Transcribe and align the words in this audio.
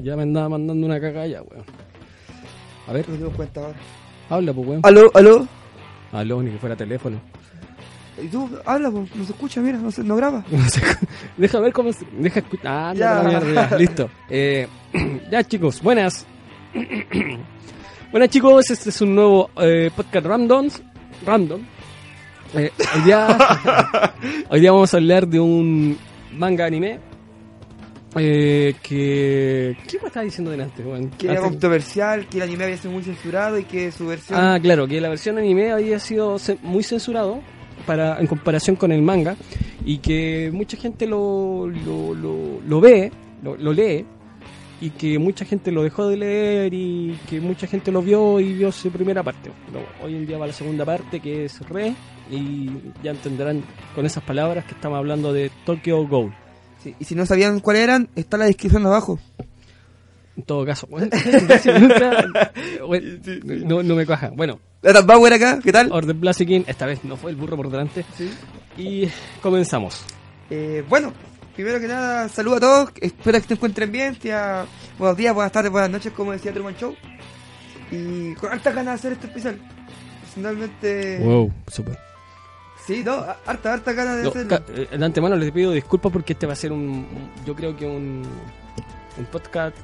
ya 0.00 0.16
me 0.16 0.22
andaba 0.22 0.48
mandando 0.50 0.86
una 0.86 1.00
caca 1.00 1.26
ya, 1.26 1.42
weón. 1.42 1.64
A 2.88 2.92
ver, 2.92 3.08
No 3.08 3.30
me 3.30 3.36
cuenta 3.36 3.60
ahora. 3.60 3.78
habla, 4.28 4.52
pues, 4.52 4.66
weón. 4.68 4.80
Aló, 4.84 5.10
aló. 5.14 5.46
Aló, 6.12 6.42
ni 6.42 6.50
que 6.50 6.58
fuera 6.58 6.74
teléfono. 6.76 7.20
¿Y 8.22 8.26
tú? 8.26 8.50
Habla, 8.66 8.90
po. 8.90 9.06
no 9.14 9.24
se 9.24 9.32
escucha, 9.32 9.60
mira, 9.60 9.78
no, 9.78 9.90
se, 9.90 10.02
no 10.02 10.16
graba. 10.16 10.44
No 10.52 10.58
deja 11.38 11.60
ver 11.60 11.72
cómo 11.72 11.92
se... 11.92 12.04
Deja 12.18 12.40
escuchar... 12.40 12.66
Ah, 12.66 12.92
no, 12.92 12.98
Ya. 12.98 13.22
la 13.22 13.28
mierda, 13.28 13.70
ya, 13.70 13.76
listo. 13.78 14.10
Eh, 14.28 14.66
ya, 15.30 15.42
chicos, 15.44 15.80
buenas. 15.80 16.26
buenas, 18.10 18.28
chicos, 18.30 18.70
este 18.70 18.90
es 18.90 19.00
un 19.00 19.14
nuevo 19.14 19.50
eh, 19.56 19.90
podcast 19.94 20.26
random. 20.26 20.68
Random. 21.24 21.60
Eh, 22.54 22.70
hoy, 22.96 23.02
día, 23.02 23.28
hoy 24.50 24.60
día 24.60 24.72
vamos 24.72 24.92
a 24.92 24.96
hablar 24.96 25.26
de 25.28 25.38
un 25.40 25.96
manga 26.36 26.66
anime. 26.66 26.98
Eh, 28.16 28.74
que... 28.82 29.76
¿Qué 29.88 29.98
me 30.00 30.08
estaba 30.08 30.24
diciendo 30.24 30.50
delante, 30.50 30.82
weón? 30.82 31.10
Que 31.10 31.28
era 31.28 31.40
controversial, 31.40 32.26
que 32.26 32.38
el 32.38 32.42
anime 32.44 32.64
había 32.64 32.76
sido 32.76 32.92
muy 32.92 33.02
censurado 33.02 33.58
y 33.58 33.64
que 33.64 33.92
su 33.92 34.06
versión... 34.06 34.38
Ah, 34.38 34.58
claro, 34.60 34.88
que 34.88 35.00
la 35.00 35.08
versión 35.08 35.38
anime 35.38 35.70
había 35.70 35.98
sido 35.98 36.36
muy 36.62 36.82
censurado 36.82 37.40
para 37.86 38.20
en 38.20 38.26
comparación 38.26 38.76
con 38.76 38.92
el 38.92 39.02
manga 39.02 39.36
y 39.84 39.98
que 39.98 40.50
mucha 40.52 40.76
gente 40.76 41.06
lo, 41.06 41.66
lo, 41.68 42.14
lo, 42.14 42.60
lo 42.66 42.80
ve, 42.80 43.10
lo, 43.42 43.56
lo 43.56 43.72
lee 43.72 44.04
y 44.80 44.90
que 44.90 45.18
mucha 45.18 45.44
gente 45.44 45.70
lo 45.70 45.82
dejó 45.82 46.08
de 46.08 46.16
leer 46.16 46.74
y 46.74 47.18
que 47.28 47.40
mucha 47.40 47.66
gente 47.66 47.92
lo 47.92 48.02
vio 48.02 48.40
y 48.40 48.54
vio 48.54 48.72
su 48.72 48.90
primera 48.90 49.22
parte. 49.22 49.50
Pero 49.66 49.84
hoy 50.02 50.16
en 50.16 50.26
día 50.26 50.38
va 50.38 50.46
la 50.46 50.52
segunda 50.52 50.84
parte 50.84 51.20
que 51.20 51.44
es 51.44 51.60
Re 51.68 51.94
y 52.30 52.70
ya 53.02 53.10
entenderán 53.10 53.62
con 53.94 54.06
esas 54.06 54.22
palabras 54.24 54.64
que 54.64 54.72
estamos 54.72 54.98
hablando 54.98 55.32
de 55.32 55.50
Tokyo 55.64 56.06
Ghoul. 56.06 56.32
Sí, 56.82 56.94
Y 56.98 57.04
si 57.04 57.14
no 57.14 57.26
sabían 57.26 57.60
cuál 57.60 57.76
eran, 57.76 58.08
está 58.16 58.36
en 58.36 58.40
la 58.40 58.46
descripción 58.46 58.86
abajo. 58.86 59.18
En 60.36 60.44
todo 60.44 60.64
caso, 60.64 60.86
bueno, 60.86 61.08
casi 61.48 61.70
nunca- 61.72 62.52
bueno, 62.86 63.18
no, 63.66 63.82
no 63.82 63.94
me 63.94 64.06
cuaja. 64.06 64.30
Bueno, 64.34 64.58
La 64.82 65.02
Bauer 65.02 65.34
acá, 65.34 65.58
¿qué 65.62 65.72
tal? 65.72 65.92
Order 65.92 66.14
Blaziken, 66.16 66.64
esta 66.66 66.86
vez 66.86 67.04
no 67.04 67.16
fue 67.16 67.30
el 67.32 67.36
burro 67.36 67.56
por 67.56 67.70
delante. 67.70 68.04
Sí. 68.16 68.30
Y 68.78 69.08
comenzamos. 69.42 70.02
Eh, 70.48 70.82
bueno, 70.88 71.12
primero 71.54 71.78
que 71.80 71.88
nada, 71.88 72.28
saludo 72.30 72.56
a 72.56 72.60
todos. 72.60 72.90
Espero 73.00 73.40
que 73.40 73.48
se 73.48 73.54
encuentren 73.54 73.92
bien. 73.92 74.18
Sea 74.20 74.64
buenos 74.98 75.16
días, 75.18 75.34
buenas 75.34 75.52
tardes, 75.52 75.70
buenas 75.70 75.90
noches, 75.90 76.12
como 76.12 76.32
decía 76.32 76.52
Truman 76.54 76.76
Show. 76.76 76.94
Y 77.90 78.32
con 78.34 78.50
hartas 78.52 78.74
ganas 78.74 78.94
de 78.94 79.08
hacer 79.08 79.12
este 79.12 79.26
especial. 79.26 79.58
Personalmente. 80.22 81.18
Wow, 81.22 81.52
super. 81.66 81.98
Sí, 82.86 83.02
no, 83.04 83.24
harta, 83.46 83.74
harta 83.74 83.92
ganas 83.92 84.16
de 84.16 84.22
No, 84.24 84.28
hacerlo. 84.30 84.58
eh, 84.68 84.96
de 84.98 85.04
antemano 85.04 85.36
les 85.36 85.50
pido 85.52 85.72
disculpas 85.72 86.10
porque 86.12 86.32
este 86.32 86.46
va 86.46 86.52
a 86.54 86.56
ser 86.56 86.72
un, 86.72 87.06
yo 87.46 87.54
creo 87.54 87.76
que 87.76 87.86
un, 87.86 88.22
un 89.18 89.24
podcast 89.26 89.76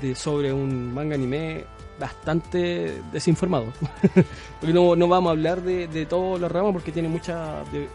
de 0.00 0.14
sobre 0.14 0.52
un 0.52 0.92
manga 0.94 1.14
anime 1.14 1.64
bastante 1.98 3.00
desinformado. 3.12 3.66
porque 4.60 4.72
no, 4.72 4.96
no 4.96 5.08
vamos 5.08 5.28
a 5.30 5.32
hablar 5.32 5.62
de, 5.62 5.88
de 5.88 6.06
todos 6.06 6.40
los 6.40 6.50
ramas 6.50 6.72
porque 6.72 6.92
tiene 6.92 7.08
muchas 7.08 7.70
de, 7.72 7.88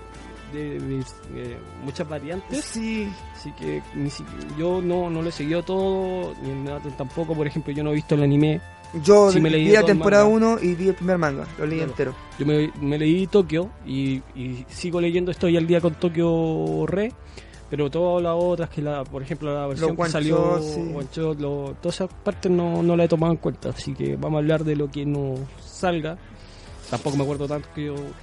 de- 0.54 0.80
de- 0.80 1.04
eh, 1.36 1.58
muchas 1.84 2.08
variantes. 2.08 2.64
Sí, 2.66 3.12
Así 3.36 3.52
que 3.54 3.82
ni 3.96 4.10
si- 4.10 4.26
yo 4.58 4.82
no, 4.82 5.10
no 5.10 5.22
lo 5.22 5.30
he 5.30 5.32
seguido 5.32 5.64
todo, 5.64 6.34
ni 6.42 6.52
nada 6.52 6.80
tampoco, 6.98 7.34
por 7.36 7.48
ejemplo, 7.48 7.74
yo 7.74 7.84
no 7.84 7.92
he 7.92 7.96
visto 7.96 8.16
el 8.16 8.24
anime. 8.24 8.62
Yo 9.04 9.32
Sí, 9.32 9.40
me 9.40 9.50
leí 9.50 9.66
vi 9.66 9.72
la 9.74 9.84
temporada 9.84 10.24
manga. 10.26 10.36
1 10.56 10.60
y 10.64 10.76
vi 10.76 10.88
el 10.90 10.96
primer 10.96 11.18
manga. 11.18 11.46
Lo 11.60 11.66
leí 11.66 11.78
Claro. 11.78 11.92
entero. 11.92 12.16
Yo 12.40 12.46
me, 12.46 12.72
me 12.82 12.98
leí 12.98 13.28
Tokio 13.28 13.70
y, 13.86 14.22
y 14.36 14.66
sigo 14.70 15.02
leyendo, 15.02 15.32
estoy 15.32 15.58
al 15.58 15.68
día 15.68 15.82
con 15.82 15.94
Tokio 15.96 16.86
Re, 16.88 17.12
pero 17.70 17.90
todas 17.90 18.24
las 18.24 18.34
otras, 18.36 18.70
que 18.70 18.82
la, 18.82 19.04
por 19.04 19.22
ejemplo 19.22 19.54
la 19.54 19.68
versión 19.68 19.96
que 19.98 20.06
salió, 20.10 20.58
shot, 20.60 20.62
sí. 20.64 20.80
one 20.96 21.08
shot, 21.12 21.40
lo- 21.40 21.76
todas 21.82 21.96
esas 21.96 22.10
partes 22.24 22.52
no, 22.52 22.82
no 22.82 22.96
la 22.96 23.04
he 23.04 23.08
tomado 23.08 23.34
en 23.34 23.38
cuenta, 23.40 23.70
así 23.70 23.94
que 23.94 24.16
vamos 24.16 24.38
a 24.38 24.40
hablar 24.40 24.64
de 24.64 24.76
lo 24.76 24.90
que 24.90 25.06
no 25.06 25.36
salga. 25.62 26.18
Tampoco 26.90 27.18
me 27.18 27.24
acuerdo 27.24 27.48
tanto, 27.48 27.68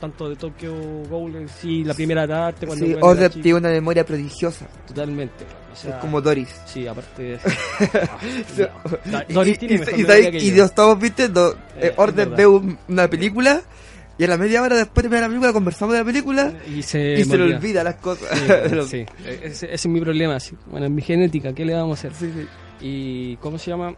tanto 0.00 0.28
de 0.30 0.36
Tokyo 0.36 0.74
Ghoul 1.10 1.36
en 1.36 1.48
sí, 1.48 1.84
la 1.84 1.92
primera 1.92 2.26
parte, 2.26 2.66
cuando 2.66 2.86
Sí, 2.86 2.96
Order 3.00 3.30
tiene 3.30 3.58
una 3.58 3.68
memoria 3.68 4.06
prodigiosa. 4.06 4.66
Totalmente. 4.86 5.44
O 5.72 5.76
sea, 5.76 5.90
es 5.90 5.96
como 5.96 6.20
Doris. 6.20 6.48
Sí, 6.66 6.86
aparte 6.86 7.22
de 7.22 7.34
eso. 7.34 7.48
Ah, 9.12 9.24
no. 9.28 9.34
Doris 9.34 9.58
tiene 9.58 9.74
y- 9.74 10.00
y- 10.00 10.36
y- 10.38 10.48
y. 10.48 10.50
Dios, 10.52 10.74
todos 10.74 10.98
viste, 10.98 11.28
do- 11.28 11.52
Eh, 11.52 11.56
eh, 11.80 11.86
es 11.88 11.92
Order 11.98 12.28
ve 12.30 12.46
un- 12.46 12.78
una 12.88 13.08
película 13.08 13.60
y 14.16 14.24
a 14.24 14.28
la 14.28 14.38
media 14.38 14.62
hora 14.62 14.76
después 14.76 15.02
de 15.02 15.08
ver 15.10 15.20
la 15.22 15.26
película 15.26 15.52
conversamos 15.52 15.92
de 15.94 15.98
la 16.00 16.04
película 16.06 16.52
Y 16.68 16.82
se, 16.82 17.14
y 17.20 17.24
se 17.24 17.36
le 17.36 17.54
olvida. 17.56 17.82
las 17.84 17.96
cosas. 17.96 18.28
Sí, 18.38 18.80
sí. 18.88 18.96
E- 19.26 19.40
Ese, 19.42 19.66
ese 19.66 19.74
es 19.74 19.86
mi 19.88 20.00
problema. 20.00 20.38
sí. 20.40 20.54
Bueno, 20.70 20.86
en 20.86 20.94
mi 20.94 21.02
genética, 21.02 21.52
¿qué 21.52 21.64
le 21.64 21.74
vamos 21.74 22.02
a 22.04 22.08
hacer? 22.08 22.14
Sí, 22.18 22.32
sí. 22.34 22.46
¿Y 22.80 23.36
cómo 23.36 23.58
se 23.58 23.70
llama? 23.72 23.94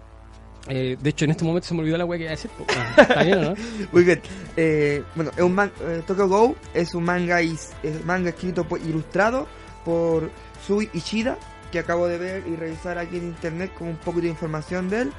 Eh, 0.68 0.96
de 1.00 1.10
hecho, 1.10 1.24
en 1.24 1.30
este 1.30 1.44
momento 1.44 1.68
se 1.68 1.74
me 1.74 1.80
olvidó 1.80 1.96
la 1.96 2.04
wea 2.04 2.18
que 2.18 2.24
iba 2.24 2.32
a 2.32 2.36
decir. 2.36 2.50
Ah, 2.76 2.94
Está 3.02 3.22
bien, 3.22 3.38
¿o 3.38 3.42
¿no? 3.50 3.54
Muy 3.92 4.04
bien. 4.04 4.20
Eh, 4.56 5.02
bueno, 5.14 5.30
es 5.36 5.42
un 5.42 5.54
man, 5.54 5.70
eh, 5.82 6.02
Tokyo 6.06 6.28
Go 6.28 6.56
es 6.74 6.94
un 6.94 7.04
manga 7.04 7.40
is- 7.40 7.70
es 7.82 8.04
manga 8.04 8.30
escrito 8.30 8.64
por, 8.64 8.80
ilustrado 8.80 9.46
por 9.84 10.30
Sui 10.66 10.90
Ishida, 10.92 11.38
que 11.70 11.78
acabo 11.78 12.08
de 12.08 12.18
ver 12.18 12.44
y 12.48 12.56
revisar 12.56 12.98
aquí 12.98 13.16
en 13.18 13.24
internet 13.24 13.72
con 13.78 13.88
un 13.88 13.96
poco 13.96 14.20
de 14.20 14.28
información 14.28 14.88
de 14.88 15.02
él. 15.02 15.12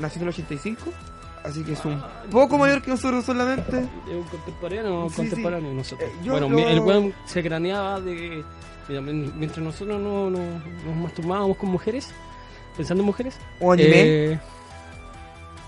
Nació 0.00 0.18
en 0.22 0.28
el 0.28 0.34
85, 0.34 0.90
así 1.44 1.62
que 1.62 1.74
es 1.74 1.84
un 1.84 2.02
poco 2.30 2.58
mayor 2.58 2.82
que 2.82 2.90
nosotros 2.90 3.24
solamente. 3.24 3.78
Es 4.08 4.14
un 4.16 4.24
contemporáneo, 4.24 5.08
Sí, 5.10 5.16
contemporáneo 5.16 5.68
de 5.70 5.76
nosotros. 5.76 6.10
Eh, 6.10 6.28
bueno, 6.28 6.48
lo- 6.48 6.68
el 6.68 6.80
weón 6.80 7.14
se 7.26 7.42
craneaba 7.42 8.00
de. 8.00 8.42
mira, 8.88 9.00
mientras 9.00 9.58
nosotros 9.58 10.00
no, 10.00 10.28
no- 10.30 10.38
nos 10.86 10.96
masturbábamos 10.96 11.56
con 11.58 11.70
mujeres, 11.70 12.08
pensando 12.76 13.02
en 13.02 13.06
mujeres. 13.06 13.36
O 13.60 13.70
anime. 13.72 14.40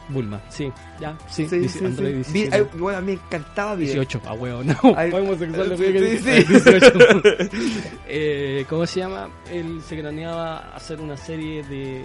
Bulma, 0.08 0.42
sí, 0.50 0.70
ya, 1.00 1.16
sí, 1.30 1.48
Sí, 1.48 1.66
sí, 1.68 1.84
Android 1.84 2.22
sí. 2.24 2.32
17. 2.32 2.32
Vi- 2.32 2.48
ay, 2.54 2.78
bueno, 2.78 2.98
a 2.98 3.00
mí 3.00 3.06
me 3.06 3.12
encantaba 3.14 3.74
video. 3.74 3.94
18, 4.02 4.20
ah, 4.26 4.34
weón, 4.34 4.66
no, 4.82 4.94
Ay, 4.96 5.10
homosexual 5.12 5.70
que 5.70 5.76
sí, 6.18 6.28
eh, 6.28 6.42
sí. 6.44 6.52
18. 6.52 6.92
eh, 8.08 8.66
¿Cómo 8.68 8.86
se 8.86 9.00
llama? 9.00 9.30
Él 9.50 9.80
se 9.86 9.98
craneaba 9.98 10.74
hacer 10.74 11.00
una 11.00 11.16
serie 11.16 11.62
de, 11.64 12.04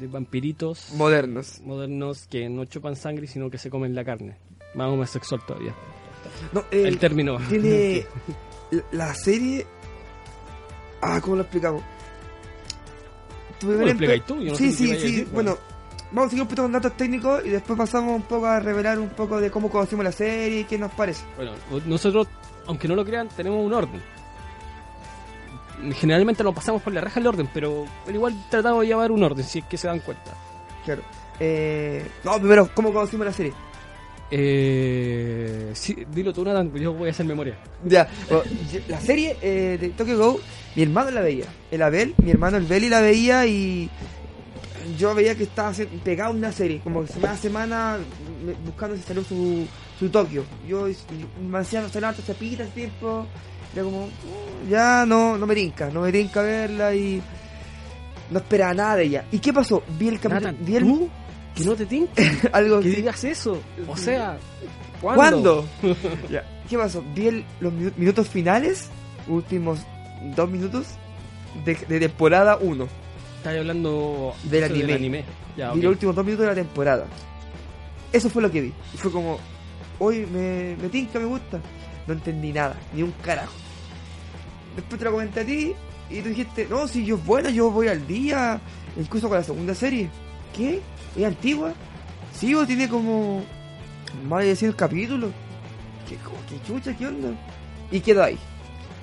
de 0.00 0.06
vampiritos 0.06 0.92
Modernos. 0.94 1.60
modernos 1.60 2.26
que 2.26 2.48
no 2.48 2.64
chupan 2.64 2.96
sangre, 2.96 3.26
sino 3.26 3.50
que 3.50 3.58
se 3.58 3.68
comen 3.68 3.94
la 3.94 4.04
carne. 4.04 4.36
Más 4.74 4.88
homosexual 4.88 5.42
todavía. 5.46 5.74
No, 6.52 6.60
eh, 6.70 6.84
El 6.86 6.98
término. 6.98 7.36
tiene 7.50 8.06
la- 8.92 9.12
serie. 9.14 9.66
Ah, 11.02 11.20
¿cómo 11.20 11.36
lo 11.36 11.42
explicamos? 11.42 11.82
Tu 13.60 13.66
¿Cómo 13.66 13.78
lo 13.80 13.88
explicáis 13.88 14.24
tú? 14.24 14.40
Yo 14.40 14.52
no 14.52 14.56
sí, 14.56 14.72
sé 14.72 14.76
sí, 14.86 14.92
a 14.92 14.96
sí. 15.00 15.28
bueno, 15.32 15.58
vamos 16.12 16.26
a 16.26 16.30
seguir 16.30 16.42
un 16.42 16.48
poquito 16.48 16.62
con 16.62 16.72
datos 16.72 16.96
técnicos 16.96 17.44
y 17.44 17.50
después 17.50 17.78
pasamos 17.78 18.14
un 18.14 18.22
poco 18.22 18.46
a 18.46 18.60
revelar 18.60 18.98
un 18.98 19.10
poco 19.10 19.40
de 19.40 19.50
cómo 19.50 19.70
conocimos 19.70 20.04
la 20.04 20.12
serie 20.12 20.60
y 20.60 20.64
qué 20.64 20.78
nos 20.78 20.92
parece. 20.92 21.24
Bueno, 21.36 21.52
nosotros, 21.86 22.28
aunque 22.66 22.88
no 22.88 22.94
lo 22.94 23.04
crean, 23.04 23.28
tenemos 23.28 23.64
un 23.64 23.72
orden. 23.72 24.02
Generalmente 25.94 26.42
nos 26.42 26.54
pasamos 26.54 26.82
por 26.82 26.92
la 26.92 27.00
raja 27.00 27.20
el 27.20 27.26
orden, 27.26 27.48
pero, 27.54 27.84
pero 28.04 28.16
igual 28.16 28.34
tratamos 28.50 28.80
de 28.82 28.88
llevar 28.88 29.12
un 29.12 29.22
orden, 29.22 29.44
si 29.44 29.60
es 29.60 29.64
que 29.66 29.76
se 29.76 29.86
dan 29.86 30.00
cuenta. 30.00 30.32
Claro. 30.84 31.02
Eh, 31.38 32.04
no, 32.24 32.36
primero, 32.38 32.68
¿cómo 32.74 32.92
conocimos 32.92 33.26
la 33.26 33.32
serie? 33.32 33.52
Eh, 34.30 35.70
sí, 35.72 35.96
dilo 36.12 36.32
tú, 36.32 36.44
Nathan, 36.44 36.72
yo 36.74 36.92
voy 36.92 37.08
a 37.08 37.12
hacer 37.12 37.24
memoria. 37.24 37.56
Ya, 37.84 38.08
bueno, 38.28 38.44
la 38.88 39.00
serie 39.00 39.36
eh, 39.40 39.78
de 39.80 39.88
Tokyo 39.90 40.18
Go, 40.18 40.40
mi 40.74 40.82
hermano 40.82 41.10
la 41.10 41.20
veía. 41.20 41.46
El 41.70 41.82
Abel, 41.82 42.14
mi 42.18 42.30
hermano 42.30 42.56
el 42.56 42.64
Beli 42.64 42.88
la 42.88 43.00
veía 43.00 43.46
y 43.46 43.88
yo 44.96 45.14
veía 45.14 45.34
que 45.34 45.44
estaba 45.44 45.72
pegado 46.04 46.30
a 46.30 46.34
una 46.34 46.52
serie, 46.52 46.80
como 46.80 47.02
que 47.04 47.12
semana 47.12 47.32
a 47.34 47.36
semana 47.36 47.98
buscando 48.64 48.96
si 48.96 49.02
salió 49.02 49.22
su, 49.24 49.66
su 49.98 50.08
Tokio. 50.08 50.44
Yo 50.66 50.86
me 51.48 51.58
hacía 51.58 51.80
no 51.82 51.88
salió 51.88 52.08
antes 52.08 52.24
pita 52.36 52.62
ese 52.64 52.72
tiempo, 52.72 53.26
era 53.74 53.82
como, 53.84 54.04
"Uh, 54.06 54.70
ya 54.70 55.04
no, 55.06 55.36
no 55.36 55.46
me 55.46 55.54
tinca, 55.54 55.90
no 55.90 56.02
me 56.02 56.12
tinca 56.12 56.42
verla 56.42 56.94
y 56.94 57.20
no 58.30 58.38
esperaba 58.38 58.74
nada 58.74 58.96
de 58.96 59.04
ella. 59.04 59.24
¿Y 59.32 59.38
qué 59.38 59.52
pasó? 59.52 59.82
Vi 59.98 60.08
el 60.08 60.20
capítulo, 60.20 60.52
vi 60.60 60.76
el, 60.76 60.84
¿tú? 60.84 61.08
Que 61.54 61.64
no 61.64 61.74
te 61.74 61.86
tinca, 61.86 62.12
algo 62.52 62.80
que 62.80 62.88
digas 62.90 63.24
eso. 63.24 63.60
O 63.88 63.96
sea, 63.96 64.38
¿cuándo? 65.00 65.66
¿Cuándo? 65.80 65.98
¿Qué 66.68 66.76
pasó? 66.78 67.02
Vi 67.14 67.26
el- 67.28 67.44
los 67.60 67.72
minu- 67.72 67.92
minutos 67.96 68.28
finales, 68.28 68.88
últimos 69.26 69.80
dos 70.36 70.50
minutos 70.50 70.86
de, 71.64 71.74
de 71.74 72.00
temporada 72.00 72.58
1. 72.60 72.86
Estás 73.38 73.56
hablando 73.56 74.34
Del 74.44 74.64
anime. 74.64 75.24
Ya, 75.56 75.72
ok. 75.72 75.76
los 75.76 75.92
últimos 75.92 76.14
dos 76.14 76.24
minutos 76.24 76.44
de 76.44 76.50
la 76.50 76.54
temporada. 76.56 77.06
Eso 78.12 78.28
fue 78.28 78.42
lo 78.42 78.50
que 78.50 78.60
vi. 78.60 78.72
Y 78.94 78.96
fue 78.96 79.12
como, 79.12 79.38
hoy 79.98 80.26
me, 80.26 80.76
me 80.80 80.88
tinca, 80.88 81.18
me 81.18 81.26
gusta. 81.26 81.60
No 82.06 82.14
entendí 82.14 82.52
nada, 82.52 82.76
ni 82.94 83.02
un 83.02 83.12
carajo. 83.22 83.54
Después 84.74 84.98
te 84.98 85.04
lo 85.04 85.12
comenté 85.12 85.40
a 85.40 85.44
ti 85.44 85.74
y 86.10 86.20
tú 86.20 86.30
dijiste, 86.30 86.66
no, 86.68 86.88
si 86.88 87.04
yo 87.04 87.16
es 87.16 87.24
buena, 87.24 87.50
yo 87.50 87.70
voy 87.70 87.88
al 87.88 88.06
día, 88.06 88.60
incluso 88.96 89.28
con 89.28 89.38
la 89.38 89.44
segunda 89.44 89.74
serie. 89.74 90.08
¿Qué? 90.56 90.80
¿Es 91.16 91.24
antigua? 91.24 91.72
Sí, 92.32 92.54
o 92.54 92.66
tiene 92.66 92.88
como 92.88 93.42
más 94.28 94.44
de 94.44 94.56
100 94.56 94.72
capítulos. 94.72 95.30
¿Qué, 96.08 96.16
qué 96.48 96.62
chucha, 96.66 96.96
qué 96.96 97.06
onda? 97.06 97.30
Y 97.90 98.00
quedó 98.00 98.24
ahí. 98.24 98.38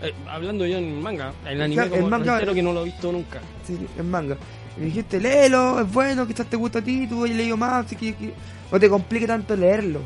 Eh, 0.07 0.13
hablando 0.29 0.65
yo 0.65 0.77
en 0.77 1.01
manga, 1.01 1.33
el 1.47 1.61
anime 1.61 1.75
Claro, 1.81 1.89
como 1.91 2.03
en 2.05 2.09
manga- 2.09 2.31
reitero 2.35 2.53
que 2.53 2.61
no 2.63 2.73
lo 2.73 2.81
he 2.81 2.85
visto 2.85 3.11
nunca. 3.11 3.39
Sí, 3.65 3.77
en 3.97 4.09
manga. 4.11 4.37
Y 4.77 4.79
me 4.81 4.85
dijiste, 4.87 5.19
léelo, 5.19 5.79
es 5.79 5.91
bueno, 5.91 6.27
quizás 6.27 6.47
te 6.47 6.57
gusta 6.57 6.79
a 6.79 6.81
ti, 6.81 7.07
tú 7.07 7.23
has 7.25 7.31
leído 7.31 7.55
más, 7.57 7.85
así 7.85 7.95
que, 7.95 8.13
que 8.15 8.33
no 8.71 8.79
te 8.79 8.89
complique 8.89 9.25
tanto 9.27 9.55
leerlo. 9.55 10.01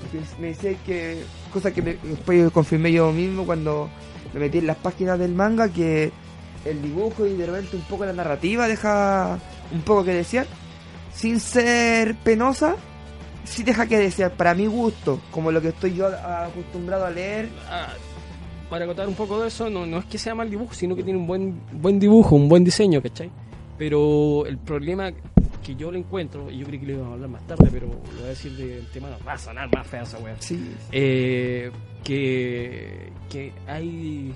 Porque 0.00 0.24
me 0.40 0.48
decías 0.48 0.76
que, 0.84 1.22
cosa 1.52 1.72
que 1.72 1.82
me- 1.82 1.96
después 2.02 2.50
confirmé 2.50 2.92
yo 2.92 3.12
mismo 3.12 3.44
cuando 3.44 3.88
me 4.34 4.40
metí 4.40 4.58
en 4.58 4.66
las 4.66 4.76
páginas 4.76 5.18
del 5.18 5.32
manga, 5.32 5.68
que 5.68 6.10
el 6.64 6.82
dibujo 6.82 7.26
y 7.26 7.34
de 7.34 7.46
repente 7.46 7.76
un 7.76 7.82
poco 7.82 8.04
la 8.04 8.12
narrativa 8.12 8.66
deja 8.68 9.38
un 9.72 9.82
poco 9.82 10.04
que 10.04 10.12
desear, 10.14 10.46
sin 11.14 11.38
ser 11.40 12.14
penosa, 12.16 12.76
sí 13.44 13.62
deja 13.62 13.86
que 13.86 13.98
desear, 13.98 14.32
para 14.32 14.54
mi 14.54 14.66
gusto, 14.66 15.20
como 15.30 15.52
lo 15.52 15.60
que 15.62 15.68
estoy 15.68 15.94
yo 15.94 16.06
acostumbrado 16.08 17.06
a 17.06 17.10
leer. 17.10 17.48
Ah, 17.70 17.88
para 18.70 18.84
acotar 18.84 19.06
un 19.08 19.14
poco 19.14 19.40
de 19.42 19.48
eso, 19.48 19.70
no, 19.70 19.86
no 19.86 19.98
es 19.98 20.04
que 20.06 20.18
sea 20.18 20.34
mal 20.34 20.50
dibujo, 20.50 20.74
sino 20.74 20.94
que 20.96 21.02
tiene 21.04 21.18
un 21.18 21.26
buen, 21.26 21.60
buen 21.72 21.98
dibujo, 22.00 22.34
un 22.36 22.48
buen 22.48 22.64
diseño, 22.64 23.00
¿cachai? 23.02 23.30
Pero 23.78 24.44
el 24.46 24.58
problema 24.58 25.12
que 25.64 25.74
yo 25.76 25.90
lo 25.90 25.98
encuentro, 25.98 26.50
y 26.50 26.58
yo 26.58 26.66
creo 26.66 26.80
que 26.80 26.86
lo 26.86 26.92
íbamos 26.94 27.10
a 27.10 27.14
hablar 27.14 27.28
más 27.30 27.46
tarde, 27.46 27.68
pero 27.72 27.86
lo 27.88 27.94
voy 27.98 28.24
a 28.24 28.28
decir 28.28 28.52
de 28.56 28.78
antemano, 28.80 29.16
va 29.26 29.32
a 29.34 29.38
sonar 29.38 29.68
más 29.74 29.86
fea 29.86 30.02
esa 30.02 30.18
wea. 30.18 30.36
Sí, 30.38 30.72
Eh, 30.92 31.70
que, 32.04 33.12
que 33.28 33.52
hay... 33.66 34.32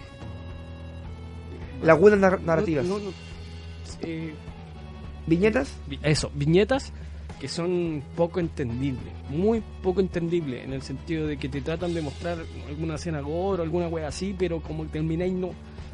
lagunas 1.83 2.19
nar- 2.19 2.41
narrativas. 2.43 2.85
No, 2.85 2.99
no, 2.99 3.07
no, 3.07 3.11
eh, 4.03 4.35
¿Viñetas? 5.27 5.73
vi- 5.89 5.99
eso, 6.03 6.31
viñetas 6.35 6.93
que 7.41 7.49
son 7.49 8.03
poco 8.15 8.39
entendibles, 8.39 9.13
muy 9.31 9.63
poco 9.83 10.01
entendibles, 10.01 10.63
en 10.65 10.75
el 10.75 10.83
sentido 10.83 11.27
de 11.27 11.39
que 11.39 11.49
te 11.49 11.63
tratan 11.63 11.95
de 11.95 12.03
mostrar 12.03 12.39
alguna 12.69 12.97
escena 12.97 13.21
gore 13.21 13.61
o 13.61 13.65
alguna 13.65 13.89
wea 13.89 14.09
así, 14.09 14.35
pero 14.39 14.61
como 14.61 14.85
termináis 14.87 15.33
no... 15.33 15.51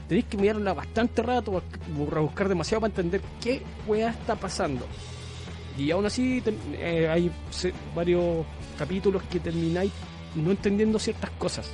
Tenéis 0.08 0.26
que 0.26 0.36
mirarla 0.36 0.72
bastante 0.74 1.22
rato, 1.22 1.50
bus- 1.52 2.08
rebuscar 2.10 2.48
demasiado 2.48 2.80
para 2.82 2.90
entender 2.92 3.20
qué 3.40 3.62
wea 3.86 4.10
está 4.10 4.34
pasando. 4.36 4.86
Y 5.78 5.90
aún 5.90 6.06
así 6.06 6.42
eh, 6.74 7.08
hay 7.10 7.30
varios 7.94 8.44
capítulos 8.78 9.22
que 9.24 9.40
termináis 9.40 9.92
no 10.34 10.50
entendiendo 10.50 10.98
ciertas 10.98 11.30
cosas. 11.30 11.70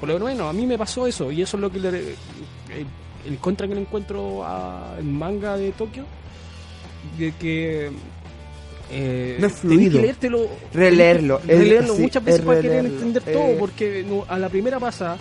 Por 0.00 0.08
lo 0.08 0.18
menos 0.18 0.48
a 0.48 0.52
mí 0.52 0.66
me 0.66 0.78
pasó 0.78 1.06
eso, 1.06 1.30
y 1.30 1.42
eso 1.42 1.56
es 1.56 1.60
lo 1.60 1.70
que 1.70 1.78
le, 1.80 1.88
el, 1.88 2.16
el 3.26 3.38
contra 3.38 3.68
que 3.68 3.74
le 3.74 3.80
encuentro 3.82 4.44
al 4.44 5.04
manga 5.04 5.56
de 5.56 5.72
Tokio, 5.72 6.04
de 7.18 7.32
que 7.32 7.90
eh, 8.90 9.36
No 9.40 9.46
es 9.46 9.52
fluido. 9.54 9.92
que 9.92 10.02
leértelo, 10.02 10.48
Releerlo, 10.72 11.38
es- 11.40 11.46
releerlo 11.46 11.94
muchas 11.96 12.24
veces 12.24 12.40
es 12.40 12.46
para 12.46 12.60
querer 12.60 12.84
entender 12.86 13.22
eh. 13.26 13.32
todo, 13.32 13.58
porque 13.58 14.04
no- 14.08 14.24
a 14.28 14.38
la 14.38 14.48
primera 14.48 14.78
pasada 14.78 15.16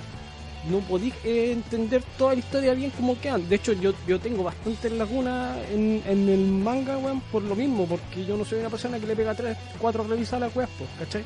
no 0.69 0.79
podís 0.81 1.13
eh, 1.23 1.51
entender 1.53 2.03
toda 2.17 2.33
la 2.33 2.39
historia 2.39 2.73
bien 2.75 2.91
como 2.91 3.19
quedan. 3.19 3.47
De 3.49 3.55
hecho, 3.55 3.73
yo, 3.73 3.93
yo 4.07 4.19
tengo 4.19 4.43
bastantes 4.43 4.91
lagunas 4.91 5.57
en, 5.73 6.03
en 6.07 6.29
el 6.29 6.45
manga, 6.47 6.97
weón, 6.97 7.21
por 7.31 7.41
lo 7.41 7.55
mismo, 7.55 7.87
porque 7.87 8.25
yo 8.25 8.37
no 8.37 8.45
soy 8.45 8.59
una 8.59 8.69
persona 8.69 8.99
que 8.99 9.07
le 9.07 9.15
pega 9.15 9.33
tres, 9.33 9.57
cuatro 9.79 10.03
revisas 10.03 10.33
a 10.33 10.39
las 10.39 10.55
weas, 10.55 10.69
pues, 10.77 10.89
¿cachai? 10.99 11.23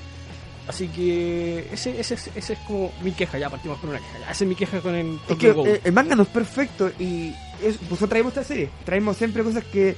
Así 0.67 0.87
que 0.87 1.67
ese, 1.71 1.99
ese, 1.99 2.13
es- 2.15 2.29
ese 2.33 2.53
es 2.53 2.59
como 2.65 2.91
mi 3.03 3.11
queja, 3.11 3.37
ya 3.37 3.49
partimos 3.49 3.77
con 3.79 3.89
una 3.89 3.99
queja. 3.99 4.19
Ya, 4.19 4.31
esa 4.31 4.43
es 4.45 4.47
mi 4.49 4.55
queja 4.55 4.79
con 4.79 4.95
el 4.95 5.19
Es 5.29 5.35
que 5.37 5.79
el 5.83 5.91
manga 5.93 6.15
no 6.15 6.23
es 6.23 6.29
perfecto 6.29 6.89
y 6.97 7.33
es, 7.61 7.79
nosotros 7.83 8.09
traemos 8.09 8.31
esta 8.31 8.43
serie. 8.45 8.69
Traemos 8.85 9.17
siempre 9.17 9.43
cosas 9.43 9.63
que, 9.65 9.95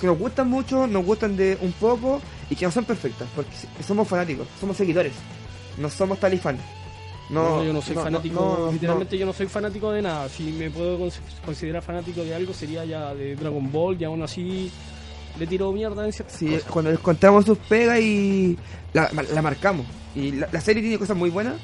que 0.00 0.06
nos 0.06 0.18
gustan 0.18 0.48
mucho, 0.50 0.86
nos 0.86 1.04
gustan 1.04 1.36
de 1.36 1.56
un 1.60 1.72
poco 1.72 2.20
y 2.50 2.56
que 2.56 2.64
no 2.64 2.70
son 2.72 2.84
perfectas 2.84 3.28
porque 3.34 3.50
somos 3.86 4.06
fanáticos, 4.08 4.46
somos 4.60 4.76
seguidores, 4.76 5.12
no 5.76 5.88
somos 5.90 6.18
talifanes. 6.18 6.62
No, 7.30 7.62
yo 7.62 7.74
no 7.74 7.82
soy 7.82 7.94
no, 7.94 8.02
fanático, 8.04 8.56
no, 8.66 8.72
literalmente 8.72 9.18
yo 9.18 9.26
no 9.26 9.34
soy 9.34 9.46
fanático 9.48 9.90
de 9.92 10.00
nada. 10.00 10.28
Si 10.30 10.44
me 10.44 10.70
puedo 10.70 10.98
cons- 10.98 11.20
considerar 11.44 11.82
fanático 11.82 12.22
de 12.24 12.34
algo 12.34 12.54
sería 12.54 12.86
ya 12.86 13.14
de 13.14 13.36
Dragon 13.36 13.70
Ball 13.70 14.00
y 14.00 14.04
aún 14.04 14.22
así 14.22 14.70
le 15.38 15.46
tiro 15.46 15.70
mierda 15.72 16.06
en 16.06 16.12
ciertas 16.12 16.38
Sí, 16.38 16.46
cosas. 16.46 16.62
cuando 16.70 16.90
les 16.90 17.00
contamos 17.00 17.44
sus 17.44 17.58
pegas 17.58 18.00
y 18.00 18.56
la, 18.94 19.10
la 19.34 19.42
marcamos. 19.42 19.84
Y 20.14 20.32
la, 20.32 20.48
la 20.50 20.60
serie 20.62 20.80
tiene 20.82 20.98
cosas 20.98 21.18
muy 21.18 21.28
buenas. 21.28 21.56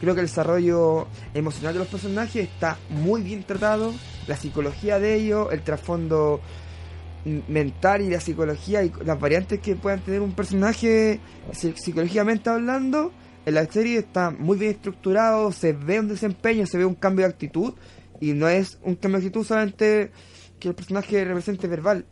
Creo 0.00 0.14
que 0.14 0.20
el 0.22 0.26
desarrollo 0.26 1.06
emocional 1.34 1.72
de 1.74 1.78
los 1.78 1.88
personajes 1.88 2.42
está 2.48 2.76
muy 2.90 3.22
bien 3.22 3.44
tratado. 3.44 3.94
La 4.26 4.36
psicología 4.36 4.98
de 4.98 5.14
ellos, 5.14 5.52
el 5.52 5.62
trasfondo 5.62 6.40
mental 7.24 8.02
y 8.02 8.10
la 8.10 8.20
psicología 8.20 8.82
y 8.84 8.92
las 9.04 9.18
variantes 9.18 9.60
que 9.60 9.76
puedan 9.76 10.00
tener 10.00 10.20
un 10.20 10.32
personaje 10.32 11.20
psi- 11.52 11.74
psicológicamente 11.76 12.50
hablando. 12.50 13.12
En 13.44 13.54
la 13.54 13.64
serie 13.66 13.98
está 13.98 14.30
muy 14.30 14.56
bien 14.58 14.72
estructurado, 14.72 15.50
se 15.52 15.72
ve 15.72 15.98
un 16.00 16.08
desempeño, 16.08 16.66
se 16.66 16.78
ve 16.78 16.84
un 16.84 16.94
cambio 16.94 17.26
de 17.26 17.32
actitud. 17.32 17.74
Y 18.20 18.34
no 18.34 18.48
es 18.48 18.78
un 18.82 18.94
cambio 18.94 19.20
de 19.20 19.26
actitud 19.26 19.44
solamente 19.44 20.12
que 20.60 20.68
el 20.68 20.74
personaje 20.74 21.24
represente 21.24 21.66
verbal 21.66 22.04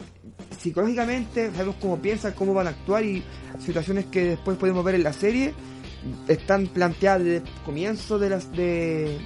psicológicamente, 0.59 1.51
sabemos 1.53 1.77
cómo 1.81 1.99
piensan, 1.99 2.33
cómo 2.33 2.53
van 2.53 2.67
a 2.67 2.71
actuar 2.71 3.05
y 3.05 3.23
situaciones 3.65 4.06
que 4.06 4.25
después 4.31 4.56
podemos 4.56 4.85
ver 4.85 4.97
en 4.97 5.05
la 5.05 5.13
serie 5.13 5.55
están 6.29 6.67
planteadas 6.67 7.23
desde 7.25 7.37
el 7.37 7.55
comienzo 7.65 8.19
de 8.19 8.31
las 8.31 8.51
de 8.53 9.19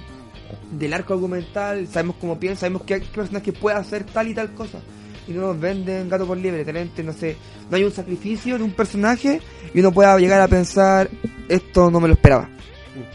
del 0.71 0.93
arco 0.93 1.13
argumental, 1.15 1.87
sabemos 1.87 2.17
cómo 2.21 2.39
piensa, 2.39 2.61
sabemos 2.61 2.83
qué 2.83 2.99
personaje 2.99 3.51
puede 3.51 3.77
hacer 3.77 4.03
tal 4.03 4.27
y 4.27 4.35
tal 4.35 4.53
cosa. 4.53 4.79
Y 5.27 5.31
no 5.33 5.41
nos 5.41 5.59
venden 5.59 6.07
gato 6.09 6.25
por 6.27 6.37
liebre, 6.37 6.63
realmente 6.63 7.01
no 7.03 7.11
sé, 7.13 7.35
no 7.69 7.77
hay 7.77 7.83
un 7.83 7.91
sacrificio 7.91 8.57
de 8.57 8.63
un 8.63 8.71
personaje 8.71 9.41
y 9.73 9.79
uno 9.79 9.91
pueda 9.91 10.17
llegar 10.19 10.39
a 10.41 10.47
pensar, 10.47 11.09
esto 11.49 11.89
no 11.89 11.99
me 11.99 12.07
lo 12.07 12.13
esperaba. 12.13 12.47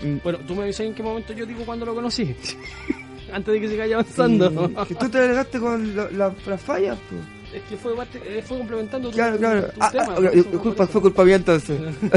Mm, 0.02 0.16
Bueno, 0.22 0.38
tú 0.46 0.54
me 0.56 0.66
dices 0.66 0.86
en 0.86 0.94
qué 0.94 1.02
momento 1.02 1.32
yo 1.32 1.46
digo 1.46 1.64
cuando 1.64 1.86
lo 1.86 1.94
conocí. 1.94 2.34
Antes 3.32 3.54
de 3.54 3.60
que 3.60 3.68
siga 3.68 3.84
avanzando. 3.84 4.50
mm, 4.50 4.86
que 4.88 4.94
tú 4.96 5.08
te 5.08 5.18
alegaste 5.18 5.60
con 5.60 5.96
la- 5.96 6.10
las 6.46 6.60
fallas, 6.60 6.98
pues. 7.08 7.22
es 7.54 7.62
que 7.68 7.76
fue, 7.76 7.92
eh, 8.26 8.42
fue 8.44 8.58
complementando 8.58 9.08
tu, 9.10 9.14
Claro, 9.16 9.36
tu 9.38 9.46
Ah, 9.80 9.90
tema. 9.92 10.14
ah, 10.18 10.72
por 10.74 10.88
fue 10.88 11.00
culpa 11.00 11.24
mía 11.24 11.36
entonces. 11.36 11.78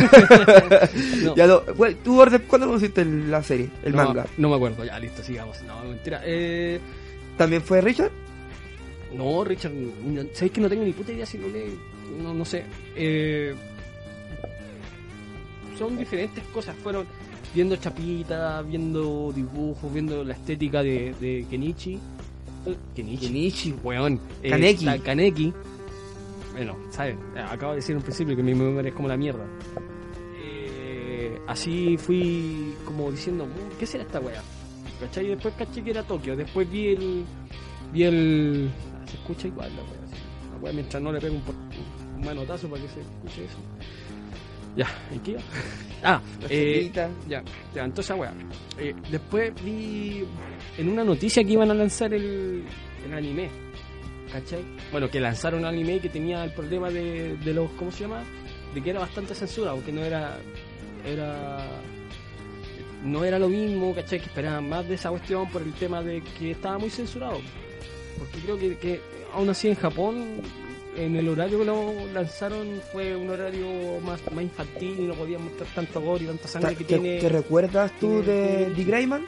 No. 1.24 1.36
Ya 1.36 1.46
lo, 1.48 1.64
güey, 1.76 1.96
¿tú, 2.04 2.20
Orde, 2.20 2.40
cuándo 2.40 2.68
conociste 2.68 3.06
la 3.06 3.42
serie, 3.44 3.70
el 3.84 3.96
No, 3.96 4.04
manga? 4.06 4.26
No 4.38 4.50
me 4.50 4.56
acuerdo, 4.56 4.84
ya 4.84 5.00
listo, 5.00 5.22
sigamos. 5.24 5.62
No, 5.64 5.84
mentira. 5.84 6.22
Eh, 6.26 6.80
¿También 7.38 7.62
fue 7.62 7.82
Richard? 7.82 8.12
No, 9.16 9.44
Richard, 9.44 9.72
no- 9.74 10.24
¿sabéis 10.34 10.52
que 10.54 10.62
no 10.62 10.70
tengo 10.70 10.84
ni 10.84 10.92
puta 10.94 11.12
idea 11.12 11.26
si 11.26 11.38
lo 11.38 11.48
leí? 11.48 11.78
No, 12.22 12.34
no 12.34 12.46
sé. 12.46 12.64
Eh, 12.96 13.54
son 15.78 15.98
diferentes 15.98 16.44
cosas. 16.46 16.76
Fueron 16.78 17.06
viendo 17.54 17.76
chapitas, 17.76 18.68
viendo 18.68 19.32
dibujos, 19.34 19.92
viendo 19.94 20.24
la 20.24 20.34
estética 20.34 20.84
de, 20.84 21.14
de 21.20 21.46
Kenichi. 21.50 22.00
Kenichi. 22.96 23.28
Kenichi. 23.28 23.76
Weón. 23.84 24.20
Eh, 24.42 24.50
Kaneki. 24.50 24.86
Kaneki. 25.00 25.54
Bueno, 26.54 26.78
¿saben? 26.92 27.18
Acabo 27.36 27.72
de 27.74 27.78
decir 27.78 27.96
en 27.96 28.02
principio 28.04 28.36
que 28.36 28.44
mi 28.44 28.54
memoria 28.54 28.90
es 28.90 28.96
como 28.96 29.08
la 29.08 29.18
mierda. 29.18 29.46
Eh, 30.44 31.40
así 31.48 31.98
fui 31.98 32.76
como 32.86 33.12
diciendo, 33.12 33.46
"Mm, 33.46 33.78
¿qué 33.80 33.86
será 33.86 34.04
esta 34.04 34.20
wea? 34.20 34.42
¿Cachai? 35.00 35.26
Y 35.26 35.30
después 35.30 35.54
caché 35.58 35.84
que 35.84 35.90
era 35.92 36.04
Tokio. 36.04 36.36
Después 36.36 36.70
vi 36.70 36.88
el. 36.90 37.26
Vi 37.92 38.04
el. 38.04 38.70
Se 39.14 39.18
escucha 39.22 39.48
igual 39.48 39.70
la 39.76 39.84
wea. 39.84 40.54
La 40.54 40.58
wea 40.60 40.74
mientras 40.74 41.02
no 41.04 41.12
le 41.12 41.22
pego 41.22 41.36
un, 41.36 41.44
un 42.16 42.26
manotazo 42.26 42.68
para 42.68 42.82
que 42.82 42.88
se 42.88 43.02
escuche 43.02 43.46
eso. 43.46 43.58
Ya, 44.76 44.88
¿en 45.12 45.20
qué 45.20 45.32
iba? 45.32 45.42
Ah, 46.04 46.20
eh, 46.50 46.92
ya, 46.94 47.44
ya, 47.76 47.84
entonces 47.86 48.16
weá. 48.18 48.34
Eh, 48.80 48.96
después 49.12 49.54
vi 49.64 50.26
en 50.78 50.90
una 50.90 51.04
noticia 51.04 51.44
que 51.44 51.52
iban 51.52 51.70
a 51.70 51.76
lanzar 51.76 52.14
el, 52.14 52.64
el 53.06 53.14
anime. 53.14 53.50
¿Cachai? 54.32 54.64
Bueno, 54.92 55.10
que 55.12 55.20
lanzaron 55.20 55.60
un 55.60 55.66
anime 55.66 56.00
que 56.00 56.10
tenía 56.10 56.44
el 56.44 56.52
problema 56.54 56.90
de, 56.90 57.38
de 57.38 57.54
los. 57.54 57.70
¿Cómo 57.74 57.92
se 57.92 58.02
llama? 58.02 58.24
De 58.74 58.82
que 58.82 58.90
era 58.90 59.00
bastante 59.00 59.36
censura, 59.36 59.74
porque 59.74 59.92
no 59.92 60.02
era. 60.02 60.40
Era. 61.06 61.60
No 63.06 63.24
era 63.24 63.38
lo 63.38 63.50
mismo, 63.50 63.94
¿cachai? 63.94 64.20
Que 64.20 64.26
esperaban 64.26 64.68
más 64.68 64.88
de 64.88 64.96
esa 64.96 65.10
cuestión 65.12 65.48
por 65.52 65.62
el 65.62 65.74
tema 65.74 66.02
de 66.02 66.24
que 66.40 66.52
estaba 66.52 66.80
muy 66.80 66.90
censurado. 66.90 67.42
Porque 68.32 68.40
creo 68.46 68.58
que, 68.58 68.78
que 68.78 69.02
aún 69.34 69.50
así 69.50 69.68
en 69.70 69.76
Japón, 69.76 70.42
en 70.96 71.16
el 71.16 71.28
horario 71.28 71.60
que 71.60 71.66
lo 71.66 71.94
lanzaron, 72.14 72.82
fue 72.92 73.16
un 73.16 73.30
horario 73.30 73.68
más, 74.02 74.20
más 74.34 74.44
infantil 74.44 74.96
y 75.00 75.04
no 75.04 75.14
podían 75.16 75.44
mostrar 75.44 75.68
tanto 75.74 76.02
gore 76.02 76.24
y 76.24 76.28
tanta 76.28 76.48
sangre 76.48 76.70
¿Te, 76.72 76.76
que 76.78 76.84
te- 76.84 77.00
tiene. 77.00 77.20
te 77.20 77.30
recuerdas 77.30 77.92
tú 78.00 78.22
de 78.22 78.72
Dick 78.76 78.88
Grayman? 78.88 79.24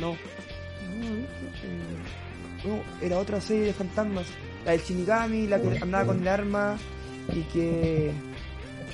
No, 0.00 0.16
No, 2.64 2.80
era 3.04 3.18
otra 3.18 3.40
serie 3.40 3.64
de 3.64 3.72
fantasmas. 3.72 4.26
La 4.64 4.72
del 4.72 4.80
Shinigami, 4.80 5.46
la 5.48 5.60
que 5.60 5.78
andaba 5.82 6.06
con 6.06 6.20
el 6.20 6.28
arma 6.28 6.76
y 7.34 7.40
que 7.52 8.12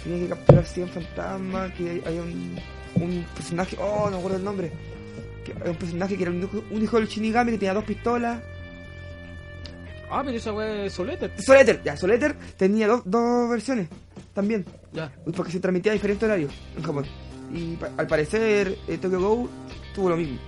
tenía 0.03 0.21
que 0.23 0.29
capturar 0.29 0.65
100 0.65 0.89
fantasmas, 0.89 1.73
que 1.75 1.91
hay, 1.91 2.03
hay 2.07 2.19
un, 2.19 2.57
un 2.95 3.27
personaje, 3.35 3.77
oh, 3.79 4.07
no 4.07 4.13
me 4.13 4.17
acuerdo 4.19 4.39
el 4.39 4.45
nombre. 4.45 4.73
Que 5.45 5.53
hay 5.63 5.71
un 5.71 5.77
personaje 5.77 6.17
que 6.17 6.23
era 6.23 6.33
un 6.33 6.43
hijo, 6.43 6.65
un 6.71 6.83
hijo 6.83 6.97
del 6.99 7.09
Shinigami 7.09 7.53
que 7.53 7.59
tenía 7.59 7.75
dos 7.75 7.85
pistolas. 7.85 8.41
Ah, 10.11 10.23
pero 10.25 10.37
esa 10.37 10.53
weá 10.53 10.85
es 10.87 10.93
Soleter. 10.93 11.33
Soleter, 11.41 11.83
ya, 11.85 11.97
Soleter 11.97 12.35
tenía 12.57 12.87
dos, 12.89 13.03
dos 13.05 13.51
versiones 13.51 13.89
también, 14.35 14.65
Ya. 14.93 15.13
porque 15.37 15.53
se 15.53 15.61
transmitía 15.61 15.93
a 15.93 15.95
diferentes 15.95 16.23
horarios 16.27 16.53
en 16.77 16.83
Japón. 16.83 17.05
Y 17.53 17.77
pa- 17.77 17.91
al 17.97 18.07
parecer 18.07 18.77
eh, 18.89 18.99
Tokyo 18.99 19.21
Go 19.21 19.49
tuvo 19.95 20.11
lo 20.11 20.17
mismo. 20.17 20.39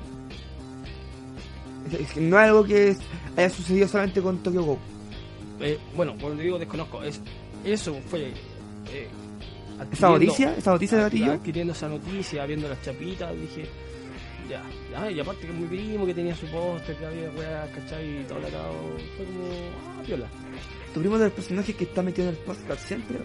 Es 1.99 2.12
que 2.12 2.21
no 2.21 2.38
es 2.38 2.45
algo 2.49 2.64
que 2.64 2.88
es- 2.90 2.99
haya 3.37 3.50
sucedido 3.50 3.88
solamente 3.88 4.21
con 4.23 4.38
Tokyo 4.43 4.62
Go. 4.62 4.79
Eh, 5.61 5.79
bueno, 5.97 6.14
cuando 6.21 6.43
digo 6.43 6.59
desconozco, 6.59 7.02
es, 7.02 7.21
eso 7.64 7.95
fue. 8.09 8.29
Eh, 8.93 9.09
¿Esa 9.93 10.09
noticia? 10.11 10.55
¿Esa 10.57 10.73
noticia 10.73 10.97
de 10.99 11.02
gatillo? 11.05 11.33
Adquiriendo 11.33 11.73
esa 11.73 11.88
noticia, 11.88 12.47
viendo 12.47 12.69
las 12.69 12.81
chapitas, 12.83 13.33
dije. 13.35 13.67
Ya, 14.50 14.62
ya, 14.90 15.11
y 15.11 15.21
aparte 15.21 15.42
que 15.47 15.52
es 15.52 15.54
muy 15.59 15.69
primo, 15.69 16.04
que 16.07 16.12
tenía 16.14 16.35
su 16.35 16.47
póster, 16.47 16.97
que 16.97 17.07
había 17.07 17.30
weas, 17.30 17.71
¿cachai? 17.71 18.21
Y 18.21 18.25
todo 18.25 18.40
la 18.40 18.49
cagado. 18.49 18.75
Fue 19.16 19.25
como. 19.26 19.47
Ah, 19.97 20.02
viola. 20.07 20.26
Tu 20.92 21.00
primo 21.00 21.19
de 21.19 21.25
los 21.26 21.33
personajes 21.35 21.76
que 21.76 21.85
está 21.85 22.02
metido 22.02 22.28
en 22.28 22.35
el 22.35 22.40
podcast 22.42 22.80
siempre. 22.85 23.19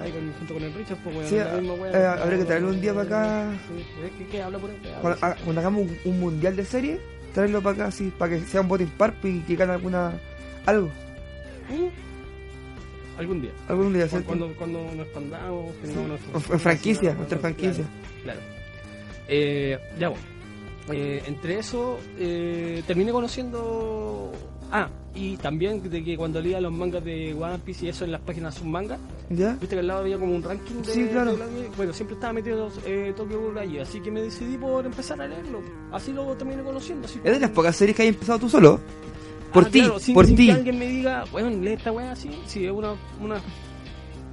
Ahí 0.00 0.12
con, 0.12 0.32
junto 0.34 0.54
con 0.54 0.62
el 0.62 0.72
Richard, 0.74 0.98
pues 1.02 1.14
bueno, 1.16 1.28
Sí, 1.28 1.36
la 1.36 1.54
misma 1.60 1.88
eh, 1.88 2.06
habría 2.06 2.38
que 2.38 2.44
traerlo 2.44 2.68
un 2.68 2.80
día 2.80 2.94
para 2.94 3.06
acá. 3.06 3.50
Sí, 3.66 3.80
¿eh? 4.06 4.10
¿Qué, 4.18 4.26
qué 4.28 4.42
habla 4.42 4.58
por 4.60 4.70
ahí? 4.70 4.76
Cuando, 5.02 5.18
cuando 5.44 5.60
hagamos 5.60 5.82
un, 5.82 5.98
un 6.04 6.20
mundial 6.20 6.54
de 6.54 6.64
serie, 6.64 7.00
traerlo 7.34 7.60
para 7.60 7.74
acá 7.74 7.86
así, 7.86 8.12
para 8.16 8.36
que 8.38 8.40
sea 8.46 8.60
un 8.60 8.68
voting 8.68 8.86
par 8.86 9.14
y 9.24 9.40
que 9.40 9.56
gane 9.56 9.72
alguna. 9.72 10.12
algo. 10.66 10.86
¿Mm? 11.68 13.18
Algún 13.18 13.40
día. 13.42 13.50
Algún 13.66 13.92
día, 13.92 14.06
¿cierto? 14.06 14.28
Cuando, 14.28 14.54
cuando 14.54 14.80
nos 14.94 15.06
expandamos, 15.06 15.70
O- 15.74 16.06
nuestra- 16.06 16.54
en 16.54 16.60
franquicia, 16.60 17.02
nuestra- 17.14 17.14
nuestra 17.16 17.38
franquicia. 17.40 17.84
Claro. 18.22 18.38
claro. 18.38 18.40
Eh, 19.26 19.76
ya, 19.98 20.08
bueno. 20.10 20.22
Eh, 20.92 21.22
entre 21.26 21.58
eso, 21.58 21.98
eh, 22.18 22.82
terminé 22.86 23.12
conociendo. 23.12 24.32
Ah, 24.70 24.88
y 25.14 25.36
también 25.38 25.82
de 25.88 26.04
que 26.04 26.16
cuando 26.16 26.40
leía 26.40 26.60
los 26.60 26.70
mangas 26.72 27.02
de 27.02 27.32
One 27.34 27.58
Piece 27.64 27.86
y 27.86 27.88
eso 27.88 28.04
en 28.04 28.12
las 28.12 28.20
páginas 28.20 28.54
submanga, 28.54 28.98
¿Ya? 29.30 29.52
viste 29.52 29.68
que 29.74 29.80
al 29.80 29.86
lado 29.86 30.00
había 30.00 30.18
como 30.18 30.34
un 30.34 30.42
ranking 30.42 30.82
de. 30.82 30.92
Sí, 30.92 31.06
claro. 31.10 31.34
de 31.36 31.70
bueno, 31.76 31.92
siempre 31.94 32.14
estaba 32.14 32.32
metido 32.34 32.70
eh, 32.84 33.12
Tokyo 33.16 33.40
Ghoul 33.40 33.58
allí, 33.58 33.78
así 33.78 34.00
que 34.00 34.10
me 34.10 34.20
decidí 34.22 34.58
por 34.58 34.84
empezar 34.84 35.20
a 35.22 35.26
leerlo. 35.26 35.62
Así 35.90 36.12
lo 36.12 36.24
terminé 36.36 36.62
conociendo. 36.62 37.06
Así 37.06 37.18
Es 37.24 37.32
de 37.32 37.40
las 37.40 37.50
pocas 37.50 37.74
series 37.74 37.96
que 37.96 38.02
hay 38.02 38.08
empezado 38.08 38.38
tú 38.38 38.48
solo. 38.50 38.78
Por 39.52 39.64
Ah, 39.64 39.70
ti, 39.70 39.80
claro, 39.80 39.96
por 40.12 40.26
ti. 40.26 40.46
que 40.46 40.52
alguien 40.52 40.78
me 40.78 40.86
diga, 40.86 41.24
bueno, 41.32 41.48
lee 41.48 41.72
esta 41.72 41.90
weá 41.90 42.12
así. 42.12 42.30
Sí, 42.46 42.66
es 42.66 42.70
una. 42.70 42.92
una... 43.22 43.40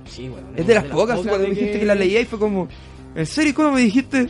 Sí, 0.06 0.28
bueno. 0.28 0.48
Es 0.56 0.68
de 0.68 0.74
las 0.76 0.84
pocas, 0.86 1.18
cuando 1.22 1.40
me 1.48 1.54
dijiste 1.56 1.80
que 1.80 1.86
la 1.86 1.96
leía 1.96 2.20
y 2.20 2.26
fue 2.26 2.38
como. 2.38 2.68
¿En 3.16 3.26
serio? 3.26 3.54
¿Cómo 3.56 3.72
me 3.72 3.80
dijiste? 3.82 4.28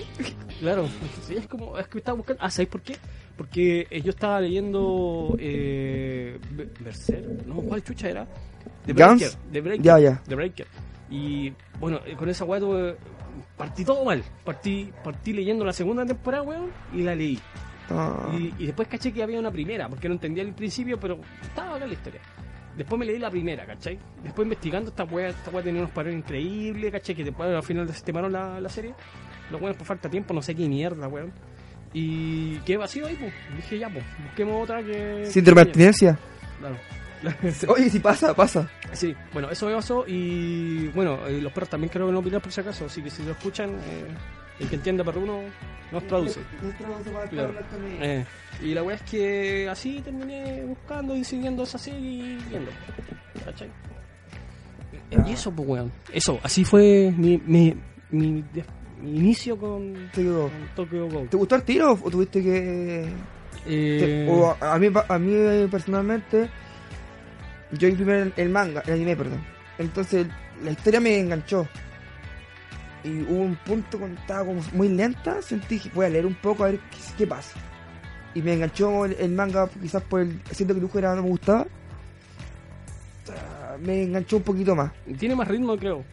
Claro, 0.60 0.88
sí, 1.24 1.36
es 1.36 1.48
como, 1.48 1.78
es 1.78 1.88
que 1.88 1.98
estaba 1.98 2.16
buscando. 2.18 2.42
Ah, 2.44 2.50
¿sabéis 2.50 2.70
por 2.70 2.82
qué? 2.82 2.96
Porque 3.38 3.88
eh, 3.90 4.02
yo 4.02 4.12
estaba 4.12 4.40
leyendo. 4.42 5.36
Eh, 5.40 6.40
Berserk, 6.80 7.46
no, 7.46 7.56
¿cuál 7.62 7.84
chucha 7.84 8.10
era? 8.10 8.28
The? 8.86 8.94
Breaker. 8.94 9.30
The 9.52 9.62
Breaker. 9.62 9.84
Ya, 9.86 10.00
ya. 10.00 10.22
The 10.28 10.36
Breaker. 10.36 10.68
Y 11.10 11.54
bueno, 11.80 12.00
eh, 12.06 12.16
con 12.16 12.30
esa 12.30 12.46
weá 12.46 12.60
tuve- 12.60 12.96
partí 13.58 13.84
todo 13.84 14.04
mal. 14.06 14.24
Partí, 14.44 14.92
partí 15.04 15.34
leyendo 15.34 15.66
la 15.66 15.74
segunda 15.74 16.06
temporada, 16.06 16.44
weón, 16.44 16.70
y 16.94 17.02
la 17.04 17.16
leí. 17.16 17.40
Ah, 17.90 18.32
Y, 18.38 18.54
y 18.64 18.66
después 18.68 18.88
caché 18.88 19.12
que 19.14 19.22
había 19.22 19.40
una 19.40 19.52
primera, 19.52 19.88
porque 19.90 20.08
no 20.08 20.16
entendía 20.16 20.42
el 20.44 20.54
principio, 20.54 21.00
pero 21.00 21.20
estaba 21.42 21.76
acá 21.76 21.86
la 21.86 21.94
historia. 21.94 22.22
Después 22.76 23.00
me 23.00 23.06
leí 23.06 23.20
la 23.20 23.30
primera, 23.30 23.66
¿cachai? 23.66 23.98
Después 24.24 24.46
investigando, 24.46 24.90
esta 24.90 25.04
weá, 25.06 25.30
esta 25.30 25.50
weá 25.52 25.64
tenía 25.64 25.82
unos 25.82 25.94
parones 25.94 26.18
increíbles, 26.20 26.92
¿cachai? 26.92 27.16
Que 27.16 27.24
después 27.24 27.50
al 27.54 27.64
final 27.64 27.88
desestimaron 27.88 28.34
la, 28.34 28.60
la 28.60 28.68
serie. 28.70 28.94
Los 29.52 29.62
weones 29.62 29.78
por 29.78 29.88
falta 29.88 30.08
de 30.08 30.12
tiempo, 30.12 30.34
no 30.34 30.42
sé 30.42 30.56
qué 30.56 30.68
mierda, 30.68 31.08
weón. 31.08 31.32
Y 31.94 32.58
qué 32.60 32.78
vacío 32.78 33.08
ahí, 33.08 33.16
pues. 33.16 33.34
Dije, 33.56 33.80
ya, 33.80 33.90
pues, 33.90 34.04
busquemos 34.24 34.64
otra 34.64 34.84
que... 34.84 35.26
Síndrome 35.28 35.62
de 35.62 35.70
abstinencia. 35.70 36.20
Claro. 36.60 36.76
Oye, 37.70 37.90
si 37.90 38.00
pasa, 38.00 38.34
pasa. 38.34 38.70
Sí, 38.94 39.16
bueno, 39.34 39.50
eso 39.50 39.68
me 39.68 39.76
pasó 39.76 40.06
y 40.08 40.88
bueno, 40.90 41.26
eh, 41.28 41.42
los 41.42 41.52
perros 41.52 41.70
también 41.70 41.90
creo 41.90 42.08
que 42.08 42.12
no 42.14 42.20
opinan 42.20 42.42
por 42.42 42.52
si 42.52 42.62
acaso, 42.62 42.86
así 42.86 43.02
que 43.02 43.10
si 43.10 43.24
lo 43.24 43.32
escuchan, 43.32 43.72
eh, 43.72 44.06
el 44.60 44.70
que 44.70 44.76
entienda 44.76 45.04
perruno 45.04 45.42
nos 45.92 46.08
traduce. 46.08 46.40
Claro. 47.30 47.54
Eh, 48.02 48.26
y 48.62 48.74
la 48.74 48.84
weá 48.84 48.96
es 48.96 49.02
que 49.04 49.68
así 49.70 50.02
terminé 50.02 50.64
buscando 50.64 51.16
y 51.16 51.24
siguiendo 51.24 51.64
esa 51.64 51.78
serie 51.78 52.00
y 52.00 52.38
viendo. 52.50 52.72
¿Cachai? 53.44 53.70
Y 55.28 55.32
eso, 55.32 55.52
pues 55.52 55.68
weón. 55.68 55.92
Eso, 56.12 56.40
así 56.44 56.64
fue 56.64 57.14
mi, 57.16 57.38
mi, 57.46 57.76
mi 58.12 58.44
inicio 59.08 59.58
con, 59.58 60.10
Te 60.14 60.24
con 60.26 60.50
Tokyo 60.76 61.08
Go. 61.10 61.22
¿Te 61.30 61.38
gustó 61.38 61.56
el 61.56 61.64
tiro 61.64 61.94
o 62.02 62.10
tuviste 62.12 62.42
que.? 62.42 63.06
Eh, 63.68 64.26
te- 64.28 64.32
o 64.32 64.56
a, 64.62 64.74
a 64.76 64.80
mí, 64.80 64.88
a 65.08 65.18
mí 65.20 65.68
personalmente, 65.68 66.50
yo 67.72 67.88
vi 67.88 67.96
primero 67.96 68.24
el, 68.24 68.34
el 68.38 68.50
manga, 68.50 68.82
el 68.86 68.94
anime, 68.94 69.16
perdón. 69.16 69.44
Entonces 69.78 70.28
la 70.64 70.72
historia 70.72 71.00
me 71.00 71.20
enganchó. 71.20 71.68
Y 73.04 73.22
hubo 73.22 73.42
un 73.44 73.56
punto 73.58 74.00
cuando 74.00 74.20
estaba 74.20 74.46
como 74.46 74.62
muy 74.74 74.90
lenta, 74.90 75.42
sentí 75.42 75.80
que 75.80 75.90
voy 75.90 76.08
a 76.08 76.10
leer 76.10 76.26
un 76.26 76.34
poco 76.36 76.64
a 76.64 76.68
ver 76.72 76.80
qué, 76.80 76.98
qué 77.20 77.28
pasa. 77.28 77.58
Y 78.34 78.42
me 78.42 78.54
enganchó 78.54 79.06
el, 79.06 79.14
el 79.14 79.32
manga, 79.32 79.68
quizás 79.82 80.02
por 80.04 80.22
el. 80.22 80.40
Siento 80.52 80.74
que 80.74 80.80
el 80.80 80.82
dibujo 80.82 81.00
era, 81.00 81.16
no 81.16 81.22
me 81.24 81.30
gustaba. 81.30 81.66
Me 83.82 84.04
enganchó 84.04 84.38
un 84.38 84.44
poquito 84.44 84.76
más. 84.76 84.92
tiene 85.20 85.36
más 85.36 85.48
ritmo, 85.48 85.76
creo. 85.78 86.04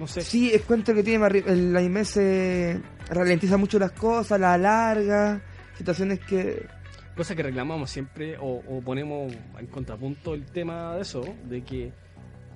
No 0.00 0.06
sé. 0.06 0.22
Sí, 0.22 0.50
es 0.50 0.62
cuento 0.62 0.94
que 0.94 1.02
tiene 1.02 1.18
más 1.18 1.30
el 1.34 1.76
anime 1.76 2.06
se 2.06 2.80
ralentiza 3.10 3.58
mucho 3.58 3.78
las 3.78 3.92
cosas, 3.92 4.40
la 4.40 4.54
alarga, 4.54 5.42
situaciones 5.76 6.20
que 6.20 6.66
Cosa 7.14 7.36
que 7.36 7.42
reclamamos 7.42 7.90
siempre 7.90 8.38
o, 8.38 8.62
o 8.66 8.80
ponemos 8.80 9.30
en 9.58 9.66
contrapunto 9.66 10.32
el 10.32 10.46
tema 10.46 10.94
de 10.94 11.02
eso, 11.02 11.22
de 11.44 11.62
que 11.62 11.92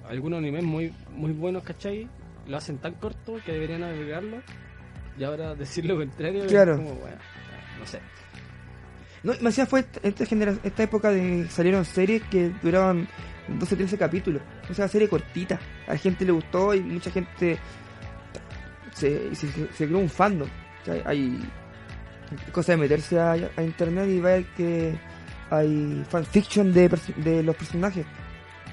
algunos 0.09 0.39
animes 0.39 0.65
muy, 0.65 0.95
muy 1.11 1.33
buenos, 1.33 1.63
¿cachai? 1.65 2.09
Lo 2.47 2.57
hacen 2.57 2.79
tan 2.79 2.95
corto 2.95 3.37
que 3.45 3.53
deberían 3.53 3.83
agregarlo. 3.83 4.39
Y 5.19 5.25
ahora 5.25 5.55
decir 5.57 5.85
lo 5.85 5.99
contrario 5.99 6.47
Claro. 6.47 6.77
es 6.77 6.79
como, 6.79 6.95
bueno, 6.95 7.17
no 7.79 7.87
sé. 7.87 8.01
no, 9.23 9.35
me 9.43 9.51
hacía 9.51 9.67
fue 9.67 9.85
esta, 10.03 10.25
esta 10.25 10.83
época 10.83 11.11
de 11.11 11.47
salieron 11.51 11.85
series 11.85 12.23
que 12.23 12.51
duraban 12.63 13.07
12 13.49 13.77
13 13.77 13.99
capítulos, 13.99 14.43
o 14.71 14.75
sea, 14.75 14.89
serie 14.89 15.09
cortita. 15.09 15.59
A 15.87 15.93
la 15.93 15.99
gente 15.99 16.25
le 16.25 16.33
gustó 16.33 16.75
y 16.75 16.81
mucha 16.81 17.11
gente 17.11 17.59
se, 18.95 19.35
se, 19.35 19.49
se 19.73 19.87
creó 19.87 19.99
un 19.99 20.09
fandom. 20.09 20.49
O 20.83 20.85
sea, 20.85 21.03
hay 21.07 21.41
cosa 22.53 22.73
de 22.73 22.79
meterse 22.79 23.19
a, 23.19 23.33
a 23.33 23.63
internet 23.63 24.09
y 24.09 24.21
ver 24.21 24.45
que 24.57 24.95
hay 25.51 26.05
fanfiction 26.09 26.73
de, 26.73 26.91
de 27.17 27.43
los 27.43 27.57
personajes. 27.57 28.07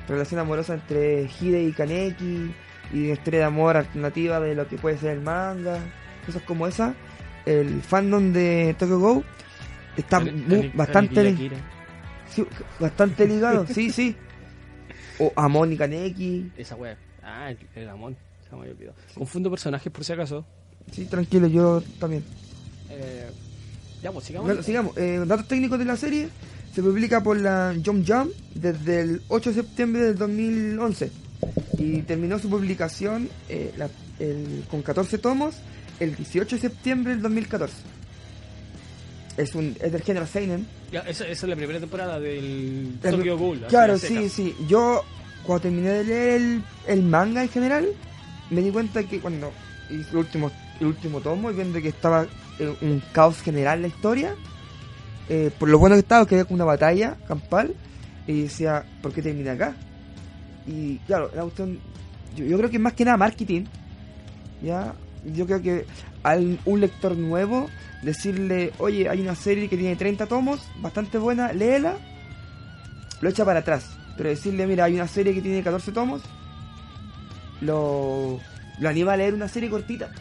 Relación 0.08 0.40
amorosa 0.40 0.74
entre 0.74 1.24
Hide 1.40 1.64
y 1.64 1.72
Kaneki 1.74 2.52
y 2.94 3.04
una 3.06 3.14
historia 3.14 3.40
de 3.42 3.46
amor 3.46 3.78
alternativa 3.78 4.40
de 4.40 4.56
lo 4.56 4.68
que 4.68 4.78
puede 4.78 4.98
ser 4.98 5.12
el 5.18 5.22
manga, 5.22 5.78
cosas 6.26 6.42
como 6.44 6.68
esa. 6.68 6.94
El 7.46 7.82
fandom 7.82 8.32
de 8.34 8.76
Tokyo 8.78 9.00
Go 9.00 9.24
está 9.98 10.20
muy- 10.20 10.72
bastante 10.74 11.36
sí, 12.30 12.46
bastante 12.80 13.28
ligado, 13.28 13.66
sí, 13.68 13.90
sí. 13.90 14.16
O 15.22 15.32
Amon 15.36 15.72
y 15.74 15.78
Kaneki. 15.78 16.52
Esa 16.58 16.76
wea. 16.76 16.98
Ah, 17.24 17.52
el, 17.52 17.58
el 17.76 17.90
Amon. 17.90 18.16
Se 18.50 18.56
me 18.56 18.70
olvidado. 18.70 18.96
Confundo 19.16 19.50
personajes 19.50 19.92
por 19.92 20.04
si 20.04 20.14
acaso. 20.14 20.46
Sí, 20.92 21.06
tranquilo, 21.06 21.48
yo 21.48 21.82
también. 22.00 22.24
Eh, 22.90 23.30
ya, 24.02 24.12
pues 24.12 24.26
sigamos. 24.26 24.48
Bueno, 24.48 24.64
sigamos. 24.64 24.98
Eh, 24.98 25.24
datos 25.26 25.48
técnicos 25.48 25.80
de 25.80 25.86
la 25.86 25.96
serie. 25.96 26.30
Se 26.74 26.82
publica 26.82 27.22
por 27.22 27.38
la 27.40 27.76
Jump 27.86 28.06
Jump 28.08 28.32
desde 28.56 29.02
el 29.02 29.22
8 29.28 29.50
de 29.52 29.56
septiembre 29.58 30.02
del 30.04 30.18
2011. 30.18 31.12
Y 31.78 32.02
terminó 32.04 32.40
su 32.40 32.50
publicación 32.50 33.30
eh, 33.50 33.74
la- 33.78 33.90
el- 34.20 34.64
con 34.70 34.82
14 34.82 35.18
tomos 35.18 35.56
el 36.00 36.16
18 36.16 36.56
de 36.56 36.62
septiembre 36.62 37.14
del 37.14 37.22
2014. 37.22 37.76
Es, 39.42 39.56
un, 39.56 39.76
es 39.82 39.92
del 39.92 40.02
género 40.04 40.28
Seinen. 40.28 40.68
Ya, 40.92 41.00
esa, 41.02 41.24
esa 41.28 41.46
es 41.46 41.50
la 41.50 41.56
primera 41.56 41.80
temporada 41.80 42.20
del 42.20 42.98
El- 43.02 43.12
Tokyo 43.12 43.38
Ghoul. 43.38 43.62
Claro, 43.68 43.98
sí, 43.98 44.30
sí. 44.30 44.56
Yo, 44.68 45.04
cuando 45.44 45.62
terminé 45.64 45.90
de 45.90 46.04
leer 46.04 46.42
el, 46.42 46.64
el 46.88 47.02
manga 47.04 47.42
en 47.44 47.50
general, 47.50 47.88
me 48.50 48.62
di 48.62 48.70
cuenta 48.72 49.04
que 49.04 49.20
cuando 49.20 49.52
hice 49.90 50.12
el 50.12 50.18
último, 50.18 50.52
el 50.80 50.88
último 50.88 51.22
tomo 51.22 51.50
y 51.50 51.54
viendo 51.56 51.82
que 51.82 51.88
estaba 51.90 52.28
eh, 52.60 52.76
un 52.82 53.02
caos 53.14 53.42
general 53.42 53.82
la 53.82 53.88
historia, 53.88 54.36
eh, 55.30 55.50
por 55.58 55.70
lo 55.70 55.80
bueno 55.80 55.96
que 55.96 56.00
estaba, 56.02 56.26
que 56.28 56.36
había 56.40 56.54
una 56.54 56.66
batalla 56.66 57.16
campal, 57.28 57.74
y 58.28 58.44
decía, 58.44 58.84
¿por 59.02 59.12
qué 59.14 59.22
termina 59.22 59.54
acá? 59.54 59.76
Y 60.68 60.98
claro, 61.08 61.32
la 61.34 61.42
cuestión, 61.44 61.80
yo, 62.36 62.46
yo 62.46 62.58
creo 62.58 62.70
que 62.70 62.80
más 62.80 62.94
que 62.94 63.06
nada 63.06 63.18
marketing, 63.18 63.64
¿ya? 64.62 64.94
Yo 65.34 65.46
creo 65.46 65.62
que 65.62 65.86
a 66.24 66.36
un 66.66 66.80
lector 66.82 67.16
nuevo, 67.18 67.68
decirle, 68.02 68.74
oye, 68.80 69.10
hay 69.10 69.22
una 69.22 69.36
serie 69.36 69.70
que 69.70 69.78
tiene 69.78 69.96
30 69.96 70.26
tomos, 70.26 70.62
bastante 70.78 71.18
buena, 71.18 71.54
léela, 71.54 71.98
lo 73.22 73.30
echa 73.30 73.46
para 73.46 73.60
atrás. 73.60 73.98
Pero 74.18 74.30
decirle, 74.30 74.68
mira, 74.68 74.86
hay 74.86 74.96
una 74.96 75.08
serie 75.08 75.34
que 75.34 75.42
tiene 75.42 75.64
14 75.64 75.92
tomos, 75.92 76.22
lo, 77.62 78.40
lo 78.80 78.90
anima 78.90 79.14
a 79.14 79.18
leer 79.18 79.34
una 79.34 79.48
serie 79.48 79.70
cortita. 79.70 80.12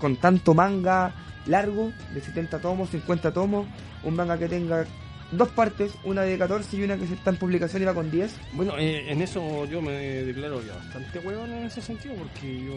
Con 0.00 0.16
tanto 0.16 0.54
manga 0.54 1.12
largo, 1.46 1.92
de 2.14 2.20
70 2.20 2.58
tomos, 2.60 2.90
50 2.90 3.32
tomos, 3.32 3.66
un 4.04 4.14
manga 4.14 4.38
que 4.38 4.48
tenga 4.48 4.84
dos 5.32 5.48
partes, 5.50 5.92
una 6.04 6.22
de 6.22 6.38
14 6.38 6.76
y 6.76 6.82
una 6.82 6.96
que 6.96 7.04
está 7.04 7.30
en 7.30 7.36
publicación 7.36 7.82
y 7.82 7.86
va 7.86 7.94
con 7.94 8.10
10. 8.10 8.34
Bueno, 8.52 8.78
eh, 8.78 9.10
en 9.10 9.22
eso 9.22 9.64
yo 9.66 9.82
me 9.82 9.92
declaro 9.92 10.62
ya 10.62 10.74
bastante 10.74 11.18
huevón 11.20 11.52
en 11.52 11.64
ese 11.64 11.80
sentido, 11.80 12.14
porque 12.16 12.64
yo 12.64 12.72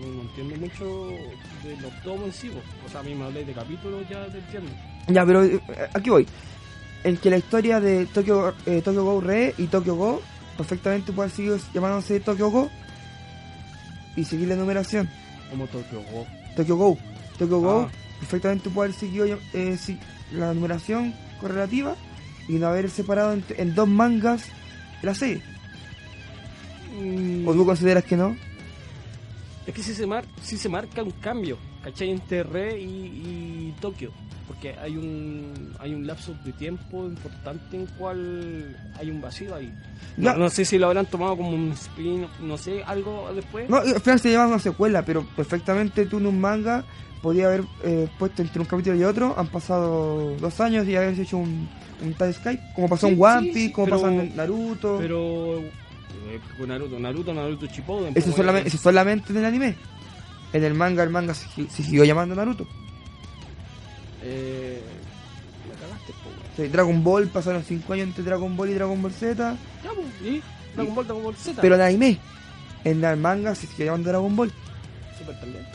no, 0.00 0.22
entiendo 0.22 0.56
mucho 0.56 1.08
de 1.64 1.76
los 1.80 2.02
tomos 2.02 2.26
en 2.26 2.32
sí. 2.32 2.50
O 2.86 2.88
sea, 2.90 3.00
a 3.00 3.02
mí 3.02 3.14
me 3.14 3.24
habláis 3.24 3.46
de 3.46 3.52
capítulos, 3.52 4.02
ya 4.08 4.26
te 4.26 4.38
entiendo. 4.38 4.70
Ya, 5.08 5.24
pero 5.26 5.44
eh, 5.44 5.60
aquí 5.94 6.10
voy. 6.10 6.26
en 7.04 7.16
que 7.16 7.30
la 7.30 7.38
historia 7.38 7.80
de 7.80 8.06
Tokyo, 8.06 8.54
eh, 8.66 8.82
Tokyo 8.82 9.04
Go 9.04 9.20
Re 9.20 9.54
y 9.58 9.66
Tokyo 9.66 9.94
Go 9.94 10.22
perfectamente 10.56 11.12
puede 11.12 11.30
seguir 11.30 11.56
llamándose 11.72 12.18
Tokyo 12.20 12.50
Go 12.50 12.70
y 14.16 14.24
seguir 14.24 14.48
la 14.48 14.56
numeración. 14.56 15.08
Como 15.50 15.66
Tokyo 15.68 16.02
Go. 16.12 16.26
Tokyo 16.56 16.76
Go. 16.76 16.98
Tokyo 17.38 17.60
Go 17.60 17.80
Ah. 17.82 17.92
perfectamente 18.18 18.68
puede 18.70 18.88
haber 18.90 18.98
seguido 19.00 19.38
eh, 19.54 19.76
si- 19.78 19.98
la 20.32 20.52
numeración 20.52 21.14
correlativa 21.40 21.94
y 22.48 22.54
no 22.54 22.66
haber 22.66 22.90
separado 22.90 23.32
en, 23.32 23.44
en 23.56 23.74
dos 23.74 23.88
mangas 23.88 24.42
la 25.02 25.14
serie. 25.14 25.40
Mm, 27.00 27.46
¿O 27.46 27.52
tú 27.54 27.64
consideras 27.64 28.04
que 28.04 28.16
no? 28.16 28.36
Es 29.68 29.74
que 29.74 29.82
si 29.82 29.94
se, 29.94 30.06
mar 30.06 30.24
sí 30.42 30.56
se 30.56 30.70
marca 30.70 31.02
un 31.02 31.10
cambio, 31.10 31.58
¿cachai? 31.84 32.10
Entre 32.10 32.42
Re 32.42 32.80
y, 32.80 32.86
y 32.86 33.74
Tokio. 33.82 34.10
Porque 34.46 34.74
hay 34.78 34.96
un 34.96 35.74
hay 35.78 35.92
un 35.92 36.06
lapso 36.06 36.34
de 36.42 36.54
tiempo 36.54 37.04
importante 37.04 37.76
en 37.76 37.84
cual 37.98 38.74
hay 38.98 39.10
un 39.10 39.20
vacío 39.20 39.54
ahí. 39.54 39.70
No, 40.16 40.34
no 40.36 40.48
sé 40.48 40.64
si 40.64 40.78
lo 40.78 40.86
habrán 40.86 41.04
tomado 41.04 41.36
como 41.36 41.50
un 41.50 41.72
spin, 41.72 42.26
no 42.40 42.56
sé, 42.56 42.82
algo 42.84 43.28
después. 43.34 43.68
No, 43.68 43.76
al 43.76 44.00
final 44.00 44.18
se 44.20 44.32
llama 44.32 44.46
una 44.46 44.58
secuela, 44.58 45.02
pero 45.04 45.26
perfectamente 45.36 46.06
tú 46.06 46.16
en 46.16 46.26
un 46.28 46.40
manga 46.40 46.82
podía 47.20 47.48
haber 47.48 47.64
eh, 47.84 48.08
puesto 48.18 48.40
entre 48.40 48.60
un 48.60 48.66
capítulo 48.66 48.96
y 48.96 49.04
otro. 49.04 49.34
Han 49.36 49.48
pasado 49.48 50.34
dos 50.36 50.60
años 50.62 50.88
y 50.88 50.96
haber 50.96 51.20
hecho 51.20 51.36
un, 51.36 51.68
un 52.02 52.14
tie 52.14 52.32
Skype, 52.32 52.62
como 52.74 52.88
pasó 52.88 53.08
Sí, 53.08 53.12
en 53.12 53.22
One 53.22 53.40
sí, 53.40 53.46
Piece, 53.52 53.66
sí, 53.66 53.72
como 53.72 53.88
pasó 53.88 54.08
en 54.08 54.34
Naruto. 54.34 54.96
Pero 54.98 55.58
eh, 55.58 55.70
Naruto, 56.66 56.98
Naruto, 56.98 57.34
Naruto 57.34 57.66
Shippuden. 57.66 58.12
eso, 58.16 58.26
pues, 58.26 58.36
solamente, 58.36 58.68
eh, 58.68 58.72
eso 58.72 58.78
solamente 58.78 59.32
en 59.32 59.38
el 59.38 59.44
anime. 59.44 59.76
En 60.52 60.64
el 60.64 60.74
manga, 60.74 61.02
el 61.02 61.10
manga 61.10 61.34
se, 61.34 61.46
se 61.68 61.82
siguió 61.82 62.04
llamando 62.04 62.34
Naruto. 62.34 62.66
eh, 64.22 64.80
me 65.68 65.74
cagaste, 65.74 66.12
po, 66.22 66.28
weón. 66.30 66.40
Sí, 66.56 66.68
Dragon 66.68 67.04
Ball 67.04 67.28
pasaron 67.28 67.62
5 67.62 67.92
años 67.92 68.08
entre 68.08 68.24
Dragon 68.24 68.56
Ball 68.56 68.70
y 68.70 68.74
Dragon 68.74 69.00
Ball 69.02 69.12
Z. 69.12 69.56
Ya, 69.84 69.90
pues, 69.90 70.06
¿y? 70.22 70.42
Dragon 70.74 70.94
Ball, 70.94 71.06
Dragon 71.06 71.22
Ball 71.24 71.36
Z. 71.36 71.60
Pero 71.60 71.74
en 71.74 71.80
anime, 71.82 72.18
en 72.84 73.04
el 73.04 73.16
manga 73.16 73.54
se 73.54 73.66
sigue 73.66 73.84
llamando 73.86 74.08
Dragon 74.10 74.34
Ball. 74.34 74.52
Super 75.18 75.38
también. 75.40 75.66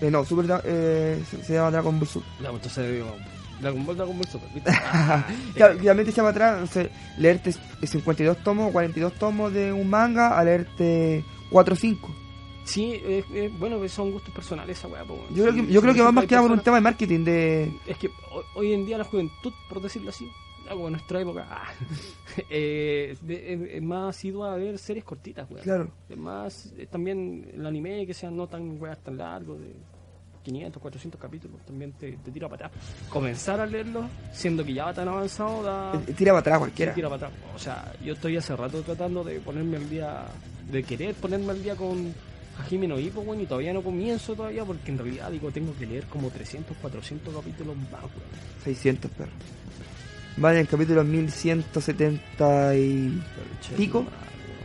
Eh, 0.00 0.10
no, 0.10 0.24
Super, 0.24 0.60
eh, 0.64 1.22
se, 1.30 1.42
se 1.44 1.54
llama 1.54 1.70
Dragon 1.70 1.98
Ball 1.98 2.08
Super. 2.08 2.28
Ya, 2.42 2.50
pues 2.50 2.54
entonces 2.66 2.92
digo, 2.92 3.16
Dragon 3.62 3.86
Ball, 3.86 3.96
Dragon 3.96 4.16
Ball 4.18 4.26
Super. 4.28 4.48
Claro, 5.54 5.78
realmente 5.82 6.10
echaba 6.10 6.30
atrás, 6.30 6.60
no 6.60 6.66
sé, 6.66 6.90
leerte 7.16 7.52
52 7.82 8.38
tomos 8.44 8.68
o 8.68 8.72
42 8.72 9.14
tomos 9.14 9.52
de 9.52 9.72
un 9.72 9.88
manga 9.88 10.38
a 10.38 10.44
leerte 10.44 11.24
4 11.50 11.72
o 11.72 11.76
5. 11.76 12.14
Sí, 12.64 12.92
eh, 12.94 13.24
eh, 13.32 13.50
bueno, 13.58 13.86
son 13.88 14.12
gustos 14.12 14.32
personales 14.34 14.78
esa 14.78 14.88
weá. 14.88 15.04
Yo 15.34 15.42
creo 15.44 15.54
que, 15.54 15.66
yo 15.72 15.80
creo 15.80 15.94
que 15.94 16.02
va 16.02 16.12
más 16.12 16.26
que 16.26 16.34
nada 16.34 16.46
por 16.46 16.56
un 16.56 16.62
tema 16.62 16.76
de 16.76 16.82
marketing, 16.82 17.24
de... 17.24 17.72
Es 17.86 17.96
que 17.98 18.10
hoy, 18.54 18.72
en 18.72 18.86
día 18.86 18.98
la 18.98 19.04
juventud, 19.04 19.52
por 19.68 19.80
decirlo 19.82 20.10
así, 20.10 20.30
como 20.68 20.86
en 20.86 20.92
nuestra 20.92 21.20
época, 21.20 21.46
ah, 21.50 21.66
eh, 22.50 23.16
de- 23.20 23.52
es, 23.54 23.60
es 23.76 23.82
más 23.82 24.16
asidua 24.16 24.54
a 24.54 24.56
ver 24.56 24.78
series 24.78 25.04
cortitas, 25.04 25.50
weón. 25.50 25.62
Claro. 25.64 25.90
Es 26.08 26.16
más, 26.16 26.72
eh, 26.78 26.86
también 26.90 27.50
el 27.52 27.66
anime 27.66 28.06
que 28.06 28.14
sean 28.14 28.36
no 28.36 28.46
tan 28.46 28.80
weas 28.80 28.98
tan 29.02 29.18
largos, 29.18 29.58
de 29.60 29.74
500, 30.42 30.80
400 30.82 31.20
capítulos, 31.20 31.60
también 31.66 31.92
te, 31.92 32.12
te 32.12 32.30
tira 32.30 32.48
para 32.48 32.66
atrás. 32.66 32.82
Comenzar 33.08 33.60
a 33.60 33.66
leerlo, 33.66 34.08
siendo 34.32 34.64
que 34.64 34.74
ya 34.74 34.86
va 34.86 34.94
tan 34.94 35.08
avanzado, 35.08 35.62
da... 35.62 35.92
eh, 36.06 36.12
Tira 36.12 36.32
para 36.32 36.40
atrás 36.40 36.58
cualquiera. 36.58 36.92
Sí, 36.92 36.96
tira 36.96 37.08
para 37.08 37.26
atrás. 37.28 37.40
O 37.54 37.58
sea, 37.58 37.92
yo 38.04 38.12
estoy 38.14 38.36
hace 38.36 38.54
rato 38.56 38.82
tratando 38.82 39.22
de 39.24 39.40
ponerme 39.40 39.76
al 39.76 39.88
día, 39.88 40.24
de 40.70 40.82
querer 40.82 41.14
ponerme 41.14 41.52
al 41.52 41.62
día 41.62 41.76
con 41.76 42.12
Hajime 42.58 42.86
no 42.86 42.98
Ippo, 42.98 43.20
weón, 43.20 43.40
y 43.40 43.46
todavía 43.46 43.72
no 43.72 43.82
comienzo 43.82 44.34
todavía 44.34 44.64
porque 44.64 44.90
en 44.90 44.98
realidad 44.98 45.30
digo, 45.30 45.50
tengo 45.50 45.74
que 45.78 45.86
leer 45.86 46.04
como 46.04 46.28
300, 46.30 46.76
400 46.76 47.34
capítulos 47.34 47.76
más, 47.90 48.02
weón. 48.02 48.12
600, 48.64 49.10
perro. 49.12 49.30
Vale, 50.36 50.56
en 50.56 50.60
el 50.62 50.68
capítulo 50.68 51.04
1170 51.04 52.74
y... 52.76 53.22
Pico. 53.76 54.04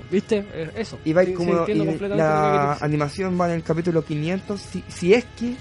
¿Viste? 0.09 0.45
Eh, 0.53 0.71
Eso. 0.77 0.97
Y 1.03 1.11
va 1.11 1.25
Sí, 1.25 1.33
como... 1.33 1.67
y 1.67 1.73
la 2.09 2.73
animación 2.79 3.39
va 3.39 3.47
en 3.49 3.55
el 3.55 3.63
capítulo 3.63 4.03
500, 4.03 4.59
si, 4.61 4.83
si 4.87 5.13
es 5.13 5.25
que... 5.37 5.55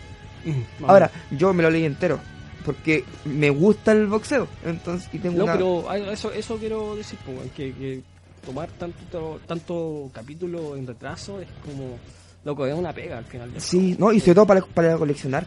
Ahora, 0.87 1.11
yo 1.31 1.53
me 1.55 1.63
lo 1.63 1.71
leí 1.71 1.85
entero. 1.85 2.19
Porque 2.65 3.05
me 3.25 3.49
gusta 3.51 3.93
el 3.93 4.07
boxeo. 4.09 4.49
Entonces, 4.65 5.09
y 5.13 5.19
tengo 5.19 5.39
No, 5.39 5.45
una... 5.45 5.53
pero 5.53 5.93
eso, 6.11 6.33
eso 6.33 6.57
quiero 6.57 6.97
decir, 6.97 7.17
pues, 7.25 7.53
que, 7.53 7.73
que 7.73 8.03
tomar 8.45 8.69
tanto, 8.71 9.41
tanto 9.47 10.11
capítulo 10.13 10.77
en 10.77 10.87
retraso 10.87 11.41
es 11.41 11.47
como. 11.65 11.97
Loco, 12.45 12.67
es 12.67 12.75
una 12.75 12.93
pega 12.93 13.19
al 13.19 13.25
final. 13.25 13.53
del 13.53 13.61
Sí, 13.61 13.95
no, 13.99 14.13
y 14.13 14.19
sobre 14.21 14.35
todo 14.35 14.47
para, 14.49 14.61
para 14.63 14.97
coleccionar. 14.97 15.47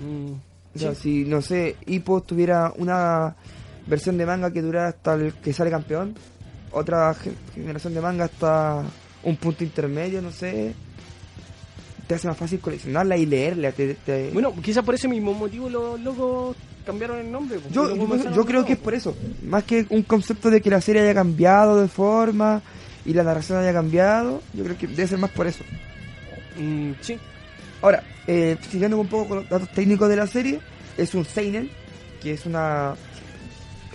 Mm, 0.00 0.32
O 0.74 0.78
sea, 0.78 0.94
sí. 0.94 1.24
si, 1.24 1.24
no 1.28 1.42
sé, 1.42 1.76
Hippo 1.86 2.20
tuviera 2.20 2.72
una 2.76 3.34
versión 3.86 4.16
de 4.18 4.26
manga 4.26 4.52
que 4.52 4.62
durara 4.62 4.88
hasta 4.88 5.14
el 5.14 5.32
que 5.34 5.52
sale 5.52 5.70
campeón, 5.70 6.14
otra 6.70 7.12
ge- 7.14 7.32
generación 7.54 7.94
de 7.94 8.00
manga 8.00 8.24
hasta 8.26 8.82
un 9.24 9.36
punto 9.36 9.64
intermedio, 9.64 10.20
no 10.22 10.30
sé, 10.32 10.74
te 12.06 12.14
hace 12.14 12.28
más 12.28 12.36
fácil 12.36 12.60
coleccionarla 12.60 13.16
y 13.16 13.26
leerla. 13.26 13.72
te- 13.72 13.94
te- 13.94 14.30
Bueno, 14.32 14.52
quizás 14.62 14.84
por 14.84 14.94
ese 14.94 15.08
mismo 15.08 15.34
motivo 15.34 15.68
los 15.68 15.98
locos 16.00 16.56
cambiaron 16.84 17.18
el 17.18 17.30
nombre. 17.32 17.58
pues, 17.58 17.72
yo, 17.74 18.44
creo 18.44 18.64
que 18.64 18.74
es 18.74 18.78
por 18.78 18.94
eso, 18.94 19.16
más 19.44 19.64
que 19.64 19.86
un 19.90 20.02
concepto 20.02 20.50
de 20.50 20.60
que 20.60 20.70
la 20.70 20.80
serie 20.80 21.02
haya 21.02 21.14
cambiado 21.14 21.80
de 21.80 21.88
forma 21.88 22.62
y 23.04 23.12
la 23.12 23.22
narración 23.24 23.58
haya 23.58 23.72
cambiado, 23.72 24.42
yo 24.54 24.64
creo 24.64 24.78
que 24.78 24.86
debe 24.86 25.06
ser 25.08 25.18
más 25.18 25.30
por 25.30 25.46
eso. 25.46 25.64
Mm, 26.58 26.92
sí. 27.00 27.18
Ahora, 27.82 28.02
eh, 28.26 28.56
siguiendo 28.70 28.98
un 28.98 29.08
poco 29.08 29.28
con 29.28 29.38
los 29.38 29.48
datos 29.48 29.68
técnicos 29.70 30.08
de 30.08 30.16
la 30.16 30.26
serie, 30.26 30.60
es 30.96 31.14
un 31.14 31.24
Seinen, 31.24 31.70
que 32.22 32.32
es 32.32 32.46
una... 32.46 32.94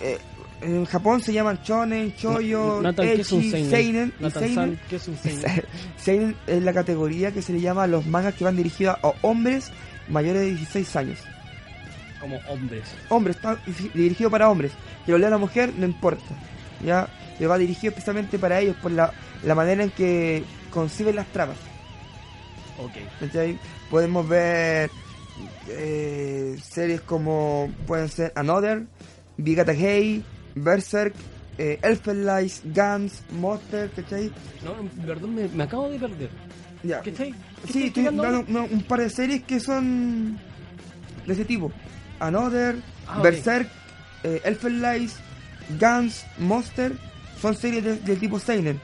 eh, 0.00 0.18
en 0.62 0.84
Japón 0.84 1.20
se 1.20 1.32
llaman 1.32 1.58
Shonen, 1.64 2.14
Choyo, 2.16 2.80
Nathan, 2.82 3.06
¿qué 3.06 3.20
es 3.20 3.32
un 3.32 3.40
Echi, 3.40 3.50
seinen? 3.50 3.70
Seinen 3.70 4.12
Seinen. 4.32 4.54
San, 4.54 4.80
¿qué 4.88 4.96
es 4.96 5.08
un 5.08 5.16
seinen? 5.18 5.62
Seinen 5.96 6.36
es 6.46 6.62
la 6.62 6.72
categoría 6.72 7.32
que 7.32 7.42
se 7.42 7.52
le 7.52 7.60
llama 7.60 7.84
a 7.84 7.86
los 7.86 8.06
mangas 8.06 8.34
que 8.34 8.44
van 8.44 8.56
dirigidos 8.56 8.96
a 9.02 9.12
hombres 9.22 9.70
mayores 10.08 10.42
de 10.42 10.48
16 10.54 10.96
años. 10.96 11.18
Como 12.20 12.36
hombres. 12.48 12.84
Hombres, 13.08 13.36
está 13.36 13.56
diri- 13.64 13.92
dirigido 13.92 14.30
para 14.30 14.48
hombres. 14.48 14.72
Que 15.04 15.12
lo 15.12 15.18
lea 15.18 15.30
la 15.30 15.38
mujer, 15.38 15.72
no 15.76 15.84
importa. 15.86 16.24
Ya, 16.84 17.08
le 17.38 17.46
va 17.46 17.58
dirigido 17.58 17.90
especialmente 17.90 18.38
para 18.38 18.60
ellos 18.60 18.76
por 18.80 18.92
la, 18.92 19.12
la 19.44 19.54
manera 19.54 19.82
en 19.82 19.90
que 19.90 20.44
conciben 20.70 21.16
las 21.16 21.26
tramas. 21.28 21.56
Ok. 22.78 22.92
¿cachai? 23.20 23.58
Podemos 23.90 24.28
ver 24.28 24.90
eh, 25.68 26.56
series 26.62 27.00
como 27.00 27.70
pueden 27.86 28.08
ser 28.08 28.32
Another, 28.36 28.84
Bigata 29.36 29.72
Hey, 29.74 30.24
Berserk, 30.54 31.14
eh, 31.58 31.78
Elfenlight, 31.82 32.52
Guns, 32.74 33.22
Monster, 33.32 33.90
¿cachai? 33.90 34.30
No, 34.64 34.74
perdón, 35.06 35.34
me, 35.34 35.48
me 35.48 35.64
acabo 35.64 35.88
de 35.90 35.98
perder. 35.98 36.30
Ya. 36.82 37.00
¿Qué 37.00 37.12
Sí, 37.70 37.84
estoy 37.84 38.04
dando 38.04 38.40
un 38.50 38.82
par 38.82 39.00
de 39.00 39.10
series 39.10 39.42
que 39.44 39.60
son 39.60 40.38
de 41.26 41.32
ese 41.32 41.44
tipo. 41.44 41.70
Another, 42.18 42.76
Ah. 43.06 43.20
Berserk, 43.22 43.68
eh, 44.24 44.40
Elfenlight, 44.44 45.10
Guns, 45.80 46.24
Monster, 46.38 46.92
son 47.40 47.54
series 47.56 47.84
de- 47.84 47.96
del 47.96 48.18
tipo 48.18 48.38
Seinen. 48.38 48.80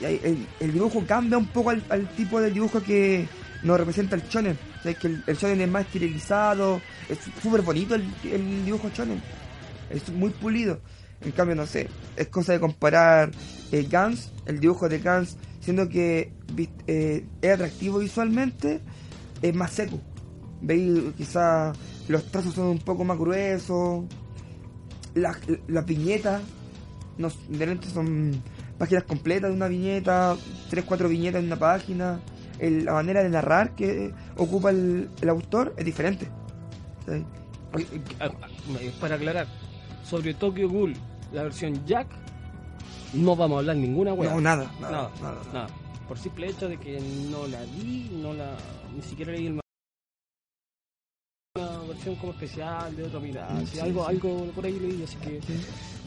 El, 0.00 0.46
el 0.60 0.72
dibujo 0.72 1.04
cambia 1.06 1.36
un 1.38 1.46
poco 1.46 1.70
al, 1.70 1.82
al 1.88 2.06
tipo 2.10 2.40
de 2.40 2.50
dibujo 2.52 2.80
que 2.82 3.26
nos 3.64 3.76
representa 3.78 4.14
el 4.14 4.22
shonen. 4.28 4.56
O 4.78 4.82
sea, 4.82 4.94
que 4.94 5.08
el, 5.08 5.24
el 5.26 5.36
shonen 5.36 5.60
es 5.62 5.68
más 5.68 5.86
estilizado, 5.86 6.80
es 7.08 7.18
súper 7.42 7.62
bonito 7.62 7.96
el, 7.96 8.04
el 8.24 8.64
dibujo 8.64 8.88
shonen. 8.94 9.20
Es 9.90 10.08
muy 10.10 10.30
pulido. 10.30 10.80
En 11.20 11.32
cambio, 11.32 11.56
no 11.56 11.66
sé, 11.66 11.88
es 12.16 12.28
cosa 12.28 12.52
de 12.52 12.60
comparar 12.60 13.30
eh, 13.72 13.88
Guns, 13.90 14.30
el 14.46 14.60
dibujo 14.60 14.88
de 14.88 14.98
Guns, 15.00 15.36
siendo 15.60 15.88
que 15.88 16.32
eh, 16.86 17.26
es 17.42 17.50
atractivo 17.52 17.98
visualmente, 17.98 18.80
es 19.42 19.54
más 19.54 19.72
seco. 19.72 20.00
Veis, 20.60 21.00
quizás 21.16 21.76
los 22.08 22.24
trazos 22.30 22.54
son 22.54 22.66
un 22.66 22.78
poco 22.78 23.04
más 23.04 23.18
gruesos, 23.18 24.04
las 25.14 25.38
las 25.66 25.84
viñetas 25.86 26.42
no, 27.16 27.28
de 27.48 27.58
repente 27.66 27.88
son 27.90 28.40
páginas 28.78 29.02
completas 29.02 29.50
de 29.50 29.56
una 29.56 29.66
viñeta, 29.66 30.36
tres, 30.70 30.84
cuatro 30.84 31.08
viñetas 31.08 31.40
en 31.40 31.46
una 31.46 31.58
página. 31.58 32.20
El- 32.60 32.84
la 32.84 32.92
manera 32.92 33.22
de 33.24 33.28
narrar 33.28 33.74
que 33.74 34.12
ocupa 34.36 34.70
el, 34.70 35.10
el 35.20 35.28
autor 35.28 35.74
es 35.76 35.84
diferente. 35.84 36.28
ah, 37.08 37.78
ah, 38.20 38.30
Para 39.00 39.16
aclarar, 39.16 39.46
sobre 40.08 40.34
Tokyo 40.34 40.68
Ghoul, 40.68 40.94
la 41.32 41.42
versión 41.44 41.84
Jack, 41.86 42.06
no 43.14 43.36
vamos 43.36 43.56
a 43.56 43.58
hablar 43.60 43.76
ninguna 43.76 44.12
weá. 44.14 44.32
No, 44.32 44.40
nada, 44.40 44.70
nada, 44.80 44.90
nada, 44.90 45.10
nada, 45.22 45.42
nada. 45.52 45.66
Por 46.06 46.18
simple 46.18 46.48
hecho 46.48 46.68
de 46.68 46.78
que 46.78 46.98
no 47.30 47.46
la 47.46 47.60
vi, 47.76 48.08
no 48.22 48.32
la, 48.32 48.54
ni 48.94 49.02
siquiera 49.02 49.32
leí 49.32 49.46
el 49.48 49.60
una 51.56 51.78
versión 51.88 52.14
como 52.16 52.32
especial 52.32 52.94
de 52.96 53.04
otra 53.04 53.20
mirada, 53.20 53.52
Mm, 53.60 53.66
sí, 53.66 53.80
algo, 53.80 54.02
sí. 54.04 54.08
algo 54.10 54.44
por 54.54 54.64
ahí 54.64 54.78
leí, 54.78 55.02
así 55.02 55.16
que 55.16 55.40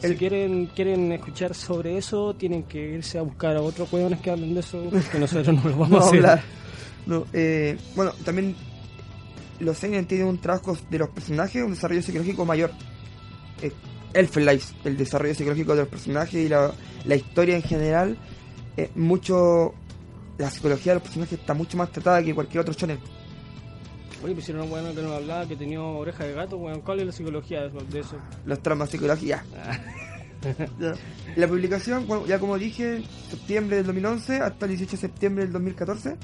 si 0.00 0.06
El- 0.06 0.16
quieren 0.16 0.66
quieren 0.66 1.12
escuchar 1.12 1.54
sobre 1.54 1.96
eso, 1.98 2.34
tienen 2.34 2.62
que 2.64 2.94
irse 2.94 3.18
a 3.18 3.22
buscar 3.22 3.56
a 3.56 3.60
otros 3.60 3.92
hueones 3.92 4.20
que 4.20 4.30
hablen 4.30 4.54
de 4.54 4.60
eso, 4.60 4.82
que 5.12 5.18
nosotros 5.18 5.54
no 5.62 5.68
lo 5.70 5.76
vamos 5.76 5.90
No, 5.90 5.96
a 5.98 6.00
hacer. 6.06 6.16
hablar. 6.18 6.42
No, 7.06 7.26
eh, 7.32 7.76
bueno, 7.94 8.12
también 8.24 8.56
los 9.60 9.76
seinen 9.76 10.06
tienen 10.06 10.26
un 10.26 10.38
trabajo 10.38 10.76
de 10.90 10.98
los 10.98 11.08
personajes, 11.10 11.62
un 11.62 11.72
desarrollo 11.72 12.02
psicológico 12.02 12.44
mayor. 12.44 12.70
eh, 13.60 13.72
Elfen 14.14 14.46
Life, 14.46 14.74
el 14.84 14.96
desarrollo 14.96 15.34
psicológico 15.34 15.72
de 15.72 15.80
los 15.82 15.88
personajes 15.88 16.34
y 16.34 16.48
la, 16.48 16.72
la 17.04 17.16
historia 17.16 17.56
en 17.56 17.62
general, 17.62 18.16
eh, 18.76 18.90
mucho 18.94 19.74
la 20.38 20.50
psicología 20.50 20.92
de 20.92 20.96
los 20.96 21.02
personajes 21.02 21.38
está 21.38 21.54
mucho 21.54 21.76
más 21.76 21.90
tratada 21.90 22.22
que 22.22 22.34
cualquier 22.34 22.62
otro 22.62 22.74
shonen. 22.74 22.98
Oye, 24.24 24.34
pues 24.34 24.46
si 24.46 24.52
era 24.52 24.62
una 24.62 24.72
weón 24.72 24.94
que 24.94 25.02
nos 25.02 25.12
hablaba 25.12 25.46
que 25.46 25.56
tenía 25.56 25.82
oreja 25.82 26.24
de 26.24 26.32
gato, 26.34 26.56
weón. 26.56 26.80
¿Cuál 26.80 27.00
es 27.00 27.06
la 27.06 27.12
psicología 27.12 27.62
de 27.68 28.00
eso? 28.00 28.16
Los 28.44 28.62
traumas 28.62 28.90
psicológicos, 28.90 29.40
ya. 30.80 30.94
La 31.36 31.48
publicación, 31.48 32.06
bueno, 32.06 32.26
ya 32.26 32.38
como 32.38 32.58
dije, 32.58 33.02
septiembre 33.30 33.76
del 33.76 33.86
2011 33.86 34.36
hasta 34.36 34.66
el 34.66 34.70
18 34.70 34.92
de 34.92 34.96
septiembre 34.96 35.44
del 35.44 35.52
2014. 35.52 36.16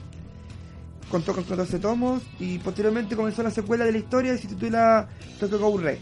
Contó 1.11 1.35
con 1.35 1.45
14 1.45 1.79
tomos 1.79 2.23
y 2.39 2.59
posteriormente 2.59 3.17
comenzó 3.17 3.43
la 3.43 3.51
secuela 3.51 3.85
de 3.85 3.93
la 3.93 3.99
historia 3.99 4.35
y 4.35 4.39
se 4.39 4.49
titula 4.49 5.09
Tokyo 5.41 5.59
Go 5.59 5.79
Re. 5.79 5.99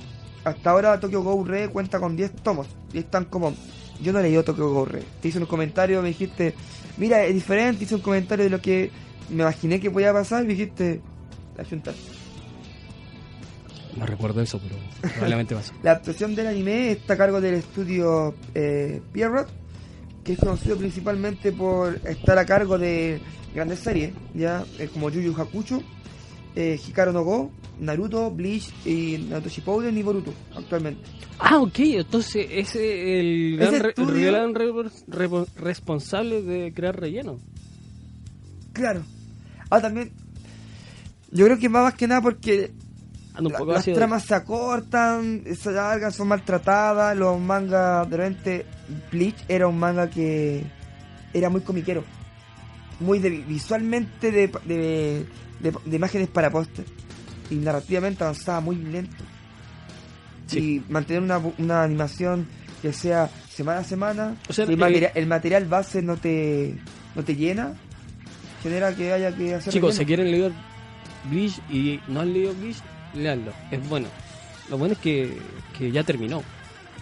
Hasta 0.46 0.70
ahora 0.70 1.00
Tokyo 1.00 1.22
Go 1.22 1.42
Re 1.44 1.68
cuenta 1.68 1.98
con 1.98 2.14
10 2.14 2.36
tomos 2.36 2.68
y 2.92 2.98
están 2.98 3.24
como... 3.24 3.52
Yo 4.00 4.12
no 4.12 4.20
leí 4.20 4.40
Tokyo 4.44 4.70
Go 4.70 4.84
Re. 4.84 5.02
Te 5.20 5.26
hice 5.26 5.40
un 5.40 5.46
comentario, 5.46 6.00
me 6.02 6.08
dijiste, 6.08 6.54
mira, 6.98 7.24
es 7.24 7.34
diferente, 7.34 7.82
hice 7.82 7.96
un 7.96 8.00
comentario 8.00 8.44
de 8.44 8.50
lo 8.50 8.60
que 8.60 8.92
me 9.28 9.42
imaginé 9.42 9.80
que 9.80 9.90
podía 9.90 10.12
pasar 10.12 10.44
y 10.44 10.46
me 10.46 10.54
dijiste, 10.54 11.00
la 11.56 11.64
junta. 11.64 11.92
No 13.96 14.06
recuerdo 14.06 14.40
eso, 14.40 14.60
pero 14.60 14.76
probablemente 15.14 15.56
pasó. 15.56 15.72
La 15.82 15.92
actuación 15.92 16.36
del 16.36 16.46
anime 16.46 16.92
está 16.92 17.14
a 17.14 17.16
cargo 17.16 17.40
del 17.40 17.54
estudio 17.54 18.36
eh, 18.54 19.02
Pierrot, 19.12 19.48
que 20.22 20.34
es 20.34 20.38
conocido 20.38 20.76
principalmente 20.76 21.50
por 21.50 21.98
estar 22.04 22.38
a 22.38 22.46
cargo 22.46 22.78
de 22.78 23.20
grandes 23.52 23.80
series, 23.80 24.12
ya 24.32 24.64
eh, 24.78 24.88
como 24.92 25.10
Yu 25.10 25.22
Yu 25.22 25.34
Hakusho, 25.36 25.82
eh, 26.54 26.78
Hikaru 26.86 27.12
no 27.12 27.24
Go, 27.24 27.50
Naruto, 27.78 28.30
Bleach 28.30 28.72
y 28.86 29.18
Naruto 29.28 29.48
Shippuden 29.48 29.96
y 29.98 30.02
Boruto 30.02 30.32
actualmente. 30.54 31.02
Ah, 31.38 31.58
ok, 31.58 31.78
entonces 31.80 32.46
es 32.50 32.74
el 32.76 33.56
gran, 33.58 33.74
Ese 33.74 33.82
re- 33.82 33.88
estudio- 33.90 34.28
el 34.28 34.32
gran 34.34 34.54
re- 34.54 34.72
re- 35.08 35.44
responsable 35.56 36.42
de 36.42 36.72
crear 36.72 36.98
relleno. 36.98 37.38
Claro. 38.72 39.02
Ah, 39.70 39.80
también. 39.80 40.12
Yo 41.30 41.44
creo 41.44 41.58
que 41.58 41.68
más 41.68 41.94
que 41.94 42.06
nada 42.06 42.22
porque 42.22 42.72
la- 43.50 43.58
poco 43.58 43.72
las 43.72 43.84
tramas 43.94 44.24
se 44.24 44.34
acortan, 44.34 45.42
se 45.58 45.68
alargan, 45.70 46.12
son 46.12 46.28
maltratadas. 46.28 47.16
Los 47.16 47.38
mangas, 47.40 48.08
de 48.08 48.16
repente, 48.16 48.66
Bleach 49.10 49.36
era 49.48 49.66
un 49.68 49.78
manga 49.78 50.08
que 50.08 50.64
era 51.34 51.50
muy 51.50 51.60
comiquero. 51.60 52.04
Muy 53.00 53.18
de, 53.18 53.28
visualmente 53.28 54.30
de, 54.30 54.48
de, 54.64 55.26
de- 55.60 55.74
de 55.84 55.96
imágenes 55.96 56.28
para 56.28 56.50
póster. 56.50 56.86
Y 57.50 57.56
narrativamente 57.56 58.24
avanzaba 58.24 58.60
muy 58.60 58.76
lento. 58.76 59.24
Sí. 60.46 60.58
Y 60.86 60.92
mantener 60.92 61.22
una, 61.22 61.38
una 61.58 61.82
animación 61.82 62.46
que 62.82 62.92
sea 62.92 63.30
semana 63.48 63.80
a 63.80 63.84
semana, 63.84 64.36
O 64.48 64.52
sea, 64.52 64.64
el, 64.64 64.72
eh, 64.72 64.76
material, 64.76 65.12
el 65.14 65.26
material 65.26 65.64
base 65.64 66.02
no 66.02 66.16
te, 66.16 66.74
no 67.14 67.24
te 67.24 67.34
llena, 67.34 67.74
genera 68.62 68.94
que 68.94 69.12
haya 69.12 69.34
que 69.34 69.54
hacer 69.54 69.72
Chicos, 69.72 69.94
si 69.94 70.04
quieren 70.04 70.30
leer 70.30 70.52
Bleach 71.30 71.58
y 71.70 71.98
no 72.08 72.20
han 72.20 72.32
leído 72.32 72.54
Bleach, 72.54 72.76
leanlo. 73.14 73.52
Es 73.70 73.88
bueno. 73.88 74.08
Lo 74.68 74.78
bueno 74.78 74.92
es 74.94 75.00
que, 75.00 75.38
que 75.78 75.90
ya 75.90 76.04
terminó. 76.04 76.42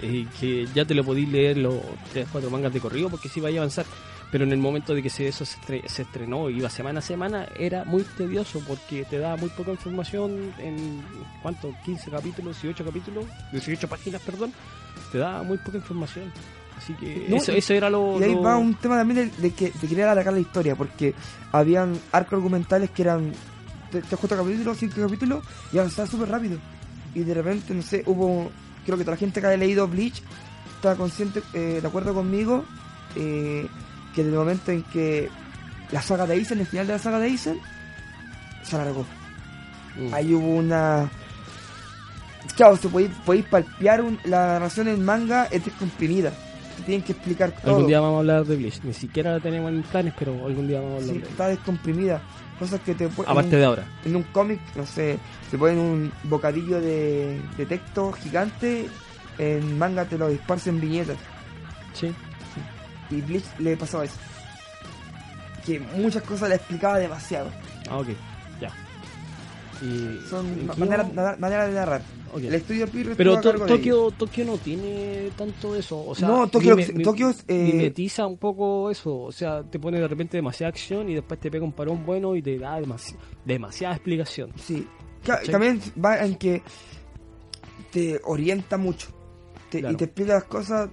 Y 0.02 0.24
que 0.26 0.66
ya 0.74 0.84
te 0.84 0.94
lo 0.94 1.04
podéis 1.04 1.28
leer 1.28 1.58
los 1.58 1.76
3 2.12 2.26
4 2.30 2.50
mangas 2.50 2.72
de 2.72 2.80
corrido 2.80 3.08
porque 3.08 3.28
sí 3.28 3.40
vaya 3.40 3.58
a 3.58 3.62
avanzar. 3.62 3.86
Pero 4.34 4.42
en 4.42 4.50
el 4.50 4.58
momento 4.58 4.96
de 4.96 5.00
que 5.00 5.10
se, 5.10 5.28
eso 5.28 5.44
se, 5.44 5.56
estre- 5.60 5.86
se 5.86 6.02
estrenó 6.02 6.50
y 6.50 6.56
iba 6.56 6.68
semana 6.68 6.98
a 6.98 7.02
semana, 7.02 7.46
era 7.56 7.84
muy 7.84 8.02
tedioso 8.02 8.60
porque 8.66 9.04
te 9.04 9.18
da 9.18 9.36
muy 9.36 9.48
poca 9.50 9.70
información 9.70 10.52
en, 10.58 11.04
¿cuánto? 11.40 11.72
15 11.84 12.10
capítulos, 12.10 12.60
18 12.60 12.84
capítulos, 12.84 13.26
18 13.52 13.86
páginas, 13.88 14.20
perdón. 14.22 14.52
Te 15.12 15.18
da 15.18 15.44
muy 15.44 15.56
poca 15.58 15.76
información. 15.76 16.32
Así 16.76 16.94
que 16.94 17.26
No, 17.28 17.36
eso, 17.36 17.52
y- 17.52 17.58
eso 17.58 17.74
era 17.74 17.88
lo... 17.88 18.18
Y 18.18 18.24
ahí 18.24 18.34
lo- 18.34 18.42
va 18.42 18.56
un 18.56 18.74
tema 18.74 18.96
también 18.96 19.30
de, 19.30 19.40
de 19.40 19.54
que 19.54 19.70
se 19.70 19.86
quería 19.86 20.10
alargar 20.10 20.34
la 20.34 20.40
historia, 20.40 20.74
porque 20.74 21.14
habían 21.52 21.96
arcos 22.10 22.32
argumentales 22.38 22.90
que 22.90 23.02
eran 23.02 23.30
3 23.92 24.04
4 24.18 24.36
capítulos, 24.36 24.76
5 24.78 24.96
capítulos, 25.00 25.44
y 25.72 25.78
avanzaba 25.78 26.08
súper 26.08 26.28
rápido. 26.30 26.58
Y 27.14 27.20
de 27.20 27.34
repente, 27.34 27.72
no 27.72 27.82
sé, 27.82 28.02
hubo, 28.06 28.50
creo 28.84 28.98
que 28.98 29.04
toda 29.04 29.14
la 29.14 29.20
gente 29.20 29.40
que 29.40 29.46
haya 29.46 29.58
leído 29.58 29.86
Bleach 29.86 30.20
está 30.74 30.96
consciente, 30.96 31.40
eh, 31.52 31.78
de 31.80 31.86
acuerdo 31.86 32.12
conmigo, 32.12 32.64
eh, 33.14 33.68
que 34.14 34.22
desde 34.22 34.34
el 34.36 34.38
momento 34.38 34.70
en 34.72 34.82
que 34.84 35.28
la 35.90 36.00
saga 36.02 36.26
de 36.26 36.34
Aizen, 36.34 36.60
el 36.60 36.66
final 36.66 36.86
de 36.86 36.92
la 36.94 36.98
saga 36.98 37.18
de 37.18 37.26
Aizen, 37.26 37.58
se 38.62 38.76
alargó. 38.76 39.04
Mm. 39.98 40.14
Ahí 40.14 40.34
hubo 40.34 40.48
una... 40.56 41.08
Claro, 42.56 42.76
se 42.76 42.88
podéis, 42.88 43.10
podéis 43.24 43.46
palpear 43.46 44.02
un- 44.02 44.18
la 44.24 44.46
narración 44.54 44.88
en 44.88 45.04
manga, 45.04 45.46
es 45.50 45.64
descomprimida. 45.64 46.30
Te 46.76 46.82
tienen 46.82 47.02
que 47.02 47.12
explicar 47.12 47.52
todo. 47.52 47.70
Algún 47.74 47.86
día 47.88 48.00
vamos 48.00 48.16
a 48.16 48.20
hablar 48.20 48.44
de 48.44 48.56
Bleach. 48.56 48.80
Ni 48.82 48.92
siquiera 48.92 49.32
la 49.32 49.40
tenemos 49.40 49.70
en 49.72 49.82
planes, 49.82 50.12
pero 50.18 50.32
algún 50.46 50.66
día 50.68 50.80
vamos 50.80 50.94
a 50.94 50.96
hablar 51.02 51.14
Sí, 51.14 51.20
de 51.20 51.28
está 51.28 51.48
descomprimida. 51.48 52.20
Cosas 52.58 52.80
que 52.80 52.94
te 52.94 53.06
Aparte 53.06 53.40
en, 53.40 53.50
de 53.50 53.64
ahora. 53.64 53.84
en 54.04 54.14
un 54.16 54.22
cómic, 54.24 54.60
no 54.76 54.86
sé, 54.86 55.18
te 55.50 55.58
ponen 55.58 55.78
un 55.78 56.12
bocadillo 56.24 56.80
de, 56.80 57.40
de 57.56 57.66
texto 57.66 58.12
gigante, 58.12 58.88
en 59.38 59.76
manga 59.78 60.04
te 60.04 60.16
lo 60.18 60.28
disparcen 60.28 60.80
viñetas. 60.80 61.16
Sí. 61.94 62.12
Y 63.10 63.20
Bleach 63.20 63.44
le 63.58 63.76
pasaba 63.76 64.04
eso. 64.04 64.16
Que 65.64 65.80
muchas 65.80 66.22
cosas 66.22 66.48
le 66.50 66.56
explicaba 66.56 66.98
demasiado. 66.98 67.50
Ah, 67.88 67.98
ok. 67.98 68.08
Ya. 68.60 68.70
Y, 69.82 70.18
Son 70.28 70.46
¿en 70.46 70.66
ma- 70.66 70.74
qué 70.74 70.80
maneras 70.80 71.38
manera 71.38 71.66
de 71.66 71.74
narrar. 71.74 72.02
El 72.36 72.52
estudio 72.52 72.88
Pero 73.16 73.40
To- 73.40 73.52
Tokio, 73.64 74.10
Tokio 74.10 74.44
no 74.44 74.58
tiene 74.58 75.30
tanto 75.36 75.76
eso. 75.76 76.04
O 76.04 76.16
sea, 76.16 76.26
No, 76.26 76.48
Tokio- 76.48 76.74
mime- 76.76 76.92
mi- 76.92 77.04
Tokio 77.04 77.28
es, 77.30 77.44
eh, 77.46 77.70
mimetiza 77.72 78.26
un 78.26 78.38
poco 78.38 78.90
eso. 78.90 79.16
O 79.20 79.30
sea, 79.30 79.62
te 79.62 79.78
pone 79.78 80.00
de 80.00 80.08
repente 80.08 80.36
demasiada 80.36 80.70
acción 80.70 81.08
y 81.08 81.14
después 81.14 81.38
te 81.38 81.48
pega 81.48 81.64
un 81.64 81.72
parón 81.72 82.04
bueno 82.04 82.34
y 82.34 82.42
te 82.42 82.58
da 82.58 82.80
demasi- 82.80 83.14
demasiada 83.44 83.94
explicación. 83.94 84.50
Sí. 84.56 84.84
También 85.48 85.80
va 86.04 86.18
en 86.24 86.34
que 86.34 86.60
te 87.92 88.20
orienta 88.24 88.76
mucho. 88.76 89.08
Te- 89.70 89.78
Claro. 89.78 89.94
Y 89.94 89.96
te 89.96 90.04
explica 90.06 90.34
las 90.34 90.44
cosas. 90.44 90.90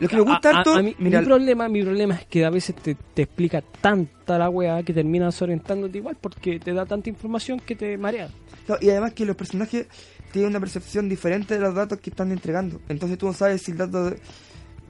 Lo 0.00 0.08
que 0.08 0.16
me 0.16 0.22
gusta 0.22 0.50
A- 0.50 0.52
a- 0.52 0.56
harto, 0.58 0.74
a 0.74 0.82
mí- 0.82 0.94
mira- 0.98 1.20
mi 1.20 1.26
problema, 1.26 1.68
mi 1.68 1.82
problema 1.82 2.14
es 2.14 2.24
que 2.26 2.44
a 2.44 2.50
veces 2.50 2.74
te, 2.76 2.94
te 2.94 3.22
explica 3.22 3.62
tanta 3.80 4.38
la 4.38 4.48
weá 4.50 4.82
que 4.82 4.92
terminas 4.92 5.40
orientándote 5.42 5.98
igual 5.98 6.16
porque 6.20 6.58
te 6.58 6.72
da 6.72 6.86
tanta 6.86 7.08
información 7.10 7.60
que 7.60 7.76
te 7.76 7.96
marea. 7.98 8.28
No, 8.68 8.76
y 8.80 8.90
además 8.90 9.12
que 9.12 9.24
los 9.24 9.36
personajes 9.36 9.86
tienen 10.32 10.50
una 10.50 10.60
percepción 10.60 11.08
diferente 11.08 11.54
de 11.54 11.60
los 11.60 11.74
datos 11.74 12.00
que 12.00 12.10
están 12.10 12.32
entregando. 12.32 12.80
Entonces 12.88 13.18
tú 13.18 13.26
no 13.26 13.32
sabes 13.32 13.62
si 13.62 13.72
el 13.72 13.78
dato... 13.78 14.10
de- 14.10 14.18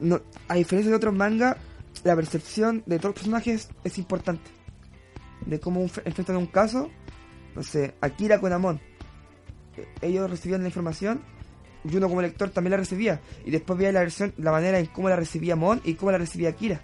no, 0.01 0.21
a 0.49 0.55
diferencia 0.55 0.91
de 0.91 0.97
otros 0.97 1.15
mangas, 1.15 1.57
la 2.05 2.15
percepción 2.17 2.83
de 2.87 2.97
todos 2.99 3.11
los 3.11 3.15
personajes 3.15 3.69
es 3.85 3.99
importante. 3.99 4.51
De 5.47 5.59
cómo 5.61 5.81
enf- 5.85 6.03
enfrentan 6.05 6.37
un 6.37 6.47
caso. 6.47 6.91
No 7.55 7.63
sé, 7.63 7.95
Akira 8.01 8.39
con 8.41 8.53
Amon. 8.53 8.81
Ellos 10.01 10.31
recibían 10.31 10.63
la 10.63 10.69
información 10.69 11.21
y 11.91 11.97
uno 11.97 12.09
como 12.09 12.23
lector 12.23 12.51
también 12.51 12.73
la 12.73 12.77
recibía. 12.79 13.21
Y 13.45 13.51
después 13.51 13.79
veía 13.79 13.93
la 13.93 14.01
versión, 14.01 14.33
la 14.39 14.51
manera 14.53 14.79
en 14.79 14.87
cómo 14.87 15.09
la 15.09 15.17
recibía 15.17 15.55
Amon 15.55 15.81
y 15.85 15.95
cómo 15.95 16.13
la 16.13 16.19
recibía 16.19 16.51
Akira. 16.51 16.81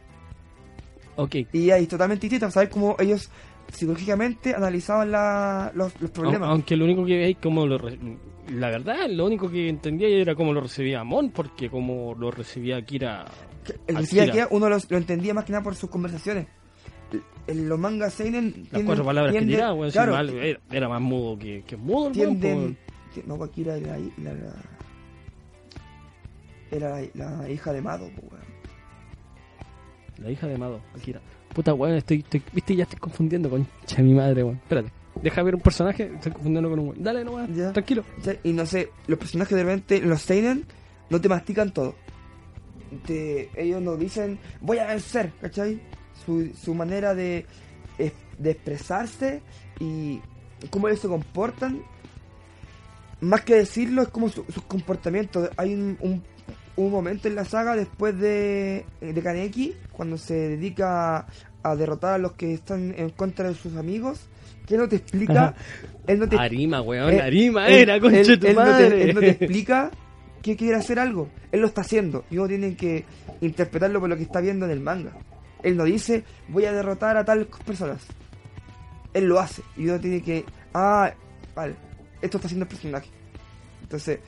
Ok. 1.16 1.36
Y 1.52 1.70
ahí 1.70 1.86
totalmente 1.86 2.22
distinto, 2.26 2.50
saber 2.50 2.70
cómo 2.70 2.96
ellos 2.98 3.30
psicológicamente 3.72 4.54
analizaban 4.54 5.10
la- 5.10 5.72
los, 5.74 5.98
los 6.00 6.10
problemas. 6.10 6.48
Au- 6.48 6.52
Aunque 6.52 6.76
lo 6.76 6.84
único 6.84 7.04
que 7.04 7.16
veis 7.18 7.36
como 7.42 7.66
lo 7.66 7.78
re- 7.78 7.98
la 8.50 8.70
verdad, 8.70 9.08
lo 9.08 9.26
único 9.26 9.48
que 9.50 9.68
entendía 9.68 10.08
era 10.08 10.34
cómo 10.34 10.52
lo 10.52 10.60
recibía 10.60 11.04
Mon, 11.04 11.30
porque 11.30 11.70
como 11.70 12.14
lo 12.14 12.30
recibía 12.30 12.76
Akira. 12.78 13.24
Que 13.64 13.74
El 13.86 13.96
recibía 13.96 14.24
Akira, 14.24 14.48
uno 14.50 14.68
los- 14.68 14.90
lo 14.90 14.96
entendía 14.96 15.32
más 15.34 15.44
que 15.44 15.52
nada 15.52 15.62
por 15.64 15.74
sus 15.74 15.88
conversaciones. 15.90 16.46
En 17.46 17.68
los 17.68 17.78
mangas 17.78 18.14
seinen 18.14 18.44
Las 18.46 18.54
tienden- 18.70 18.86
cuatro 18.86 19.04
palabras 19.04 19.34
que 19.34 19.42
tiraba, 19.42 19.86
si 19.86 19.92
claro, 19.92 20.12
mal, 20.12 20.30
era, 20.30 20.60
era 20.70 20.88
más 20.88 21.00
mudo 21.02 21.38
que, 21.38 21.62
que 21.66 21.76
mudo 21.76 22.06
el 22.08 22.12
tienden, 22.12 22.78
no 23.26 23.42
Akira 23.42 23.76
era, 23.76 23.98
la- 23.98 24.32
la- 24.32 24.34
la- 24.34 24.54
era 26.72 27.00
la, 27.14 27.36
la 27.42 27.48
hija 27.50 27.72
de 27.72 27.80
Mado 27.82 28.08
po, 28.16 28.22
weón. 28.22 28.42
La 30.18 30.30
hija 30.30 30.46
de 30.46 30.58
Mado, 30.58 30.80
Akira. 30.96 31.20
Puta 31.54 31.74
weón, 31.74 31.96
estoy, 31.96 32.18
estoy, 32.18 32.42
viste, 32.52 32.74
ya 32.76 32.84
estoy 32.84 32.98
confundiendo 32.98 33.50
con 33.50 33.66
mi 33.98 34.14
madre, 34.14 34.42
weón. 34.42 34.56
Espérate. 34.56 34.90
Deja 35.22 35.42
ver 35.42 35.54
un 35.54 35.60
personaje, 35.60 36.10
estoy 36.14 36.32
confundiendo 36.32 36.70
con 36.70 36.78
un 36.78 36.88
weón. 36.88 37.02
Dale 37.02 37.24
nomás, 37.24 37.48
Ya. 37.54 37.72
tranquilo. 37.72 38.04
Y 38.42 38.52
no 38.52 38.64
sé 38.66 38.90
los 39.06 39.18
personajes 39.18 39.56
de 39.56 39.62
repente 39.64 39.96
en 39.98 40.08
los 40.08 40.22
seinen 40.22 40.64
no 41.10 41.20
te 41.20 41.28
mastican 41.28 41.72
todo 41.72 41.94
te, 43.06 43.48
ellos 43.56 43.80
nos 43.82 43.98
dicen 43.98 44.38
voy 44.60 44.78
a 44.78 44.86
vencer 44.86 45.32
¿cachai? 45.40 45.80
su, 46.24 46.50
su 46.54 46.74
manera 46.74 47.14
de, 47.14 47.46
de 48.38 48.50
expresarse 48.50 49.40
y 49.80 50.20
cómo 50.70 50.88
ellos 50.88 51.00
se 51.00 51.08
comportan 51.08 51.82
más 53.20 53.42
que 53.42 53.54
decirlo 53.56 54.02
es 54.02 54.08
como 54.08 54.28
su- 54.28 54.44
sus 54.44 54.62
comportamientos 54.64 55.48
hay 55.56 55.74
un, 55.74 55.96
un, 56.00 56.22
un 56.76 56.90
momento 56.90 57.28
en 57.28 57.34
la 57.34 57.44
saga 57.44 57.76
después 57.76 58.18
de, 58.18 58.84
de 59.00 59.22
Kaneki 59.22 59.74
cuando 59.92 60.16
se 60.16 60.34
dedica 60.34 61.26
a, 61.62 61.76
derrotar 61.76 62.14
a 62.14 62.18
los 62.18 62.32
que 62.32 62.54
están 62.54 62.94
en 62.96 63.10
contra 63.10 63.48
de 63.48 63.54
sus 63.54 63.76
amigos 63.76 64.20
que 64.66 64.74
él 64.74 64.80
no 64.80 64.88
te 64.88 64.96
explica 64.96 65.54
él 66.06 66.18
no 66.18 66.28
te 66.28 66.36
Arima, 66.36 66.80
weón, 66.80 67.12
eh, 67.12 67.20
Arima 67.20 67.68
él- 67.68 67.74
era, 67.80 68.00
concha 68.00 68.18
él- 68.20 68.38
tu 68.40 68.46
él 68.46 68.54
no 68.56 68.62
te- 68.64 68.70
madre. 68.70 69.02
él 69.02 69.14
no 69.14 69.20
te 69.20 69.28
explica 69.30 69.90
que 70.42 70.56
quiere 70.56 70.74
hacer 70.76 70.98
algo. 70.98 71.28
Él 71.52 71.60
lo 71.60 71.68
está 71.68 71.82
haciendo 71.82 72.24
y 72.28 72.36
uno 72.38 72.48
tiene 72.48 72.74
que 72.74 73.04
interpretarlo 73.40 74.00
por 74.00 74.08
lo 74.08 74.16
que 74.16 74.24
está 74.24 74.40
viendo 74.40 74.64
en 74.66 74.72
el 74.72 74.80
manga. 74.80 75.12
Él 75.62 75.76
no 75.76 75.84
dice, 75.84 76.24
voy 76.48 76.64
a 76.64 76.72
derrotar 76.72 77.16
a 77.16 77.24
tales 77.24 77.46
personas. 77.64 78.04
Él 79.14 79.26
lo 79.26 79.38
hace 79.38 79.62
y 79.76 79.84
uno 79.86 80.00
tiene 80.00 80.20
que, 80.20 80.44
ah, 80.74 81.12
vale, 81.54 81.74
esto 82.20 82.38
está 82.38 82.46
haciendo 82.48 82.64
el 82.64 82.68
personaje. 82.70 83.08
Entonces, 83.82 84.18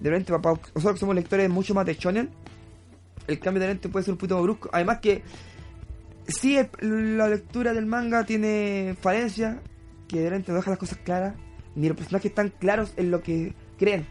de 0.00 0.10
repente, 0.10 0.32
papá, 0.32 0.50
nosotros 0.74 0.94
que 0.94 1.00
somos 1.00 1.14
lectores 1.14 1.50
mucho 1.50 1.74
más 1.74 1.86
de 1.86 1.94
shonen, 1.94 2.30
el 3.26 3.38
cambio 3.38 3.60
de 3.60 3.68
lente 3.68 3.88
puede 3.88 4.04
ser 4.04 4.12
un 4.12 4.18
poquito 4.18 4.42
brusco. 4.42 4.70
Además 4.72 4.98
que, 5.00 5.22
si 6.26 6.56
la 6.80 7.28
lectura 7.28 7.72
del 7.72 7.86
manga 7.86 8.24
tiene 8.24 8.96
falencias, 9.00 9.56
que 10.06 10.20
de 10.20 10.30
repente 10.30 10.52
no 10.52 10.56
deja 10.58 10.70
las 10.70 10.78
cosas 10.78 10.98
claras, 10.98 11.34
ni 11.74 11.88
los 11.88 11.96
personajes 11.96 12.30
están 12.30 12.52
claros 12.58 12.92
en 12.96 13.10
lo 13.10 13.22
que 13.22 13.54
creen. 13.78 14.06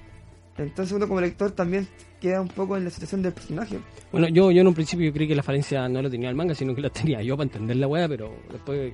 Entonces 0.57 0.91
uno 0.95 1.07
como 1.07 1.21
lector 1.21 1.51
también 1.51 1.87
queda 2.19 2.41
un 2.41 2.47
poco 2.47 2.77
en 2.77 2.83
la 2.83 2.89
situación 2.89 3.21
del 3.21 3.33
personaje. 3.33 3.79
Bueno, 4.11 4.27
yo, 4.27 4.51
yo 4.51 4.61
en 4.61 4.67
un 4.67 4.73
principio 4.73 5.11
creí 5.13 5.27
que 5.27 5.35
la 5.35 5.43
falencia 5.43 5.87
no 5.87 6.01
la 6.01 6.09
tenía 6.09 6.29
el 6.29 6.35
manga, 6.35 6.55
sino 6.55 6.73
que 6.73 6.81
la 6.81 6.89
tenía 6.89 7.21
yo 7.21 7.37
para 7.37 7.45
entender 7.45 7.77
la 7.77 7.87
weá, 7.87 8.07
pero 8.07 8.35
después 8.51 8.93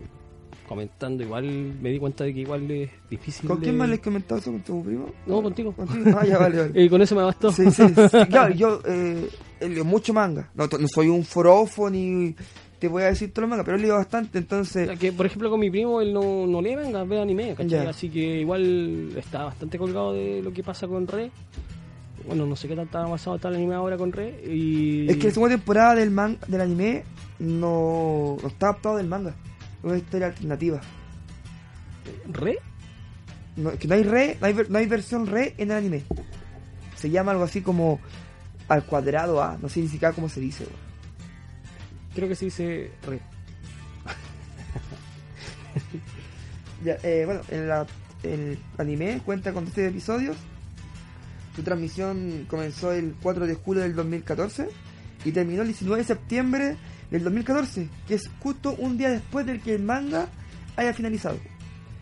comentando 0.73 1.23
igual 1.23 1.45
me 1.81 1.89
di 1.89 1.99
cuenta 1.99 2.23
de 2.23 2.33
que 2.33 2.41
igual 2.41 2.69
es 2.71 2.89
difícil. 3.09 3.47
¿Con 3.47 3.59
de- 3.59 3.63
quién 3.65 3.77
más 3.77 3.87
le 3.89 3.95
has 3.95 4.01
comentado 4.01 4.39
eso? 4.39 4.51
¿Con 4.51 4.61
tu 4.61 4.83
primo? 4.83 5.05
No, 5.25 5.41
contigo. 5.41 5.71
¿Contigo? 5.73 6.17
Ah, 6.19 6.25
ya, 6.25 6.37
vale, 6.37 6.57
vale. 6.59 6.71
Y 6.83 6.89
con 6.89 7.01
eso 7.01 7.15
me 7.15 7.23
bastó. 7.23 7.51
Sí, 7.51 7.69
sí, 7.71 7.83
sí. 7.87 8.17
Claro, 8.29 8.53
yo 8.53 8.81
eh, 8.85 9.29
leído 9.61 9.85
mucho 9.85 10.13
manga. 10.13 10.49
No, 10.55 10.67
soy 10.87 11.09
un 11.09 11.23
forofo 11.23 11.89
ni 11.89 12.35
te 12.79 12.89
voy 12.89 13.03
a 13.03 13.05
decir 13.05 13.31
todo 13.31 13.43
los 13.43 13.49
manga, 13.49 13.63
pero 13.63 13.77
he 13.77 13.79
leído 13.79 13.95
bastante, 13.95 14.39
entonces... 14.39 14.99
Que, 14.99 15.13
por 15.13 15.25
ejemplo, 15.25 15.49
con 15.49 15.57
mi 15.57 15.69
primo, 15.69 16.01
él 16.01 16.13
no, 16.13 16.45
no 16.45 16.61
lee 16.61 16.75
manga, 16.75 17.05
ve 17.05 17.21
anime, 17.21 17.55
¿cachai? 17.55 17.87
Así 17.87 18.09
que 18.09 18.41
igual 18.41 19.13
está 19.15 19.45
bastante 19.45 19.77
colgado 19.77 20.11
de 20.11 20.41
lo 20.41 20.51
que 20.51 20.63
pasa 20.63 20.85
con 20.85 21.07
Re. 21.07 21.31
Bueno, 22.27 22.45
no 22.45 22.57
sé 22.57 22.67
qué 22.67 22.75
tanta 22.75 23.03
avanzado 23.03 23.37
está 23.37 23.47
el 23.47 23.55
anime 23.55 23.75
ahora 23.75 23.95
con 23.95 24.11
Re. 24.11 24.37
Y... 24.51 25.09
Es 25.09 25.15
que 25.15 25.27
la 25.27 25.33
segunda 25.33 25.55
temporada 25.55 25.95
del 25.95 26.11
man 26.11 26.37
del 26.45 26.59
anime 26.59 27.05
no, 27.39 28.35
no 28.41 28.47
está 28.49 28.67
adaptado 28.67 28.97
del 28.97 29.07
manga. 29.07 29.33
Una 29.83 29.97
historia 29.97 30.27
alternativa. 30.27 30.81
¿Re? 32.31 32.57
No, 33.55 33.71
que 33.77 33.87
no 33.87 33.95
hay 33.95 34.03
re, 34.03 34.37
no 34.41 34.47
hay, 34.47 34.53
ver- 34.53 34.71
no 34.71 34.77
hay 34.79 34.87
versión 34.87 35.27
re 35.27 35.53
en 35.57 35.71
el 35.71 35.77
anime. 35.77 36.03
Se 36.95 37.09
llama 37.09 37.31
algo 37.31 37.43
así 37.43 37.61
como 37.61 37.99
al 38.69 38.85
cuadrado 38.85 39.43
A, 39.43 39.57
no 39.61 39.69
sé 39.69 39.81
ni 39.81 39.87
siquiera 39.89 40.13
cómo 40.13 40.29
se 40.29 40.39
dice. 40.39 40.65
Creo 42.15 42.27
que 42.29 42.35
se 42.35 42.45
dice 42.45 42.91
Re. 43.05 43.19
Ya, 46.83 46.97
eh, 47.03 47.23
bueno, 47.25 47.41
en 47.49 47.67
la- 47.67 47.87
el 48.23 48.59
anime 48.77 49.21
cuenta 49.25 49.53
con 49.53 49.65
13 49.65 49.87
episodios. 49.87 50.35
Su 51.55 51.63
transmisión 51.63 52.45
comenzó 52.49 52.91
el 52.91 53.15
4 53.21 53.47
de 53.47 53.55
julio 53.55 53.83
del 53.83 53.95
2014 53.95 54.67
y 55.23 55.31
terminó 55.31 55.61
el 55.61 55.67
19 55.69 56.01
de 56.01 56.07
septiembre 56.07 56.75
del 57.13 57.23
2014, 57.25 57.89
que 58.07 58.15
es 58.15 58.27
justo 58.39 58.73
un 58.79 58.97
día 58.97 59.11
después 59.11 59.45
del 59.45 59.61
que 59.61 59.75
el 59.75 59.83
manga 59.83 60.27
haya 60.75 60.95
finalizado. 60.95 61.37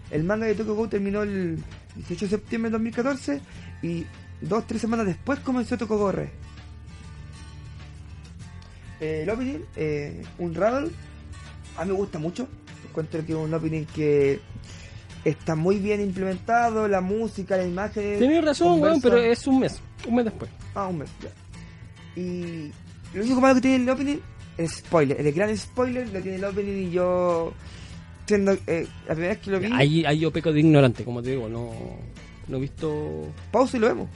El 0.09 0.23
manga 0.23 0.45
de 0.45 0.55
Tokyo 0.55 0.73
Go 0.73 0.87
terminó 0.87 1.23
el 1.23 1.61
18 1.97 2.25
de 2.25 2.29
septiembre 2.29 2.69
del 2.69 2.79
2014 2.79 3.41
y 3.83 4.05
dos, 4.39 4.65
tres 4.65 4.79
semanas 4.79 5.05
después 5.05 5.39
comenzó 5.41 5.77
Tokyo 5.77 5.97
Go 5.97 6.13
Re. 6.13 6.31
Eh, 9.01 9.23
el 9.23 9.29
opening, 9.29 9.59
eh, 9.75 10.23
un 10.37 10.55
Rattle, 10.55 10.91
a 11.77 11.83
mí 11.83 11.91
me 11.91 11.97
gusta 11.97 12.17
mucho. 12.17 12.47
Encuentro 12.87 13.25
que 13.25 13.33
es 13.33 13.37
un 13.37 13.53
opening 13.53 13.83
que 13.93 14.39
está 15.25 15.55
muy 15.55 15.79
bien 15.79 15.99
implementado, 15.99 16.87
la 16.87 17.01
música, 17.01 17.57
la 17.57 17.65
imagen. 17.65 18.17
Tenés 18.17 18.45
razón, 18.45 18.81
weón, 18.81 19.01
pero 19.01 19.17
es 19.17 19.45
un 19.45 19.59
mes. 19.59 19.81
Un 20.07 20.15
mes 20.15 20.23
después. 20.23 20.49
Ah, 20.73 20.87
un 20.87 20.99
mes, 20.99 21.09
ya. 21.21 21.31
Y 22.15 22.71
lo 23.13 23.23
único 23.23 23.41
malo 23.41 23.55
que 23.55 23.61
tiene 23.61 23.83
el 23.83 23.89
opening 23.89 24.30
spoiler. 24.67 25.19
El 25.19 25.33
gran 25.33 25.55
spoiler 25.57 26.07
lo 26.09 26.21
tiene 26.21 26.37
el 26.37 26.45
opening 26.45 26.87
y 26.87 26.91
yo. 26.91 27.53
Siendo, 28.25 28.53
eh, 28.67 28.87
la 29.07 29.13
primera 29.13 29.33
vez 29.33 29.43
que 29.43 29.51
lo 29.51 29.59
vi, 29.59 29.69
Ahí, 29.73 30.05
ahí 30.05 30.19
yo 30.19 30.31
peco 30.31 30.53
de 30.53 30.59
ignorante, 30.59 31.03
como 31.03 31.21
te 31.21 31.31
digo. 31.31 31.49
No, 31.49 31.71
no 32.47 32.57
he 32.57 32.59
visto. 32.61 33.27
pausa 33.51 33.77
y 33.77 33.79
lo 33.79 33.87
vemos. 33.87 34.09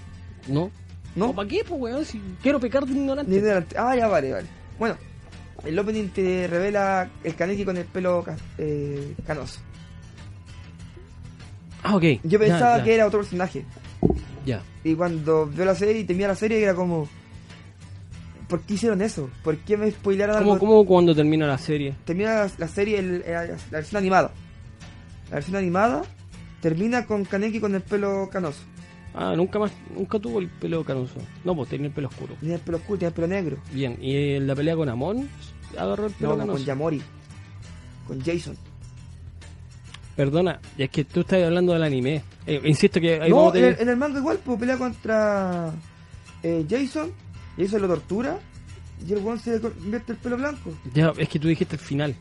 No. 0.47 0.71
¿No? 1.15 1.33
¿Para 1.33 1.47
qué, 1.47 1.63
pues, 1.67 1.81
weón? 1.81 2.05
Si 2.05 2.21
quiero 2.41 2.59
pecar 2.59 2.85
de 2.85 2.93
ignorante. 2.93 3.65
Ah, 3.77 3.95
ya 3.95 4.07
vale, 4.07 4.31
vale. 4.31 4.47
Bueno, 4.77 4.97
el 5.63 5.79
opening 5.79 6.09
te 6.09 6.47
revela 6.47 7.09
el 7.23 7.35
Kaneki 7.35 7.65
con 7.65 7.77
el 7.77 7.85
pelo 7.85 8.23
eh, 8.57 9.15
canoso. 9.25 9.59
Ah, 11.83 11.95
ok. 11.95 12.03
Yo 12.23 12.39
pensaba 12.39 12.79
ya, 12.79 12.83
que 12.83 12.95
era 12.95 13.07
otro 13.07 13.19
personaje. 13.19 13.63
Ya. 14.45 14.61
Y 14.83 14.95
cuando 14.95 15.47
veo 15.47 15.65
la 15.65 15.75
serie 15.75 15.99
y 15.99 16.03
temía 16.03 16.27
la 16.27 16.35
serie, 16.35 16.61
era 16.61 16.75
como. 16.75 17.07
¿Por 18.47 18.61
qué 18.61 18.75
hicieron 18.75 19.01
eso? 19.01 19.29
¿Por 19.43 19.57
qué 19.57 19.75
me 19.77 19.89
spoilaron 19.91 20.37
¿Cómo, 20.37 20.53
algo? 20.53 20.65
cómo 20.67 20.85
cuando 20.85 21.15
termina 21.15 21.47
la 21.47 21.57
serie? 21.57 21.95
Termina 22.05 22.35
la, 22.45 22.51
la 22.57 22.67
serie, 22.67 22.99
el- 22.99 23.19
la, 23.27 23.45
la 23.45 23.57
versión 23.71 23.97
animada. 23.99 24.31
La 25.29 25.35
versión 25.35 25.55
animada 25.55 26.03
termina 26.61 27.05
con 27.05 27.25
Kaneki 27.25 27.59
con 27.59 27.73
el 27.75 27.81
pelo 27.81 28.29
canoso. 28.31 28.61
Ah, 29.15 29.33
nunca 29.35 29.57
más, 29.59 29.71
nunca 29.95 30.19
tuvo 30.19 30.39
el 30.39 30.49
pelo 30.49 30.83
canoso. 30.83 31.15
No, 31.43 31.55
pues 31.55 31.69
tenía 31.69 31.87
el 31.87 31.93
pelo 31.93 32.09
oscuro. 32.09 32.35
Tiene 32.39 32.55
el 32.55 32.61
pelo 32.61 32.77
oscuro, 32.77 32.99
tiene 32.99 33.09
el 33.09 33.13
pelo 33.15 33.27
negro. 33.27 33.57
Bien, 33.71 33.97
y 34.01 34.33
en 34.35 34.45
la 34.45 34.55
pelea 34.55 34.75
con 34.75 34.89
Amon 34.89 35.27
agarró 35.77 36.07
el 36.07 36.13
pelo 36.13 36.31
No, 36.33 36.37
canoso. 36.37 36.57
con 36.57 36.65
Yamori. 36.65 37.01
Con 38.07 38.21
Jason. 38.23 38.55
Perdona, 40.15 40.59
es 40.77 40.89
que 40.89 41.03
tú 41.03 41.21
estás 41.21 41.43
hablando 41.43 41.73
del 41.73 41.83
anime. 41.83 42.21
Eh, 42.47 42.61
insisto 42.65 43.01
que 43.01 43.19
ahí 43.21 43.29
no, 43.29 43.37
vamos 43.37 43.55
a 43.55 43.57
en 43.57 43.63
el, 43.65 43.69
tener... 43.71 43.81
en 43.83 43.89
el 43.89 43.97
manga 43.97 44.19
igual, 44.19 44.39
pues 44.45 44.59
pelea 44.59 44.77
contra 44.77 45.71
eh, 46.43 46.65
Jason. 46.69 47.11
Jason 47.57 47.81
lo 47.81 47.87
tortura. 47.87 48.39
Y 49.07 49.11
el 49.11 49.19
weón 49.19 49.39
se 49.39 49.59
convierte 49.59 50.13
el 50.13 50.17
pelo 50.19 50.37
blanco. 50.37 50.71
Ya, 50.93 51.13
es 51.17 51.27
que 51.27 51.37
tú 51.39 51.47
dijiste 51.49 51.75
el 51.75 51.81
final. 51.81 52.15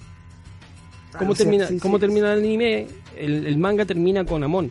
Ah, 1.12 1.18
¿Cómo 1.18 1.34
termina, 1.34 1.66
sí, 1.68 1.78
cómo 1.78 1.96
sí. 1.96 2.00
termina 2.00 2.32
el 2.32 2.40
anime? 2.40 2.88
El, 3.16 3.46
el 3.46 3.56
manga 3.58 3.84
termina 3.84 4.24
con 4.24 4.42
Amon. 4.42 4.66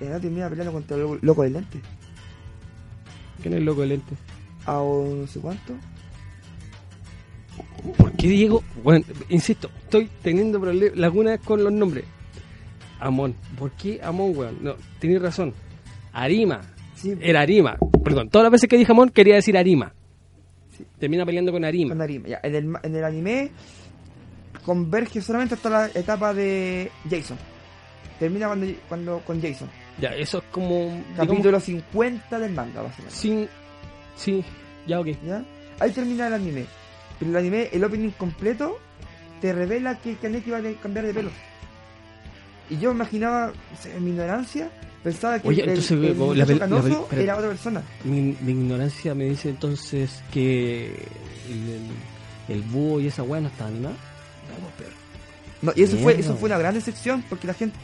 Eh, 0.00 0.08
no 0.10 0.20
termina 0.20 0.48
peleando 0.48 0.72
contra 0.72 0.96
el 0.96 1.18
loco- 1.22 1.42
del 1.44 1.52
lente. 1.52 1.80
¿Quién 3.40 3.54
es 3.54 3.58
el 3.58 3.64
loco 3.64 3.80
del 3.82 3.90
lente? 3.90 4.14
A 4.66 4.78
o 4.80 5.14
no 5.14 5.26
sé 5.28 5.38
cuánto. 5.38 5.72
¿Por 7.96 8.12
qué 8.12 8.28
Diego? 8.28 8.62
Bueno, 8.82 9.04
insisto, 9.28 9.70
estoy 9.84 10.10
teniendo 10.22 10.58
lagunas 10.96 11.38
con 11.40 11.62
los 11.62 11.72
nombres. 11.72 12.04
Amon. 12.98 13.34
¿Por 13.58 13.70
qué 13.72 14.00
Amon, 14.02 14.36
weón? 14.36 14.58
No, 14.62 14.74
tienes 14.98 15.22
razón. 15.22 15.54
Arima. 16.12 16.60
Sí, 16.96 17.14
Era 17.20 17.42
Arima. 17.42 17.76
Perdón, 18.02 18.28
todas 18.30 18.44
las 18.44 18.52
veces 18.52 18.68
que 18.68 18.76
dije 18.76 18.90
Amon 18.90 19.10
quería 19.10 19.36
decir 19.36 19.56
Arima. 19.56 19.94
Termina 20.98 21.24
peleando 21.24 21.52
con 21.52 21.64
Arima. 21.64 21.90
con 21.90 22.02
Arima. 22.02 22.28
Ya, 22.28 22.40
en, 22.42 22.54
el, 22.54 22.72
en 22.82 22.96
el 22.96 23.04
anime 23.04 23.50
converge 24.64 25.20
solamente 25.20 25.54
hasta 25.54 25.70
la 25.70 25.86
etapa 25.94 26.34
de 26.34 26.90
Jason. 27.08 27.38
Termina 28.18 28.46
cuando, 28.48 28.66
cuando 28.88 29.18
con 29.20 29.40
Jason. 29.40 29.68
Ya, 30.00 30.10
eso 30.10 30.38
es 30.38 30.44
como. 30.50 30.74
digamos, 30.74 31.04
Capítulo 31.16 31.60
50 31.60 32.38
del 32.38 32.52
manga, 32.52 32.82
básicamente. 32.82 33.16
sin. 33.16 33.48
Sí, 34.16 34.44
ya, 34.86 35.00
ok. 35.00 35.08
¿Ya? 35.26 35.44
Ahí 35.78 35.90
termina 35.92 36.26
el 36.26 36.34
anime. 36.34 36.64
Pero 37.18 37.30
el 37.30 37.36
anime, 37.36 37.68
el 37.72 37.84
opening 37.84 38.10
completo, 38.10 38.78
te 39.40 39.52
revela 39.52 39.98
que 39.98 40.16
Kaneki 40.16 40.50
va 40.50 40.58
a 40.58 40.72
cambiar 40.82 41.06
de 41.06 41.14
pelo. 41.14 41.30
Y 42.70 42.78
yo 42.78 42.90
imaginaba, 42.92 43.52
en 43.84 44.04
mi 44.04 44.10
ignorancia, 44.10 44.70
pensaba 45.02 45.38
que 45.38 45.48
Oye, 45.48 45.62
el, 45.62 45.68
entonces, 45.70 45.92
el 45.92 46.14
muchacho 46.14 46.54
la 46.54 47.16
la 47.16 47.22
era 47.22 47.36
otra 47.36 47.48
persona. 47.48 47.82
Mi, 48.04 48.36
mi 48.40 48.52
ignorancia 48.52 49.14
me 49.14 49.26
dice 49.26 49.50
entonces 49.50 50.22
que. 50.32 50.86
El, 51.48 51.68
el, 51.68 51.80
el 52.48 52.62
búho 52.62 53.00
y 53.00 53.08
esa 53.08 53.22
weá 53.22 53.40
no 53.40 53.48
está 53.48 53.66
animada. 53.66 53.94
No, 55.62 55.72
y 55.74 55.82
eso 55.82 55.96
fue, 55.96 56.18
eso 56.18 56.36
fue 56.36 56.48
una 56.48 56.58
gran 56.58 56.74
decepción 56.74 57.24
porque 57.28 57.46
la 57.46 57.54
gente 57.54 57.76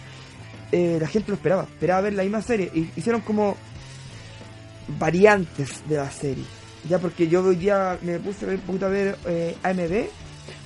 eh, 0.73 0.99
la 1.01 1.07
gente 1.07 1.29
lo 1.29 1.35
esperaba, 1.35 1.65
esperaba 1.65 2.01
ver 2.03 2.15
la 2.15 2.23
misma 2.23 2.41
serie 2.41 2.71
y 2.75 2.89
hicieron 2.97 3.21
como 3.21 3.57
variantes 4.99 5.87
de 5.89 5.97
la 5.97 6.11
serie. 6.11 6.45
Ya 6.89 6.99
porque 6.99 7.29
yo 7.29 7.45
hoy 7.45 7.57
día 7.57 7.99
me 8.03 8.19
puse 8.19 8.45
a 8.45 8.49
ver 8.49 8.59
un 8.59 8.63
poquito 8.63 8.87
a 8.87 8.89
ver 8.89 9.17
eh, 9.27 9.55
AMV 9.63 10.09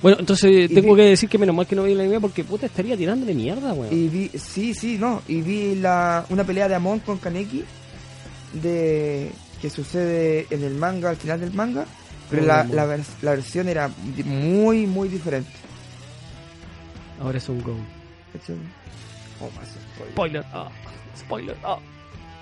Bueno, 0.01 0.17
entonces 0.19 0.69
Y 0.69 0.73
tengo 0.75 0.93
vi- 0.93 1.01
que 1.01 1.09
decir 1.09 1.27
que 1.29 1.37
menos 1.37 1.55
mal 1.55 1.65
que 1.65 1.75
no 1.75 1.83
vi 1.83 1.93
el 1.93 1.99
anime 1.99 2.19
porque 2.21 2.43
puta 2.43 2.65
estaría 2.67 2.95
tirándole 2.95 3.33
mierda, 3.33 3.73
weón. 3.73 3.91
y 3.91 4.07
vi, 4.07 4.29
sí, 4.37 4.73
sí, 4.75 4.97
no, 4.99 5.21
y 5.27 5.41
vi 5.41 5.75
la, 5.75 6.25
una 6.29 6.43
pelea 6.43 6.67
de 6.67 6.75
Amon 6.75 6.99
con 6.99 7.17
Kaneki 7.17 7.63
de 8.61 9.31
que 9.61 9.69
sucede 9.69 10.45
en 10.51 10.63
el 10.63 10.75
manga, 10.75 11.09
al 11.09 11.17
final 11.17 11.39
del 11.39 11.51
manga, 11.53 11.85
pero 12.29 12.43
Oh, 12.43 12.45
la, 12.45 12.63
la, 12.65 12.85
vers- 12.85 13.21
la 13.23 13.31
versión 13.31 13.67
era 13.69 13.89
muy, 14.25 14.85
muy 14.85 15.09
diferente. 15.09 15.49
Ahora 17.19 17.37
es 17.39 17.49
un 17.49 17.63
go. 17.63 17.75
Oh, 19.41 19.49
spoiler. 19.49 20.11
Spoiler, 20.13 20.45
ah, 20.53 20.69
spoiler, 21.17 21.55
ah. 21.63 21.79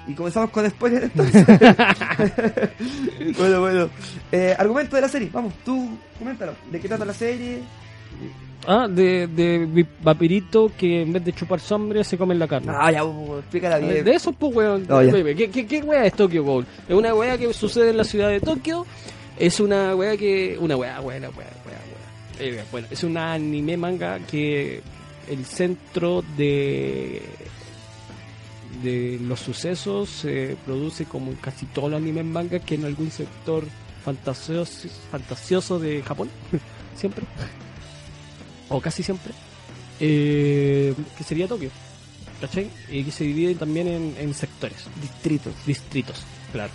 Y 0.08 0.14
comenzamos 0.14 0.50
con 0.52 0.70
spoiler 0.70 1.04
entonces. 1.06 1.46
bueno, 3.38 3.60
bueno. 3.60 3.90
Eh, 4.32 4.56
argumento 4.58 4.96
de 4.96 5.02
la 5.02 5.10
serie, 5.10 5.30
vamos, 5.32 5.54
tú 5.64 5.98
coméntalo. 6.20 6.54
¿De 6.72 6.80
qué 6.80 6.88
trata 6.88 7.06
la 7.06 7.14
serie? 7.14 7.62
Ah, 8.68 8.88
de, 8.90 9.28
de 9.28 9.86
vampirito 10.02 10.72
que 10.78 11.02
en 11.02 11.14
vez 11.14 11.24
de 11.24 11.34
chupar 11.34 11.60
sangre 11.60 12.04
se 12.04 12.18
comen 12.18 12.40
la 12.40 12.48
carne. 12.48 12.72
Ah, 12.76 12.92
ya, 12.92 13.04
uh, 13.04 13.40
explícala 13.40 13.78
bien. 13.78 14.04
De 14.04 14.14
eso, 14.14 14.32
pues, 14.32 14.56
weón. 14.56 14.88
Oh. 14.90 15.00
¿Qué, 15.00 15.50
qué, 15.52 15.68
qué 15.68 15.82
wea 15.82 16.06
es 16.06 16.14
Tokyo 16.14 16.44
Ghoul? 16.44 16.66
Es 16.88 16.96
una 16.96 17.14
wea 17.14 17.38
que 17.38 17.54
sucede 17.54 17.92
en 17.92 17.98
la 17.98 18.04
ciudad 18.04 18.30
de 18.30 18.40
Tokio. 18.40 18.86
Es 19.38 19.60
una 19.60 19.96
wea 19.96 20.18
que. 20.18 20.58
Una 20.60 20.76
wea, 20.78 21.00
buena, 21.00 21.30
wea, 21.30 21.48
wea, 21.66 21.80
wea. 22.40 22.48
Eh, 22.48 22.64
bueno, 22.72 22.88
es 22.90 23.04
un 23.04 23.18
anime 23.18 23.78
manga 23.78 24.20
que 24.20 24.82
el 25.30 25.46
centro 25.46 26.24
de 26.36 27.22
de 28.86 29.20
los 29.22 29.40
sucesos 29.40 30.10
se 30.10 30.56
produce 30.66 31.06
como 31.06 31.32
en 31.32 31.38
casi 31.38 31.66
todos 31.66 31.90
los 31.92 32.00
animes 32.02 32.24
manga 32.26 32.60
que 32.60 32.76
en 32.76 32.86
algún 32.86 33.12
sector 33.12 33.66
fantasioso, 34.04 34.88
fantasioso 35.12 35.80
de 35.80 36.02
Japón 36.04 36.30
siempre 36.96 37.26
o 38.70 38.80
casi 38.80 39.04
siempre 39.04 39.34
eh, 40.00 40.94
que 41.18 41.24
sería 41.24 41.48
Tokio 41.48 41.70
¿cachai? 42.40 42.70
y 42.90 43.04
que 43.04 43.12
se 43.12 43.24
divide 43.24 43.56
también 43.56 43.88
en, 43.88 44.16
en 44.18 44.34
sectores 44.34 44.86
Distritos. 45.02 45.54
distritos, 45.66 46.24
claro. 46.52 46.72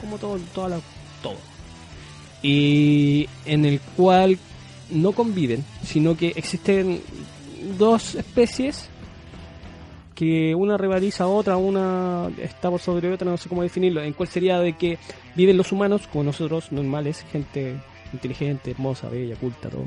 Como 0.00 0.18
todo, 0.18 0.38
toda 0.54 0.68
la, 0.70 0.80
todo. 1.22 1.36
Y 2.42 3.28
en 3.44 3.66
el 3.66 3.80
cual 3.96 4.38
no 4.90 5.12
conviven, 5.12 5.64
sino 5.84 6.16
que 6.16 6.28
existen 6.36 7.02
dos 7.78 8.14
especies 8.14 8.88
que 10.20 10.54
una 10.54 10.76
rivaliza 10.76 11.24
a 11.24 11.28
otra, 11.28 11.56
una 11.56 12.28
está 12.36 12.68
por 12.68 12.78
sobre 12.78 13.10
otra, 13.10 13.30
no 13.30 13.38
sé 13.38 13.48
cómo 13.48 13.62
definirlo, 13.62 14.02
en 14.02 14.12
cuál 14.12 14.28
sería 14.28 14.58
de 14.58 14.74
que 14.74 14.98
viven 15.34 15.56
los 15.56 15.72
humanos 15.72 16.06
como 16.12 16.24
nosotros, 16.24 16.70
normales, 16.72 17.24
gente 17.32 17.76
inteligente, 18.12 18.72
hermosa, 18.72 19.08
bella, 19.08 19.34
culta, 19.36 19.70
todo. 19.70 19.86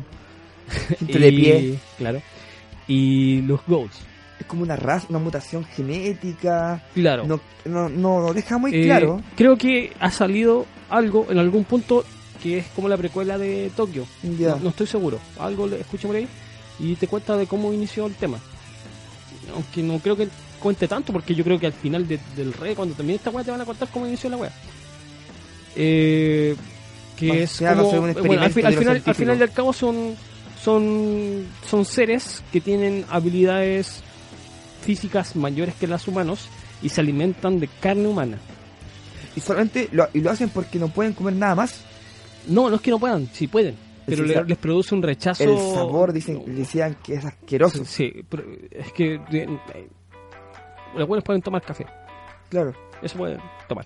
Gente 0.98 1.20
de 1.20 1.30
pie. 1.30 1.80
Claro. 2.00 2.20
Y 2.88 3.44
los 3.44 3.60
goats. 3.68 4.00
Es 4.40 4.48
como 4.48 4.64
una 4.64 4.76
raza, 4.76 5.06
una 5.10 5.20
mutación 5.20 5.66
genética. 5.66 6.82
Claro. 6.96 7.28
No, 7.28 7.40
no, 7.66 7.88
no, 7.88 8.34
deja 8.34 8.58
muy 8.58 8.74
Eh, 8.74 8.86
claro. 8.86 9.22
Creo 9.36 9.56
que 9.56 9.94
ha 10.00 10.10
salido 10.10 10.66
algo 10.90 11.28
en 11.30 11.38
algún 11.38 11.64
punto 11.64 12.04
que 12.42 12.58
es 12.58 12.66
como 12.76 12.90
la 12.90 12.98
precuela 12.98 13.38
de 13.38 13.70
Tokio. 13.76 14.08
Ya. 14.40 14.56
No, 14.56 14.62
no 14.62 14.70
estoy 14.70 14.88
seguro. 14.88 15.20
Algo 15.38 15.68
escuché 15.68 16.08
por 16.08 16.16
ahí 16.16 16.28
y 16.80 16.96
te 16.96 17.08
cuenta 17.08 17.38
de 17.38 17.46
cómo 17.46 17.72
inició 17.72 18.08
el 18.08 18.16
tema. 18.16 18.40
Aunque 19.54 19.82
no 19.84 20.00
creo 20.00 20.16
que 20.16 20.28
cuente 20.60 20.88
tanto 20.88 21.12
porque 21.14 21.36
yo 21.36 21.44
creo 21.44 21.60
que 21.60 21.68
al 21.68 21.74
final 21.74 22.08
de- 22.08 22.20
del 22.36 22.54
rey, 22.54 22.74
cuando 22.76 22.96
termine 22.96 23.16
esta 23.18 23.30
weá, 23.30 23.44
te 23.44 23.52
van 23.52 23.62
a 23.62 23.66
contar 23.66 23.88
cómo 23.90 24.08
inició 24.08 24.30
la 24.30 24.38
weá. 24.38 24.52
Eh, 25.76 26.56
que 27.18 27.44
es 27.44 27.62
como, 27.76 27.90
un 28.00 28.14
bueno, 28.28 28.42
al, 28.44 28.54
fi- 28.54 28.62
al 28.62 28.74
final, 28.80 28.96
al 29.10 29.16
final 29.16 29.42
al 29.42 29.52
cabo 29.52 29.74
son, 29.74 30.16
son, 30.64 31.46
son 31.70 31.86
seres 31.86 32.44
que 32.52 32.62
tienen 32.62 33.06
habilidades 33.10 34.02
físicas 34.84 35.36
mayores 35.36 35.76
que 35.76 35.88
las 35.88 36.08
humanos 36.08 36.48
y 36.82 36.90
se 36.90 37.02
alimentan 37.02 37.60
de 37.60 37.68
carne 37.68 38.08
humana. 38.08 38.38
Y 39.36 39.40
solamente 39.42 39.90
lo, 39.92 40.08
y 40.14 40.22
lo 40.22 40.32
hacen 40.32 40.50
porque 40.50 40.78
no 40.80 40.90
pueden 40.90 41.14
comer 41.14 41.34
nada 41.36 41.56
más. 41.56 41.82
No, 42.48 42.70
no 42.70 42.76
es 42.76 42.82
que 42.82 42.92
no 42.92 43.00
puedan, 43.00 43.30
sí 43.34 43.48
pueden, 43.48 43.76
pero 44.06 44.24
le- 44.24 44.44
les 44.46 44.58
produce 44.58 44.94
un 44.96 45.02
rechazo. 45.04 45.44
El 45.44 45.58
sabor, 45.58 46.12
dicen, 46.14 46.44
decían 46.56 46.96
que 47.04 47.16
es 47.16 47.26
asqueroso. 47.26 47.84
Sí, 47.86 48.24
pero 48.30 48.44
es 48.72 48.92
que 48.94 49.16
eh, 49.32 49.48
los 50.96 51.08
buenos 51.08 51.24
pueden 51.24 51.42
tomar 51.42 51.62
café, 51.62 51.86
Claro. 52.50 52.74
eso 53.02 53.18
pueden 53.18 53.40
tomar. 53.68 53.86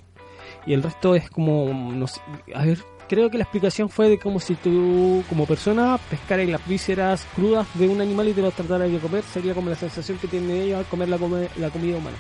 Y 0.65 0.73
el 0.73 0.84
resto 0.84 1.15
es 1.15 1.30
como, 1.30 1.71
no 1.73 2.08
sé, 2.08 2.19
a 2.53 2.65
ver, 2.65 2.80
creo 3.08 3.30
que 3.30 3.38
la 3.38 3.43
explicación 3.45 3.89
fue 3.89 4.10
de 4.10 4.17
como 4.19 4.39
si 4.39 4.56
tú, 4.56 5.23
como 5.30 5.45
persona, 5.45 5.97
pescaras 6.10 6.47
las 6.47 6.65
vísceras 6.67 7.25
crudas 7.36 7.65
de 7.75 7.88
un 7.88 8.01
animal 8.01 8.27
y 8.27 8.34
te 8.34 8.41
las 8.41 8.53
trataras 8.53 8.91
de 8.91 8.97
comer, 8.99 9.23
sería 9.23 9.53
como 9.53 9.69
la 9.69 9.75
sensación 9.77 10.17
que 10.17 10.27
tiene 10.27 10.63
ellos 10.63 10.80
al 10.80 10.86
comer 10.86 11.08
la, 11.10 11.17
come- 11.17 11.49
la 11.58 11.69
comida 11.69 11.97
humana. 11.97 12.17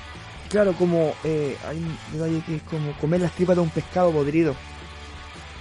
Claro, 0.49 0.71
como 0.73 1.13
eh, 1.25 1.57
hay 1.67 1.77
un 1.77 1.97
detalle 2.13 2.41
que 2.45 2.55
es 2.55 2.63
como 2.63 2.93
comer 3.01 3.19
las 3.19 3.33
tripas 3.33 3.57
de 3.57 3.61
un 3.63 3.69
pescado 3.69 4.11
podrido. 4.11 4.55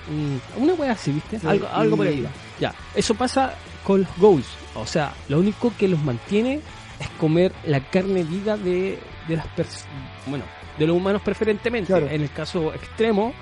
Mm, 0.08 0.62
una 0.62 0.74
wea 0.74 0.92
así, 0.92 1.12
¿viste? 1.12 1.38
Sí, 1.38 1.46
algo, 1.46 1.66
algo 1.72 1.96
por 1.96 2.06
ahí 2.06 2.20
va. 2.22 2.30
Ya, 2.60 2.74
eso 2.94 3.14
pasa 3.14 3.54
con 3.84 4.02
los 4.02 4.16
goals. 4.18 4.46
O 4.74 4.86
sea, 4.86 5.12
lo 5.28 5.38
único 5.40 5.72
que 5.78 5.88
los 5.88 6.02
mantiene 6.02 6.60
es 7.00 7.08
comer 7.18 7.52
la 7.66 7.80
carne 7.80 8.22
viva 8.24 8.56
de, 8.56 8.98
de 9.28 9.36
las 9.36 9.46
personas. 9.48 9.86
Bueno, 10.26 10.44
de 10.78 10.86
los 10.86 10.96
humanos 10.96 11.22
preferentemente. 11.22 11.88
Claro. 11.92 12.08
En 12.08 12.22
el 12.22 12.30
caso 12.30 12.72
extremo, 12.74 13.32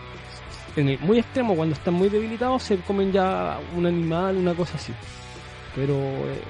en 0.77 0.88
el 0.88 0.98
muy 1.00 1.18
extremo, 1.18 1.55
cuando 1.55 1.74
están 1.74 1.94
muy 1.94 2.09
debilitados, 2.09 2.62
se 2.62 2.77
comen 2.79 3.12
ya 3.12 3.59
un 3.77 3.87
animal, 3.87 4.37
una 4.37 4.55
cosa 4.55 4.77
así. 4.77 4.92
Pero 5.74 5.94
eh, 5.94 6.40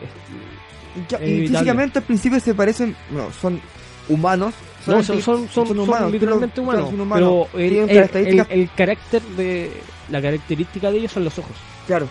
Es 1.10 1.28
y 1.28 1.48
físicamente 1.48 1.98
al 1.98 2.04
principio 2.04 2.38
se 2.40 2.54
parecen, 2.54 2.94
no, 3.10 3.32
son 3.32 3.60
humanos. 4.08 4.54
no, 4.86 5.02
solamente 5.02 5.22
son, 5.22 5.48
son, 5.48 5.66
son, 5.76 5.86
son 5.86 6.12
literalmente 6.12 6.54
pero- 6.56 6.62
humanos. 6.62 6.90
son 6.90 7.00
humanos. 7.00 7.48
Pero 7.52 7.62
el, 7.64 7.70
Tienen 7.70 7.88
el- 7.90 7.96
características, 7.96 8.46
el- 8.50 8.60
el 8.60 8.70
carácter 8.76 9.22
de. 9.22 9.72
La 10.10 10.20
característica 10.20 10.90
de 10.90 10.98
ellos 10.98 11.12
son 11.12 11.24
los 11.24 11.38
ojos. 11.38 11.56
claro. 11.86 12.08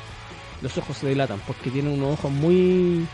los 0.62 0.78
ojos 0.78 0.98
se 0.98 1.08
delatan 1.08 1.40
porque 1.46 1.70
tienen 1.70 1.94
unos 1.94 2.14
ojos 2.20 2.32
muy 2.32 3.06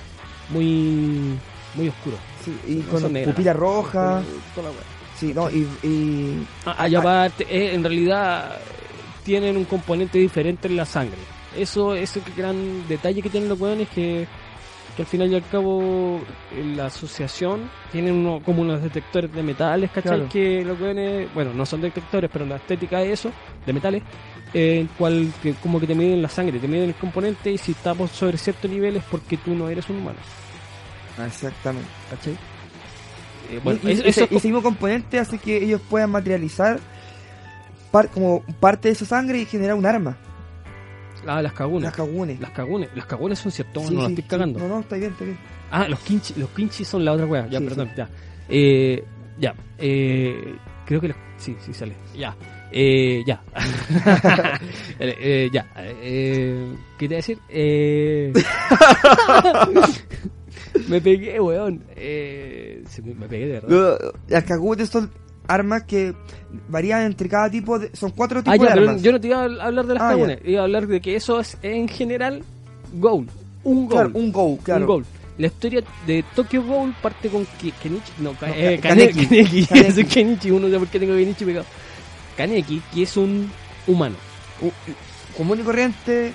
muy 0.50 1.38
muy 1.76 1.88
oscuros 1.90 2.20
Sí, 2.44 2.58
y 2.68 2.80
con 2.82 3.02
pupila 3.26 3.54
roja. 3.54 4.22
Toda 4.56 4.68
la 4.70 4.72
wea. 4.74 4.84
Sí, 5.18 5.34
no, 5.34 5.50
y, 5.50 5.68
y 5.84 6.48
Ah, 6.66 6.88
y 6.88 6.96
aparte 6.96 7.46
eh, 7.50 7.74
en 7.76 7.84
realidad 7.84 8.58
tienen 9.24 9.58
un 9.58 9.66
componente 9.66 10.18
diferente 10.18 10.68
en 10.68 10.78
la 10.78 10.86
sangre 10.86 11.18
eso 11.58 11.94
es 11.96 12.16
el 12.16 12.24
gran 12.38 12.88
detalle 12.88 13.22
que 13.22 13.30
tienen 13.30 13.50
los 13.50 13.60
weones 13.60 13.90
que 13.90 14.28
que 14.96 15.04
al 15.04 15.08
final 15.08 15.32
y 15.32 15.36
al 15.36 15.48
cabo 15.48 16.20
en 16.56 16.76
la 16.76 16.88
asociación 16.88 17.70
tienen 17.92 18.16
uno, 18.16 18.42
como 18.44 18.64
unos 18.64 18.82
detectores 18.82 19.32
de 19.32 19.42
metales, 19.44 19.90
¿cachai? 19.92 20.16
Claro. 20.18 20.30
Que 20.30 20.62
los 20.66 20.78
weones, 20.78 21.34
bueno, 21.34 21.54
no 21.54 21.66
son 21.66 21.80
detectores, 21.80 22.30
pero 22.34 22.46
la 22.46 22.58
estética 22.58 23.00
de 23.00 23.14
eso, 23.14 23.32
de 23.66 23.72
metales, 23.72 24.04
eh, 24.54 24.80
en 24.82 24.88
cual 24.98 25.32
que 25.44 25.54
como 25.56 25.80
que 25.80 25.88
te 25.88 25.96
miden 25.96 26.22
la 26.22 26.30
sangre, 26.30 26.60
te 26.60 26.68
miden 26.68 26.90
el 26.90 26.96
componente 26.96 27.52
y 27.52 27.58
si 27.58 27.72
está 27.74 27.94
por 27.94 28.10
sobre 28.10 28.38
cierto 28.38 28.68
nivel 28.68 28.96
es 28.98 29.04
porque 29.04 29.38
tú 29.38 29.54
no 29.56 29.70
eres 29.70 29.90
un 29.90 29.98
humano. 29.98 30.20
ah, 31.18 31.26
exactamente. 31.28 31.88
¿Cachai? 32.10 32.34
Eh, 33.52 33.60
bueno, 33.64 33.80
y, 33.84 33.92
ese, 34.08 34.28
mismo 34.32 34.62
componente 34.62 35.18
hace 35.20 35.38
que 35.40 35.58
ellos 35.64 35.82
puedan 35.90 36.12
materializar 36.12 36.80
par- 37.92 38.10
como 38.10 38.42
parte 38.60 38.88
de 38.90 38.94
esa 38.94 39.06
sangre 39.06 39.40
y 39.40 39.46
generar 39.46 39.76
un 39.76 39.86
arma. 39.86 40.18
ah, 41.28 41.42
las 41.42 41.54
cagunes. 41.54 41.84
Las 41.84 41.96
kagunes. 41.96 42.40
Las 42.40 42.52
cagunes. 42.52 42.90
Las 42.96 43.06
cagunes 43.06 43.40
son 43.40 43.52
ciertos, 43.52 43.88
Sí, 43.88 43.94
no 43.96 44.02
las 44.02 44.10
sí, 44.12 44.16
sí. 44.18 44.24
cagando. 44.24 44.60
No, 44.60 44.68
no, 44.68 44.80
está 44.82 44.96
bien, 44.98 45.12
está 45.12 45.26
bien. 45.26 45.38
Ah, 45.72 45.88
los 45.88 46.00
kinchi, 46.00 46.34
los 46.38 46.50
kinchi 46.50 46.84
son 46.86 47.04
la 47.06 47.14
otra 47.14 47.26
wea. 47.26 47.48
Ya, 47.48 47.60
Sí, 47.60 47.66
perdón, 47.66 47.88
sí. 47.90 47.94
ya. 47.98 48.10
Eh, 48.50 49.04
ya. 49.40 49.54
Eh, 49.78 50.56
creo 50.86 51.02
que 51.02 51.08
los- 51.10 51.18
sí, 51.38 51.56
sí 51.64 51.74
sale. 51.74 51.96
Ya. 52.16 52.36
Eh, 52.72 53.24
ya. 53.26 53.42
Eh, 55.02 55.16
eh, 55.20 55.50
ya. 55.54 55.66
Eh, 55.78 56.76
¿Qué 56.98 57.08
te 57.08 57.14
iba 57.14 57.16
a 57.16 57.24
decir? 57.24 57.38
Eh, 57.48 58.34
me 60.88 61.02
pegué, 61.02 61.40
weón. 61.40 61.84
Eh, 61.96 62.84
me 63.04 63.14
me 63.16 63.28
pegué 63.28 63.48
de 63.48 63.60
verdad. 63.62 64.00
Las 64.28 64.44
kagunes 64.44 64.90
son 64.90 65.10
armas 65.48 65.84
que 65.84 66.14
varían 66.68 67.04
entre 67.04 67.30
cada 67.30 67.50
tipo 67.50 67.80
de... 67.80 67.90
Son 67.96 68.12
cuatro 68.12 68.40
Ah, 68.46 68.54
tipos 68.54 68.68
ya, 68.68 68.74
de 68.74 68.80
pero 68.80 68.90
armas. 68.90 69.02
yo 69.04 69.12
no 69.14 69.22
te 69.22 69.28
iba 69.28 69.40
a 69.40 69.44
hablar 69.66 69.86
de 69.88 69.94
las 69.94 70.04
Ah, 70.04 70.10
cagunes. 70.10 70.40
Iba 70.44 70.62
a 70.62 70.64
hablar 70.66 70.88
de 70.88 71.02
que 71.02 71.16
eso 71.16 71.40
es 71.40 71.58
en 71.64 71.88
general 71.88 72.44
goal. 72.94 73.28
Un 73.64 73.88
goal. 73.88 73.90
Claro, 73.90 74.12
un 74.14 74.32
go, 74.32 74.58
claro. 74.64 74.82
Un 74.82 74.88
goal. 74.88 75.06
La 75.38 75.48
historia 75.48 75.82
de 76.06 76.24
Tokyo 76.36 76.62
Ghoul 76.64 76.94
parte 77.02 77.30
con 77.30 77.46
Kenichi, 77.82 78.12
no, 78.20 78.34
No, 78.34 78.38
eh, 78.54 78.78
Ka- 78.82 78.90
Kane- 78.90 79.08
Kaneki. 79.14 79.26
Kaneki, 79.28 79.66
Kaneki. 79.68 79.92
Soy 79.94 80.04
Kenichi, 80.06 80.52
uno 80.52 80.68
sabe 80.68 80.80
por 80.80 80.88
qué 80.90 81.00
tengo 81.00 81.16
Kenichi 81.16 81.46
pegado. 81.46 81.66
Kaneki, 82.40 82.82
que 82.94 83.04
es 83.04 83.18
un 83.18 83.52
humano. 83.86 84.16
Común 85.36 85.60
y 85.60 85.64
corriente, 85.64 86.34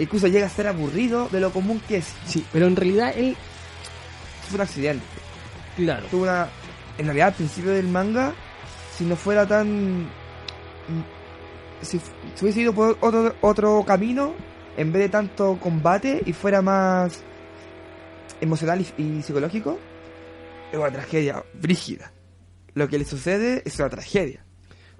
incluso 0.00 0.26
llega 0.26 0.46
a 0.46 0.48
ser 0.50 0.66
aburrido 0.66 1.28
de 1.30 1.38
lo 1.38 1.52
común 1.52 1.80
que 1.86 1.98
es. 1.98 2.12
Sí, 2.26 2.44
pero 2.52 2.66
en 2.66 2.74
realidad 2.74 3.12
él, 3.16 3.36
Fue 4.48 4.56
un 4.56 4.62
accidente. 4.62 5.04
claro, 5.76 6.06
Tuvo 6.10 6.24
una... 6.24 6.48
En 6.98 7.04
realidad, 7.06 7.28
al 7.28 7.34
principio 7.34 7.70
del 7.72 7.86
manga, 7.88 8.34
si 8.96 9.04
no 9.04 9.14
fuera 9.16 9.46
tan... 9.46 10.02
mm, 10.04 11.02
Si, 11.82 11.98
si 11.98 12.42
hubiese 12.44 12.60
ido 12.62 12.72
por 12.72 12.98
otro, 13.00 13.34
otro 13.40 13.84
camino, 13.86 14.34
en 14.76 14.92
vez 14.92 15.02
de 15.02 15.08
tanto 15.08 15.56
combate 15.60 16.20
y 16.26 16.32
fuera 16.32 16.62
más 16.62 17.22
emocional 18.40 18.80
y, 18.98 19.02
y 19.02 19.22
psicológico, 19.22 19.78
es 20.72 20.78
una 20.78 20.90
tragedia 20.90 21.44
brígida. 21.54 22.12
Lo 22.74 22.88
que 22.88 22.98
le 22.98 23.04
sucede 23.04 23.62
es 23.64 23.78
una 23.78 23.88
tragedia. 23.88 24.43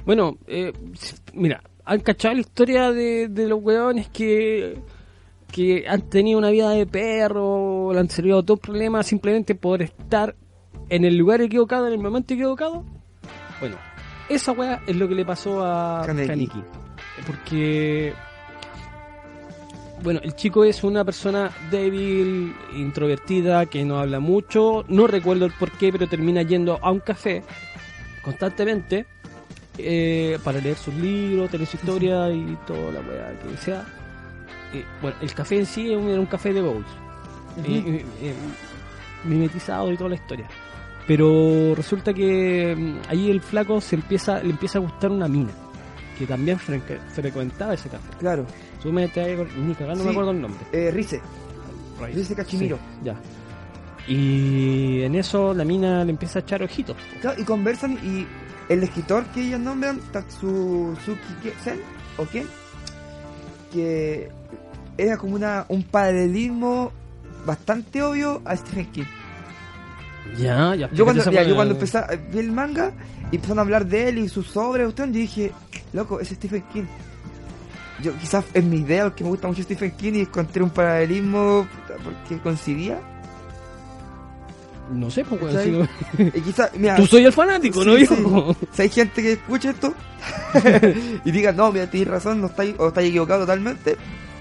Bueno, 0.04 0.36
eh, 0.46 0.72
mira, 1.32 1.62
han 1.84 2.00
cachado 2.00 2.34
la 2.34 2.40
historia 2.40 2.92
de, 2.92 3.28
de 3.28 3.48
los 3.48 3.62
weones 3.62 4.08
que, 4.08 4.78
que 5.50 5.86
han 5.88 6.02
tenido 6.10 6.38
una 6.38 6.50
vida 6.50 6.70
de 6.70 6.86
perro, 6.86 7.92
le 7.92 8.00
han 8.00 8.10
servido 8.10 8.42
todo 8.42 8.56
problema 8.56 9.02
simplemente 9.02 9.54
por 9.54 9.82
estar 9.82 10.34
en 10.88 11.04
el 11.04 11.16
lugar 11.16 11.40
equivocado, 11.40 11.86
en 11.86 11.94
el 11.94 11.98
momento 12.00 12.34
equivocado. 12.34 12.84
Bueno, 13.60 13.76
esa 14.28 14.52
wea 14.52 14.82
es 14.86 14.96
lo 14.96 15.08
que 15.08 15.14
le 15.14 15.24
pasó 15.24 15.64
a 15.64 16.02
Kaneki. 16.04 16.28
Kaneki. 16.28 16.64
Porque 17.26 18.12
Bueno, 20.02 20.20
el 20.22 20.34
chico 20.34 20.64
es 20.64 20.84
una 20.84 21.04
persona 21.04 21.50
débil, 21.70 22.54
introvertida, 22.76 23.64
que 23.66 23.84
no 23.84 23.98
habla 23.98 24.20
mucho. 24.20 24.84
No 24.88 25.06
recuerdo 25.06 25.46
el 25.46 25.52
por 25.52 25.70
qué, 25.72 25.90
pero 25.92 26.06
termina 26.08 26.42
yendo 26.42 26.78
a 26.82 26.90
un 26.90 27.00
café 27.00 27.42
constantemente 28.22 29.06
eh, 29.78 30.38
para 30.44 30.60
leer 30.60 30.76
sus 30.76 30.94
libros, 30.94 31.50
tener 31.50 31.66
su 31.66 31.76
historia 31.76 32.30
y 32.30 32.56
toda 32.66 32.92
la 32.92 33.00
weá 33.00 33.38
que 33.40 33.56
sea. 33.56 33.84
Eh, 34.72 34.84
bueno, 35.00 35.16
el 35.20 35.32
café 35.34 35.58
en 35.58 35.66
sí 35.66 35.88
era 35.90 35.98
un, 35.98 36.08
era 36.08 36.20
un 36.20 36.26
café 36.26 36.52
de 36.52 36.60
bowls. 36.60 36.86
Eh, 37.64 38.04
mimetizado 39.24 39.92
y 39.92 39.96
toda 39.96 40.10
la 40.10 40.16
historia. 40.16 40.46
Pero 41.06 41.74
resulta 41.74 42.12
que 42.14 42.74
mm, 42.76 43.10
ahí 43.10 43.30
el 43.30 43.40
flaco 43.40 43.80
se 43.80 43.96
empieza, 43.96 44.42
le 44.42 44.50
empieza 44.50 44.78
a 44.78 44.80
gustar 44.82 45.10
una 45.10 45.28
mina 45.28 45.50
que 46.18 46.26
también 46.26 46.58
fre- 46.58 46.80
frecuentaba 47.12 47.74
ese 47.74 47.88
café. 47.88 48.08
Claro. 48.18 48.46
Súmete 48.82 49.20
ahí, 49.20 49.36
con- 49.36 49.66
ni 49.68 49.74
cagando 49.74 50.00
Sí. 50.00 50.06
me 50.06 50.10
acuerdo 50.12 50.30
el 50.30 50.40
nombre. 50.40 50.60
Eh, 50.72 50.90
Rice. 50.90 51.20
Rice. 52.00 52.18
Rice 52.18 52.34
Cachimiro. 52.34 52.76
Sí, 52.76 52.82
ya. 53.04 53.16
Y 54.06 55.02
en 55.02 55.14
eso 55.14 55.54
la 55.54 55.64
mina 55.64 56.04
le 56.04 56.10
empieza 56.10 56.38
a 56.38 56.42
echar 56.42 56.62
ojitos. 56.62 56.96
Claro, 57.20 57.40
y 57.40 57.44
conversan 57.44 57.92
y 58.02 58.26
el 58.68 58.82
escritor 58.82 59.24
que 59.26 59.42
ellos 59.46 59.60
nombran, 59.60 60.00
Tatsuzuki. 60.12 61.50
Sen, 61.62 61.80
o 62.16 62.24
quién, 62.24 62.46
que 63.72 64.30
era 64.96 65.16
como 65.16 65.34
una, 65.34 65.66
un 65.68 65.82
paralelismo 65.82 66.92
bastante 67.46 68.02
obvio 68.02 68.40
a 68.44 68.56
Stephen 68.56 68.86
King. 68.92 69.04
Ya, 70.38 70.74
ya. 70.74 70.90
Yo 70.92 71.04
cuando, 71.04 71.22
weá. 71.24 71.42
yo 71.44 71.54
cuando 71.54 71.74
empecé, 71.74 71.98
a- 71.98 72.08
vi 72.32 72.38
el 72.38 72.52
manga 72.52 72.92
y 73.30 73.36
empezaron 73.36 73.58
a 73.58 73.62
hablar 73.62 73.86
de 73.86 74.08
él 74.08 74.18
y 74.18 74.28
sus 74.28 74.56
obras, 74.56 74.88
usted, 74.88 75.06
yo 75.06 75.12
dije, 75.12 75.52
loco, 75.92 76.20
es 76.20 76.28
Stephen 76.28 76.62
King. 76.72 76.84
Yo 78.02 78.16
quizás 78.18 78.44
es 78.54 78.64
mi 78.64 78.78
idea 78.78 79.04
porque 79.04 79.22
me 79.22 79.30
gusta 79.30 79.46
mucho 79.46 79.62
Stephen 79.62 79.92
King 79.92 80.12
y 80.14 80.20
encontré 80.22 80.62
un 80.62 80.70
paralelismo 80.70 81.66
porque 82.02 82.42
coincidía. 82.42 82.98
No 84.92 85.10
sé, 85.10 85.24
pues, 85.24 85.40
weón, 85.40 85.54
¿Cachai? 85.54 85.70
si 85.72 86.22
no- 86.22 86.28
Y 86.34 86.40
quizás, 86.42 86.70
mira, 86.76 86.96
Tú 86.96 87.06
soy 87.06 87.24
el 87.24 87.32
fanático, 87.32 87.82
Sí, 87.82 87.88
¿no? 87.88 87.96
sí. 87.96 88.06
Yo. 88.06 88.56
si 88.72 88.82
hay 88.82 88.88
gente 88.90 89.22
que 89.22 89.32
escuche 89.32 89.70
esto 89.70 89.94
y 91.24 91.30
diga, 91.30 91.52
no, 91.52 91.72
mira, 91.72 91.86
tienes 91.90 92.08
razón, 92.08 92.40
no 92.40 92.46
estáis, 92.48 92.74
o 92.78 92.88
estáis 92.88 93.08
equivocado 93.08 93.40
totalmente, 93.40 93.96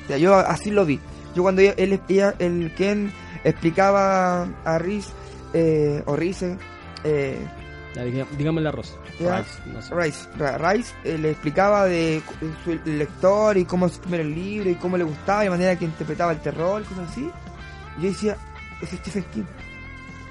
ya, 0.09 0.17
yo 0.17 0.35
así 0.35 0.69
lo 0.71 0.85
vi. 0.85 0.99
Yo 1.35 1.43
cuando 1.43 1.61
ella- 1.61 1.75
él, 1.77 1.99
ella, 2.09 2.35
el 2.39 2.73
Ken 2.75 3.11
explicaba 3.43 4.47
a 4.65 4.77
Riz, 4.79 5.07
eh, 5.53 6.03
o 6.05 6.15
Rize, 6.15 6.57
eh, 7.03 7.39
Ya, 7.95 8.03
diga- 8.05 8.27
dígame 8.37 8.59
el 8.61 8.67
arroz. 8.67 8.97
Ya. 9.19 9.39
Rice, 9.39 9.51
no 9.71 9.81
sé. 9.81 9.93
Rice, 9.95 10.27
Rice 10.57 10.93
eh, 11.03 11.17
le 11.19 11.29
explicaba 11.31 11.85
de 11.85 12.21
su 12.65 12.77
lector 12.89 13.55
y 13.57 13.65
cómo 13.65 13.87
se 13.87 13.95
escribía 13.95 14.21
el 14.21 14.33
libro 14.33 14.69
y 14.71 14.75
cómo 14.75 14.97
le 14.97 15.03
gustaba 15.03 15.43
y 15.43 15.45
la 15.45 15.51
manera 15.51 15.77
que 15.77 15.85
interpretaba 15.85 16.31
el 16.31 16.39
terror 16.39 16.81
y 16.81 16.85
cosas 16.85 17.09
así. 17.11 17.29
Y 17.99 18.01
yo 18.01 18.09
decía, 18.09 18.37
ese 18.81 18.95
es 18.95 19.01
Stephen 19.01 19.25
King, 19.31 19.43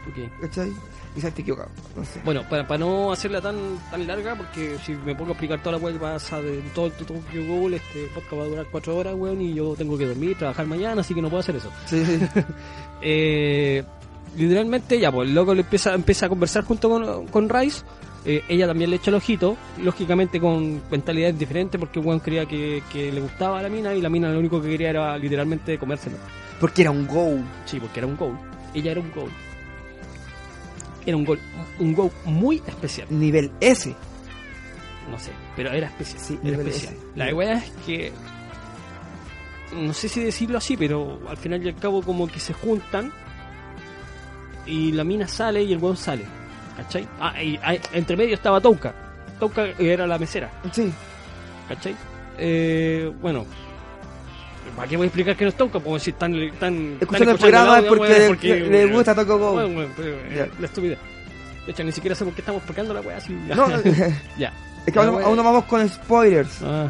Ok. 0.09 0.40
¿cachai? 0.40 0.72
Quizás 1.14 1.28
esté 1.28 1.42
equivocado, 1.42 1.68
no 1.94 2.05
sé. 2.05 2.20
Bueno, 2.24 2.42
para, 2.48 2.66
para 2.66 2.78
no 2.78 3.12
hacerla 3.12 3.40
tan 3.40 3.57
tan 3.90 4.07
larga, 4.07 4.34
porque 4.34 4.78
si 4.84 4.92
me 4.94 5.14
pongo 5.14 5.30
a 5.30 5.32
explicar 5.34 5.62
toda 5.62 5.76
la 5.76 5.82
web 5.84 5.98
pasa 6.00 6.40
de 6.40 6.61
todo 6.74 6.86
el 6.86 6.92
Tokyo 6.92 7.46
Google, 7.46 7.76
este 7.76 8.07
podcast 8.14 8.32
va 8.32 8.42
a 8.44 8.46
durar 8.48 8.66
cuatro 8.70 8.96
horas, 8.96 9.14
weón, 9.14 9.40
y 9.42 9.53
yo 9.55 9.74
tengo 9.76 9.98
que 9.98 10.07
dormir, 10.07 10.36
trabajar 10.38 10.66
mañana, 10.66 11.03
así 11.03 11.14
que 11.14 11.20
no 11.22 11.28
puedo 11.28 11.40
hacer 11.40 11.57
eso. 11.57 11.70
Sí, 11.86 12.05
sí. 12.05 12.18
Eh, 13.05 13.82
literalmente 14.36 14.98
ya, 14.98 15.11
pues 15.11 15.28
el 15.28 15.34
loco 15.34 15.55
le 15.55 15.62
empieza, 15.62 15.92
empieza 15.94 16.26
a 16.26 16.28
conversar 16.28 16.64
junto 16.64 16.88
con, 16.88 17.26
con 17.26 17.48
Rice. 17.48 17.82
eh, 18.24 18.42
ella 18.48 18.66
también 18.68 18.90
le 18.90 18.96
echa 18.96 19.11
el 19.11 19.16
ojito, 19.16 19.57
lógicamente 19.82 20.40
con 20.40 20.80
mentalidades 20.90 21.36
diferentes, 21.38 21.78
porque 21.80 22.00
Juan 22.00 22.20
creía 22.20 22.46
que, 22.46 22.82
que 22.92 23.11
le 23.12 23.20
gustaba 23.20 23.59
a 23.59 23.62
la 23.62 23.68
mina 23.68 23.92
y 23.94 24.00
la 24.00 24.09
mina 24.09 24.30
lo 24.30 24.38
único 24.38 24.62
que 24.62 24.68
quería 24.70 24.90
era 24.90 25.18
literalmente 25.18 25.76
comérselo. 25.78 26.16
Porque 26.61 26.82
era 26.82 26.92
un 26.92 27.07
go. 27.09 27.38
Sí, 27.64 27.80
porque 27.80 27.98
era 27.98 28.07
un 28.07 28.16
gol. 28.16 28.38
Ella 28.72 28.92
era 28.92 29.00
un 29.00 29.11
gol. 29.12 29.30
Era 31.05 31.16
un 31.16 31.24
gol, 31.24 31.40
un 31.78 31.94
gol 31.94 32.11
muy 32.24 32.62
especial. 32.66 33.09
Nivel 33.11 33.50
S. 33.61 33.94
No 35.11 35.18
sé, 35.18 35.32
pero 35.57 35.72
era 35.72 35.88
especial. 35.88 36.20
Sí, 36.20 36.38
era 36.44 36.59
especial. 36.59 36.94
S. 36.94 37.03
La 37.16 37.34
weá 37.34 37.55
es 37.55 37.70
que. 37.84 38.12
No 39.74 39.92
sé 39.92 40.09
si 40.09 40.22
decirlo 40.22 40.59
así, 40.59 40.76
pero 40.76 41.20
al 41.28 41.36
final 41.36 41.64
y 41.64 41.68
al 41.68 41.76
cabo, 41.76 42.03
como 42.03 42.28
que 42.28 42.38
se 42.38 42.53
juntan. 42.53 43.12
Y 44.66 44.92
la 44.92 45.03
mina 45.03 45.26
sale 45.26 45.62
y 45.62 45.72
el 45.72 45.78
weón 45.78 45.96
sale. 45.96 46.24
¿Cachai? 46.76 47.09
Ah, 47.18 47.42
y 47.42 47.59
ah, 47.62 47.74
entre 47.92 48.16
medio 48.16 48.34
estaba 48.34 48.61
Touka. 48.61 48.94
Touka 49.40 49.66
era 49.78 50.07
la 50.07 50.18
mesera. 50.18 50.50
Sí. 50.72 50.92
¿Cachai? 51.68 51.96
Eh, 52.38 53.12
bueno. 53.20 53.44
¿Para 54.76 54.88
qué 54.88 54.96
voy 54.96 55.04
a 55.04 55.06
explicar 55.08 55.36
que 55.36 55.44
no 55.44 55.48
es 55.50 55.56
Touka? 55.56 55.78
Puedo 55.80 55.96
decir 55.96 56.14
tan. 56.14 56.32
tan 56.58 56.96
Escuchando 57.00 57.32
el 57.32 57.38
programa 57.38 57.78
es 57.78 57.84
porque, 57.84 58.62
weón, 58.62 58.72
le, 58.72 58.86
gusta 58.86 59.14
Toko 59.14 59.38
Go. 59.38 59.52
bueno, 59.52 59.68
bueno, 59.74 59.90
pero, 59.96 60.16
Ya. 60.34 60.48
la 60.58 60.66
estupidez. 60.66 60.98
De 61.66 61.72
hecho, 61.72 61.84
ni 61.84 61.92
siquiera 61.92 62.14
sé 62.14 62.24
por 62.24 62.34
qué 62.34 62.40
estamos 62.40 62.62
tocando 62.64 62.92
la 62.94 63.00
weá 63.00 63.18
así. 63.18 63.32
No, 63.32 63.68
ya. 64.38 64.52
es 64.86 64.92
que 64.92 64.98
aún, 64.98 65.22
aún 65.22 65.36
no 65.36 65.44
vamos 65.44 65.64
con 65.64 65.88
spoilers. 65.88 66.62
Ah, 66.62 66.88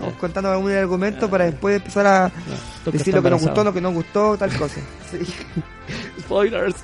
Vamos 0.00 0.14
contando 0.16 0.50
algún 0.50 0.72
argumento 0.72 1.30
para 1.30 1.46
después 1.46 1.76
empezar 1.76 2.06
a 2.06 2.28
no, 2.28 2.54
Touka 2.84 2.98
decir 2.98 3.14
lo 3.14 3.22
que 3.22 3.30
nos 3.30 3.42
gustó, 3.42 3.64
lo 3.64 3.72
que 3.72 3.80
no 3.80 3.92
gustó, 3.92 4.36
tal 4.36 4.54
cosa. 4.56 4.80
Spoilers. 6.20 6.76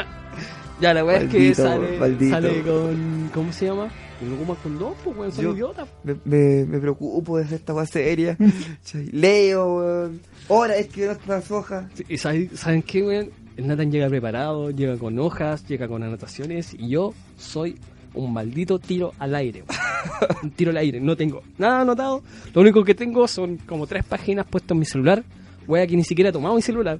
ya, 0.80 0.94
la 0.94 1.04
weá 1.04 1.18
es 1.18 1.30
que 1.30 1.54
sale, 1.54 1.98
maldito. 1.98 2.34
sale 2.34 2.62
con. 2.62 3.30
¿Cómo 3.32 3.52
se 3.52 3.66
llama? 3.66 3.88
Con 4.20 4.36
como 4.36 4.54
con 4.56 4.78
dos, 4.78 4.94
pues 5.04 5.16
weón, 5.16 5.32
son 5.32 5.44
Yo- 5.44 5.52
idiotas. 5.54 5.88
Me, 6.04 6.14
me, 6.24 6.64
me 6.66 6.78
preocupo 6.78 7.36
de 7.38 7.44
hacer 7.44 7.58
esta 7.58 7.72
cosa 7.72 7.86
seria. 7.86 8.36
Leo, 9.12 9.76
weón. 9.78 10.20
Ahora 10.48 10.76
es 10.76 10.88
que 10.88 11.10
estas 11.10 11.50
hojas. 11.50 11.86
Sí, 11.94 12.04
¿Y 12.08 12.18
saben, 12.18 12.50
saben 12.56 12.82
qué, 12.82 13.02
weón? 13.02 13.30
El 13.56 13.66
Nathan 13.68 13.90
llega 13.92 14.08
preparado, 14.08 14.70
llega 14.70 14.96
con 14.98 15.18
hojas, 15.18 15.66
llega 15.68 15.86
con 15.88 16.02
anotaciones 16.02 16.74
y 16.74 16.88
yo 16.90 17.14
soy 17.38 17.78
un 18.14 18.32
maldito 18.32 18.78
tiro 18.78 19.12
al 19.18 19.34
aire. 19.34 19.62
weón. 19.68 20.36
un 20.44 20.50
tiro 20.50 20.70
al 20.70 20.76
aire, 20.76 21.00
no 21.00 21.16
tengo 21.16 21.42
nada 21.58 21.80
anotado. 21.82 22.22
Lo 22.52 22.60
único 22.60 22.84
que 22.84 22.94
tengo 22.94 23.26
son 23.28 23.56
como 23.58 23.86
tres 23.86 24.04
páginas 24.04 24.46
puestas 24.46 24.72
en 24.72 24.78
mi 24.80 24.84
celular. 24.86 25.24
Wea 25.66 25.86
que 25.86 25.96
ni 25.96 26.04
siquiera 26.04 26.30
he 26.30 26.32
tomado 26.32 26.54
mi 26.54 26.62
celular. 26.62 26.98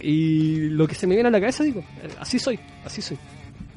Y 0.00 0.68
lo 0.68 0.86
que 0.86 0.94
se 0.94 1.06
me 1.08 1.14
viene 1.16 1.28
a 1.28 1.32
la 1.32 1.40
cabeza 1.40 1.64
digo, 1.64 1.80
eh, 1.80 2.08
así 2.20 2.38
soy, 2.38 2.58
así 2.84 3.02
soy. 3.02 3.18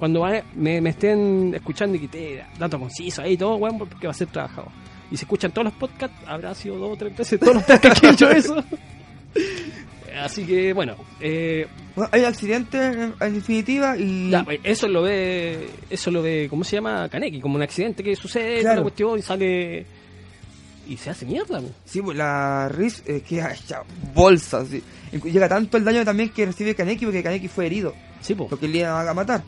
Cuando 0.01 0.25
me, 0.55 0.81
me 0.81 0.89
estén 0.89 1.53
escuchando 1.53 1.95
y 1.95 1.99
que 1.99 2.07
te 2.07 2.43
dato 2.57 2.79
conciso 2.79 3.21
ahí 3.21 3.33
y 3.33 3.37
todo, 3.37 3.57
weón, 3.57 3.77
porque 3.77 4.07
va 4.07 4.09
a 4.09 4.15
ser 4.15 4.29
trabajado. 4.29 4.67
Y 5.11 5.15
si 5.15 5.25
escuchan 5.25 5.51
todos 5.51 5.65
los 5.65 5.73
podcasts, 5.75 6.17
habrá 6.25 6.55
sido 6.55 6.79
dos 6.79 6.93
o 6.93 6.97
tres 6.97 7.15
veces 7.15 7.39
todos 7.39 7.53
los 7.53 7.63
podcasts 7.63 8.01
que 8.01 8.07
he 8.07 8.09
hecho 8.09 8.31
eso. 8.31 8.63
Así 10.23 10.43
que 10.43 10.73
bueno, 10.73 10.95
eh, 11.19 11.67
Bueno, 11.95 12.09
hay 12.11 12.21
un 12.21 12.25
accidente 12.25 12.77
en, 13.19 13.33
definitiva 13.35 13.95
y. 13.95 14.31
ya, 14.31 14.43
pues, 14.43 14.59
eso 14.63 14.87
lo 14.87 15.03
ve, 15.03 15.69
eso 15.91 16.09
lo 16.09 16.23
ve, 16.23 16.47
¿cómo 16.49 16.63
se 16.63 16.77
llama? 16.77 17.07
Kaneki, 17.07 17.39
como 17.39 17.57
un 17.57 17.61
accidente 17.61 18.03
que 18.03 18.15
sucede, 18.15 18.61
Claro. 18.61 18.77
una 18.77 18.81
cuestión 18.81 19.19
y 19.19 19.21
sale 19.21 19.85
y 20.87 20.97
se 20.97 21.11
hace 21.11 21.27
mierda. 21.27 21.59
pues. 21.59 21.73
Sí, 21.85 22.01
pues 22.01 22.17
la 22.17 22.67
Riz 22.69 23.03
eh, 23.05 23.21
queda 23.21 23.53
hecha 23.53 23.83
bolsa. 24.15 24.65
sí. 24.65 24.81
Llega 25.25 25.47
tanto 25.47 25.77
el 25.77 25.85
daño 25.85 26.03
también 26.03 26.29
que 26.29 26.47
recibe 26.47 26.73
Kaneki 26.73 27.05
porque 27.05 27.21
Kaneki 27.21 27.47
fue 27.47 27.67
herido. 27.67 27.93
Sí, 28.19 28.33
pues. 28.33 28.49
Porque 28.49 28.67
le 28.67 28.79
iban 28.79 29.07
a 29.07 29.13
matar. 29.13 29.43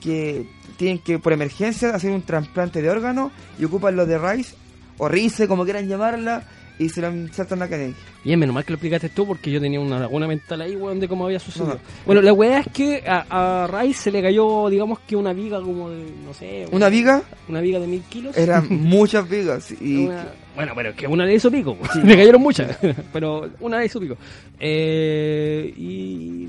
Que 0.00 0.46
tienen 0.76 0.98
que, 0.98 1.18
por 1.18 1.32
emergencia, 1.32 1.90
hacer 1.94 2.10
un 2.10 2.22
trasplante 2.22 2.82
de 2.82 2.90
órgano 2.90 3.30
y 3.58 3.64
ocupan 3.64 3.96
los 3.96 4.08
de 4.08 4.18
Rice, 4.18 4.54
o 4.98 5.08
Rice, 5.08 5.46
como 5.48 5.64
quieran 5.64 5.88
llamarla, 5.88 6.42
y 6.78 6.88
se 6.88 7.00
lo 7.00 7.10
insertan 7.12 7.62
a 7.62 7.68
Kaneki. 7.68 7.94
Bien, 8.24 8.38
menos 8.38 8.52
mal 8.54 8.64
que 8.64 8.72
lo 8.72 8.76
explicaste 8.76 9.08
tú 9.10 9.26
porque 9.26 9.50
yo 9.50 9.60
tenía 9.60 9.78
una 9.78 10.00
laguna 10.00 10.26
mental 10.26 10.60
ahí, 10.62 10.74
weón, 10.74 10.98
de 10.98 11.06
cómo 11.06 11.26
había 11.26 11.38
sucedido. 11.38 11.74
No. 11.74 11.80
Bueno, 12.06 12.20
la 12.22 12.32
weá 12.32 12.58
es 12.60 12.66
que 12.72 13.04
a, 13.06 13.64
a 13.64 13.66
Rice 13.68 14.02
se 14.04 14.10
le 14.10 14.20
cayó, 14.22 14.68
digamos 14.68 14.98
que 15.00 15.14
una 15.14 15.32
viga 15.32 15.60
como 15.60 15.90
de, 15.90 16.02
no 16.26 16.34
sé, 16.34 16.66
Una 16.72 16.88
viga, 16.88 17.22
una 17.48 17.60
viga 17.60 17.78
de 17.78 17.86
mil 17.86 18.02
kilos. 18.08 18.36
eran 18.36 18.66
muchas 18.70 19.28
vigas. 19.28 19.70
Y 19.80 20.06
Una- 20.06 20.26
Bueno, 20.56 20.72
pero 20.74 20.90
es 20.90 20.96
que 20.96 21.06
una 21.06 21.24
le 21.26 21.34
hizo 21.34 21.50
pico. 21.50 21.76
Le 22.02 22.16
cayeron 22.16 22.40
muchas, 22.42 22.76
pero 23.12 23.48
una 23.60 23.78
le 23.78 23.86
hizo 23.86 24.00
pico. 24.00 24.16
Eh, 24.58 25.72
y 25.76 26.48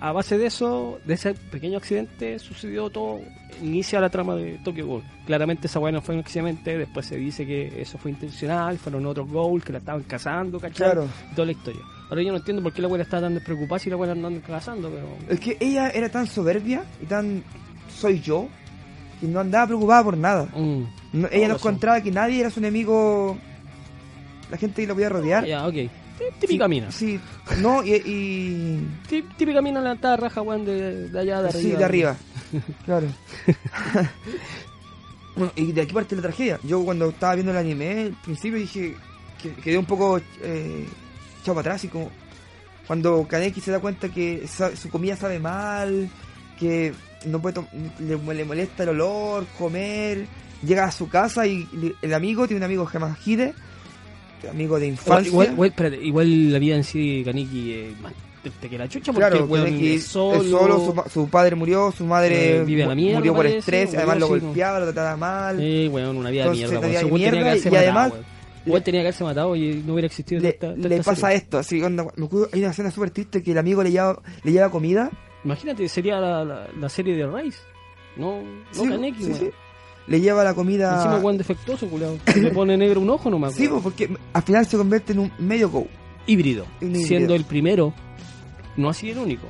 a 0.00 0.12
base 0.12 0.38
de 0.38 0.46
eso, 0.46 0.98
de 1.04 1.14
ese 1.14 1.34
pequeño 1.34 1.78
accidente, 1.78 2.38
sucedió 2.38 2.88
todo. 2.90 3.20
Inicia 3.62 4.00
la 4.00 4.08
trama 4.10 4.36
de 4.36 4.58
Tokyo 4.62 4.86
Ghoul. 4.86 5.02
Claramente 5.26 5.66
esa 5.66 5.80
weá 5.80 5.90
no 5.90 6.00
fue 6.00 6.14
un 6.14 6.20
accidente. 6.20 6.78
Después 6.78 7.06
se 7.06 7.16
dice 7.16 7.44
que 7.46 7.80
eso 7.80 7.98
fue 7.98 8.10
intencional. 8.12 8.78
Fueron 8.78 9.04
otros 9.06 9.28
Ghoul 9.28 9.64
que 9.64 9.72
la 9.72 9.78
estaban 9.78 10.02
cazando, 10.04 10.60
¿cachai? 10.60 10.86
Claro. 10.92 11.08
Toda 11.34 11.46
la 11.46 11.52
historia. 11.52 11.80
Ahora 12.10 12.22
yo 12.22 12.30
no 12.30 12.38
entiendo 12.38 12.62
por 12.62 12.72
qué 12.72 12.80
la 12.82 12.88
weá 12.88 13.02
estaba 13.02 13.22
tan 13.22 13.34
despreocupada 13.34 13.78
si 13.80 13.90
la 13.90 13.96
weá 13.96 14.06
la 14.06 14.12
andan 14.12 14.40
cazando, 14.40 14.90
pero. 14.90 15.06
es 15.28 15.40
que 15.40 15.56
ella 15.60 15.90
era 15.90 16.08
tan 16.08 16.26
soberbia 16.26 16.84
y 17.02 17.06
tan 17.06 17.42
soy 17.94 18.20
yo, 18.20 18.48
que 19.20 19.26
no 19.26 19.40
andaba 19.40 19.66
preocupada 19.66 20.04
por 20.04 20.16
nada. 20.16 20.44
Mm. 20.54 20.82
No- 21.14 21.28
ella 21.32 21.48
no 21.48 21.54
encontraba 21.54 22.00
que 22.00 22.10
nadie 22.12 22.40
era 22.40 22.50
su 22.50 22.60
enemigo. 22.60 23.36
La 24.50 24.56
gente 24.56 24.82
que 24.82 24.86
lo 24.88 24.94
podía 24.94 25.08
rodear. 25.08 25.44
Ya, 25.44 25.66
ok. 25.66 25.74
Típica 26.40 26.66
mina. 26.68 26.90
Sí, 26.90 27.18
no, 27.58 27.82
y, 27.84 27.94
y- 27.94 28.88
Tí- 29.08 29.24
Típica 29.36 29.60
mina 29.62 29.80
levantada 29.80 30.16
raja, 30.16 30.42
weón, 30.42 30.64
de, 30.64 31.08
de 31.08 31.18
allá 31.20 31.42
de 31.42 31.48
arriba. 31.48 31.62
Sí, 31.62 31.70
de 31.76 31.84
arriba. 31.84 32.16
claro. 32.84 33.06
bueno, 35.36 35.52
y 35.56 35.72
de 35.72 35.82
aquí 35.82 35.92
parte 35.92 36.16
la 36.16 36.22
tragedia. 36.22 36.58
Yo 36.64 36.84
cuando 36.84 37.08
estaba 37.08 37.34
viendo 37.34 37.52
el 37.52 37.58
anime, 37.58 38.02
al 38.06 38.12
principio 38.24 38.58
dije, 38.58 38.96
que- 39.40 39.54
quedé 39.54 39.78
un 39.78 39.84
poco 39.86 40.18
eh, 40.42 40.86
echado 41.40 41.54
para 41.56 41.60
atrás, 41.72 41.84
y 41.84 41.88
como 41.88 42.10
cuando 42.86 43.26
Kaneki 43.28 43.60
se 43.60 43.70
da 43.70 43.80
cuenta 43.80 44.08
que 44.08 44.46
su 44.74 44.88
comida 44.88 45.16
sabe 45.16 45.38
mal, 45.38 46.08
que 46.58 46.92
no 47.26 47.40
puede 47.40 47.60
le, 48.00 48.16
le 48.34 48.44
molesta 48.44 48.82
el 48.84 48.88
olor, 48.90 49.46
comer, 49.58 50.26
llega 50.64 50.84
a 50.86 50.90
su 50.92 51.08
casa 51.08 51.46
y 51.46 51.66
le- 51.72 51.94
el 52.02 52.14
amigo 52.14 52.46
tiene 52.46 52.58
un 52.58 52.64
amigo 52.64 52.86
que 52.86 52.92
se 52.92 52.98
llama 52.98 53.16
Hide, 53.24 53.54
amigo 54.50 54.78
de 54.78 54.86
infancia. 54.88 55.28
igual, 55.28 55.52
igual, 55.52 55.68
espérate, 55.70 55.96
igual 56.04 56.52
la 56.52 56.58
vida 56.58 56.76
en 56.76 56.84
sí, 56.84 57.22
Kaniki, 57.24 57.72
eh, 57.72 57.92
más 58.02 58.12
triste 58.42 58.68
que 58.68 58.78
la 58.78 58.88
chucha, 58.88 59.12
porque 59.12 59.28
Claro, 59.30 59.48
Kaneki 59.48 59.94
es 59.94 60.04
solo, 60.04 60.42
es 60.42 60.48
solo, 60.50 61.04
su, 61.04 61.10
su 61.10 61.28
padre 61.28 61.56
murió, 61.56 61.90
su 61.92 62.04
madre 62.06 62.58
Eh, 62.58 62.64
vive 62.64 62.86
la 62.86 62.94
mierda, 62.94 63.18
murió 63.18 63.32
por 63.34 63.44
parece, 63.44 63.58
estrés, 63.58 63.94
además 63.94 64.18
lo 64.18 64.28
golpeaba, 64.28 64.78
lo 64.80 64.84
trataba 64.86 65.16
mal. 65.16 65.58
Eh, 65.60 65.88
weón, 65.88 66.16
una 66.16 66.30
vida 66.30 66.42
Entonces, 66.44 66.70
de 66.70 66.76
mierda, 66.76 67.00
de 67.00 67.10
mierda, 67.10 67.56
y 67.56 67.76
además-. 67.76 68.12
Igual 68.66 68.82
tenía 68.82 69.00
que 69.00 69.06
haberse 69.06 69.24
matado 69.24 69.56
y 69.56 69.82
no 69.86 69.94
hubiera 69.94 70.06
existido 70.06 70.42
le, 70.42 70.50
esta- 70.50 70.74
esta 70.74 70.88
le 70.88 70.96
pasa 70.98 71.14
serie. 71.28 71.36
esto, 71.36 71.58
así, 71.58 71.82
onda, 71.82 72.06
hay 72.52 72.60
una 72.60 72.70
escena 72.70 72.90
súper 72.90 73.10
triste 73.10 73.42
que 73.42 73.52
el 73.52 73.58
amigo 73.58 73.82
le 73.82 73.90
lleva, 73.90 74.20
le 74.44 74.52
lleva 74.52 74.70
comida. 74.70 75.10
Imagínate, 75.42 75.88
sería 75.88 76.20
la, 76.20 76.44
la, 76.44 76.68
la 76.78 76.88
serie 76.90 77.16
de 77.16 77.26
Rice. 77.26 77.58
No, 78.16 78.42
no 78.42 78.48
Sí, 78.82 78.88
Kaneki, 78.88 79.24
sí, 79.24 79.34
sí. 79.34 79.50
Le 80.08 80.20
lleva 80.20 80.42
la 80.42 80.54
comida. 80.54 80.96
Encima 80.96 81.18
weón 81.18 81.36
defectuoso, 81.38 81.86
culiao. 81.88 82.18
Le 82.34 82.50
pone 82.50 82.76
negro 82.76 83.00
un 83.00 83.10
ojo 83.10 83.30
nomás. 83.30 83.54
Sí, 83.58 83.68
pues, 83.68 83.82
porque 83.82 84.10
al 84.32 84.42
final 84.42 84.66
se 84.66 84.76
convierte 84.76 85.12
en 85.12 85.20
un 85.20 85.32
medio 85.38 85.68
go. 85.70 85.86
híbrido, 86.26 86.66
siendo 87.06 87.34
el 87.34 87.44
primero, 87.44 87.92
no 88.76 88.88
así 88.88 89.10
el 89.10 89.18
único. 89.18 89.46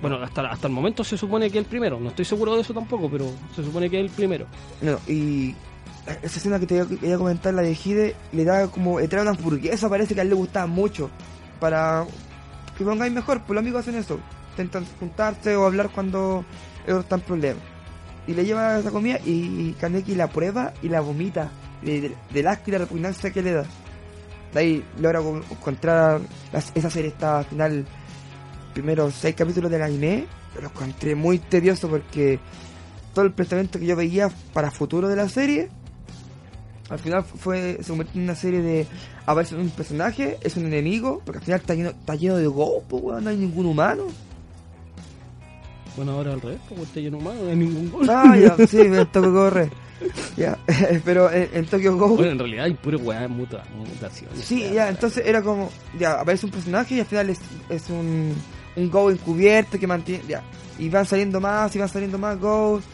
Bueno, 0.00 0.16
hasta, 0.22 0.46
hasta 0.48 0.66
el 0.68 0.72
momento 0.72 1.02
se 1.02 1.16
supone 1.16 1.50
que 1.50 1.58
es 1.58 1.64
el 1.64 1.70
primero. 1.70 1.98
No 1.98 2.10
estoy 2.10 2.24
seguro 2.24 2.54
de 2.54 2.60
eso 2.60 2.74
tampoco, 2.74 3.10
pero 3.10 3.26
se 3.54 3.64
supone 3.64 3.88
que 3.90 3.98
es 3.98 4.04
el 4.04 4.10
primero. 4.10 4.46
No, 4.82 4.98
y 5.08 5.54
esa 6.22 6.38
escena 6.38 6.60
que 6.60 6.66
te 6.66 6.86
quería 6.86 7.18
comentar, 7.18 7.54
la 7.54 7.62
de 7.62 7.72
Hide, 7.72 8.14
le 8.32 8.44
da 8.44 8.68
como, 8.68 9.00
le 9.00 9.08
trae 9.08 9.22
una 9.22 9.32
hamburguesa, 9.32 9.88
parece 9.88 10.14
que 10.14 10.20
a 10.20 10.22
él 10.22 10.28
le 10.28 10.34
gustaba 10.34 10.66
mucho. 10.66 11.10
Para 11.58 12.06
que 12.76 12.84
pongáis 12.84 13.12
mejor, 13.12 13.40
pues 13.40 13.54
los 13.54 13.62
amigos 13.62 13.80
hacen 13.80 13.96
eso. 13.96 14.20
Intentan 14.50 14.86
juntarse 15.00 15.56
o 15.56 15.66
hablar 15.66 15.90
cuando 15.90 16.44
ellos 16.86 17.00
están 17.00 17.20
problemas. 17.20 17.62
Y 18.26 18.34
le 18.34 18.44
lleva 18.44 18.78
esa 18.78 18.90
comida 18.90 19.18
y 19.24 19.72
Kaneki 19.80 20.14
la 20.14 20.28
prueba 20.28 20.72
y 20.82 20.88
la 20.88 21.00
vomita. 21.00 21.50
De, 21.82 22.00
de, 22.00 22.14
del 22.32 22.46
asco 22.48 22.64
y 22.68 22.70
la 22.72 22.78
repugnancia 22.78 23.30
que 23.30 23.42
le 23.42 23.52
da. 23.52 23.64
De 24.52 24.60
ahí 24.60 24.84
logra 25.00 25.20
co- 25.20 25.42
encontrar. 25.50 26.20
esa 26.74 26.90
serie 26.90 27.10
está 27.10 27.38
al 27.40 27.44
final. 27.44 27.86
Primeros 28.74 29.14
seis 29.14 29.34
capítulos 29.36 29.70
del 29.70 29.82
anime. 29.82 30.26
Lo 30.60 30.68
encontré 30.68 31.14
muy 31.14 31.38
tedioso 31.38 31.88
porque 31.88 32.38
todo 33.14 33.24
el 33.26 33.32
planteamiento 33.32 33.78
que 33.78 33.86
yo 33.86 33.94
veía 33.96 34.30
para 34.52 34.70
futuro 34.70 35.08
de 35.08 35.16
la 35.16 35.28
serie. 35.28 35.68
Al 36.88 36.98
final 36.98 37.24
fue 37.24 37.78
se 37.82 37.88
convirtió 37.90 38.18
en 38.20 38.24
una 38.24 38.34
serie 38.36 38.62
de 38.62 38.86
aparece 39.26 39.56
un 39.56 39.70
personaje, 39.70 40.38
es 40.42 40.56
un 40.56 40.66
enemigo, 40.66 41.20
porque 41.24 41.38
al 41.38 41.44
final 41.44 41.60
está 41.60 41.74
lleno, 41.74 41.90
está 41.90 42.14
lleno 42.14 42.36
de 42.36 42.46
go, 42.46 42.82
pues, 42.88 43.22
no 43.22 43.28
hay 43.28 43.36
ningún 43.36 43.66
humano. 43.66 44.04
Bueno, 45.96 46.12
ahora 46.12 46.34
al 46.34 46.40
revés, 46.40 46.60
como 46.68 46.82
está 46.82 47.00
lleno 47.00 47.18
humano, 47.18 47.40
no 47.42 47.50
hay 47.50 47.56
ningún 47.56 47.90
gol. 47.90 48.08
Ah, 48.10 48.36
ya, 48.36 48.54
sí, 48.66 48.80
en 48.80 49.06
Tokyo. 49.12 49.50
Ya, 50.36 50.58
pero 51.04 51.32
en, 51.32 51.48
en 51.54 51.66
Tokyo 51.66 51.96
Go. 51.96 52.08
Bueno, 52.16 52.32
en 52.32 52.38
realidad 52.38 52.64
hay 52.66 52.74
pura 52.74 52.98
weá 52.98 53.26
muta, 53.28 53.64
mutaciones. 53.74 54.44
Sí, 54.44 54.68
ya, 54.72 54.88
entonces 54.88 55.24
era 55.26 55.42
como, 55.42 55.70
ya, 55.98 56.20
aparece 56.20 56.44
un 56.46 56.52
personaje 56.52 56.96
y 56.96 57.00
al 57.00 57.06
final 57.06 57.30
es, 57.30 57.40
es 57.70 57.88
un, 57.88 58.34
un 58.76 58.90
Go 58.90 59.10
encubierto 59.10 59.78
que 59.78 59.86
mantiene, 59.86 60.22
ya, 60.28 60.42
y 60.78 60.90
van 60.90 61.06
saliendo 61.06 61.40
más 61.40 61.74
y 61.74 61.78
van 61.78 61.88
saliendo 61.88 62.18
más 62.18 62.38
Go's. 62.38 62.84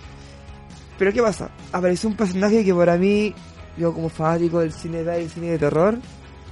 Pero 0.99 1.13
¿qué 1.13 1.23
pasa? 1.23 1.51
Apareció 1.73 2.09
un 2.09 2.17
personaje 2.17 2.65
que 2.65 2.73
para 2.73 2.97
mí, 2.97 3.35
yo 3.77 3.93
como 3.93 4.09
fanático 4.09 4.61
del 4.61 4.73
cine 4.73 5.03
de 5.03 5.25
y 5.25 5.29
cine 5.29 5.51
de 5.51 5.59
terror, 5.59 5.99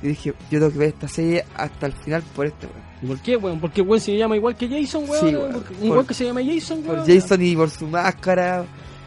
yo 0.02 0.08
dije, 0.08 0.30
yo 0.50 0.58
tengo 0.58 0.70
que 0.72 0.78
ver 0.78 0.88
esta 0.88 1.08
serie 1.08 1.44
hasta 1.56 1.86
el 1.86 1.92
final 1.92 2.22
por 2.34 2.46
este 2.46 2.66
weón. 2.66 2.80
¿Y 3.02 3.06
¿Por 3.06 3.18
qué, 3.20 3.36
weón? 3.36 3.60
Porque 3.60 3.82
weón 3.82 4.00
se 4.00 4.16
llama 4.16 4.36
igual 4.36 4.56
que 4.56 4.68
Jason, 4.68 5.04
weón. 5.08 5.28
Sí, 5.28 5.34
Por- 5.34 5.90
weón 5.90 6.06
que 6.06 6.14
se 6.14 6.24
llama 6.24 6.40
Jason, 6.44 6.82
Por 6.82 6.94
weón. 6.96 7.06
Jason 7.06 7.42
y 7.42 7.56
por 7.56 7.70
su 7.70 7.86
máscara. 7.86 8.64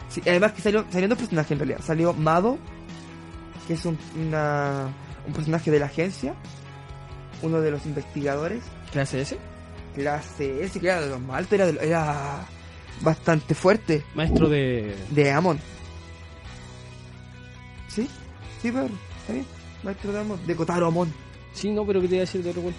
Sí, 0.09 0.21
además 0.27 0.51
que 0.53 0.61
salió, 0.61 0.83
salieron 0.89 1.09
dos 1.09 1.19
personajes 1.19 1.51
en 1.51 1.57
realidad. 1.59 1.79
Salió 1.83 2.13
Mado, 2.13 2.57
que 3.67 3.73
es 3.73 3.85
un, 3.85 3.97
una, 4.27 4.87
un 5.27 5.33
personaje 5.33 5.71
de 5.71 5.79
la 5.79 5.85
agencia, 5.87 6.35
uno 7.41 7.59
de 7.61 7.71
los 7.71 7.85
investigadores. 7.85 8.61
¿Clase 8.91 9.21
ese? 9.21 9.37
clase 9.95 10.63
S, 10.63 10.79
que 10.79 10.87
era 10.87 11.01
de 11.01 11.09
los 11.09 11.21
más 11.21 11.37
altos, 11.37 11.53
era, 11.53 11.65
de- 11.71 11.85
era 11.87 12.45
bastante 13.01 13.53
fuerte, 13.55 14.03
Maestro 14.15 14.49
de. 14.49 14.95
de 15.11 15.31
Amon. 15.31 15.59
¿Sí? 17.87 18.07
Sí, 18.61 18.71
Pedro, 18.71 18.89
está 19.21 19.33
bien. 19.33 19.45
Maestro 19.84 20.11
de 20.13 20.19
Amon, 20.19 20.39
de 20.47 20.55
Kotaro 20.55 20.88
Amon. 20.88 21.13
Sí, 21.53 21.71
no, 21.71 21.86
pero 21.86 22.01
¿qué 22.01 22.07
te 22.07 22.15
iba 22.15 22.21
a 22.23 22.25
decir 22.25 22.41
de 22.43 22.49
otro 22.49 22.61
weón? 22.61 22.75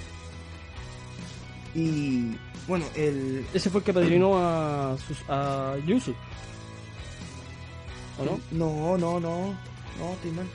Y 1.74 2.36
bueno, 2.68 2.84
el. 2.94 3.44
Ese 3.52 3.68
fue 3.70 3.80
el 3.80 3.84
que 3.84 3.92
padrinó 3.92 4.38
a, 4.38 4.96
sus, 5.06 5.18
a 5.28 5.74
Yusu. 5.86 6.14
¿O 8.18 8.24
no? 8.24 8.40
No, 8.52 8.96
no, 8.98 9.20
no. 9.20 9.38
No, 9.98 10.12
estoy 10.14 10.30
mal, 10.32 10.46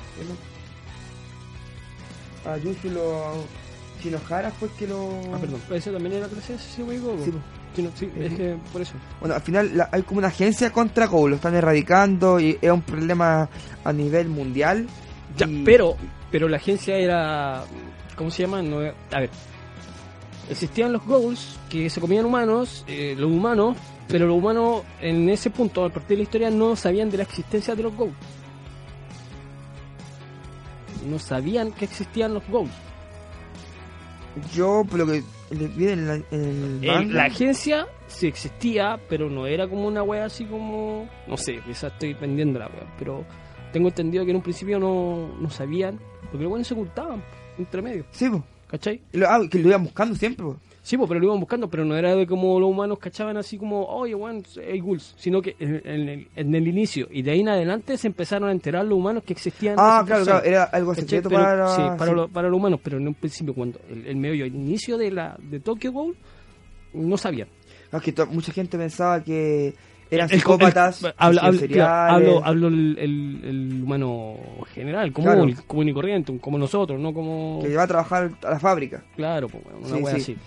mal. 2.46 2.54
A 2.54 2.58
Yusu 2.58 2.90
lo. 2.90 3.36
Shinohara 4.02 4.50
fue 4.52 4.70
el 4.70 4.74
que 4.76 4.88
lo. 4.88 5.10
Ah, 5.34 5.38
perdón. 5.40 5.62
Ese 5.72 5.92
también 5.92 6.16
era 6.16 6.28
clase 6.28 6.56
S, 6.56 6.64
sí, 6.78 6.82
weón. 6.84 7.24
Sí, 7.24 7.32
po. 7.32 7.40
Sí, 7.76 7.84
no, 7.84 7.92
sí, 7.96 8.10
es 8.18 8.34
que 8.34 8.58
por 8.74 8.82
eso. 8.82 8.94
Bueno, 9.20 9.36
al 9.36 9.42
final 9.42 9.78
la- 9.78 9.90
hay 9.92 10.02
como 10.02 10.18
una 10.20 10.30
agencia 10.30 10.72
contra 10.72 11.06
Go, 11.06 11.28
lo 11.30 11.36
están 11.36 11.54
erradicando 11.54 12.40
y 12.40 12.58
es 12.60 12.72
un 12.72 12.82
problema 12.82 13.48
a 13.84 13.94
nivel 13.94 14.28
mundial. 14.30 14.88
Ya, 15.38 15.46
Y- 15.48 15.64
pero, 15.64 15.96
pero 16.32 16.48
la 16.48 16.58
agencia 16.58 16.96
era. 16.98 17.64
¿Cómo 18.16 18.30
se 18.32 18.44
llama? 18.44 18.62
No, 18.62 18.78
a 18.80 19.20
ver. 19.20 19.30
Existían 20.50 20.92
los 20.94 21.06
goals 21.06 21.60
que 21.70 21.90
se 21.90 22.02
comían 22.02 22.26
humanos, 22.26 22.84
eh, 22.88 23.14
los 23.18 23.30
humanos, 23.32 23.78
pero 24.08 24.26
los 24.26 24.38
humanos 24.38 24.82
en 25.00 25.30
ese 25.30 25.50
punto, 25.52 25.86
a 25.86 25.90
partir 25.90 26.10
de 26.10 26.16
la 26.18 26.24
historia, 26.24 26.50
no 26.50 26.76
sabían 26.76 27.10
de 27.12 27.18
la 27.18 27.24
existencia 27.24 27.76
de 27.76 27.84
los 27.84 27.96
goals. 27.96 28.16
No 31.08 31.20
sabían 31.20 31.72
que 31.72 31.86
existían 31.86 32.34
los 32.34 32.46
goals. 32.48 32.72
Yo, 34.54 34.84
por 34.90 35.00
lo 35.00 35.06
que 35.08 35.24
le 35.52 35.68
vi 35.68 35.88
en, 35.90 36.08
la- 36.08 36.16
en 36.16 36.24
el 36.32 36.80
En 36.84 36.88
manga, 36.88 37.14
la 37.14 37.24
agencia 37.26 37.88
sí 38.08 38.28
existía, 38.28 39.00
pero 39.10 39.30
no 39.30 39.48
era 39.48 39.68
como 39.68 39.88
una 39.88 40.04
wea 40.04 40.26
así 40.26 40.46
como. 40.46 41.08
No 41.28 41.38
sé, 41.38 41.60
quizás 41.66 41.94
estoy 41.94 42.14
vendiendo 42.14 42.60
la 42.60 42.68
wea, 42.68 42.94
pero 42.98 43.26
tengo 43.72 43.88
entendido 43.90 44.26
que 44.26 44.32
en 44.32 44.38
un 44.38 44.44
principio 44.44 44.80
no, 44.80 45.30
no 45.40 45.50
sabían, 45.50 46.00
porque 46.32 46.44
los 46.44 46.50
buenos 46.50 46.68
se 46.68 46.74
ocultaban 46.74 47.24
entre 47.58 47.82
medio, 47.82 48.06
Sí, 48.12 48.30
po. 48.30 48.44
¿cachai? 48.68 49.02
Lo, 49.14 49.28
ah, 49.30 49.40
que 49.50 49.60
lo 49.60 49.70
iban 49.70 49.84
buscando 49.84 50.16
siempre, 50.16 50.46
po. 50.46 50.58
Sí, 50.82 50.98
pues, 50.98 51.08
pero 51.08 51.20
lo 51.20 51.28
iban 51.28 51.40
buscando, 51.40 51.70
pero 51.70 51.86
no 51.86 51.96
era 51.96 52.16
de 52.16 52.26
como 52.26 52.60
los 52.60 52.70
humanos 52.70 52.98
cachaban 53.00 53.38
así 53.38 53.58
como, 53.58 53.84
oye, 53.86 54.16
weón, 54.16 54.44
hay 54.68 54.80
ghouls, 54.80 55.14
sino 55.18 55.42
que 55.42 55.56
en, 55.60 55.82
en 55.86 56.10
el, 56.10 56.28
en 56.36 56.56
el 56.56 56.68
inicio 56.68 57.08
y 57.12 57.22
de 57.22 57.32
ahí 57.32 57.42
en 57.42 57.50
adelante 57.50 57.98
se 57.98 58.08
empezaron 58.08 58.50
a 58.50 58.52
enterar 58.52 58.86
los 58.86 58.98
humanos 58.98 59.24
que 59.24 59.34
existían. 59.34 59.76
Ah, 59.78 60.04
claro, 60.08 60.24
claro, 60.24 60.44
era 60.46 60.64
algo 60.64 60.96
secreto 60.96 61.30
Pero- 61.30 61.42
para... 61.44 61.68
sí, 61.76 61.82
para, 61.98 62.12
sí. 62.12 62.16
Los, 62.16 62.32
para 62.32 62.48
los 62.50 62.58
humanos, 62.58 62.80
pero 62.84 62.98
en 62.98 63.08
un 63.08 63.14
principio, 63.14 63.54
cuando 63.54 63.80
el, 63.90 64.08
el 64.08 64.16
medio, 64.16 64.46
el 64.46 64.56
inicio 64.56 64.98
de 64.98 65.12
la 65.12 65.38
de 65.40 65.60
Tokyo 65.60 65.92
Ghoul, 65.92 66.16
no 66.94 67.18
sabían. 67.18 67.50
No, 67.92 68.00
es 68.00 68.04
que 68.04 68.26
mucha 68.26 68.52
gente 68.52 68.78
pensaba 68.78 69.24
que 69.24 69.76
eran 70.12 70.28
El- 70.28 70.34
el- 70.34 70.40
psicópatas, 70.40 71.04
el- 71.04 71.14
hablo, 71.18 71.42
hablo, 71.42 71.60
claro, 71.68 72.14
hablo, 72.14 72.46
hablo 72.46 72.68
el, 72.70 72.98
el- 73.00 73.42
el 73.44 73.84
humano 73.84 74.36
general, 74.74 75.12
común, 75.14 75.32
Claro. 75.32 75.44
el 75.46 75.56
común 75.66 75.90
y 75.90 75.94
corriente, 75.94 76.38
como 76.40 76.58
nosotros, 76.58 77.00
no 77.00 77.14
como... 77.14 77.60
que 77.64 77.76
va 77.76 77.84
a 77.84 77.88
trabajar 77.88 78.32
a 78.44 78.50
la 78.52 78.60
fábrica. 78.60 79.04
Claro, 79.16 79.48
pues, 79.50 79.64
una 79.80 79.98
Sí, 79.98 80.04
wea 80.04 80.16
sí. 80.16 80.22
así. 80.22 80.38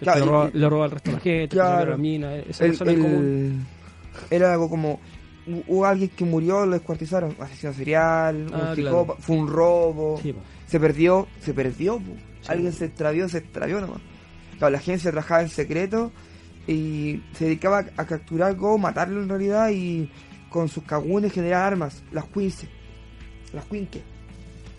Claro, 0.00 0.20
le, 0.20 0.26
roba, 0.30 0.50
le 0.52 0.68
roba 0.68 0.84
al 0.86 0.90
resto 0.90 1.10
de 1.10 1.16
la 1.16 1.22
gente, 1.22 1.48
Claro. 1.48 1.90
la 1.92 1.96
mina, 1.96 2.34
esa 2.36 2.64
El- 2.64 2.70
persona 2.70 2.90
el- 2.92 3.00
común. 3.02 3.66
Era 4.30 4.52
algo 4.52 4.68
como... 4.68 5.00
hu- 5.46 5.62
Hubo 5.68 5.86
alguien 5.86 6.10
que 6.10 6.24
murió, 6.24 6.66
lo 6.66 6.72
descuartizaron. 6.72 7.34
Asesino 7.40 7.72
serial, 7.72 8.46
Ah, 8.52 8.68
un 8.70 8.76
psicópata, 8.76 9.20
fue 9.22 9.36
un 9.36 9.48
robo. 9.48 10.18
Sí. 10.22 10.34
Se 10.66 10.78
perdió, 10.80 11.26
se 11.40 11.52
perdió. 11.54 12.00
Alguien 12.48 12.72
se 12.72 12.86
extravió, 12.86 13.28
se 13.28 13.38
extravió 13.38 13.80
nomás. 13.80 14.00
Claro, 14.58 14.72
la 14.72 14.78
agencia 14.78 15.10
trabajaba 15.10 15.42
en 15.42 15.48
secreto 15.48 16.10
y 16.66 17.20
se 17.32 17.46
dedicaba 17.46 17.84
a 17.96 18.04
capturar 18.06 18.54
Go, 18.56 18.78
matarlo 18.78 19.22
en 19.22 19.28
realidad 19.28 19.70
y 19.70 20.08
con 20.48 20.68
sus 20.68 20.84
kagunes 20.84 21.32
generar 21.32 21.62
armas, 21.72 22.02
las 22.12 22.24
quince. 22.26 22.68
Las 23.52 23.64
quinque. 23.66 24.02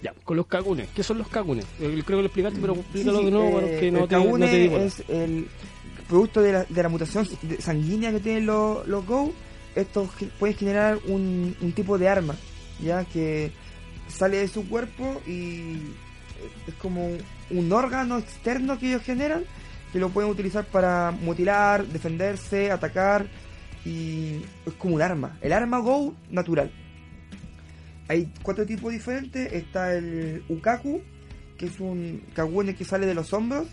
Ya, 0.01 0.13
con 0.23 0.35
los 0.37 0.47
kagunes. 0.47 0.89
¿Qué 0.95 1.01
son 1.03 1.17
los 1.17 1.27
kagunes? 1.29 1.65
Yo 1.79 1.87
creo 1.89 2.03
que 2.05 2.13
lo 2.13 2.25
explicaste, 2.25 2.59
pero 2.59 2.73
explícalo 2.73 3.19
Sí, 3.19 3.19
sí, 3.19 3.25
de 3.25 3.31
nuevo 3.31 3.49
eh, 3.49 3.53
para 3.63 3.79
que 3.79 3.91
no 3.91 4.03
el 4.03 4.07
te, 4.09 4.15
no 4.15 4.21
Kagune 4.23 4.47
te 4.47 4.57
digo. 4.59 4.77
es 4.77 5.03
el 5.09 5.47
producto 6.07 6.41
de 6.41 6.51
la, 6.51 6.63
de 6.65 6.83
la 6.83 6.89
mutación 6.89 7.27
sanguínea 7.59 8.11
que 8.11 8.19
tienen 8.19 8.45
los, 8.45 8.85
los 8.87 9.05
Go. 9.05 9.31
Esto 9.75 10.07
ge- 10.19 10.29
puede 10.39 10.53
generar 10.53 10.99
un, 11.07 11.55
un 11.61 11.71
tipo 11.71 11.97
de 11.97 12.07
arma, 12.09 12.35
ya 12.83 13.05
que 13.05 13.51
sale 14.09 14.37
de 14.37 14.47
su 14.47 14.67
cuerpo 14.67 15.21
y 15.25 15.77
es 16.67 16.73
como 16.79 17.09
un 17.49 17.71
órgano 17.71 18.17
externo 18.17 18.77
que 18.77 18.89
ellos 18.89 19.01
generan 19.03 19.43
que 19.93 19.99
lo 19.99 20.09
pueden 20.09 20.29
utilizar 20.31 20.65
para 20.65 21.11
mutilar, 21.11 21.85
defenderse, 21.85 22.71
atacar 22.71 23.27
y 23.85 24.41
es 24.65 24.73
como 24.77 24.95
un 24.95 25.01
arma, 25.01 25.37
el 25.41 25.53
arma 25.53 25.77
Go 25.79 26.15
natural. 26.29 26.71
hay 28.07 28.31
cuatro 28.41 28.65
tipos 28.65 28.91
diferentes. 28.91 29.51
Está 29.53 29.93
el 29.95 30.43
Ukaku, 30.49 31.01
que 31.57 31.67
es 31.67 31.79
un 31.79 32.23
Kagune 32.33 32.75
que 32.75 32.83
sale 32.85 33.05
de 33.05 33.13
los 33.13 33.31
hombros 33.33 33.67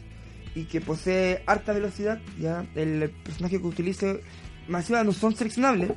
y 0.54 0.64
que 0.64 0.80
posee 0.80 1.42
alta 1.46 1.72
velocidad. 1.72 2.20
Ya 2.38 2.66
el 2.74 3.10
personaje 3.24 3.60
que 3.60 3.66
utilice, 3.66 4.20
encima 4.68 5.02
no 5.04 5.12
son 5.12 5.34
seleccionables. 5.34 5.90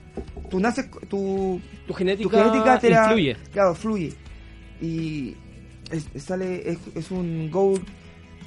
Tú 0.49 0.59
naces, 0.59 0.89
tu, 1.09 1.59
Tu 1.87 1.93
genética, 1.93 2.29
tu 2.29 2.35
genética 2.35 2.79
te 2.79 2.89
la- 2.89 3.03
influye. 3.05 3.35
Claro, 3.51 3.75
fluye. 3.75 4.13
Y 4.81 5.35
es, 5.91 6.07
sale, 6.23 6.69
es, 6.69 6.77
es 6.95 7.11
un 7.11 7.49
Go 7.51 7.75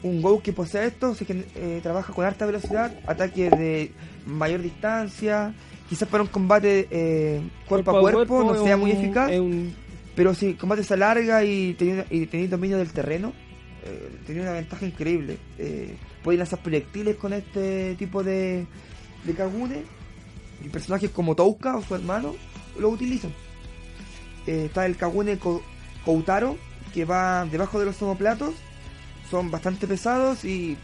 un 0.02 0.22
Go 0.22 0.42
que 0.42 0.52
posee 0.52 0.86
esto, 0.86 1.14
gen- 1.14 1.44
eh, 1.54 1.80
trabaja 1.82 2.12
con 2.12 2.24
alta 2.24 2.46
velocidad, 2.46 2.94
ataque 3.06 3.50
de 3.50 3.92
mayor 4.26 4.62
distancia, 4.62 5.54
quizás 5.88 6.08
para 6.08 6.22
un 6.22 6.28
combate 6.28 6.86
eh, 6.90 7.40
cuerpo, 7.68 7.90
a 7.90 8.00
cuerpo, 8.00 8.44
no 8.44 8.64
sea 8.64 8.74
un- 8.76 8.80
muy 8.82 8.90
eficaz, 8.92 9.30
un- 9.38 9.74
pero 10.14 10.34
si 10.34 10.46
el 10.46 10.56
combate 10.56 10.82
se 10.84 10.94
alarga 10.94 11.44
y 11.44 11.74
tenéis 11.74 12.04
y 12.10 12.46
dominio 12.46 12.78
del 12.78 12.92
terreno, 12.92 13.32
eh, 13.84 14.10
tenéis 14.26 14.44
una 14.44 14.52
ventaja 14.54 14.86
increíble. 14.86 15.38
Eh, 15.58 15.94
podéis 16.22 16.38
lanzar 16.40 16.60
proyectiles 16.62 17.16
con 17.16 17.32
este 17.32 17.94
tipo 17.96 18.22
de, 18.24 18.66
de 19.24 19.34
Kagune, 19.34 19.82
y 20.64 20.68
personajes 20.70 21.10
como 21.10 21.34
Touka 21.36 21.76
o 21.76 21.82
su 21.82 21.94
hermano 21.94 22.34
lo 22.78 22.88
utilizan. 22.88 23.32
Está 24.46 24.86
el 24.86 24.96
Kagune 24.96 25.38
Ko- 25.38 25.62
Koutaro, 26.04 26.56
que 26.94 27.04
va 27.04 27.44
debajo 27.50 27.78
de 27.78 27.86
los 27.86 28.00
omoplatos, 28.02 28.54
son 29.30 29.50
bastante 29.50 29.86
pesados 29.86 30.44
y 30.44 30.76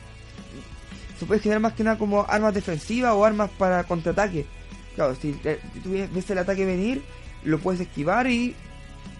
se 1.18 1.26
puede 1.26 1.40
generar 1.40 1.60
más 1.60 1.72
que 1.74 1.84
nada 1.84 1.98
como 1.98 2.24
armas 2.28 2.54
defensivas 2.54 3.12
o 3.14 3.24
armas 3.24 3.50
para 3.56 3.84
contraataque. 3.84 4.46
Claro, 4.94 5.14
si, 5.14 5.32
te- 5.32 5.60
si 5.72 5.80
tú 5.80 5.90
ves 6.12 6.30
el 6.30 6.38
ataque 6.38 6.64
venir, 6.64 7.02
lo 7.44 7.58
puedes 7.58 7.80
esquivar 7.80 8.26
y 8.26 8.54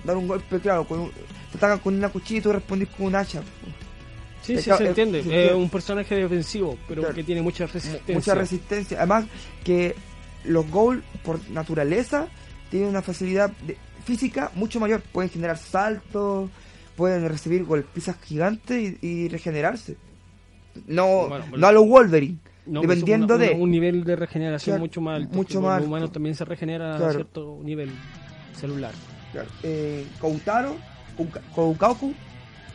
dar 0.04 0.16
un 0.16 0.28
golpe, 0.28 0.58
claro, 0.60 0.84
con 0.86 1.00
un- 1.00 1.10
te 1.12 1.56
atacan 1.58 1.78
con 1.78 1.94
una 1.94 2.08
cuchilla 2.08 2.38
y 2.38 2.42
tú 2.42 2.52
respondís 2.52 2.88
con 2.88 3.06
un 3.06 3.14
hacha. 3.14 3.42
Sí, 4.42 4.58
sí, 4.58 4.70
que- 4.70 4.76
se 4.76 4.86
entiende. 4.88 5.46
Es 5.46 5.52
un 5.52 5.70
personaje 5.70 6.16
defensivo, 6.16 6.76
pero 6.88 7.02
Claro. 7.02 7.14
que 7.14 7.22
tiene 7.24 7.42
mucha 7.42 7.66
resistencia. 7.66 8.14
Mucha 8.14 8.34
resistencia. 8.34 8.98
Además 8.98 9.24
que 9.62 9.94
los 10.44 10.68
goals 10.68 11.02
por 11.22 11.38
naturaleza 11.50 12.26
tienen 12.70 12.88
una 12.88 13.02
facilidad 13.02 13.50
de- 13.64 13.76
física 14.04 14.50
mucho 14.56 14.80
mayor. 14.80 15.00
Pueden 15.12 15.30
generar 15.30 15.56
saltos, 15.56 16.50
pueden 17.02 17.28
recibir 17.28 17.64
golpizas 17.64 18.14
gigantes 18.22 18.94
y, 19.02 19.06
y 19.06 19.28
regenerarse. 19.28 19.96
No, 20.86 21.26
Bueno, 21.28 21.44
no 21.56 21.66
a 21.66 21.72
los 21.72 21.84
Wolverine. 21.88 22.36
No, 22.64 22.80
dependiendo 22.80 23.26
pues, 23.36 23.48
una- 23.50 23.56
de... 23.58 23.60
un 23.64 23.70
nivel 23.72 24.04
de 24.04 24.14
regeneración 24.14 24.74
Claro, 24.74 24.84
mucho 24.84 25.00
más 25.00 25.16
alto. 25.16 25.34
mucho 25.36 25.60
más 25.60 25.80
El 25.80 25.88
humano 25.88 26.10
también 26.12 26.36
se 26.36 26.44
regenera 26.44 26.94
a 26.94 27.10
cierto 27.12 27.58
nivel 27.64 27.90
celular. 28.56 28.92
Claro, 29.32 29.48
eh, 29.64 30.06
Koutaro, 30.20 30.76
Kouka- 31.18 31.40
Koukaku, 31.52 32.14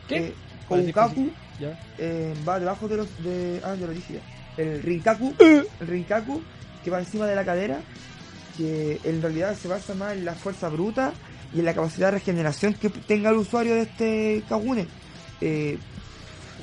¿Qué? 0.06 0.16
eh, 0.18 0.34
Koukaku 0.68 1.30
¿Ya? 1.58 1.80
eh, 1.96 2.34
va 2.46 2.60
debajo 2.60 2.86
de 2.86 2.96
los 2.98 3.08
de 3.24 3.62
ah 3.64 3.74
ya 3.80 3.86
lo 3.86 3.92
dije 3.94 4.14
ya. 4.14 4.62
el 4.62 4.82
Rinkaku 4.82 5.32
el 5.80 5.86
Rinkaku 5.86 6.42
que 6.84 6.90
va 6.90 6.98
encima 6.98 7.26
de 7.26 7.34
la 7.34 7.44
cadera 7.46 7.80
que 8.58 9.00
en 9.04 9.22
realidad 9.22 9.56
se 9.56 9.68
basa 9.68 9.94
más 9.94 10.12
en 10.12 10.26
la 10.26 10.34
fuerza 10.34 10.68
bruta 10.68 11.14
y 11.54 11.60
en 11.60 11.64
la 11.64 11.74
capacidad 11.74 12.08
de 12.08 12.12
regeneración 12.18 12.74
que 12.74 12.90
tenga 12.90 13.30
el 13.30 13.36
usuario 13.36 13.74
de 13.74 13.82
este 13.82 14.42
Kagune 14.48 14.86
eh, 15.40 15.78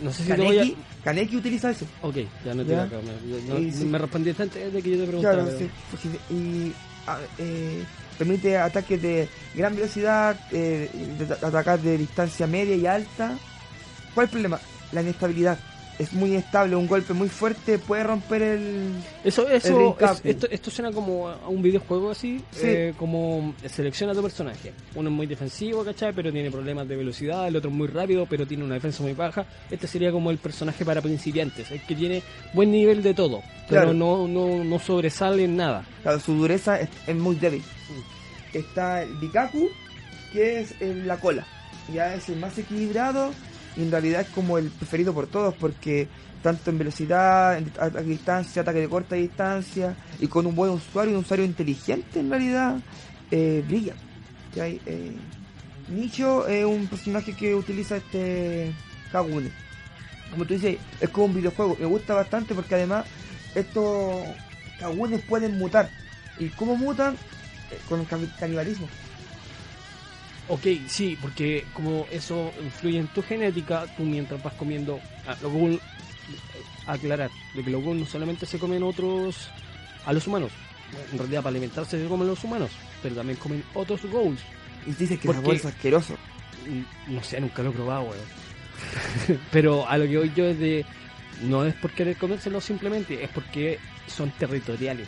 No 0.02 0.12
sé 0.12 0.24
si 0.24 0.30
te 0.30 0.42
voy 0.42 0.58
a... 0.58 0.62
Kaneki, 0.62 0.78
Kaneki 1.04 1.38
utiliza 1.38 1.70
eso 1.72 1.86
Ok, 2.02 2.18
ya 2.44 2.54
no 2.54 2.64
te 2.66 2.78
acá, 2.80 2.98
me, 3.02 3.42
no- 3.42 3.60
sí. 3.72 3.86
me 3.86 3.98
respondiste 3.98 4.44
antes 4.44 4.74
de 4.74 4.82
que 4.84 4.90
yo 4.92 4.98
te 4.98 5.08
preguntara. 5.08 5.44
claro 5.44 5.58
pero- 5.58 5.72
sí, 6.02 6.20
y 6.30 6.74
eh, 7.40 7.86
permite 8.18 8.58
ataques 8.58 9.02
de 9.02 9.28
gran 9.54 9.76
velocidad 9.76 10.40
eh, 10.52 10.90
de, 11.18 11.26
de 11.26 11.34
atacar 11.34 11.80
de 11.82 11.98
distancia 11.98 12.48
media 12.48 12.76
y 12.76 12.86
alta 12.88 13.38
¿cuál 14.14 14.26
es 14.26 14.30
el 14.30 14.32
problema? 14.32 14.60
la 14.92 15.02
inestabilidad 15.02 15.60
es 15.98 16.12
muy 16.14 16.36
estable, 16.36 16.76
un 16.76 16.88
golpe 16.88 17.14
muy 17.14 17.30
fuerte 17.30 17.80
puede 17.80 18.04
romper 18.04 18.42
el, 18.42 18.92
Eso, 19.24 19.48
eso, 19.48 19.96
es- 20.00 20.22
esto, 20.26 20.48
esto 20.52 20.70
suena 20.72 20.92
como 20.92 21.30
a 21.30 21.48
un 21.48 21.62
videojuego 21.62 22.12
así, 22.12 22.42
Sí. 22.52 22.62
eh, 22.66 22.94
como 22.98 23.54
selecciona 23.70 24.14
tu 24.14 24.22
personaje. 24.22 24.74
Uno 24.96 25.10
es 25.10 25.16
muy 25.16 25.26
defensivo, 25.26 25.84
¿cachai? 25.86 26.12
Pero 26.14 26.32
tiene 26.34 26.52
problemas 26.52 26.88
de 26.88 26.96
velocidad, 26.98 27.48
el 27.48 27.56
otro 27.56 27.70
es 27.70 27.76
muy 27.76 27.88
rápido, 27.88 28.26
pero 28.30 28.46
tiene 28.46 28.64
una 28.66 28.76
defensa 28.76 29.04
muy 29.04 29.14
baja. 29.14 29.46
Este 29.72 29.88
sería 29.88 30.12
como 30.12 30.32
el 30.32 30.38
personaje 30.38 30.84
para 30.84 31.02
principiantes, 31.02 31.72
el 31.72 31.82
que 31.86 31.96
tiene 31.96 32.22
buen 32.54 32.72
nivel 32.72 33.02
de 33.02 33.14
todo, 33.14 33.42
pero 33.70 33.84
Claro. 33.84 33.94
no, 33.94 34.28
no, 34.28 34.64
no 34.64 34.80
sobresale 34.80 35.46
en 35.46 35.56
nada. 35.56 35.86
Claro, 36.04 36.20
su 36.20 36.34
dureza 36.34 36.80
es, 36.80 36.90
es 37.08 37.16
muy 37.16 37.36
débil. 37.36 37.64
Está 38.54 39.04
el 39.04 39.14
Bikaku, 39.16 39.70
que 40.32 40.60
es 40.62 40.74
en 40.82 41.08
la 41.08 41.18
cola. 41.18 41.46
Ya 41.94 42.16
es 42.16 42.30
el 42.30 42.38
más 42.38 42.58
equilibrado 42.58 43.32
y 43.76 43.82
en 43.82 43.92
realidad 43.92 44.22
es 44.22 44.28
como 44.30 44.58
el 44.58 44.70
preferido 44.70 45.14
por 45.14 45.28
todos 45.28 45.54
porque 45.56 46.08
tanto 46.42 46.70
en 46.70 46.78
velocidad, 46.78 47.58
en 47.58 47.72
distancia, 48.08 48.62
ataque 48.62 48.80
de 48.82 48.88
corta 48.90 49.16
distancia 49.16 49.96
y 50.20 50.28
con 50.28 50.46
un 50.46 50.56
buen 50.56 50.72
usuario, 50.72 51.14
un 51.14 51.20
usuario 51.20 51.44
inteligente 51.46 52.20
en 52.20 52.30
realidad, 52.30 52.78
eh, 53.32 53.64
brilla. 53.68 53.94
Eh, 54.56 55.16
Nicho 55.90 56.48
es 56.48 56.66
un 56.66 56.88
personaje 56.88 57.34
que 57.36 57.54
utiliza 57.56 57.98
este 57.98 58.72
Kagune. 59.12 59.52
Como 60.32 60.46
tú 60.46 60.54
dices, 60.54 60.78
es 61.02 61.10
como 61.10 61.26
un 61.28 61.36
videojuego. 61.36 61.78
Me 61.80 61.86
gusta 61.86 62.14
bastante 62.16 62.56
porque 62.56 62.76
además 62.76 63.06
estos 63.54 64.24
Kagunes 64.80 65.22
pueden 65.22 65.58
mutar. 65.58 65.90
¿Y 66.40 66.50
cómo 66.50 66.76
mutan? 66.76 67.14
Eh, 67.72 67.80
Con 67.88 68.00
el 68.02 68.08
cani- 68.08 68.32
canibalismo. 68.40 68.88
Ok, 70.48 70.68
sí, 70.88 71.18
porque 71.20 71.66
como 71.74 72.06
eso 72.12 72.52
influye 72.64 73.00
en 73.00 73.08
tu 73.08 73.24
genética, 73.24 73.86
tú 73.98 74.04
mientras 74.04 74.42
vas 74.44 74.54
comiendo... 74.54 75.00
Ah, 75.28 75.36
lo 75.42 75.50
que 75.52 75.80
aclarar, 76.86 77.32
de 77.56 77.64
que 77.64 77.70
los 77.72 77.84
ghouls 77.84 78.00
no 78.00 78.06
solamente 78.06 78.46
se 78.46 78.60
comen 78.60 78.84
otros 78.84 79.50
a 80.06 80.14
los 80.14 80.28
humanos, 80.28 80.52
en 81.12 81.18
realidad 81.18 81.42
para 81.42 81.50
alimentarse 81.50 82.00
se 82.00 82.08
comen 82.08 82.28
los 82.28 82.44
humanos, 82.44 82.70
pero 83.02 83.16
también 83.16 83.40
comen 83.40 83.64
otros 83.74 84.04
ghouls. 84.06 84.40
Y 84.86 84.92
dicen 84.92 85.18
que 85.18 85.28
¿Por 85.28 85.36
ese 85.36 85.42
qué? 85.42 85.46
sabor 85.46 85.56
es 85.56 85.66
asqueroso. 85.66 86.16
No 87.08 87.24
sé, 87.24 87.42
nunca 87.42 87.64
lo 87.64 87.70
he 87.72 87.74
probado, 87.74 88.04
weón. 88.04 89.40
pero 89.52 89.88
a 89.88 89.98
lo 89.98 90.06
que 90.06 90.18
voy 90.18 90.32
yo 90.36 90.46
es 90.46 90.60
de... 90.60 90.86
No 91.42 91.66
es 91.66 91.74
por 91.76 91.92
querer 91.92 92.16
comérselos 92.18 92.64
simplemente, 92.64 93.24
es 93.24 93.30
porque 93.30 93.80
son 94.08 94.32
territoriales. 94.32 95.08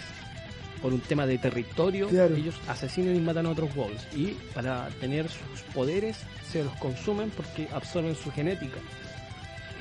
Por 0.82 0.93
un 0.93 0.99
tema 1.01 1.25
de 1.25 1.38
territorio, 1.39 2.07
Claro. 2.07 2.36
ellos 2.36 2.55
asesinan 2.67 3.15
y 3.15 3.19
matan 3.19 3.45
a 3.47 3.49
otros 3.49 3.73
ghouls. 3.73 4.07
Y 4.15 4.28
para 4.53 4.88
tener 4.99 5.28
sus 5.28 5.61
poderes, 5.73 6.17
se 6.51 6.63
los 6.63 6.73
consumen 6.75 7.32
porque 7.32 7.67
absorben 7.73 8.15
su 8.15 8.32
genética. 8.32 8.78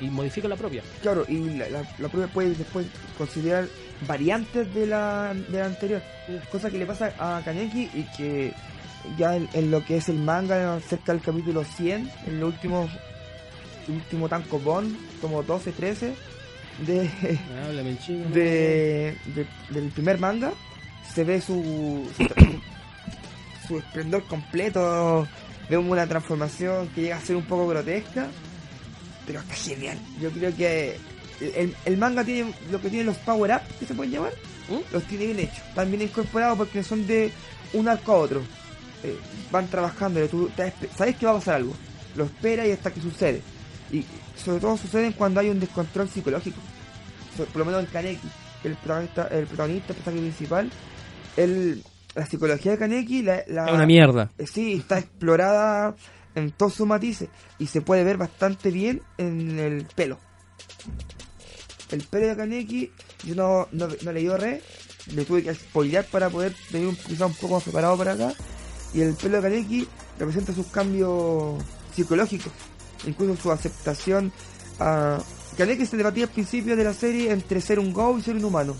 Y 0.01 0.09
modifican 0.09 0.49
la 0.49 0.55
propia. 0.55 0.81
Claro, 1.01 1.25
y 1.27 1.37
la, 1.57 1.69
la, 1.69 1.83
la 1.97 2.07
prueba 2.09 2.27
puede 2.31 2.49
después 2.55 2.85
considerar 3.17 3.67
variantes 4.07 4.73
de 4.73 4.85
la, 4.87 5.33
de 5.49 5.59
la 5.59 5.65
anterior. 5.65 6.01
Cosa 6.51 6.69
que 6.69 6.77
le 6.77 6.85
pasa 6.85 7.13
a 7.19 7.41
Kaneki 7.43 7.89
y 7.93 8.03
que 8.15 8.53
ya 9.17 9.35
en, 9.35 9.47
en 9.53 9.71
lo 9.71 9.83
que 9.85 9.97
es 9.97 10.09
el 10.09 10.17
manga, 10.19 10.79
cerca 10.81 11.13
del 11.13 11.21
capítulo 11.21 11.63
100, 11.63 12.11
en 12.27 12.35
el 12.37 12.43
último, 12.43 12.87
último 13.87 14.27
Tanko 14.29 14.59
Bond, 14.59 14.95
como 15.21 15.41
12, 15.43 15.71
13, 15.71 16.13
de, 16.85 17.09
Háblame 17.65 17.91
en 17.91 17.97
chino. 17.99 18.29
de, 18.29 19.15
de- 19.35 19.47
del 19.69 19.89
primer 19.91 20.19
manga 20.19 20.53
se 21.13 21.23
ve 21.23 21.41
su, 21.41 22.07
su, 22.15 22.23
su 23.67 23.77
esplendor 23.77 24.23
completo 24.27 25.27
vemos 25.69 25.85
una 25.91 26.07
transformación 26.07 26.87
que 26.89 27.01
llega 27.01 27.17
a 27.17 27.21
ser 27.21 27.35
un 27.35 27.43
poco 27.43 27.67
grotesca 27.67 28.27
pero 29.25 29.41
está 29.41 29.55
genial. 29.55 29.97
Yo 30.21 30.29
creo 30.31 30.55
que 30.55 30.97
el, 31.41 31.75
el 31.83 31.97
manga 31.97 32.23
tiene 32.23 32.53
lo 32.71 32.79
que 32.79 32.89
tiene 32.89 33.03
los 33.03 33.17
power 33.17 33.51
up 33.55 33.77
que 33.77 33.85
se 33.85 33.93
pueden 33.93 34.13
llamar 34.13 34.31
¿Mm? 34.69 34.93
los 34.93 35.03
tiene 35.03 35.25
bien 35.27 35.39
hechos 35.39 35.57
están 35.67 35.89
bien 35.91 36.03
incorporados 36.03 36.57
porque 36.57 36.81
son 36.83 37.05
de 37.07 37.31
un 37.73 37.87
arco 37.89 38.13
a 38.13 38.15
otro. 38.17 38.41
Eh, 39.03 39.15
van 39.51 39.67
trabajando 39.67 40.25
tú 40.29 40.49
te- 40.55 40.73
sabes 40.97 41.15
que 41.17 41.25
va 41.25 41.33
a 41.33 41.35
pasar 41.35 41.55
algo 41.55 41.73
lo 42.15 42.23
esperas 42.25 42.67
y 42.67 42.71
hasta 42.71 42.89
que 42.91 43.01
sucede. 43.01 43.41
Y 43.91 44.03
sobre 44.43 44.59
todo 44.59 44.75
suceden 44.77 45.11
cuando 45.13 45.39
hay 45.41 45.49
un 45.49 45.59
descontrol 45.59 46.09
psicológico 46.09 46.57
So- 47.35 47.45
por 47.45 47.57
lo 47.57 47.65
menos 47.65 47.81
en 47.81 47.85
Kaneki 47.87 48.27
el 48.63 48.75
protagonista 48.75 49.27
el 49.27 49.45
protagonista 49.45 49.93
el 49.93 49.95
personaje 49.99 50.21
principal 50.21 50.71
el, 51.37 51.83
la 52.15 52.25
psicología 52.25 52.73
de 52.73 52.77
Kaneki 52.77 53.21
la, 53.23 53.43
la- 53.47 53.65
Es 53.67 53.73
una 53.73 53.85
mierda. 53.85 54.29
eh, 54.37 54.45
sí 54.47 54.73
está 54.73 54.99
explorada 54.99 55.95
en 56.35 56.51
todos 56.51 56.73
sus 56.73 56.85
matices 56.87 57.29
y 57.57 57.67
se 57.67 57.81
puede 57.81 58.03
ver 58.03 58.17
bastante 58.17 58.69
bien 58.71 59.01
en 59.17 59.57
el 59.59 59.85
pelo. 59.95 60.19
El 61.91 62.03
pelo 62.03 62.27
de 62.27 62.35
Kaneki 62.35 62.91
yo 63.23 63.35
no, 63.35 63.67
no, 63.71 63.87
no 64.03 64.11
leí 64.11 64.27
re 64.29 64.61
le 65.13 65.23
tuve 65.23 65.41
que 65.41 65.55
spoilear 65.55 66.05
para 66.05 66.29
poder 66.29 66.53
venir 66.71 66.89
un, 66.89 66.95
quizá 66.97 67.25
un 67.27 67.33
poco 67.33 67.55
más 67.55 67.63
preparado 67.63 67.97
para 67.97 68.11
acá. 68.13 68.33
Y 68.93 69.01
el 69.01 69.13
pelo 69.15 69.37
de 69.37 69.43
Kaneki 69.43 69.87
representa 70.19 70.53
sus 70.53 70.67
cambios 70.67 71.63
psicológicos 71.95 72.51
incluso 73.05 73.39
su 73.41 73.51
aceptación 73.51 74.31
a 74.79 75.19
Kaneki 75.57 75.85
se 75.85 75.97
debatía 75.97 76.25
al 76.25 76.31
principio 76.31 76.75
de 76.75 76.83
la 76.83 76.93
serie 76.93 77.31
entre 77.31 77.61
ser 77.61 77.79
un 77.79 77.93
go 77.93 78.17
y 78.17 78.21
ser 78.21 78.35
un 78.35 78.43
humano 78.45 78.75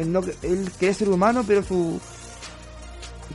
él, 0.00 0.12
no, 0.12 0.20
él 0.42 0.70
quería 0.78 0.94
ser 0.94 1.08
humano 1.08 1.44
pero 1.46 1.62
su 1.62 2.00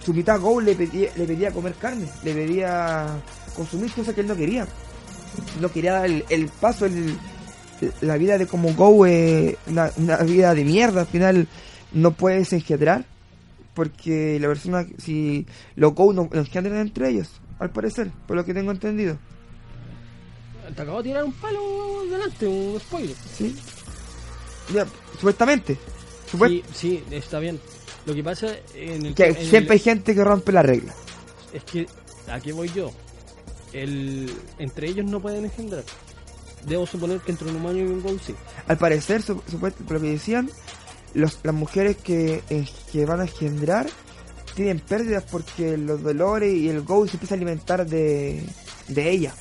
su 0.04 0.14
mitad 0.14 0.40
Go 0.40 0.62
le 0.62 0.76
pedía, 0.76 1.10
le 1.16 1.26
pedía 1.26 1.52
comer 1.52 1.74
carne, 1.76 2.08
le 2.24 2.34
pedía 2.34 3.08
consumir 3.56 3.92
cosas 3.92 4.14
que 4.14 4.22
él 4.22 4.28
no 4.28 4.36
quería. 4.36 4.68
No 5.60 5.72
quería 5.72 5.94
dar 5.94 6.06
el, 6.06 6.24
el 6.30 6.48
paso, 6.48 6.86
el, 6.86 7.18
la 8.02 8.18
vida 8.18 8.38
de 8.38 8.48
como 8.48 8.74
Go 8.74 9.06
es 9.06 9.56
una, 9.68 9.92
una 9.98 10.18
vida 10.18 10.54
de 10.54 10.64
mierda. 10.64 11.02
Al 11.02 11.08
final 11.08 11.48
no 11.94 12.12
puedes 12.12 12.54
engendrar 12.54 13.06
porque 13.74 14.40
la 14.40 14.48
persona, 14.48 14.86
si 14.98 15.46
los 15.76 15.94
Go 15.94 16.14
no, 16.14 16.30
no 16.32 16.40
engendran 16.40 16.78
entre 16.78 17.10
ellos, 17.10 17.30
al 17.60 17.72
parecer, 17.72 18.12
por 18.28 18.36
lo 18.36 18.46
que 18.46 18.54
tengo 18.54 18.72
entendido. 18.72 19.18
Te 20.76 20.82
acabo 20.82 20.98
de 20.98 21.10
tirar 21.10 21.24
un 21.24 21.34
palo 21.34 22.06
delante, 22.10 22.48
un 22.48 22.80
spoiler. 22.80 23.16
¿Sí? 23.38 23.56
Ya, 24.74 24.86
supuestamente. 25.16 25.78
Sí, 26.50 26.64
sí, 26.74 27.04
está 27.12 27.40
bien. 27.40 27.60
Lo 28.06 28.14
que 28.14 28.24
pasa 28.24 28.48
en 28.76 29.06
el 29.08 29.16
que 29.16 29.26
en 29.26 29.36
siempre 29.36 29.60
el- 29.60 29.72
hay 29.72 29.80
gente 29.80 30.14
que 30.16 30.24
rompe 30.24 30.52
la 30.52 30.62
regla. 30.62 30.94
es 31.54 31.64
que 31.64 31.88
aquí 32.28 32.52
voy 32.52 32.70
yo. 32.74 32.92
El, 33.74 34.32
entre 34.60 34.88
ellos 34.90 35.06
no 35.06 35.20
pueden 35.22 35.46
engendrar. 35.46 35.84
Debo 36.68 36.86
suponer 36.86 37.20
que 37.20 37.32
entre 37.32 37.50
un 37.50 37.58
humano 37.58 37.78
y 37.78 37.82
un 37.84 38.02
ghoul 38.02 38.20
sí. 38.26 38.34
Al 38.68 38.78
parecer, 38.78 39.22
su- 39.22 39.42
supuest- 39.52 39.76
por 39.86 39.94
lo 39.98 40.02
que 40.02 40.12
decían, 40.12 40.50
los, 41.14 41.40
las 41.44 41.54
mujeres 41.54 41.98
que, 41.98 42.42
eh, 42.50 42.66
que 42.92 43.06
van 43.06 43.20
a 43.22 43.24
engendrar 43.24 43.88
tienen 44.56 44.80
pérdidas 44.80 45.24
porque 45.30 45.78
los 45.78 46.02
dolores 46.02 46.54
y 46.54 46.70
el 46.70 46.82
go 46.82 47.06
se 47.08 47.14
empieza 47.14 47.36
a 47.36 47.38
alimentar 47.38 47.86
de, 47.86 48.44
de 48.88 49.12
ella. 49.12 49.34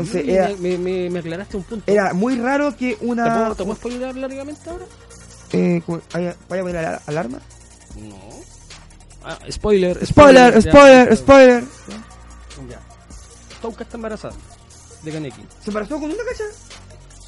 Entonces 0.00 0.28
era, 0.28 0.50
me, 0.58 0.78
me- 0.78 1.10
me 1.10 1.18
aclaraste 1.18 1.56
un 1.56 1.62
punto. 1.64 1.84
era 1.90 2.12
muy 2.14 2.36
raro 2.38 2.76
que 2.76 2.96
¿Te 2.96 3.04
una... 3.04 3.48
¿Te 3.54 3.64
puedo 3.64 3.74
spoilear 3.76 4.16
largamente 4.16 4.70
ahora? 4.70 4.84
eh, 5.52 5.82
vaya, 6.12 6.30
a 6.30 6.34
poner 6.48 6.74
la 6.74 7.02
alarma. 7.06 7.38
No. 7.96 8.16
Ah, 9.24 9.38
spoiler, 9.50 10.06
Spoiler, 10.06 10.54
ya. 10.62 10.70
spoiler, 10.70 11.16
spoiler. 11.16 11.64
Ya. 12.68 12.80
Touka 13.60 13.84
está 13.84 13.96
embarazada 13.96 14.34
de 15.02 15.12
Kaneki. 15.12 15.42
¿Se 15.62 15.70
embarazó 15.70 15.94
con 16.00 16.04
una 16.10 16.22
cacha? 16.30 16.44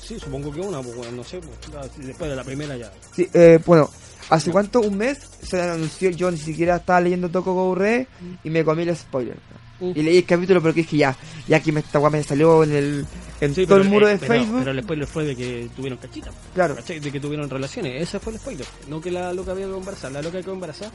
Sí, 0.03 0.19
supongo 0.19 0.53
que 0.53 0.61
una, 0.61 0.81
pues 0.83 0.97
bueno, 0.97 1.13
no 1.13 1.25
sé, 1.25 1.41
pues, 1.41 1.57
ya, 1.73 1.81
después 2.05 2.31
de 2.31 2.37
la 2.37 2.43
primera 2.45 2.77
ya. 2.77 2.91
Sí, 3.15 3.29
eh, 3.33 3.61
bueno, 3.65 3.89
¿hace 4.29 4.51
cuánto? 4.51 4.81
¿Un 4.81 4.97
mes? 4.97 5.19
Se 5.43 5.61
anunció, 5.63 6.11
yo 6.11 6.31
ni 6.31 6.39
siquiera 6.39 6.77
estaba 6.77 7.01
leyendo 7.01 7.29
Toko 7.29 7.53
Go 7.55 7.75
Re 7.75 8.07
y 8.43 8.51
me 8.51 8.65
comí 8.65 8.83
el 8.83 8.97
spoiler. 8.97 9.37
Mm. 9.81 9.93
Y 9.95 10.03
leí 10.03 10.17
el 10.19 10.25
capítulo 10.27 10.61
porque 10.63 10.83
dije 10.83 10.97
ya, 10.99 11.17
ya 11.49 11.61
que 11.61 11.73
me, 11.73 11.81
esta 11.81 11.99
guay 11.99 12.13
me 12.13 12.23
salió 12.23 12.63
en 12.65 12.73
el 12.77 13.07
en 13.41 13.55
Sí, 13.55 13.65
todo 13.67 13.77
pero, 13.79 13.83
el 13.83 13.89
muro 13.89 14.09
eh, 14.09 14.13
de 14.13 14.19
pero- 14.19 14.35
Facebook. 14.35 14.59
Pero 14.59 14.71
el 14.73 14.83
spoiler 14.83 15.07
fue 15.07 15.25
de 15.25 15.37
que 15.37 15.71
tuvieron 15.75 15.99
cachita. 15.99 16.31
Claro. 16.55 16.77
¿cachai? 16.77 17.01
De 17.01 17.11
que 17.11 17.19
tuvieron 17.21 17.49
relaciones. 17.49 18.03
Ese 18.03 18.21
fue 18.21 18.35
el 18.35 18.39
spoiler. 18.39 18.67
No 18.89 19.01
que 19.01 19.11
la 19.11 19.33
loca 19.33 19.53
había 19.53 19.65
quedado 19.65 19.79
embarazada. 19.79 20.13
La 20.15 20.23
loca 20.23 20.41
quedó 20.43 20.53
embarazada. 20.53 20.93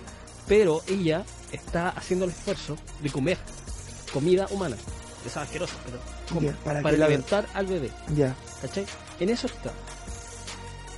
Pero 0.48 0.82
ella 0.88 1.26
está 1.52 1.90
haciendo 1.90 2.26
el 2.26 2.32
esfuerzo 2.32 2.78
de 3.02 3.10
comer 3.10 3.38
comida 4.14 4.48
humana. 4.52 4.78
Esa 5.26 5.42
asquerosa, 5.42 5.74
pero 5.84 5.98
come, 6.32 6.52
para 6.64 6.82
para, 6.84 6.92
que 6.94 6.98
la- 7.00 7.06
alimentar 7.08 7.48
al 7.56 7.66
bebé. 7.66 7.90
Ya. 8.16 8.36
¿Cachai? 8.62 8.86
En 9.20 9.30
eso 9.30 9.48
está. 9.48 9.72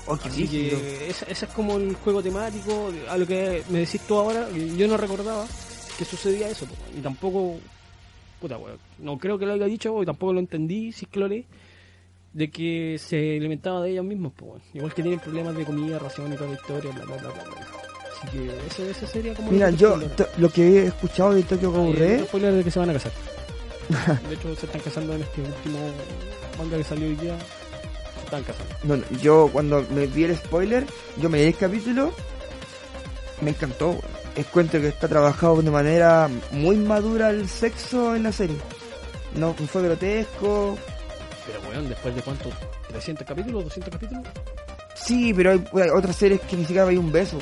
Oh, 0.06 0.18
Así 0.24 0.48
que 0.48 1.10
ese, 1.10 1.30
ese 1.32 1.46
es 1.46 1.52
como 1.52 1.78
el 1.78 1.96
juego 1.96 2.22
temático. 2.24 2.92
A 3.10 3.18
lo 3.18 3.26
que 3.28 3.64
me 3.70 3.80
decís 3.80 4.02
tú 4.08 4.18
ahora, 4.18 4.50
yo 4.52 4.88
no 4.88 4.98
recordaba 4.98 5.46
que 5.98 6.06
sucedía 6.06 6.50
eso. 6.50 6.66
Y 6.98 7.02
tampoco, 7.02 7.58
puta, 8.40 8.58
weón, 8.58 8.78
no 9.00 9.18
creo 9.18 9.38
que 9.38 9.46
lo 9.46 9.54
haya 9.54 9.66
dicho 9.66 10.02
y 10.02 10.06
tampoco 10.06 10.34
lo 10.34 10.40
entendí, 10.40 10.92
si 10.92 11.06
es 11.06 11.12
que 11.12 11.20
lo 11.20 11.28
leí, 11.28 11.46
de 12.34 12.50
que 12.52 12.98
se 13.00 13.38
alimentaba 13.38 13.82
de 13.82 13.92
ellos 13.92 14.06
mismos. 14.06 14.34
weón. 14.42 14.62
Igual 14.74 14.94
que 14.94 15.02
tienen 15.02 15.20
problemas 15.20 15.56
de 15.56 15.66
comida, 15.66 16.00
ración 16.00 16.32
y 16.34 16.36
toda 16.36 16.50
la 16.50 16.56
historia, 16.56 16.92
bla, 16.92 17.06
bla, 17.06 17.18
bla, 17.18 17.30
bla. 17.32 17.44
bla. 17.44 17.68
Así 18.24 18.38
que 18.38 18.68
ese, 18.68 18.90
ese 18.90 19.08
sería 19.08 19.34
como... 19.36 19.52
Mira, 19.52 19.70
yo 19.72 20.00
lo 20.38 20.50
que 20.50 20.64
he 20.64 20.86
escuchado 20.88 21.34
de 21.34 21.44
Tokyo 21.44 21.72
Go 21.72 21.88
Eh, 21.90 21.94
Re, 21.94 22.20
spoiler 22.26 22.54
de 22.54 22.64
que 22.64 22.72
se 22.72 22.80
van 22.80 22.90
a 22.90 22.94
casar. 22.94 23.12
De 24.28 24.36
hecho, 24.36 24.56
se 24.56 24.66
están 24.66 24.82
casando 24.82 25.14
en 25.14 25.22
este 25.22 25.42
último 25.42 25.80
manga 26.58 26.78
que 26.78 26.84
salió 26.84 27.08
hoy 27.08 27.16
día. 27.16 27.38
Se 28.18 28.24
están 28.26 28.44
casando. 28.44 28.76
no, 28.84 28.98
no, 28.98 29.04
yo 29.22 29.50
cuando 29.54 29.86
me 29.94 30.08
vi 30.08 30.24
el 30.26 30.36
spoiler, 30.36 30.86
yo 31.22 31.30
me 31.30 31.38
leí 31.38 31.48
el 31.48 31.56
capítulo, 31.56 32.12
me 33.42 33.52
encantó. 33.52 33.90
weón. 33.90 34.17
Encuentro 34.38 34.80
que 34.80 34.90
está 34.90 35.08
trabajado 35.08 35.62
de 35.62 35.72
manera 35.72 36.30
muy 36.52 36.78
madura 36.78 37.30
el 37.32 37.50
sexo 37.50 38.16
en 38.16 38.24
la 38.24 38.32
serie. 38.32 38.58
No 39.36 39.54
fue 39.54 39.82
grotesco. 39.84 40.78
Pero, 41.46 41.60
weón, 41.70 41.90
después 41.90 42.16
de 42.16 42.22
cuánto? 42.22 42.50
¿300 42.94 43.26
capítulos? 43.26 43.66
¿200 43.66 43.90
capítulos? 43.90 44.24
Sí, 44.96 45.34
pero 45.34 45.52
hay, 45.52 45.64
hay 45.82 45.90
otras 45.90 46.16
series 46.16 46.40
que 46.42 46.56
ni 46.56 46.64
siquiera 46.64 46.88
hay 46.88 46.98
un 46.98 47.12
beso. 47.12 47.38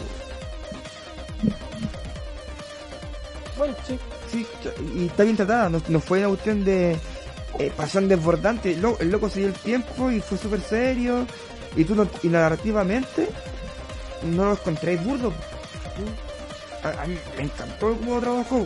Bueno, 3.58 3.74
sí. 3.88 4.00
Sí, 4.32 4.46
y 4.96 5.06
está 5.08 5.24
bien 5.24 5.36
tratada, 5.38 5.70
no, 5.70 5.82
no 5.88 6.00
fue 6.00 6.20
una 6.20 6.30
cuestión 6.30 6.66
de 6.66 6.98
eh, 7.60 7.72
pasión 7.76 8.08
desbordante. 8.08 8.72
El, 8.72 8.82
lo- 8.82 9.00
el 9.00 9.10
loco 9.12 9.30
se 9.30 9.39
dio 9.39 9.48
el 9.50 9.54
tiempo 9.54 10.12
y 10.12 10.20
fue 10.20 10.38
súper 10.38 10.62
serio. 10.62 11.26
Y 11.76 11.84
tú 11.84 11.93
no, 11.96 12.08
y 12.24 12.28
narrativamente 12.30 13.28
no 14.24 14.46
lo 14.46 14.52
encontréis 14.54 15.04
burdo. 15.04 15.34
A, 16.86 17.03
a 17.03 17.07
mí 17.07 17.15
me 17.38 17.43
encantó 17.43 17.97
cómo 17.97 18.19
trabajó. 18.19 18.65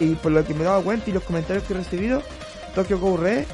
Y 0.00 0.14
por 0.16 0.32
lo 0.32 0.44
que 0.44 0.54
me 0.54 0.60
he 0.62 0.64
dado 0.64 0.82
cuenta 0.82 1.08
y 1.08 1.12
los 1.12 1.22
comentarios 1.22 1.64
que 1.64 1.72
he 1.74 1.76
recibido, 1.76 2.22
Tokyo 2.74 2.98
Go 2.98 3.16
Re 3.16 3.46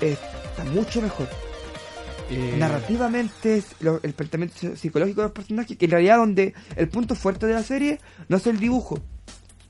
está 0.00 0.64
mucho 0.72 1.00
mejor. 1.00 1.28
Eh, 2.30 2.54
Narrativamente, 2.58 3.56
es 3.56 3.66
lo- 3.80 3.98
el 4.02 4.12
planteamiento 4.12 4.76
psicológico 4.76 5.22
de 5.22 5.26
los 5.28 5.32
personajes, 5.32 5.76
que 5.76 5.84
en 5.86 5.90
realidad 5.90 6.18
donde 6.18 6.54
el 6.76 6.88
punto 6.88 7.14
fuerte 7.16 7.46
de 7.46 7.54
la 7.54 7.62
serie 7.62 7.98
no 8.28 8.36
es 8.36 8.46
el 8.46 8.60
dibujo, 8.60 9.00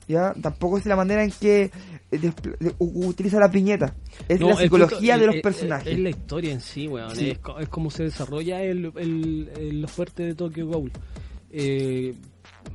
ya 0.07 0.33
tampoco 0.39 0.77
es 0.77 0.85
la 0.85 0.95
manera 0.95 1.23
en 1.23 1.31
que 1.31 1.71
eh, 2.11 2.31
utiliza 2.77 3.39
la 3.39 3.49
piñeta, 3.49 3.95
es 4.27 4.39
no, 4.41 4.49
la 4.49 4.57
psicología 4.57 5.13
punto- 5.15 5.19
de 5.21 5.25
los 5.25 5.33
el- 5.33 5.35
el- 5.37 5.41
personajes. 5.41 5.93
Es 5.93 5.99
la 5.99 6.09
historia 6.09 6.51
en 6.51 6.61
sí, 6.61 6.87
weón. 6.87 7.15
Sí. 7.15 7.31
Es, 7.31 7.39
es 7.61 7.69
como 7.69 7.89
se 7.89 8.03
desarrolla 8.03 8.61
el, 8.61 8.91
el, 8.97 9.49
el- 9.57 9.81
lo 9.81 9.87
fuerte 9.87 10.23
de 10.23 10.35
Tokyo 10.35 10.67
Ghoul. 10.67 10.91
Eh, 11.49 12.13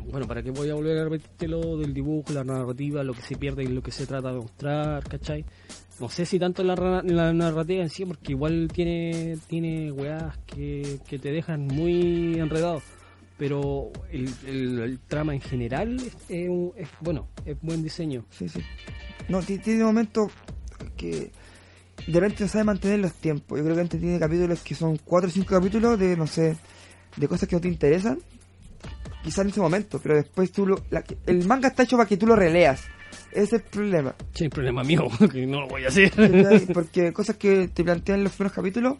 bueno, 0.08 0.26
¿para 0.26 0.42
qué 0.42 0.50
voy 0.50 0.70
a 0.70 0.74
volver 0.74 0.98
a 0.98 1.04
repetirte 1.04 1.48
lo 1.48 1.76
del 1.78 1.92
dibujo, 1.94 2.32
la 2.32 2.44
narrativa, 2.44 3.02
lo 3.02 3.12
que 3.14 3.22
se 3.22 3.36
pierde 3.36 3.64
y 3.64 3.68
lo 3.68 3.82
que 3.82 3.90
se 3.90 4.06
trata 4.06 4.32
de 4.32 4.38
mostrar, 4.40 5.02
¿cachai? 5.08 5.44
No 6.00 6.08
sé 6.10 6.26
si 6.26 6.38
tanto 6.38 6.62
la, 6.62 6.74
la 7.04 7.32
narrativa 7.32 7.82
en 7.82 7.88
sí, 7.90 8.04
porque 8.04 8.32
igual 8.32 8.68
tiene 8.72 9.38
tiene 9.46 9.90
weas 9.92 10.36
que, 10.46 10.98
que 11.08 11.18
te 11.18 11.32
dejan 11.32 11.66
muy 11.66 12.38
enredado. 12.38 12.82
Pero 13.38 13.90
el, 14.10 14.30
el- 14.46 14.98
trama 15.08 15.34
en 15.34 15.40
general 15.42 15.96
es, 16.00 16.14
es 16.28 16.50
es 16.76 16.88
bueno, 17.00 17.28
es 17.44 17.56
buen 17.60 17.82
diseño. 17.82 18.24
Sí, 18.30 18.48
sí. 18.48 18.60
No, 19.28 19.42
ti- 19.42 19.58
tiene 19.58 19.84
momentos 19.84 20.32
que 20.96 21.30
de 22.06 22.20
repente 22.20 22.44
no 22.44 22.48
sabe 22.48 22.64
mantener 22.64 22.98
los 23.00 23.12
tiempos. 23.14 23.58
Yo 23.58 23.64
creo 23.64 23.74
que 23.76 23.82
antes 23.82 24.00
tiene 24.00 24.18
capítulos 24.18 24.60
que 24.62 24.74
son 24.74 24.98
4 25.04 25.28
o 25.28 25.32
5 25.32 25.48
capítulos 25.54 25.98
de, 25.98 26.16
no 26.16 26.26
sé, 26.26 26.56
de 27.16 27.28
cosas 27.28 27.48
que 27.48 27.56
no 27.56 27.60
te 27.60 27.68
interesan. 27.68 28.18
Quizás 29.26 29.44
en 29.44 29.50
ese 29.50 29.60
momento, 29.60 29.98
pero 30.02 30.14
después 30.14 30.52
tú 30.52 30.66
lo... 30.66 30.80
la- 30.90 31.02
el 31.26 31.46
manga 31.46 31.68
está 31.68 31.82
hecho 31.82 31.96
para 31.96 32.08
que 32.08 32.16
tú 32.16 32.26
lo 32.26 32.36
releas. 32.36 32.82
Ese 33.32 33.42
es 33.42 33.52
el 33.54 33.62
problema. 33.62 34.14
Sí, 34.34 34.44
el 34.44 34.50
problema 34.50 34.84
mío, 34.84 35.08
que 35.32 35.44
no 35.46 35.60
lo 35.62 35.68
voy 35.68 35.84
a 35.84 35.88
hacer. 35.88 36.12
Porque 36.72 37.12
cosas 37.12 37.36
que 37.36 37.68
te 37.68 37.82
plantean 37.82 38.18
en 38.18 38.24
los 38.24 38.32
primeros 38.34 38.54
capítulos, 38.54 38.98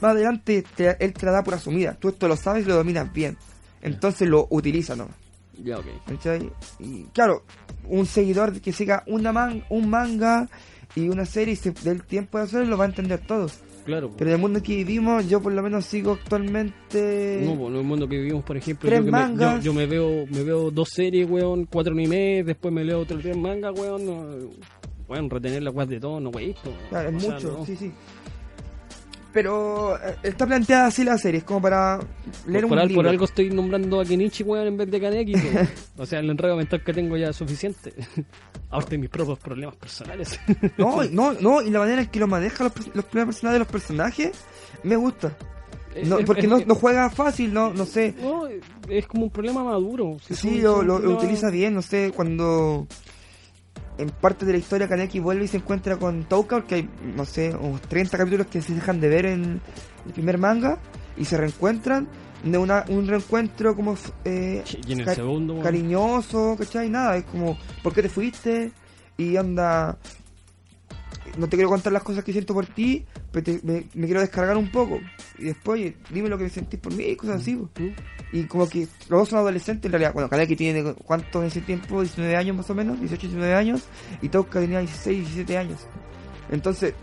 más 0.00 0.12
adelante 0.12 0.64
te- 0.74 0.96
él 1.04 1.12
te 1.12 1.26
la 1.26 1.32
da 1.32 1.44
por 1.44 1.54
asumida. 1.54 1.94
Tú 1.94 2.08
esto 2.08 2.28
lo 2.28 2.36
sabes 2.36 2.64
y 2.64 2.68
lo 2.68 2.76
dominas 2.76 3.12
bien. 3.12 3.36
Entonces 3.82 4.26
lo 4.28 4.46
utiliza 4.50 4.96
nomás. 4.96 5.14
ya, 5.62 5.78
ok. 5.78 5.86
¿cachai? 6.06 6.50
Y 6.78 7.04
claro, 7.12 7.44
un 7.86 8.06
seguidor 8.06 8.58
que 8.60 8.72
siga 8.72 9.02
una 9.06 9.32
man, 9.32 9.64
un 9.68 9.90
manga 9.90 10.48
y 10.94 11.08
una 11.10 11.26
serie 11.26 11.52
y 11.54 11.56
se 11.56 11.72
dé 11.72 11.90
el 11.90 12.02
tiempo 12.04 12.38
de 12.38 12.44
hacerlo, 12.44 12.66
lo 12.68 12.78
va 12.78 12.84
a 12.84 12.88
entender 12.88 13.20
todo. 13.20 13.50
Claro. 13.84 14.10
Pero 14.16 14.30
en 14.30 14.36
el 14.36 14.40
mundo 14.40 14.62
que 14.62 14.76
vivimos, 14.76 15.28
yo 15.28 15.40
por 15.42 15.52
lo 15.52 15.62
menos 15.62 15.84
sigo 15.84 16.12
actualmente. 16.12 17.42
No, 17.44 17.54
pues, 17.54 17.70
en 17.70 17.76
el 17.76 17.84
mundo 17.84 18.08
que 18.08 18.16
vivimos, 18.16 18.42
por 18.44 18.56
ejemplo, 18.56 18.88
Tres 18.88 19.00
yo, 19.00 19.04
que 19.04 19.10
me, 19.10 19.18
yo, 19.18 19.26
mangas. 19.26 19.64
yo 19.64 19.74
me 19.74 19.86
veo 19.86 20.26
me 20.30 20.42
veo 20.42 20.70
dos 20.70 20.88
series, 20.88 21.28
weón, 21.28 21.66
cuatro 21.66 21.92
animes, 21.92 22.46
después 22.46 22.72
me 22.72 22.82
leo 22.84 23.00
otros 23.00 23.20
tres 23.22 23.36
mangas, 23.36 23.78
weón, 23.78 24.06
no, 24.06 24.24
weón, 25.08 25.28
retener 25.30 25.62
la 25.62 25.70
weas 25.70 25.88
de 25.88 26.00
todo, 26.00 26.18
no, 26.20 26.30
weón. 26.30 26.54
Claro, 26.88 27.08
es 27.10 27.22
sea, 27.22 27.30
mucho, 27.34 27.52
no. 27.58 27.66
sí, 27.66 27.76
sí. 27.76 27.92
Pero 29.34 29.96
eh, 29.96 30.14
está 30.22 30.46
planteada 30.46 30.86
así 30.86 31.02
la 31.04 31.18
serie, 31.18 31.38
es 31.38 31.44
como 31.44 31.60
para 31.60 31.98
leer 32.46 32.62
Por, 32.64 32.72
un 32.72 32.78
al- 32.78 32.88
libro. 32.88 33.02
por 33.02 33.08
algo 33.10 33.24
estoy 33.26 33.50
nombrando 33.50 34.00
a 34.00 34.04
Kenichi, 34.04 34.44
weón, 34.44 34.68
en 34.68 34.76
vez 34.76 34.90
de 34.90 35.00
Kaneki. 35.00 35.34
O 35.98 36.06
sea, 36.06 36.20
el 36.20 36.30
enredo 36.30 36.56
mental 36.56 36.82
que 36.82 36.92
tengo 36.94 37.16
ya 37.16 37.28
es 37.30 37.36
suficiente. 37.36 37.92
Ahora 38.70 38.86
tengo 38.86 39.02
mis 39.02 39.10
propios 39.10 39.38
problemas 39.40 39.76
personales. 39.76 40.38
No, 40.78 41.02
no, 41.04 41.32
no, 41.34 41.60
y 41.62 41.70
la 41.70 41.80
manera 41.80 42.02
en 42.02 42.08
que 42.08 42.20
lo 42.20 42.26
maneja 42.28 42.64
los, 42.64 42.72
los 42.94 43.04
problemas 43.04 43.34
personales 43.34 43.54
de 43.56 43.58
los 43.58 43.68
personajes 43.68 44.30
me 44.84 44.96
gusta. 44.96 45.36
No, 46.04 46.18
porque 46.26 46.46
no, 46.48 46.58
juega 46.74 47.08
fácil, 47.10 47.54
no, 47.54 47.72
no 47.72 47.84
sé. 47.86 48.14
no, 48.20 48.48
es 48.88 49.06
como 49.06 49.24
un 49.24 49.30
problema 49.30 49.62
maduro. 49.62 50.16
Si 50.26 50.34
Sí, 50.34 50.60
lo, 50.60 50.78
utiliza 51.16 51.50
bien, 51.50 51.72
no 51.74 51.82
sé, 51.82 52.12
cuando 52.14 52.88
en 53.98 54.10
parte 54.10 54.44
de 54.44 54.52
la 54.52 54.58
historia 54.58 54.88
Kaneki 54.88 55.20
vuelve 55.20 55.44
y 55.44 55.48
se 55.48 55.58
encuentra 55.58 55.96
con 55.96 56.24
Touka, 56.24 56.56
porque 56.56 56.74
hay, 56.76 56.88
no 57.16 57.24
sé, 57.24 57.54
unos 57.54 57.80
30 57.82 58.16
capítulos 58.18 58.46
que 58.48 58.60
se 58.62 58.74
dejan 58.74 59.00
de 59.00 59.08
ver 59.08 59.26
en 59.26 59.60
el 60.06 60.12
primer 60.12 60.38
manga 60.38 60.78
y 61.16 61.24
se 61.24 61.36
reencuentran. 61.36 62.08
no 62.44 62.60
una, 62.60 62.84
un 62.88 63.06
reencuentro 63.06 63.74
como 63.76 63.96
eh, 64.24 64.62
y 64.86 64.92
en 64.92 65.00
el 65.00 65.06
ca- 65.06 65.14
segundo, 65.14 65.54
weón, 65.54 65.64
cariñoso, 65.64 66.56
¿cachai? 66.58 66.90
Nada, 66.90 67.16
es 67.16 67.24
como, 67.24 67.56
¿por 67.82 67.94
qué 67.94 68.02
te 68.02 68.08
fuiste? 68.08 68.72
Y 69.16 69.36
anda, 69.36 69.96
no 71.38 71.48
te 71.48 71.56
quiero 71.56 71.68
contar 71.68 71.92
las 71.92 72.02
cosas 72.02 72.22
que 72.24 72.32
siento 72.32 72.54
por 72.54 72.66
ti, 72.66 73.04
pero 73.32 73.44
te- 73.44 73.60
me, 73.62 73.84
me 73.94 74.06
quiero 74.06 74.20
descargar 74.20 74.56
un 74.56 74.70
poco. 74.70 75.00
Y 75.38 75.44
después, 75.44 75.80
oye, 75.80 75.96
dime 76.10 76.28
lo 76.28 76.38
que 76.38 76.48
sentís 76.48 76.78
por 76.80 76.92
mí 76.94 77.04
y 77.04 77.16
cosas 77.16 77.40
así. 77.42 77.58
Y 78.32 78.44
como 78.44 78.68
que 78.68 78.80
los 79.08 79.20
dos 79.20 79.28
son 79.28 79.38
adolescentes 79.40 79.86
en 79.86 79.92
realidad. 79.92 80.12
Bueno, 80.12 80.28
Kaneki 80.28 80.56
tiene, 80.56 80.94
¿cuánto 80.94 81.40
en 81.40 81.48
ese 81.48 81.60
tiempo? 81.60 82.00
19 82.02 82.36
años 82.36 82.56
más 82.56 82.70
o 82.70 82.74
menos, 82.74 82.98
18, 83.00 83.20
19 83.28 83.54
años. 83.54 83.82
Y 84.22 84.28
Touka 84.28 84.60
tenía 84.60 84.78
16, 84.80 85.18
17 85.20 85.58
años. 85.58 85.80
Entonces, 86.50 86.94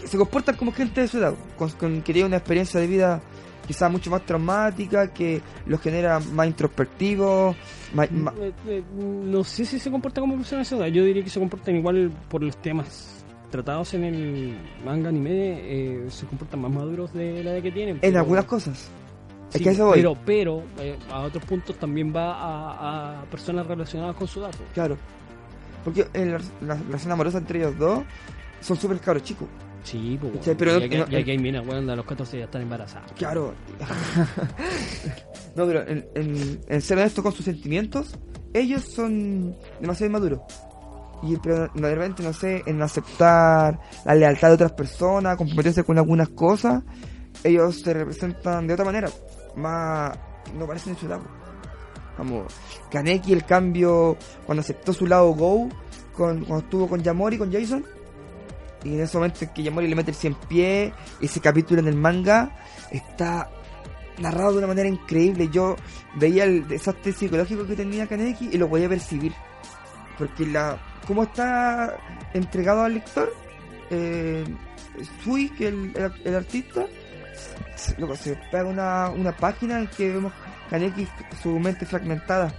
que 0.00 0.06
se 0.06 0.16
comportan 0.16 0.56
como 0.56 0.72
gente 0.72 1.00
de 1.02 1.08
su 1.08 1.18
edad, 1.18 1.34
con, 1.56 1.70
con- 1.70 2.02
que 2.02 2.12
tiene 2.12 2.26
una 2.28 2.36
experiencia 2.36 2.78
de 2.80 2.86
vida 2.86 3.20
quizás 3.66 3.90
mucho 3.90 4.10
más 4.10 4.24
traumática, 4.26 5.12
que 5.12 5.40
los 5.66 5.80
genera 5.80 6.18
más 6.18 6.46
introspectivos, 6.48 7.56
más, 7.94 8.10
más- 8.10 8.34
Eh, 8.40 8.52
eh, 8.66 8.82
no 8.96 9.44
sé 9.44 9.64
si 9.64 9.78
se 9.78 9.90
comportan 9.90 10.22
como 10.22 10.36
personas 10.36 10.68
de 10.68 10.76
esa 10.76 10.84
edad. 10.84 10.92
Yo 10.94 11.04
diría 11.04 11.22
que 11.22 11.30
se 11.30 11.38
comportan 11.38 11.76
igual 11.76 12.10
por 12.28 12.42
los 12.42 12.56
temas 12.60 13.19
tratados 13.50 13.92
en 13.94 14.04
el 14.04 14.58
manga 14.84 15.08
anime. 15.08 15.60
eh, 15.62 16.06
se 16.10 16.26
comportan 16.26 16.60
más 16.60 16.70
maduros 16.70 17.12
de 17.12 17.42
la 17.44 17.52
edad 17.54 17.62
que 17.62 17.72
tienen. 17.72 17.96
en 17.96 18.00
pero- 18.00 18.18
algunas 18.20 18.44
cosas. 18.46 18.88
es 19.52 19.60
que 19.60 19.70
eso 19.70 19.86
voy. 19.86 19.96
Pero, 19.98 20.16
pero 20.24 20.62
eh, 20.78 20.96
a 21.10 21.20
otros 21.22 21.44
puntos 21.44 21.76
también 21.76 22.14
va 22.14 22.34
a, 22.34 23.20
a 23.20 23.24
personas 23.24 23.66
relacionadas 23.66 24.14
con 24.16 24.26
su 24.28 24.40
dato. 24.40 24.58
Claro. 24.74 24.96
Porque 25.84 26.06
en 26.12 26.32
la, 26.32 26.40
la 26.62 26.74
relación 26.74 27.12
amorosa 27.12 27.38
entre 27.38 27.58
ellos 27.60 27.76
dos 27.78 28.02
son 28.60 28.76
súper 28.76 28.98
cabros 29.00 29.22
chicos. 29.24 29.48
Sí, 29.82 30.18
pues, 30.20 30.32
Sí, 30.44 30.50
pero 30.58 30.72
ya, 30.78 30.84
no- 30.84 30.90
que, 30.90 30.98
no- 30.98 31.08
ya 31.08 31.24
que 31.24 31.30
hay 31.30 31.38
minas, 31.38 31.66
weón, 31.66 31.88
a 31.88 31.96
los 31.96 32.04
14 32.04 32.38
ya 32.38 32.44
están 32.44 32.60
embarazadas. 32.62 33.10
Claro. 33.12 33.54
no, 35.56 35.66
pero 35.66 35.86
en, 35.88 36.06
en, 36.14 36.60
en 36.68 36.80
ser 36.82 36.98
honesto 36.98 37.22
con 37.22 37.32
sus 37.32 37.44
sentimientos, 37.44 38.14
ellos 38.52 38.82
son 38.84 39.56
demasiado 39.80 40.08
inmaduros. 40.08 40.40
Y 41.22 41.36
pero 41.36 41.68
repente, 41.74 42.22
no 42.22 42.32
sé, 42.32 42.62
en 42.66 42.80
aceptar 42.80 43.78
la 44.04 44.14
lealtad 44.14 44.48
de 44.48 44.54
otras 44.54 44.72
personas, 44.72 45.36
comprometerse 45.36 45.84
con 45.84 45.98
algunas 45.98 46.30
cosas, 46.30 46.82
ellos 47.44 47.80
se 47.80 47.92
representan 47.92 48.66
de 48.66 48.74
otra 48.74 48.84
manera. 48.84 49.08
Más. 49.56 50.16
no 50.56 50.66
parecen 50.66 50.94
en 50.94 50.98
su 50.98 51.08
lado. 51.08 51.24
Como 52.16 52.44
Kaneki, 52.90 53.32
el 53.32 53.44
cambio, 53.44 54.16
cuando 54.46 54.60
aceptó 54.60 54.92
su 54.92 55.06
lado 55.06 55.32
Go, 55.32 55.68
con, 56.14 56.44
cuando 56.44 56.64
estuvo 56.64 56.88
con 56.88 57.02
Yamori, 57.02 57.38
con 57.38 57.52
Jason. 57.52 57.84
Y 58.84 58.94
en 58.94 59.00
ese 59.00 59.16
momento 59.16 59.44
en 59.44 59.52
que 59.52 59.62
Yamori 59.62 59.88
le 59.88 59.94
mete 59.94 60.10
el 60.10 60.16
100 60.16 60.34
pie, 60.48 60.92
ese 61.20 61.40
capítulo 61.40 61.80
en 61.80 61.88
el 61.88 61.96
manga 61.96 62.56
está 62.90 63.50
narrado 64.18 64.52
de 64.52 64.58
una 64.58 64.68
manera 64.68 64.88
increíble. 64.88 65.48
Yo 65.52 65.76
veía 66.16 66.44
el 66.44 66.66
desastre 66.66 67.12
psicológico 67.12 67.66
que 67.66 67.76
tenía 67.76 68.06
Kaneki 68.06 68.50
y 68.52 68.58
lo 68.58 68.68
podía 68.68 68.88
percibir. 68.88 69.32
Porque 70.18 70.46
la 70.46 70.78
cómo 71.06 71.24
está 71.24 71.96
entregado 72.34 72.82
al 72.82 72.94
lector, 72.94 73.32
eh, 73.90 74.44
Sui, 75.22 75.48
que 75.50 75.68
el, 75.68 75.92
el, 76.24 76.34
artista, 76.34 76.86
loco, 77.98 78.16
se 78.16 78.36
pega 78.50 78.64
una, 78.64 79.10
una 79.10 79.32
página 79.32 79.78
en 79.78 79.86
que 79.88 80.12
vemos 80.12 80.32
Kaneki 80.68 81.08
su 81.42 81.58
mente 81.58 81.86
fragmentada 81.86 82.52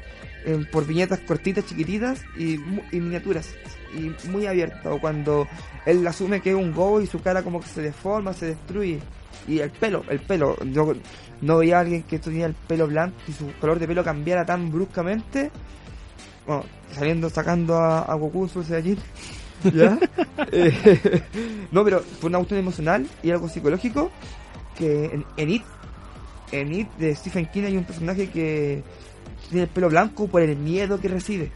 eh, 0.45 0.65
por 0.71 0.85
viñetas 0.85 1.19
cortitas, 1.19 1.65
chiquititas 1.65 2.21
y, 2.37 2.55
y 2.91 2.99
miniaturas 2.99 3.49
y 3.93 4.11
muy 4.27 4.47
abierta. 4.47 4.91
O 4.91 4.99
cuando 4.99 5.47
él 5.85 6.05
asume 6.07 6.41
que 6.41 6.51
es 6.51 6.55
un 6.55 6.73
go 6.73 7.01
y 7.01 7.07
su 7.07 7.21
cara 7.21 7.43
como 7.43 7.59
que 7.61 7.67
se 7.67 7.81
deforma, 7.81 8.33
se 8.33 8.47
destruye. 8.47 8.99
Y 9.47 9.59
el 9.59 9.71
pelo, 9.71 10.03
el 10.09 10.19
pelo. 10.19 10.57
Yo 10.65 10.93
no 11.41 11.57
veía 11.57 11.77
a 11.77 11.81
alguien 11.81 12.03
que 12.03 12.19
tenía 12.19 12.45
el 12.45 12.53
pelo 12.53 12.87
blanco 12.87 13.17
y 13.27 13.33
su 13.33 13.51
color 13.59 13.79
de 13.79 13.87
pelo 13.87 14.03
cambiara 14.03 14.45
tan 14.45 14.71
bruscamente. 14.71 15.51
Bueno, 16.45 16.65
saliendo, 16.93 17.29
sacando 17.29 17.77
a, 17.77 18.01
a 18.01 18.15
Goku 18.15 18.47
Super 18.47 18.67
Saiyajin. 18.67 18.97
¿Ya? 19.73 19.99
Eh, 20.51 21.21
no, 21.71 21.83
pero 21.83 22.01
fue 22.19 22.29
una 22.29 22.39
cuestión 22.39 22.59
emocional 22.59 23.07
y 23.21 23.31
algo 23.31 23.47
psicológico 23.47 24.11
que 24.75 25.05
en, 25.05 25.25
en 25.37 25.49
It, 25.49 25.63
en 26.51 26.73
It 26.73 26.89
de 26.97 27.15
Stephen 27.15 27.45
King 27.45 27.63
hay 27.65 27.77
un 27.77 27.83
personaje 27.83 28.29
que 28.29 28.83
tiene 29.49 29.63
el 29.63 29.69
pelo 29.69 29.89
blanco 29.89 30.27
por 30.27 30.41
el 30.41 30.55
miedo 30.57 30.99
que 30.99 31.07
recibe. 31.07 31.51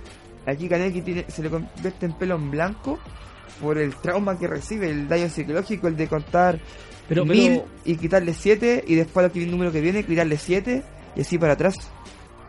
Aquí 0.45 0.69
Kaneki 0.69 1.01
tiene, 1.01 1.25
se 1.27 1.41
le 1.41 1.49
convierte 1.49 2.05
en 2.05 2.13
pelo 2.13 2.35
en 2.35 2.51
blanco 2.51 2.99
por 3.59 3.77
el 3.77 3.95
trauma 3.95 4.37
que 4.37 4.47
recibe, 4.47 4.89
el 4.89 5.07
daño 5.07 5.29
psicológico, 5.29 5.87
el 5.87 5.95
de 5.95 6.07
contar 6.07 6.59
Pero, 7.07 7.25
mil 7.25 7.53
pero 7.53 7.65
y 7.85 7.95
quitarle 7.95 8.33
siete 8.33 8.83
y 8.85 8.95
después 8.95 9.25
al 9.25 9.51
número 9.51 9.71
que 9.71 9.81
viene 9.81 10.03
quitarle 10.03 10.37
siete 10.37 10.83
y 11.15 11.21
así 11.21 11.37
para 11.37 11.53
atrás. 11.53 11.75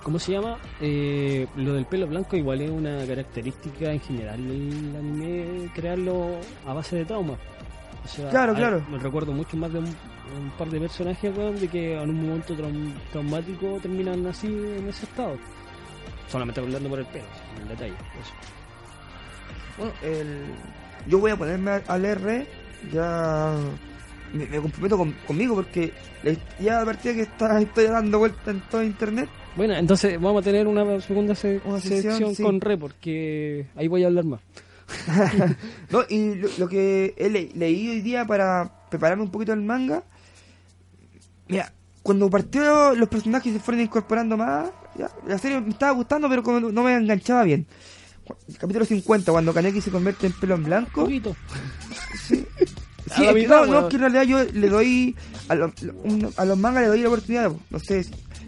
¿Cómo 0.07 0.20
se 0.20 0.30
llama? 0.32 0.57
Eh, 0.80 1.48
lo 1.57 1.72
del 1.74 1.84
pelo 1.84 2.07
blanco 2.07 2.36
igual 2.36 2.61
es 2.61 2.70
una 2.70 3.04
característica 3.04 3.90
en 3.92 3.98
general 4.00 4.46
del 4.46 4.94
anime, 4.96 5.68
crearlo 5.74 6.38
a 6.64 6.72
base 6.74 6.94
de 6.98 7.04
trauma. 7.04 7.34
O 8.04 8.09
sea, 8.09 8.30
Claro, 8.30 8.52
hay- 8.52 8.59
claro. 8.59 8.84
Me 8.88 8.98
recuerdo 8.98 9.32
mucho 9.32 9.57
más 9.57 9.72
de 9.72 9.80
un, 9.80 9.86
un 9.86 10.50
par 10.57 10.68
de 10.70 10.78
personajes, 10.78 11.36
weón, 11.36 11.59
de 11.59 11.66
que 11.66 12.00
en 12.00 12.09
un 12.11 12.24
momento 12.24 12.54
traum- 12.54 12.94
traumático 13.11 13.78
terminan 13.82 14.24
así 14.28 14.46
en 14.46 14.86
ese 14.88 15.07
estado. 15.07 15.36
Solamente 16.30 16.61
hablando 16.61 16.88
por 16.88 17.00
el 17.00 17.07
pelo, 17.07 17.24
en 17.61 17.68
detalle. 17.68 17.94
eso. 17.94 18.32
Bueno, 19.76 19.92
el... 20.02 20.44
yo 21.09 21.18
voy 21.18 21.32
a 21.32 21.36
ponerme 21.36 21.70
a, 21.72 21.82
a 21.88 21.98
leer 21.98 22.20
re, 22.20 22.46
ya 22.92 23.57
me, 24.32 24.46
me 24.46 24.60
comprometo 24.60 24.96
con- 24.98 25.12
conmigo 25.26 25.54
porque 25.54 25.92
ya 26.60 26.80
a 26.80 26.84
partir 26.84 27.12
de 27.12 27.16
que 27.16 27.22
está, 27.22 27.60
estoy 27.60 27.84
dando 27.86 28.18
vuelta 28.18 28.50
en 28.50 28.60
todo 28.70 28.82
internet, 28.82 29.28
Bueno, 29.56 29.74
entonces 29.74 30.20
vamos 30.20 30.42
a 30.42 30.44
tener 30.44 30.66
una 30.66 31.00
segunda 31.00 31.34
se- 31.34 31.60
Una 31.64 31.80
sección, 31.80 32.02
sección, 32.14 32.34
sí. 32.34 32.42
con 32.42 32.60
Re, 32.60 32.76
porque 32.78 33.66
ahí 33.76 33.88
voy 33.88 34.04
a 34.04 34.06
hablar 34.08 34.24
más. 34.24 34.40
no, 35.90 36.00
y 36.08 36.34
lo, 36.36 36.48
lo 36.58 36.68
que 36.68 37.14
he 37.16 37.28
le- 37.30 37.50
leído 37.54 37.92
hoy 37.92 38.00
día 38.02 38.24
para 38.26 38.86
prepararme 38.90 39.24
un 39.24 39.30
poquito 39.30 39.52
el 39.52 39.62
manga, 39.62 40.02
mira, 41.48 41.72
cuando 42.02 42.30
partió 42.30 42.94
los 42.94 43.08
personajes 43.08 43.52
se 43.52 43.58
fueron 43.60 43.82
incorporando 43.82 44.36
más, 44.36 44.70
ya, 44.96 45.10
la 45.26 45.38
serie 45.38 45.60
me 45.60 45.70
estaba 45.70 45.92
gustando 45.92 46.28
pero 46.28 46.42
como 46.42 46.60
no 46.60 46.82
me 46.82 46.94
enganchaba 46.94 47.42
bien. 47.44 47.66
Capítulo 48.58 48.84
50, 48.84 49.30
cuando 49.30 49.54
Kaneki 49.54 49.80
se 49.80 49.90
convierte 49.90 50.26
en 50.26 50.32
pelo 50.32 50.54
en 50.54 50.60
Un 50.60 50.66
blanco. 50.66 51.02
poquito. 51.02 51.36
Sí, 52.26 52.44
La 53.07 53.30
es 53.30 53.34
que 53.34 53.46
no, 53.48 53.66
no, 53.66 53.88
que 53.88 53.96
en 53.96 54.00
realidad 54.02 54.22
yo 54.24 54.44
le 54.44 54.68
doy 54.68 55.16
a, 55.48 55.54
lo- 55.54 55.72
un- 56.04 56.32
a 56.36 56.44
los 56.44 56.59
mangas 56.59 56.82
le 56.82 56.88
doy 56.88 57.00
la 57.02 57.09
oportunidad. 57.09 57.50
po. 57.50 57.61
No 57.70 57.78
sé, 57.78 58.04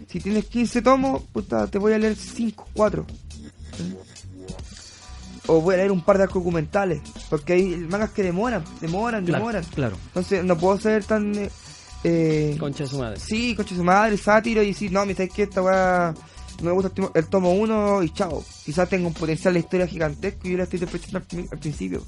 si 0.09 0.19
tienes 0.19 0.45
15 0.45 0.81
tomos, 0.81 1.21
puta, 1.31 1.67
te 1.67 1.77
voy 1.77 1.93
a 1.93 1.97
leer 1.97 2.15
5, 2.15 2.67
4. 2.73 3.05
O 5.47 5.61
voy 5.61 5.73
a 5.75 5.77
leer 5.77 5.91
un 5.91 6.01
par 6.01 6.17
de 6.17 6.27
documentales. 6.27 7.01
Porque 7.29 7.53
hay 7.53 7.65
mangas 7.77 8.11
que 8.11 8.21
demoran, 8.23 8.63
demoran, 8.81 9.25
Claro, 9.25 9.39
demoran. 9.45 9.63
claro. 9.73 9.97
Entonces 10.07 10.43
no 10.43 10.57
puedo 10.57 10.79
ser 10.79 11.03
tan. 11.05 11.33
eh, 11.35 11.49
eh, 12.03 12.55
Concha 12.59 12.83
de 12.83 12.89
su 12.89 12.99
madre. 12.99 13.19
sí, 13.19 13.55
concha 13.55 13.71
de 13.71 13.77
su 13.77 13.83
madre, 13.83 14.17
sátiro 14.17 14.61
y 14.63 14.67
decir, 14.67 14.91
no, 14.91 15.05
me 15.05 15.13
sabes 15.15 15.33
que 15.33 15.43
esta 15.43 15.61
weá 15.61 16.13
no 16.61 16.65
me 16.65 16.71
gusta 16.71 16.89
el 16.89 16.93
tomo- 16.93 17.11
el 17.15 17.25
tomo 17.27 17.53
1 17.53 18.03
y 18.03 18.09
chao. 18.11 18.43
Quizás 18.65 18.87
tenga 18.89 19.07
un 19.07 19.13
potencial 19.13 19.53
de 19.53 19.61
historia 19.61 19.87
gigantesco 19.87 20.47
y 20.47 20.51
yo 20.51 20.57
la 20.57 20.63
estoy 20.65 20.79
interpretando 20.79 21.25
al, 21.31 21.47
al 21.51 21.57
principio. 21.59 22.03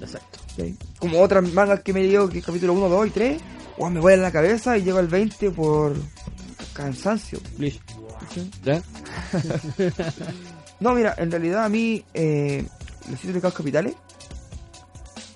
Exacto. 0.00 0.38
¿Sí? 0.56 0.76
Como 0.98 1.20
otras 1.20 1.50
mangas 1.52 1.80
que 1.80 1.92
me 1.92 2.02
dio 2.02 2.28
que 2.28 2.40
capítulo 2.42 2.72
1, 2.74 2.88
2 2.88 3.06
y 3.06 3.10
3, 3.10 3.42
o 3.78 3.90
me 3.90 4.00
vuelan 4.00 4.22
la 4.22 4.32
cabeza 4.32 4.76
y 4.78 4.82
llego 4.82 4.98
al 4.98 5.08
20 5.08 5.50
por 5.50 5.94
cansancio. 6.72 7.38
¿sí? 7.58 7.80
¿Ya? 8.64 8.82
No, 10.80 10.92
mira, 10.94 11.14
en 11.18 11.30
realidad 11.30 11.64
a 11.64 11.68
mí, 11.68 12.04
eh, 12.14 12.64
Los 13.08 13.20
siete 13.20 13.34
pecados 13.34 13.54
capitales, 13.54 13.94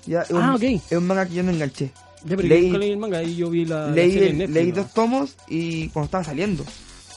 ya 0.05 0.21
es 0.23 0.31
un, 0.31 0.41
Ah, 0.41 0.55
ok. 0.55 0.61
es 0.63 0.91
un 0.91 1.07
manga 1.07 1.25
que 1.27 1.35
yo 1.35 1.43
no 1.43 1.51
enganché. 1.51 1.91
Ya, 2.25 2.35
pero 2.35 2.47
Leí- 2.49 2.71
leí 2.77 2.91
el 2.91 2.97
manga 2.97 3.23
y 3.23 3.35
yo 3.35 3.49
vi 3.49 3.63
la, 3.65 3.87
la 3.87 3.91
leí 3.91 4.11
serie 4.11 4.27
en 4.29 4.31
el- 4.33 4.37
Netflix, 4.39 4.55
leí 4.55 4.69
¿no? 4.71 4.75
dos 4.83 4.93
tomos 4.93 5.35
y 5.47 5.87
cuando 5.89 6.05
estaba 6.05 6.23
saliendo. 6.23 6.65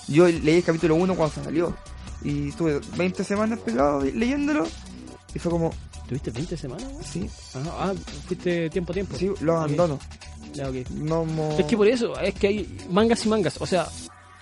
Yo 0.08 0.28
leí 0.28 0.56
el 0.56 0.62
capítulo 0.62 0.94
1 0.94 1.14
cuando 1.16 1.42
salió. 1.42 1.76
Y 2.22 2.50
estuve 2.50 2.80
20 2.96 3.24
semanas 3.24 3.58
pegado 3.58 4.02
leyéndolo. 4.04 4.66
Y 5.34 5.38
fue 5.40 5.50
como, 5.50 5.72
¿Tuviste 6.08 6.30
20 6.30 6.56
semanas? 6.56 6.88
güey? 6.92 7.04
sí, 7.04 7.30
Ah, 7.54 7.92
ah, 7.92 7.94
fuiste 8.26 8.68
tiempo 8.70 8.92
a 8.92 8.94
tiempo. 8.94 9.16
sí, 9.16 9.26
lo 9.40 9.52
Ok. 9.54 9.58
abandono. 9.58 9.98
No 10.96 11.24
mo- 11.24 11.56
Es 11.58 11.64
que 11.64 11.76
por 11.76 11.88
eso, 11.88 12.18
es 12.20 12.34
que 12.34 12.46
hay 12.48 12.76
mangas 12.90 13.24
y 13.24 13.28
mangas. 13.28 13.60
O 13.60 13.66
sea, 13.66 13.86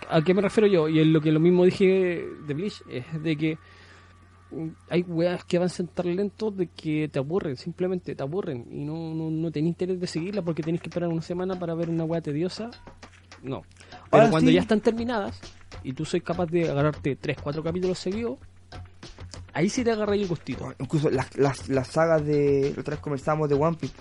¿a 0.08 0.22
qué 0.22 0.34
me 0.34 0.42
refiero 0.42 0.66
yo? 0.66 0.88
Y 0.88 0.98
es 1.00 1.06
lo 1.06 1.20
que 1.20 1.30
lo 1.30 1.38
mismo 1.40 1.64
dije 1.64 2.24
de 2.46 2.54
Bleach, 2.54 2.82
es 2.90 3.04
de 3.22 3.36
que 3.36 3.58
mm, 4.50 4.68
hay 4.88 5.02
weas 5.02 5.44
que 5.44 5.58
avanzan 5.58 5.86
tan 5.86 6.16
lentos 6.16 6.56
de 6.56 6.66
que 6.66 7.08
te 7.12 7.20
aburren, 7.20 7.56
simplemente 7.56 8.16
te 8.16 8.22
aburren. 8.22 8.66
Y 8.72 8.84
no, 8.84 9.14
no, 9.14 9.30
no 9.30 9.50
tenés 9.52 9.68
interés 9.68 10.00
de 10.00 10.06
seguirla 10.08 10.42
porque 10.42 10.62
tenés 10.64 10.80
que 10.80 10.88
esperar 10.88 11.08
una 11.08 11.22
semana 11.22 11.56
para 11.58 11.74
ver 11.74 11.88
una 11.90 12.02
wea 12.04 12.20
tediosa. 12.20 12.70
No. 13.44 13.62
Pero 14.10 14.22
Ahora 14.22 14.30
cuando 14.30 14.48
sí. 14.50 14.54
ya 14.54 14.62
están 14.62 14.80
terminadas 14.80 15.38
y 15.84 15.92
tú 15.92 16.04
sois 16.04 16.22
capaz 16.24 16.46
de 16.46 16.68
agarrarte 16.68 17.14
3, 17.16 17.36
4 17.40 17.62
capítulos 17.62 17.98
seguidos, 18.00 18.38
ahí 19.52 19.68
sí 19.68 19.84
te 19.84 19.92
agarra 19.92 20.14
el 20.14 20.26
gustito. 20.26 20.72
Incluso 20.78 21.10
las, 21.10 21.34
las, 21.36 21.68
las 21.68 21.88
sagas 21.88 22.24
de. 22.24 22.74
Otra 22.78 22.92
vez 22.94 23.00
conversamos 23.00 23.48
de 23.48 23.54
One 23.54 23.76
Piece. 23.78 23.94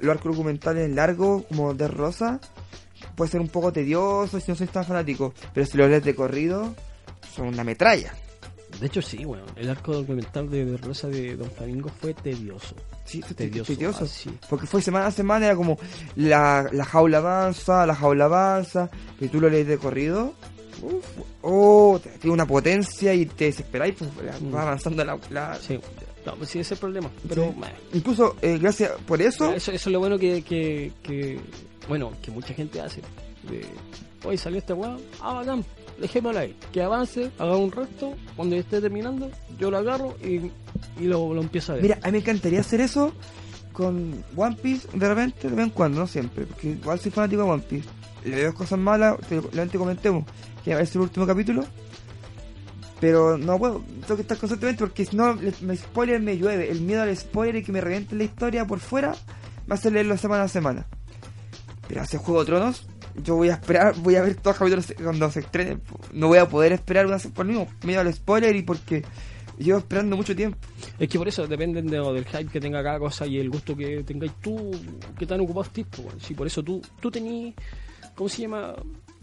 Los 0.00 0.16
arcos 0.16 0.32
documentales 0.36 0.90
largos, 0.90 1.44
como 1.46 1.74
de 1.74 1.88
Rosa. 1.88 2.40
puede 3.16 3.30
ser 3.30 3.40
un 3.40 3.48
poco 3.48 3.72
tedioso 3.72 4.38
si 4.40 4.50
no 4.50 4.56
soy 4.56 4.66
tan 4.68 4.84
fanático. 4.84 5.34
Pero 5.52 5.66
si 5.66 5.76
lo 5.76 5.88
lees 5.88 6.04
de 6.04 6.14
corrido, 6.14 6.74
son 7.34 7.48
una 7.48 7.64
metralla. 7.64 8.14
De 8.80 8.86
hecho, 8.86 9.02
sí, 9.02 9.24
weón. 9.26 9.44
El 9.56 9.68
arco 9.68 9.92
documental 9.92 10.48
de, 10.48 10.64
de 10.64 10.76
Rosa 10.76 11.08
de 11.08 11.36
Don 11.36 11.50
Flamingo 11.50 11.90
fue 12.00 12.14
tedioso. 12.14 12.76
Sí, 13.04 13.20
fue 13.20 13.34
Tedioso. 13.34 13.72
tedioso. 13.74 14.04
ah, 14.04 14.06
sí. 14.06 14.30
Porque 14.48 14.66
fue 14.66 14.80
semana 14.80 15.06
a 15.06 15.10
semana, 15.10 15.46
era 15.46 15.56
como 15.56 15.76
la, 16.14 16.68
la 16.72 16.84
jaula 16.84 17.18
avanza, 17.18 17.84
la 17.84 17.94
jaula 17.96 18.26
avanza, 18.26 18.88
y 19.20 19.26
tú 19.26 19.40
lo 19.40 19.50
lees 19.50 19.66
de 19.66 19.76
corrido. 19.76 20.34
Uf, 20.82 21.04
oh, 21.42 22.00
te- 22.02 22.10
tiene 22.18 22.34
una 22.34 22.46
potencia 22.46 23.12
y 23.14 23.26
te 23.26 23.46
desesperáis, 23.46 23.94
pues 23.98 24.10
Mm. 24.40 24.54
va 24.54 24.62
avanzando 24.62 25.04
la. 25.04 25.18
la- 25.30 25.56
Sí. 25.56 25.78
No, 26.26 26.34
pues 26.36 26.50
sí, 26.50 26.58
ese 26.58 26.74
es 26.74 26.78
el 26.78 26.78
problema. 26.78 27.10
Pero, 27.28 27.44
Sí. 27.58 27.96
Incluso, 27.98 28.36
eh, 28.42 28.58
gracias 28.58 28.92
por 29.06 29.22
eso, 29.22 29.52
Eso, 29.54 29.72
eso 29.72 29.88
es 29.88 29.92
lo 29.92 29.98
bueno 30.00 30.18
que, 30.18 30.42
que, 30.42 30.92
que- 31.02 31.40
bueno, 31.88 32.12
que 32.22 32.30
mucha 32.30 32.52
gente 32.54 32.80
hace. 32.80 33.00
De, 33.48 33.64
hoy 34.24 34.36
salió 34.36 34.58
este 34.58 34.74
weón, 34.74 35.00
ah, 35.22 35.32
bacán, 35.34 35.64
dejémoslo 35.98 36.40
ahí. 36.40 36.54
Que 36.72 36.82
avance, 36.82 37.30
haga 37.38 37.56
un 37.56 37.72
resto, 37.72 38.14
cuando 38.36 38.54
esté 38.56 38.82
terminando, 38.82 39.30
yo 39.58 39.70
lo 39.70 39.78
agarro 39.78 40.14
y, 40.22 40.50
y 41.02 41.06
lo, 41.06 41.32
lo 41.32 41.40
empiezo 41.40 41.72
a 41.72 41.74
ver. 41.76 41.82
mira, 41.84 41.98
a 42.02 42.06
mí 42.08 42.12
me 42.12 42.18
encantaría 42.18 42.60
hacer 42.60 42.82
eso 42.82 43.14
con 43.72 44.22
One 44.36 44.56
Piece 44.56 44.88
de 44.92 45.08
repente, 45.08 45.48
de 45.48 45.56
vez 45.56 45.64
en 45.66 45.70
cuando, 45.70 46.00
no 46.00 46.06
siempre, 46.06 46.44
porque 46.44 46.68
igual 46.72 47.00
soy 47.00 47.10
fanático 47.10 47.42
de 47.44 47.48
One 47.50 47.62
Piece. 47.66 47.88
Le 48.24 48.36
veo 48.36 48.54
cosas 48.54 48.78
malas, 48.78 49.16
te, 49.26 49.40
te 49.40 49.78
comentemos 49.78 50.24
que 50.64 50.86
ser 50.86 50.96
el 50.96 51.02
último 51.02 51.26
capítulo. 51.26 51.64
Pero 53.00 53.38
no 53.38 53.58
puedo, 53.58 53.82
tengo 54.02 54.16
que 54.16 54.22
estar 54.22 54.36
constantemente 54.36 54.80
porque 54.84 55.06
si 55.06 55.16
no, 55.16 55.38
me 55.62 55.76
spoiler 55.76 56.20
me 56.20 56.36
llueve. 56.36 56.70
El 56.70 56.82
miedo 56.82 57.02
al 57.02 57.16
spoiler 57.16 57.56
y 57.56 57.62
que 57.64 57.72
me 57.72 57.80
revienten 57.80 58.18
la 58.18 58.24
historia 58.24 58.66
por 58.66 58.78
fuera 58.78 59.14
va 59.70 59.74
a 59.74 59.78
ser 59.78 59.92
leerlo 59.92 60.16
semana 60.18 60.44
a 60.44 60.48
semana. 60.48 60.86
Pero 61.88 62.02
hace 62.02 62.18
Juego 62.18 62.40
de 62.40 62.46
Tronos, 62.46 62.86
yo 63.24 63.36
voy 63.36 63.48
a 63.48 63.54
esperar, 63.54 63.94
voy 63.96 64.16
a 64.16 64.22
ver 64.22 64.34
todos 64.36 64.60
los 64.60 64.70
capítulos 64.70 64.94
cuando 65.02 65.30
se 65.30 65.40
estrene. 65.40 65.78
No 66.12 66.28
voy 66.28 66.38
a 66.38 66.48
poder 66.48 66.72
esperar 66.72 67.06
una, 67.06 67.18
se- 67.18 67.30
por 67.30 67.46
mí, 67.46 67.66
miedo 67.84 68.00
al 68.02 68.12
spoiler 68.12 68.54
y 68.54 68.62
porque 68.62 69.02
llevo 69.58 69.78
esperando 69.78 70.14
mucho 70.14 70.36
tiempo. 70.36 70.58
Es 70.98 71.08
que 71.08 71.16
por 71.18 71.26
eso 71.26 71.46
dependen 71.46 71.86
de, 71.86 71.98
del 72.00 72.26
hype 72.26 72.46
que 72.52 72.60
tenga 72.60 72.82
cada 72.82 72.98
cosa 72.98 73.26
y 73.26 73.38
el 73.38 73.48
gusto 73.48 73.74
que 73.74 74.04
tengáis 74.04 74.32
tú, 74.42 74.70
que 75.18 75.24
tan 75.26 75.40
ocupado 75.40 75.62
estés. 75.64 75.86
pues. 75.90 76.22
Si 76.22 76.34
por 76.34 76.46
eso 76.46 76.62
tú, 76.62 76.82
tú 77.00 77.10
tenís, 77.10 77.54
¿cómo 78.14 78.28
se 78.28 78.42
llama? 78.42 78.74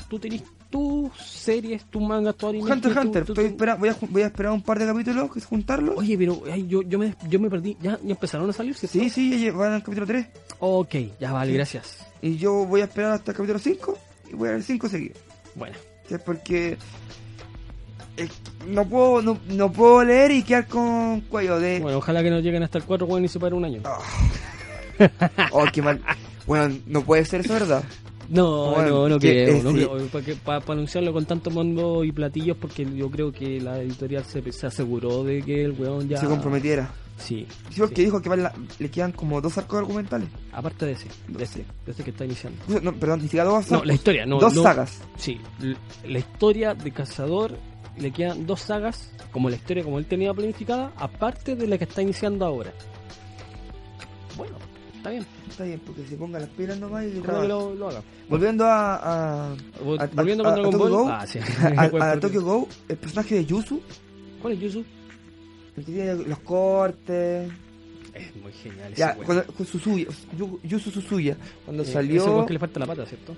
Tú 0.10 0.18
tenís 0.20 0.42
tus 0.70 1.12
series, 1.18 1.86
tus 1.86 2.02
mangas, 2.02 2.36
tu 2.36 2.48
anime. 2.48 2.72
Hunter 2.72 2.92
x 2.92 3.04
Hunter, 3.06 3.26
tú- 3.26 3.34
espera- 3.42 3.76
voy, 3.76 3.90
a, 3.90 3.96
voy 4.02 4.22
a 4.22 4.28
esperar 4.28 4.52
un 4.52 4.62
par 4.62 4.80
de 4.80 4.86
capítulos, 4.86 5.30
es 5.36 5.46
juntarlos. 5.46 5.96
Oye, 5.98 6.18
pero 6.18 6.42
ay, 6.52 6.66
yo, 6.68 6.82
yo, 6.84 7.00
me, 7.00 7.16
yo 7.30 7.40
me 7.40 7.50
perdí. 7.50 7.78
¿Ya, 7.82 8.00
ya 8.04 8.12
empezaron 8.12 8.50
a 8.50 8.54
salir? 8.54 8.76
¿cierto? 8.76 8.98
Sí, 9.00 9.10
sí, 9.10 9.46
ya 9.46 9.52
van 9.54 9.74
al 9.74 9.82
capítulo 9.84 10.06
3. 10.08 10.28
Ok, 10.60 10.96
ya 11.20 11.32
vale, 11.32 11.52
Sí. 11.52 11.56
gracias. 11.58 12.06
Y 12.22 12.38
yo 12.38 12.66
voy 12.66 12.82
a 12.82 12.86
esperar 12.86 13.14
hasta 13.14 13.32
el 13.32 13.38
capítulo 13.38 13.60
5 13.60 13.98
y 14.32 14.34
voy 14.36 14.50
a 14.50 14.52
ver 14.54 14.64
5 14.64 14.90
seguidos. 14.90 15.18
Bueno. 15.56 15.76
¿sí? 16.08 16.16
Porque 16.26 16.78
no 18.68 18.84
puedo 18.88 19.22
no, 19.22 19.38
no 19.50 19.72
puedo 19.72 20.04
leer 20.04 20.32
y 20.32 20.42
quedar 20.44 20.68
con 20.68 21.22
cuello 21.22 21.60
de... 21.60 21.80
Bueno, 21.80 22.00
ojalá 22.00 22.24
que 22.24 22.30
no 22.32 22.40
lleguen 22.40 22.64
hasta 22.64 22.80
el 22.80 22.84
4, 22.84 23.06
weón, 23.06 23.24
y 23.26 23.28
se 23.28 23.40
pare 23.40 23.54
un 23.56 23.66
año. 23.66 23.82
Ah. 23.86 24.00
Oh, 25.52 25.64
qué 25.72 25.82
mal. 25.84 26.02
Bueno, 26.48 26.76
no 26.88 27.02
puede 27.04 27.24
ser 27.26 27.42
eso, 27.42 27.54
¿verdad? 27.54 27.84
No, 28.30 28.72
Bueno, 28.72 28.90
no, 28.90 29.10
no 29.10 29.20
creo. 29.20 29.56
es- 29.56 29.64
no 29.64 29.72
sí. 29.72 29.78
creo, 30.22 30.38
Para, 30.44 30.64
anunciarlo 30.74 31.14
con 31.14 31.26
tanto 31.26 31.50
mundo 31.50 32.04
y 32.04 32.12
platillos, 32.12 32.58
porque 32.60 32.86
yo 32.94 33.10
creo 33.10 33.32
que 33.32 33.62
la 33.62 33.80
editorial 33.82 34.26
se, 34.26 34.52
se 34.52 34.68
aseguró 34.68 35.24
de 35.24 35.42
que 35.42 35.64
el 35.64 35.72
weón 35.72 36.08
ya. 36.10 36.18
Se 36.20 36.28
comprometiera. 36.28 36.92
Sí. 37.18 37.48
Sí, 37.72 37.80
porque 37.80 37.96
sí. 37.96 38.04
dijo 38.06 38.22
que 38.22 38.30
la- 38.36 38.54
le 38.78 38.92
quedan 38.92 39.12
como 39.12 39.42
dos 39.42 39.58
arcos 39.58 39.80
argumentales. 39.80 40.28
Aparte 40.52 40.86
de 40.86 40.92
ese, 40.92 41.08
de 41.28 41.44
ese, 41.44 41.66
de 41.86 41.92
ese 41.92 42.04
que 42.04 42.12
está 42.12 42.26
iniciando. 42.26 42.60
No, 42.82 42.94
perdón, 42.94 43.20
ni 43.20 43.24
siquiera 43.26 43.46
dos 43.46 43.72
No, 43.72 43.78
arcos. 43.78 43.88
la 43.88 43.94
historia, 43.94 44.26
no. 44.26 44.40
dos 44.40 44.54
no- 44.54 44.62
sagas. 44.64 45.02
Sí, 45.18 45.40
la 46.08 46.20
historia 46.20 46.74
de 46.76 46.92
Cazador 46.92 47.58
le 47.98 48.12
quedan 48.12 48.46
dos 48.46 48.62
sagas, 48.62 49.12
como 49.32 49.50
la 49.50 49.56
historia 49.56 49.84
como 49.84 49.98
él 49.98 50.06
tenía 50.06 50.32
planificada, 50.34 50.92
aparte 50.98 51.56
de 51.56 51.66
la 51.66 51.78
que 51.80 51.86
está 51.86 52.02
iniciando 52.04 52.46
ahora. 52.46 52.72
Bueno, 54.38 54.56
está 54.98 55.10
bien. 55.12 55.26
Está 55.50 55.64
bien, 55.64 55.82
porque 55.86 56.06
se 56.06 56.16
ponga 56.16 56.40
las 56.40 56.50
pilas 56.50 56.78
nomás 56.80 57.06
y 57.06 57.20
que 57.22 57.28
lo, 57.28 57.74
lo 57.76 57.90
haga. 57.90 58.02
Volviendo 58.30 58.66
a, 58.66 58.96
a, 59.52 59.56
Vol- 59.84 60.02
a- 60.02 60.08
Volviendo 60.08 60.46
a- 60.46 60.50
a 60.50 60.52
Dragon 60.54 60.72
Tokyo 60.72 60.84
Ball. 60.84 60.92
Go, 60.92 61.10
Ah, 61.10 61.26
sí. 61.26 61.40
a, 61.78 61.82
a- 62.06 62.12
a 62.12 62.20
Tokyo 62.20 62.42
Go, 62.42 62.68
el 62.90 62.98
personaje 62.98 63.36
de 63.36 63.46
Yuzu, 63.46 63.82
¿Cuál 64.42 64.54
es 64.54 64.60
Yuzu? 64.60 64.84
el 65.78 65.86
que 65.86 65.92
tiene 65.92 66.16
los 66.16 66.40
cortes. 66.40 67.52
Es 68.14 68.36
muy 68.38 68.52
genial 68.52 68.92
ese 68.94 69.00
Ya, 69.00 69.14
weón. 69.14 69.26
cuando, 69.26 69.46
con 69.54 69.66
Suzuya, 69.66 70.08
Yu- 70.38 70.60
Yuzu 70.64 70.90
Suzuya, 70.92 71.38
cuando 71.66 71.84
Eh, 71.84 71.86
ese 71.86 71.94
salió. 71.94 72.46
que 72.46 72.54
le 72.54 72.60
falta 72.60 72.80
la 72.80 72.86
pata, 72.88 73.06
¿cierto? 73.06 73.36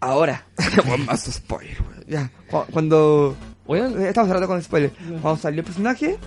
Ahora. 0.00 0.44
Más 1.06 1.24
spoiler, 1.24 1.76
weón. 1.80 2.04
Ya, 2.08 2.30
cu- 2.50 2.64
cuando. 2.72 3.36
Eh, 3.68 4.08
Estamos 4.08 4.28
hablando 4.30 4.48
con 4.48 4.62
spoiler. 4.62 4.90
Cuando 5.22 5.36
salió 5.40 5.60
el 5.60 5.64
personaje, 5.64 6.18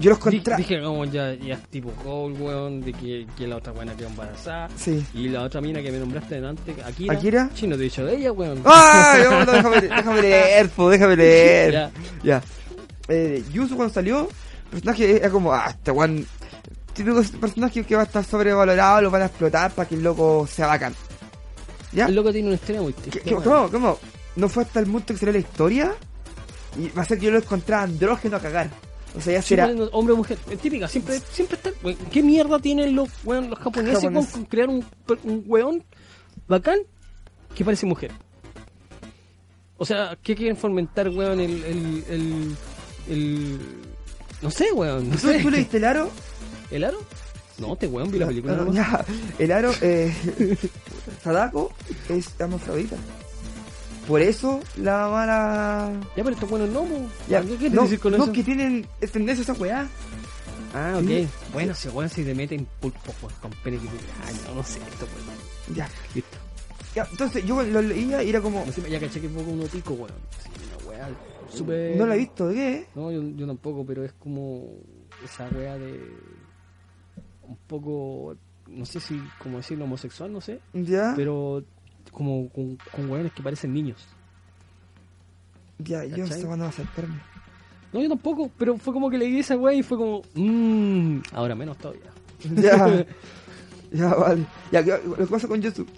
yo 0.00 0.10
los 0.10 0.18
contra. 0.18 0.56
dije 0.56 0.82
como 0.82 1.04
ya, 1.04 1.34
ya 1.34 1.54
es 1.54 1.62
tipo 1.68 1.92
Gold, 2.04 2.40
weón, 2.40 2.80
de 2.80 2.92
que, 2.92 3.26
que 3.36 3.46
la 3.46 3.56
otra 3.56 3.72
buena 3.72 3.94
quedó 3.94 4.08
embarazada. 4.08 4.68
Sí. 4.76 5.04
Y 5.14 5.28
la 5.28 5.42
otra 5.42 5.60
mina 5.60 5.80
que 5.82 5.92
me 5.92 5.98
nombraste 5.98 6.36
delante, 6.36 6.74
Akira. 6.84 7.12
¿Akira? 7.14 7.50
Sí, 7.54 7.66
no 7.66 7.76
te 7.76 7.82
he 7.82 7.84
dicho 7.84 8.04
de 8.04 8.16
ella, 8.16 8.32
weón. 8.32 8.62
¡Ay! 8.64 9.22
no, 9.30 9.44
no, 9.44 9.52
déjame, 9.52 9.80
déjame 9.82 10.22
leer, 10.22 10.68
po, 10.70 10.90
déjame 10.90 11.16
leer. 11.16 11.72
Ya. 11.72 11.90
Ya. 12.24 12.42
Eh, 13.08 13.42
Yuzu 13.52 13.76
cuando 13.76 13.92
salió, 13.94 14.20
el 14.64 14.70
personaje 14.70 15.16
era 15.16 15.30
como, 15.30 15.52
ah, 15.52 15.66
este 15.70 15.90
weón. 15.90 16.26
Típico 16.94 17.22
personaje 17.40 17.84
que 17.84 17.94
va 17.94 18.02
a 18.02 18.04
estar 18.04 18.24
sobrevalorado, 18.24 19.00
lo 19.02 19.10
van 19.12 19.22
a 19.22 19.26
explotar 19.26 19.70
para 19.70 19.88
que 19.88 19.94
el 19.94 20.02
loco 20.02 20.46
sea 20.46 20.66
bacán. 20.66 20.92
¿Ya? 21.92 22.06
El 22.06 22.14
loco 22.16 22.32
tiene 22.32 22.48
una 22.48 22.56
historia 22.56 22.82
muy 22.82 22.92
¿Qué- 22.92 23.02
triste. 23.10 23.20
qué-. 23.30 23.34
¿Cómo? 23.36 23.70
¿Cómo? 23.70 23.98
¿No 24.36 24.48
fue 24.48 24.64
hasta 24.64 24.80
el 24.80 24.86
punto 24.86 25.14
que 25.14 25.18
salió 25.20 25.32
la 25.32 25.38
historia? 25.38 25.92
Y 26.78 26.88
va 26.90 27.02
a 27.02 27.04
ser 27.04 27.18
que 27.18 27.26
yo 27.26 27.30
lo 27.32 27.38
encontrara 27.38 27.84
andrógeno 27.84 28.36
a 28.36 28.40
cagar. 28.40 28.70
O 29.16 29.20
sea, 29.20 29.32
ya 29.34 29.42
será. 29.42 29.66
hombre 29.92 30.14
o 30.14 30.16
mujer, 30.16 30.38
es 30.50 30.58
típica, 30.60 30.86
siempre, 30.88 31.20
siempre 31.32 31.56
está. 31.56 31.70
¿Qué 32.12 32.22
mierda 32.22 32.58
tienen 32.58 32.94
los, 32.94 33.08
weón, 33.24 33.50
los 33.50 33.58
japoneses 33.58 33.94
con, 34.04 34.14
Japonés. 34.14 34.30
con 34.32 34.44
crear 34.44 34.68
un, 34.68 34.84
un 35.24 35.44
weón 35.46 35.82
bacán 36.46 36.78
que 37.54 37.64
parece 37.64 37.86
mujer? 37.86 38.12
O 39.78 39.84
sea, 39.84 40.16
¿qué 40.22 40.36
quieren 40.36 40.56
fomentar, 40.56 41.08
weón? 41.08 41.40
El. 41.40 41.64
el, 41.64 42.04
el, 42.08 42.56
el- 43.08 43.58
no 44.42 44.50
sé, 44.50 44.72
weón. 44.72 45.08
No 45.10 45.16
¿Tú, 45.16 45.28
sé. 45.28 45.40
tú 45.40 45.50
leíste 45.50 45.78
el 45.78 45.84
aro? 45.84 46.10
¿El 46.70 46.84
aro? 46.84 46.98
No, 47.58 47.76
te 47.76 47.86
weón, 47.86 48.10
vi 48.10 48.18
la 48.18 48.26
película. 48.26 48.56
No, 48.56 48.72
el 49.38 49.52
aro, 49.52 49.70
eh, 49.82 50.14
Sadako 51.22 51.72
es 52.08 52.28
hermafrodita. 52.38 52.96
Por 54.10 54.22
eso 54.22 54.58
la 54.76 55.08
mala. 55.08 55.92
Ya, 56.16 56.24
pero 56.24 56.30
estos 56.30 56.50
buenos 56.50 56.68
no. 56.70 56.84
Ya, 57.28 57.42
¿Qué 57.42 57.54
quieres 57.54 57.72
no, 57.72 57.82
decir 57.82 58.00
con 58.00 58.10
no, 58.10 58.24
eso? 58.24 58.32
que 58.32 58.42
tienen 58.42 58.84
tendencia 59.12 59.42
a 59.42 59.44
esa 59.44 59.52
weá. 59.52 59.88
Ah, 60.74 60.94
ok. 60.96 61.06
Sí. 61.06 61.28
Bueno, 61.52 61.72
ese 61.72 61.90
weón 61.90 62.08
se 62.08 62.24
te 62.24 62.34
mete 62.34 62.56
en 62.56 62.66
pulpo, 62.80 63.14
weón, 63.22 63.34
con 63.40 63.52
pene 63.62 63.78
que 63.78 63.86
Ay, 64.26 64.34
no, 64.48 64.56
no 64.56 64.62
sé, 64.64 64.80
esto, 64.80 65.06
weón. 65.14 65.76
Ya. 65.76 65.88
Listo. 66.12 66.38
ya. 66.92 67.06
Entonces 67.08 67.46
yo 67.46 67.62
lo 67.62 67.80
leía 67.80 68.20
y 68.24 68.30
era 68.30 68.40
como. 68.40 68.66
No 68.66 68.72
sé, 68.72 68.82
ya 68.90 68.98
caché 68.98 69.20
que 69.20 69.28
es 69.28 69.32
un 69.32 69.38
poco 69.38 69.50
un 69.52 69.68
pico, 69.68 69.92
weón. 69.94 70.10
Sí, 70.42 70.50
una 70.66 70.90
weá 70.90 71.08
súper. 71.48 71.96
No 71.96 72.04
la 72.04 72.16
he 72.16 72.18
visto, 72.18 72.48
¿de 72.48 72.54
qué? 72.56 72.86
No, 72.96 73.12
yo, 73.12 73.22
yo 73.22 73.46
tampoco, 73.46 73.86
pero 73.86 74.04
es 74.04 74.12
como 74.14 74.72
esa 75.24 75.48
wea 75.50 75.78
de. 75.78 76.00
Un 77.46 77.56
poco. 77.68 78.36
No 78.66 78.84
sé 78.84 78.98
si, 78.98 79.22
como 79.38 79.58
decirlo, 79.58 79.84
homosexual, 79.84 80.32
no 80.32 80.40
sé. 80.40 80.58
Ya. 80.72 81.12
Pero 81.14 81.62
como 82.12 82.48
con, 82.50 82.76
con 82.94 83.10
weones 83.10 83.32
que 83.32 83.42
parecen 83.42 83.72
niños. 83.72 84.06
ya, 85.78 86.04
yo 86.04 86.24
¿cachai? 86.24 86.40
se 86.40 86.46
van 86.46 86.62
a 86.62 86.68
acercarme. 86.68 87.20
No, 87.92 88.00
yo 88.00 88.08
tampoco, 88.08 88.50
pero 88.56 88.76
fue 88.76 88.92
como 88.92 89.10
que 89.10 89.18
leí 89.18 89.38
esa 89.40 89.56
wea 89.56 89.74
y 89.74 89.82
fue 89.82 89.98
como. 89.98 90.22
Mmm, 90.34 91.18
ahora 91.32 91.54
menos 91.54 91.76
todavía. 91.78 92.10
Ya. 92.54 93.04
ya, 93.92 94.14
vale. 94.14 94.46
Ya, 94.70 94.80
lo 94.82 95.16
que 95.16 95.26
pasa 95.26 95.48
con 95.48 95.60
YouTube. 95.60 95.88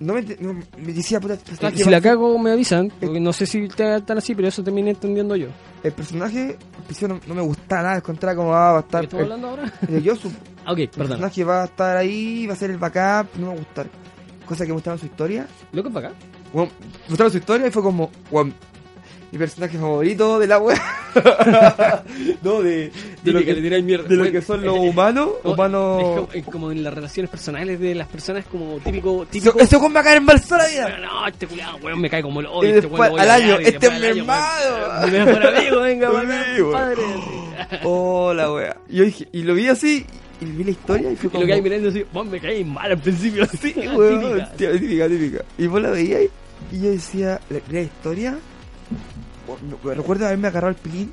No 0.00 0.14
me, 0.14 0.22
no, 0.40 0.54
me 0.54 0.92
decía, 0.92 1.20
puta, 1.20 1.34
el 1.34 1.40
personaje, 1.40 1.76
si 1.84 1.88
la 1.88 2.00
cago, 2.00 2.36
me 2.38 2.50
avisan. 2.50 2.92
Porque 3.00 3.20
no 3.20 3.32
sé 3.32 3.46
si 3.46 3.68
te 3.68 4.00
tan 4.00 4.18
así, 4.18 4.34
pero 4.34 4.48
eso 4.48 4.62
terminé 4.64 4.90
entendiendo 4.90 5.36
yo. 5.36 5.46
el 5.84 5.92
personaje, 5.92 6.58
al 7.02 7.08
no, 7.08 7.20
no 7.26 7.34
me 7.34 7.42
gustaba 7.42 7.82
nada, 7.82 7.96
encontraba 7.98 8.34
como 8.36 8.52
ah, 8.52 8.72
va 8.72 8.78
a 8.78 8.82
¿De 8.82 8.86
estar. 8.86 9.04
El, 9.04 9.22
hablando 9.22 9.48
ahora? 9.48 9.72
el 9.82 9.94
de 9.94 10.02
Yosu, 10.02 10.30
Ah, 10.64 10.72
ok, 10.72 10.78
el 10.80 10.88
perdón. 10.88 11.08
personaje 11.08 11.44
va 11.44 11.62
a 11.62 11.64
estar 11.66 11.96
ahí, 11.96 12.46
va 12.48 12.54
a 12.54 12.56
ser 12.56 12.70
el 12.72 12.78
backup, 12.78 13.34
no 13.36 13.42
me 13.42 13.46
va 13.46 13.52
a 13.52 13.58
gustar. 13.58 13.86
Cosa 14.52 14.66
que 14.66 14.72
en 14.72 14.98
su 14.98 15.06
historia. 15.06 15.46
¿Lo 15.72 15.82
que 15.82 15.88
es 15.88 15.94
para 15.94 16.08
acá? 16.08 16.16
Bueno, 16.52 16.70
gustaba 17.08 17.30
su 17.30 17.38
historia 17.38 17.68
y 17.68 17.70
fue 17.70 17.82
como, 17.82 18.10
bueno, 18.30 18.52
mi 19.30 19.38
personaje 19.38 19.78
favorito 19.78 20.38
de 20.38 20.46
la 20.46 20.58
web. 20.58 20.78
no, 22.42 22.60
de, 22.60 22.92
de, 23.22 23.32
lo 23.32 23.38
Dile 23.38 23.44
que, 23.46 23.54
le 23.54 23.62
tiráis 23.62 23.82
mierda. 23.82 24.06
de 24.06 24.16
lo 24.16 24.30
que 24.30 24.42
son 24.42 24.62
los 24.62 24.76
eh, 24.76 24.78
eh, 24.78 24.90
humanos. 24.90 25.30
no, 25.42 25.52
humanos. 25.52 26.02
es 26.02 26.04
como, 26.04 26.28
es 26.34 26.44
como 26.44 26.70
en 26.70 26.84
las 26.84 26.92
relaciones 26.92 27.30
personales 27.30 27.80
de 27.80 27.94
las 27.94 28.08
personas, 28.08 28.44
como 28.44 28.78
típico. 28.80 29.24
Típico 29.24 29.58
este 29.58 29.78
weón 29.78 29.92
me 29.92 29.94
va 29.94 30.00
a 30.00 30.04
caer 30.04 30.18
en 30.18 30.24
mal 30.26 30.38
sola 30.38 30.66
vida. 30.66 30.82
Bueno, 30.82 31.06
no, 31.06 31.26
este 31.26 31.46
culiado, 31.46 31.78
weón, 31.78 32.00
me 32.02 32.10
cae 32.10 32.22
como 32.22 32.40
el 32.40 32.46
hoy. 32.46 32.66
Este 32.66 32.80
después, 32.82 33.10
al 33.10 33.30
año, 33.30 33.58
este 33.58 33.86
es 33.86 34.00
mi 34.00 34.06
hermano. 34.06 35.06
Mi 35.06 35.12
mejor 35.12 35.46
amigo, 35.46 35.80
venga, 35.80 36.10
padre. 36.72 37.02
Hola, 37.84 38.52
wea. 38.52 38.76
Y 38.90 38.96
yo 38.96 39.04
dije, 39.04 39.28
y 39.32 39.44
lo 39.44 39.54
vi 39.54 39.68
así, 39.68 40.04
y 40.42 40.52
vi 40.52 40.64
la 40.64 40.70
historia 40.70 41.10
y 41.12 41.16
fue 41.16 41.28
Y 41.28 41.30
como... 41.30 41.40
lo 41.42 41.46
que 41.46 41.52
hay 41.54 41.62
mirando 41.62 41.88
así, 41.88 42.04
vos 42.12 42.26
me 42.26 42.40
caí 42.40 42.64
mal 42.64 42.90
al 42.92 42.98
principio. 42.98 43.46
Sí, 43.46 43.58
Típica. 43.72 43.96
weón, 43.96 44.20
típica, 44.56 44.72
típica, 44.78 45.08
típica. 45.08 45.44
Y 45.58 45.66
vos 45.66 45.80
la 45.82 45.90
veías 45.90 46.22
y 46.70 46.80
yo 46.80 46.90
decía, 46.90 47.40
la, 47.50 47.60
la 47.70 47.80
historia, 47.80 48.38
recuerdo 49.84 50.26
haberme 50.26 50.48
agarrado 50.48 50.70
el 50.74 50.76
pilín 50.76 51.12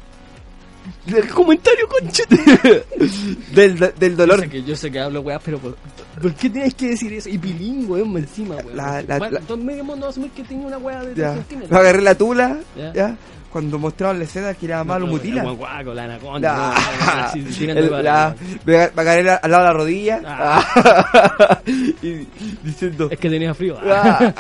El 1.08 1.28
comentario, 1.28 1.88
conchete. 1.88 2.84
del, 3.54 3.94
del 4.00 4.16
dolor. 4.18 4.38
Yo 4.38 4.44
sé 4.44 4.50
que, 4.50 4.64
yo 4.64 4.76
sé 4.76 4.92
que 4.92 5.00
hablo 5.00 5.22
weá, 5.22 5.38
pero 5.40 5.60
¿por, 5.60 5.76
¿por 6.22 6.34
qué 6.34 6.50
tienes 6.50 6.74
que 6.74 6.90
decir 6.90 7.14
eso? 7.14 7.30
Y 7.30 7.38
bilingüe, 7.38 8.02
weón, 8.02 8.18
encima, 8.18 8.56
weón. 8.56 8.76
La- 8.78 9.02
la- 9.04 9.18
bueno, 9.18 9.34
la- 9.34 9.40
entonces 9.40 9.66
medio 9.66 9.84
mundo 9.84 10.02
va 10.04 10.08
a 10.08 10.10
asumir 10.12 10.32
que 10.32 10.44
tenía 10.44 10.66
una 10.68 10.78
weá 10.78 11.04
de 11.04 11.14
Ya. 11.16 11.16
3 11.16 11.36
Me 11.36 11.36
centímetros. 11.42 11.80
agarré 11.80 12.02
la 12.02 12.16
tula, 12.16 12.60
Ya. 12.78 12.94
ya. 12.94 13.18
Cuando 13.52 13.80
mostraron 13.80 14.20
la 14.20 14.26
escena 14.26 14.54
que 14.54 14.68
era 14.68 14.84
malo 14.84 15.06
No, 15.08 15.14
mutila. 15.14 15.42
El 15.44 15.54
guaco, 15.54 15.94
la 15.94 16.04
anaconda. 16.04 16.74
La- 17.06 17.32
tirando 17.58 17.82
el- 17.98 18.04
la- 18.04 18.36
la- 18.66 19.36
al 19.36 19.52
lado 19.52 19.64
de 19.64 19.70
la 19.70 19.74
rodilla 19.74 20.22
Ah. 20.26 21.62
y 21.66 22.28
diciendo 22.64 23.08
Es 23.12 23.18
que 23.18 23.30
tenía 23.30 23.54
frío. 23.56 23.76
ah. 23.84 24.34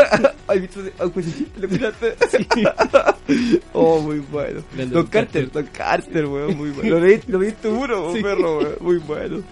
Ay, 0.48 0.60
¿viste? 0.60 0.92
Ay, 0.98 1.10
pues, 1.14 1.26
sí, 1.26 1.46
¿lo 1.60 1.66
escuchaste? 1.66 2.16
oh 3.72 4.00
muy 4.00 4.18
bueno 4.20 4.60
Grande 4.74 4.94
Don 4.94 5.06
Carter 5.06 5.50
Don 5.50 5.66
Carter 5.66 6.26
weón 6.26 6.56
muy 6.56 6.70
bueno 6.70 6.90
lo 6.90 7.00
leí 7.00 7.20
lo 7.26 7.38
viste 7.38 7.68
puro 7.68 8.12
Sí. 8.14 8.22
perro 8.22 8.58
weón 8.58 8.74
muy 8.80 8.96
bueno 8.98 9.42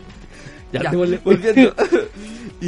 Ya, 0.73 0.83
Ya, 0.83 0.91
démosle- 0.93 1.21
volviendo 1.23 1.75
y, 2.61 2.67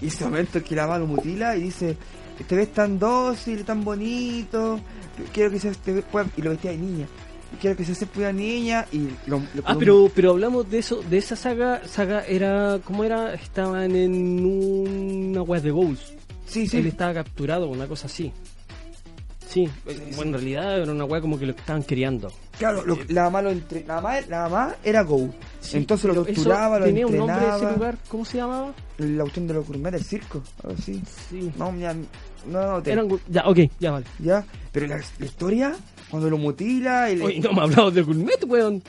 y 0.00 0.06
ese 0.06 0.24
momento 0.24 0.62
que 0.62 0.74
la 0.76 0.86
mano 0.86 1.06
mutila 1.06 1.56
y 1.56 1.62
dice 1.62 1.96
te 2.44 2.54
ves 2.56 2.72
tan 2.72 2.98
dócil 2.98 3.64
tan 3.64 3.84
bonito 3.84 4.80
quiero 5.32 5.50
que 5.50 5.58
seas 5.58 5.78
te 5.78 6.02
pueda-" 6.02 6.28
y 6.36 6.42
lo 6.42 6.50
vestía 6.50 6.70
de 6.72 6.78
niña 6.78 7.06
quiero 7.60 7.76
que 7.76 7.84
seas 7.84 8.04
una 8.16 8.32
niña 8.32 8.86
y 8.92 9.08
lo, 9.26 9.38
lo- 9.54 9.62
Ah, 9.64 9.76
pero, 9.78 10.10
pero 10.14 10.30
hablamos 10.32 10.68
de 10.70 10.78
eso, 10.78 11.02
de 11.08 11.18
esa 11.18 11.36
saga, 11.36 11.82
saga 11.86 12.24
era, 12.26 12.80
¿cómo 12.84 13.04
era? 13.04 13.32
Estaban 13.34 13.94
en 13.96 14.44
una 14.44 15.42
web 15.42 15.62
de 15.62 15.70
Ghosts. 15.70 16.12
sí 16.46 16.66
sí 16.66 16.78
Él 16.78 16.86
estaba 16.88 17.14
capturado, 17.14 17.68
una 17.68 17.86
cosa 17.86 18.06
así. 18.06 18.32
Sí, 19.48 19.68
bueno, 20.16 20.22
en 20.22 20.32
realidad 20.32 20.80
era 20.82 20.90
una 20.92 21.04
weá 21.04 21.20
como 21.20 21.38
que 21.38 21.46
lo 21.46 21.52
estaban 21.52 21.82
criando. 21.82 22.32
Claro, 22.58 22.84
lo- 22.84 22.98
la 23.08 23.24
mamá 23.24 23.42
lo 23.42 23.50
entre, 23.50 23.84
la 23.86 23.96
mamá, 23.96 24.20
la 24.28 24.42
mamá 24.48 24.74
era 24.82 25.02
Go. 25.02 25.30
Sí, 25.60 25.76
Entonces 25.76 26.06
lo 26.12 26.24
torturaba, 26.24 26.78
lo 26.80 26.84
Tenía 26.86 27.06
un 27.06 27.16
nombre 27.16 27.36
ese 27.56 27.72
lugar, 27.72 27.98
¿cómo 28.08 28.24
se 28.24 28.38
llamaba? 28.38 28.72
La 28.98 29.22
cuestión 29.22 29.46
de 29.46 29.54
los 29.54 29.66
gourmet 29.66 29.92
del 29.92 30.02
circo, 30.04 30.42
algo 30.64 30.76
así. 30.78 31.00
Sí. 31.30 31.50
No, 31.56 31.74
ya, 31.76 31.94
no, 31.94 32.02
no, 32.72 32.82
te- 32.82 32.92
Eran, 32.92 33.08
ya, 33.28 33.46
ok, 33.46 33.58
ya 33.78 33.90
vale. 33.92 34.06
ya. 34.18 34.44
Pero 34.72 34.86
la, 34.88 34.96
la 35.18 35.24
historia, 35.26 35.74
cuando 36.10 36.28
lo 36.28 36.38
mutila 36.38 37.10
y 37.10 37.16
le- 37.16 37.24
Oye, 37.24 37.40
no 37.40 37.52
me 37.52 37.62
hablado 37.62 37.90
de 37.90 38.02
Gourmet, 38.02 38.44
weón. 38.46 38.82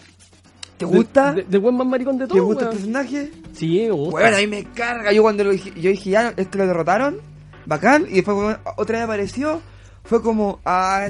¿Te 0.78 0.86
gusta? 0.86 1.34
De, 1.34 1.44
de, 1.44 1.50
de 1.50 1.58
buen 1.60 1.76
más 1.76 1.88
maricón 1.88 2.18
de 2.18 2.26
todo, 2.28 2.36
¿Te 2.36 2.42
gusta 2.42 2.64
el 2.66 2.70
personaje? 2.72 3.32
Sí, 3.54 3.80
me 3.82 3.92
gusta. 3.92 4.12
Bueno, 4.12 4.38
a 4.38 4.40
mí 4.40 4.48
me 4.48 4.64
carga. 4.64 5.12
Yo 5.12 5.22
cuando 5.24 5.44
lo 5.44 5.52
dije, 5.52 5.72
yo 5.80 5.90
dije 5.92 6.10
ya, 6.12 6.34
es 6.38 6.48
que 6.48 6.58
lo 6.58 6.68
derrotaron, 6.68 7.18
bacán, 7.66 8.06
y 8.10 8.16
después 8.16 8.38
weón, 8.38 8.58
otra 8.78 8.98
vez 9.00 9.06
apareció, 9.06 9.62
fue 10.08 10.22
como, 10.22 10.60
ah, 10.66 11.08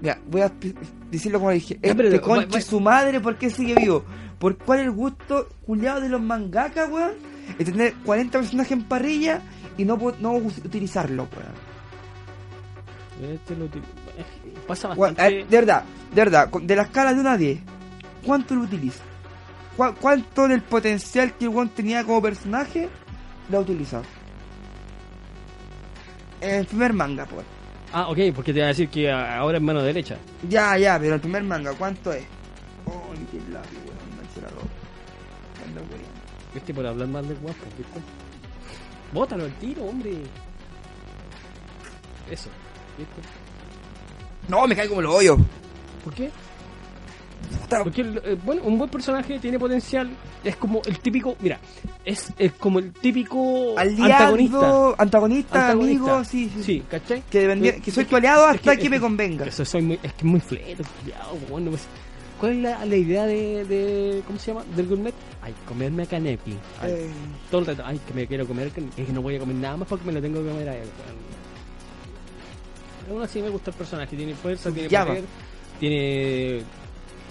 mira, 0.00 0.18
voy 0.26 0.40
a 0.40 0.52
decirlo 1.10 1.38
como 1.38 1.50
dije, 1.50 1.78
pero- 1.80 2.04
este 2.08 2.20
concha 2.20 2.46
va- 2.46 2.54
va- 2.54 2.60
su 2.60 2.80
madre, 2.80 3.20
¿por 3.20 3.36
qué 3.36 3.50
sigue 3.50 3.74
vivo? 3.74 4.04
¿Por 4.38 4.56
cuál 4.58 4.80
es 4.80 4.84
el 4.86 4.90
gusto 4.92 5.48
culiado 5.66 6.00
de 6.00 6.08
los 6.08 6.20
mangakas, 6.22 6.90
weón? 6.90 7.12
Es 7.58 7.66
tener 7.66 7.94
40 8.04 8.38
personajes 8.38 8.72
en 8.72 8.84
parrilla 8.84 9.42
y 9.76 9.84
no, 9.84 9.96
no 10.20 10.32
utilizarlo, 10.34 11.28
weón. 11.36 11.74
Este 13.34 13.54
lo 13.56 13.66
eh, 13.66 13.70
Pasa 14.66 14.88
Weón, 14.88 15.14
bastante. 15.14 15.40
eh, 15.40 15.46
de 15.48 15.56
verdad, 15.56 15.84
de 16.10 16.16
verdad, 16.16 16.48
de 16.50 16.76
la 16.76 16.82
escala 16.82 17.14
de 17.14 17.20
1 17.20 17.30
a 17.30 17.36
10, 17.36 17.60
¿cuánto 18.24 18.54
lo 18.54 18.62
utiliza? 18.62 19.02
¿Cuál- 19.76 19.94
¿Cuánto 19.94 20.48
del 20.48 20.62
potencial 20.62 21.32
que 21.34 21.44
el 21.44 21.50
weón 21.50 21.68
tenía 21.68 22.04
como 22.04 22.20
personaje 22.22 22.88
lo 23.50 23.58
ha 23.58 23.60
utilizado? 23.60 24.04
En 26.40 26.56
el 26.60 26.66
primer 26.66 26.92
manga, 26.92 27.24
pues. 27.26 27.44
Ah, 27.96 28.08
ok, 28.08 28.18
porque 28.34 28.52
te 28.52 28.58
iba 28.58 28.64
a 28.66 28.70
decir 28.70 28.88
que 28.88 29.08
ahora 29.08 29.58
es 29.58 29.62
mano 29.62 29.80
derecha. 29.80 30.16
Ya, 30.48 30.76
ya, 30.76 30.98
pero 30.98 31.14
el 31.14 31.20
primer 31.20 31.44
manga, 31.44 31.72
¿cuánto 31.74 32.12
es? 32.12 32.24
Oh, 32.86 33.12
qué 33.30 33.38
lápiz, 33.52 33.76
weón, 33.86 34.16
mancha 34.16 34.40
la 34.42 34.48
ropa. 34.48 34.66
Anda, 35.64 35.80
weón. 35.82 36.02
Este 36.56 36.74
por 36.74 36.84
hablar 36.84 37.06
mal 37.06 37.28
del 37.28 37.38
guapo, 37.38 37.64
¿viste? 37.78 38.00
Bótalo 39.12 39.44
al 39.44 39.52
tiro, 39.58 39.84
hombre. 39.84 40.10
Eso, 42.28 42.48
¿viste? 42.98 43.22
No, 44.48 44.66
me 44.66 44.74
cae 44.74 44.88
como 44.88 45.00
el 45.00 45.06
hoyo. 45.06 45.36
¿Por 46.02 46.14
qué? 46.14 46.32
Porque, 47.82 48.02
eh, 48.02 48.36
bueno, 48.44 48.62
un 48.64 48.78
buen 48.78 48.90
personaje 48.90 49.38
tiene 49.38 49.58
potencial. 49.58 50.10
Es 50.44 50.56
como 50.56 50.80
el 50.86 50.98
típico, 51.00 51.36
mira, 51.40 51.58
es, 52.04 52.32
es 52.38 52.52
como 52.52 52.78
el 52.78 52.92
típico 52.92 53.76
Aliado, 53.78 54.12
antagonista. 54.36 54.94
antagonista, 54.98 55.60
Antagonista. 55.70 56.02
amigo, 56.12 56.24
sí, 56.24 56.50
sí. 56.56 56.62
Sí, 56.62 56.82
¿cachai? 56.90 57.22
Que, 57.30 57.50
Eh, 57.52 57.80
que 57.84 57.90
soy 57.90 58.04
es 58.04 58.08
tu 58.10 58.16
aliado 58.16 58.48
es 58.50 58.56
hasta 58.56 58.72
que- 58.72 58.78
que, 58.78 58.84
es 58.84 58.90
me 58.90 59.00
convenga. 59.00 59.44
Eso 59.46 59.64
soy 59.64 59.82
muy, 59.82 59.94
es 60.02 60.12
que 60.12 60.18
es 60.18 60.24
muy 60.24 60.40
fleto, 60.40 60.82
culiao, 61.00 61.34
weón, 61.50 61.64
no 61.64 61.70
me 61.72 61.78
sé. 61.78 61.84
¿Cuál 62.38 62.52
es 62.52 62.58
la, 62.62 62.84
la 62.84 62.96
idea 62.96 63.26
de, 63.26 63.64
de, 63.64 64.22
¿cómo 64.26 64.38
se 64.38 64.52
llama? 64.52 64.64
Del 64.76 64.86
gourmet? 64.88 65.14
Ay, 65.40 65.54
comerme 65.66 66.02
a 66.02 66.06
Kaneki. 66.06 66.54
Ay, 66.80 66.92
Eh, 66.92 67.10
todo 67.50 67.60
el 67.62 67.66
rato, 67.68 67.82
ay, 67.86 67.98
que 68.06 68.12
me 68.12 68.26
quiero 68.26 68.46
comer, 68.46 68.70
que, 68.70 68.82
que 69.04 69.12
no 69.12 69.22
voy 69.22 69.36
a 69.36 69.38
comer 69.38 69.56
nada 69.56 69.76
más 69.78 69.88
porque 69.88 70.04
me 70.04 70.12
lo 70.12 70.20
tengo 70.20 70.42
que 70.42 70.48
comer 70.50 70.68
a 70.68 70.76
él. 70.76 70.88
Aún 73.10 73.22
así 73.22 73.40
me 73.42 73.48
gusta 73.50 73.70
el 73.70 73.76
personaje, 73.76 74.16
tiene 74.16 74.34
fuerza, 74.34 74.70
tiene 74.70 74.88
Llama. 74.88 75.06
poder, 75.12 75.24
tiene, 75.78 76.62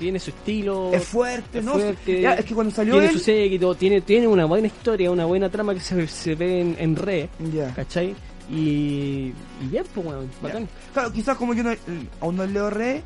tiene 0.04 0.20
su 0.20 0.30
estilo, 0.32 0.92
es 0.94 1.04
fuerte, 1.06 1.60
es 1.60 1.66
¿no? 1.66 1.74
fuerte, 1.74 2.22
Ya, 2.22 2.34
es 2.34 2.46
que 2.46 2.54
cuando 2.54 2.74
salió 2.74 2.94
tiene 2.94 3.08
él... 3.08 3.14
su 3.14 3.20
séquito, 3.20 3.74
tiene, 3.76 4.02
tiene 4.02 4.28
una 4.28 4.46
buena 4.46 4.68
historia, 4.68 5.10
una 5.10 5.26
buena 5.26 5.50
trama 5.50 5.74
que 5.74 5.80
se, 5.80 6.06
se 6.08 6.36
ve 6.36 6.62
en, 6.62 6.76
en 6.78 7.52
Ya. 7.54 7.74
¿cachai? 7.74 8.16
Y, 8.50 9.32
y 9.62 9.68
bien, 9.72 9.86
pues, 9.94 10.06
weón, 10.06 10.30
bacán. 10.42 10.68
Claro, 10.94 11.12
quizás 11.14 11.38
como 11.38 11.54
yo 11.54 11.64
no, 11.64 11.72
aún 12.20 12.36
no 12.36 12.46
leo 12.46 12.70
re, 12.70 13.02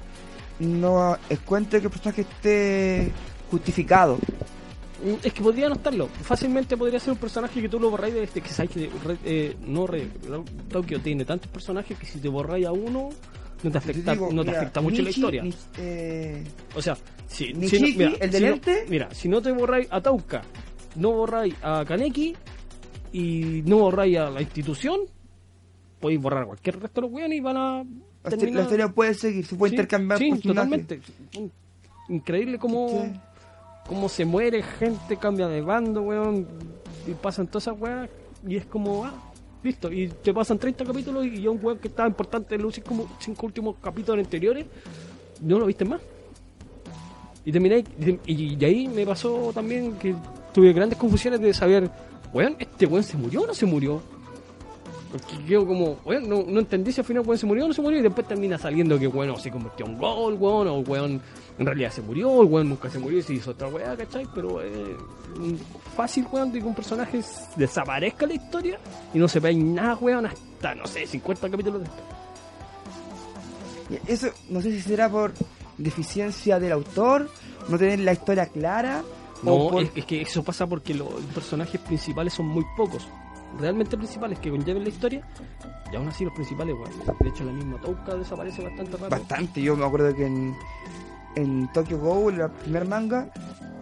no 0.59 1.15
encuentro 1.29 1.79
que 1.79 1.85
el 1.85 1.91
personaje 1.91 2.21
esté 2.21 3.11
justificado. 3.51 4.15
Mm, 5.03 5.13
Es 5.23 5.31
que 5.31 5.41
podría 5.43 5.69
no 5.69 5.75
estarlo. 5.75 6.09
Fácilmente 6.23 6.75
podría 6.75 6.99
ser 6.99 7.11
un 7.13 7.19
personaje 7.19 7.61
que 7.61 7.69
tú 7.69 7.79
lo 7.79 7.91
borráis 7.91 8.15
de 8.15 8.23
este 8.23 8.41
que 8.41 8.49
sabes 8.49 8.71
que 8.71 8.89
re- 9.05 9.17
eh, 9.23 9.55
no 9.67 9.85
re, 9.85 10.07
Tokio 10.69 10.99
tiene 11.01 11.23
tantos 11.23 11.49
personajes 11.51 11.97
que 11.99 12.07
si 12.07 12.17
te 12.19 12.27
borráis 12.29 12.65
a 12.65 12.71
uno 12.71 13.09
no 13.63 13.71
te 13.71 13.77
afecta, 13.77 14.11
digo, 14.13 14.31
no 14.31 14.43
te 14.43 14.49
mira, 14.49 14.61
afecta 14.61 14.81
mucho 14.81 15.01
la 15.01 15.09
historia. 15.09 15.43
Ni- 15.43 15.53
eh, 15.79 16.43
O 16.75 16.81
sea, 16.81 16.95
si, 17.27 17.53
no- 17.53 17.59
mira, 17.61 18.11
el 18.19 18.31
si 18.31 18.43
no- 18.43 18.59
mira, 18.89 19.09
si 19.13 19.27
no 19.29 19.41
te 19.41 19.51
borráis 19.51 19.87
a 19.91 20.01
Tauka, 20.01 20.41
no 20.95 21.11
borráis 21.11 21.55
a 21.61 21.83
Kaneki 21.85 22.35
y 23.13 23.61
no 23.65 23.77
borráis 23.79 24.17
a 24.17 24.29
la 24.29 24.41
institución, 24.41 24.99
podéis 25.99 26.21
borrar 26.21 26.43
a 26.43 26.45
cualquier 26.47 26.79
resto 26.79 27.01
de 27.01 27.07
los 27.07 27.15
weones 27.15 27.37
y 27.37 27.41
van 27.41 27.57
a 27.57 27.83
la, 28.23 28.29
terminar- 28.29 28.55
la 28.55 28.61
historia 28.63 28.88
puede 28.89 29.13
seguir, 29.13 29.45
se 29.45 29.55
puede 29.55 29.71
Sí, 29.71 29.75
intercambiar 29.75 30.19
sí, 30.19 30.29
totalmente. 30.39 31.01
Increíble 32.09 32.57
cómo, 32.57 32.89
Sí. 32.89 33.19
cómo 33.88 34.07
se 34.09 34.25
muere 34.25 34.63
gente, 34.63 35.17
cambia 35.17 35.47
de 35.47 35.61
bando, 35.61 36.01
weón, 36.03 36.47
y 37.07 37.11
pasan 37.13 37.47
todas 37.47 37.63
esas 37.67 37.79
weas, 37.79 38.09
y 38.47 38.55
es 38.55 38.65
como, 38.65 39.03
ah, 39.05 39.13
listo, 39.68 39.91
y 39.91 40.07
te 40.07 40.34
pasan 40.34 40.57
30 40.57 40.85
capítulos 40.85 41.26
y 41.26 41.41
ya 41.41 41.49
un 41.49 41.60
weón 41.61 41.77
que 41.77 41.89
estaba 41.89 42.07
importante 42.07 42.56
en 42.56 42.61
los 42.61 42.73
cinco, 42.73 43.45
últimos 43.45 43.76
capítulos 43.81 44.23
anteriores, 44.23 44.65
no 45.41 45.60
lo 45.60 45.65
viste 45.65 45.85
más. 45.85 46.02
Y 47.45 47.52
terminé, 47.52 47.84
y, 48.26 48.64
ahí 48.65 48.88
me 48.88 49.06
pasó 49.06 49.52
también 49.53 49.94
que 49.94 50.15
tuve 50.53 50.73
grandes 50.73 50.98
confusiones 50.98 51.39
de 51.39 51.53
saber, 51.53 51.89
weón, 52.34 52.56
¿este 52.60 52.85
weón 52.85 53.03
se 53.03 53.18
murió 53.18 53.44
o 53.44 53.48
no 53.48 53.53
se 53.53 53.65
murió? 53.65 54.02
Porque 55.11 55.45
yo 55.48 55.65
como, 55.65 55.98
weón, 56.06 56.27
no, 56.27 56.60
entendí 56.60 56.91
si 56.91 57.02
al 57.02 57.06
final 57.06 57.23
weón 57.26 57.38
se 57.38 57.45
murió 57.45 57.65
o 57.65 57.68
no 57.68 57.73
se 57.73 57.81
murió 57.81 57.99
y 57.99 58.02
después 58.02 58.27
termina 58.27 58.57
saliendo 58.57 58.99
que 58.99 59.07
weón 59.07 59.39
se 59.39 59.52
convirtió 59.52 59.85
en 59.85 59.98
gol, 59.98 60.34
weón, 60.34 60.68
o 60.68 60.80
weón 60.80 61.22
en 61.60 61.65
realidad 61.65 61.91
se 61.91 62.02
murió, 62.02 62.41
el 62.41 62.48
weón 62.48 62.69
nunca 62.69 62.89
se 62.89 62.99
murió 62.99 63.19
y 63.19 63.22
se 63.22 63.34
hizo 63.34 63.52
otra 63.52 63.68
weá, 63.68 63.95
¿cachai? 63.95 64.27
Pero 64.34 64.61
eh, 64.61 64.95
fácil, 65.98 66.26
weón, 66.32 66.52
de 66.52 66.60
que 66.61 66.65
un 66.65 66.76
personaje 66.76 67.19
desaparezca 67.57 68.26
la 68.28 68.34
historia 68.36 68.78
y 69.14 69.18
no 69.19 69.28
se 69.28 69.40
vea 69.41 69.52
nada, 69.53 69.95
weón, 69.95 70.26
hasta, 70.28 70.76
no 70.76 70.86
sé, 70.88 71.06
50 71.06 71.49
capítulos 71.49 71.82
después. 71.82 72.03
Eso 74.07 74.28
no 74.49 74.61
sé 74.61 74.72
si 74.72 74.82
será 74.82 75.10
por 75.10 75.34
deficiencia 75.78 76.60
del 76.60 76.74
autor, 76.74 77.30
no 77.69 77.78
tener 77.78 77.99
la 77.99 78.14
historia 78.14 78.45
clara, 78.48 79.02
o 79.44 79.45
No, 79.45 79.69
por- 79.69 79.84
es, 79.95 80.06
que 80.06 80.22
eso 80.22 80.44
pasa 80.44 80.65
porque 80.68 80.94
los 80.94 81.07
personajes 81.34 81.80
principales 81.82 82.34
son 82.34 82.48
muy 82.48 82.65
pocos. 82.76 83.07
Realmente 83.60 83.95
principales 83.98 84.40
que 84.40 84.49
conlleven 84.49 84.84
la 84.84 84.90
historia. 84.90 85.28
Y 85.91 85.95
aún 85.95 86.10
así 86.10 86.26
los 86.26 86.34
principales, 86.34 86.76
weón. 86.76 86.91
De 87.22 87.30
hecho, 87.30 87.44
la 87.45 87.53
misma 87.53 87.80
Touka 87.80 88.15
desaparece 88.15 88.61
bastante 88.64 88.91
rápido. 88.91 89.10
bastante. 89.10 89.61
Yo 89.61 89.76
me 89.78 89.86
acuerdo 89.86 90.14
que 90.14 90.26
en, 90.26 90.56
en 91.36 91.72
Tokyo 91.72 91.98
Go, 91.98 92.30
el 92.30 92.49
primer 92.52 92.86
manga, 92.88 93.30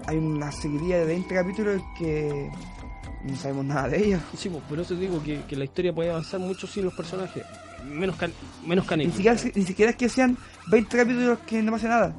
hay 0.07 0.17
una 0.17 0.51
seguidilla 0.51 0.99
de 0.99 1.05
20 1.05 1.33
capítulos 1.35 1.81
que 1.97 2.49
no 3.23 3.35
sabemos 3.35 3.65
nada 3.65 3.89
de 3.89 4.05
ellos. 4.05 4.21
Sí, 4.37 4.49
pues, 4.49 4.63
por 4.63 4.79
eso 4.79 4.95
digo 4.95 5.21
que, 5.23 5.41
que 5.47 5.55
la 5.55 5.65
historia 5.65 5.93
puede 5.93 6.11
avanzar 6.11 6.39
mucho 6.39 6.67
sin 6.67 6.85
los 6.85 6.93
personajes. 6.93 7.43
Menos, 7.83 8.15
can, 8.15 8.31
menos 8.65 8.85
Ni 8.97 9.11
siquiera, 9.11 9.37
ni 9.53 9.63
siquiera 9.63 9.91
es 9.91 9.97
que 9.97 10.09
sean 10.09 10.37
20 10.67 10.97
capítulos 10.97 11.39
que 11.45 11.61
no 11.61 11.71
pase 11.71 11.87
nada. 11.87 12.15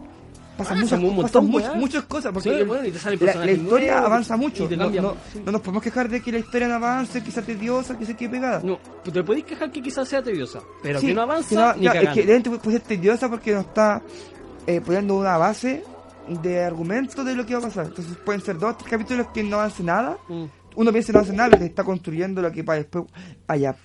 pasan 0.56 0.78
Ah, 0.78 0.80
muchas, 0.80 0.98
un 1.00 1.16
montón, 1.16 1.46
muchas, 1.78 2.04
cosas. 2.04 2.32
Porque 2.32 2.48
Sí, 2.50 2.54
el- 2.54 2.64
bueno, 2.66 2.86
y 2.86 2.92
te 2.92 2.98
salen 2.98 3.18
la, 3.20 3.34
la 3.34 3.50
historia 3.52 3.98
avanza 3.98 4.36
mucho. 4.36 4.66
te 4.68 4.76
No, 4.76 4.88
no- 4.90 5.16
sí. 5.32 5.42
no 5.44 5.52
nos 5.52 5.60
podemos 5.60 5.82
quejar 5.82 6.08
de 6.08 6.22
que 6.22 6.32
la 6.32 6.38
historia 6.38 6.68
no 6.68 6.74
avance, 6.76 7.22
que 7.22 7.30
sea 7.30 7.42
tediosa, 7.42 7.98
que 7.98 8.06
se 8.06 8.14
quede 8.14 8.28
pegada. 8.30 8.60
No, 8.64 8.78
te 9.04 9.22
podéis 9.22 9.44
quejar 9.44 9.70
que 9.70 9.82
quizás 9.82 10.08
sea 10.08 10.22
tediosa, 10.22 10.60
pero 10.82 10.98
Sí, 11.00 11.08
que 11.08 11.14
no 11.14 11.22
avanza 11.22 11.48
que 11.48 11.54
no- 11.56 11.74
ni 11.74 11.84
ya, 11.84 11.92
es 12.00 12.08
que 12.14 12.22
deben 12.26 12.42
puede 12.42 12.78
ser 12.78 12.86
tediosa 12.86 13.28
porque 13.28 13.52
nos 13.54 13.66
está 13.66 14.00
eh, 14.66 14.80
poniendo 14.80 15.14
una 15.16 15.36
base 15.36 15.84
de 16.28 16.64
argumento 16.64 17.24
de 17.24 17.34
lo 17.34 17.46
que 17.46 17.54
va 17.54 17.60
a 17.60 17.62
pasar. 17.62 17.86
Entonces 17.86 18.16
pueden 18.18 18.40
ser 18.40 18.58
dos, 18.58 18.78
tres 18.78 18.90
capítulos 18.90 19.28
que 19.28 19.42
no 19.42 19.56
avance 19.56 19.82
nada. 19.82 20.18
Mm. 20.28 20.44
Uno 20.76 20.92
piensa 20.92 21.08
que 21.08 21.12
no 21.12 21.18
avance 21.20 21.36
nada, 21.36 21.50
pero 21.50 21.64
está 21.64 21.84
construyendo 21.84 22.42
lo 22.42 22.52
que 22.52 22.64
para 22.64 22.78
después 22.78 23.04
haya 23.46 23.76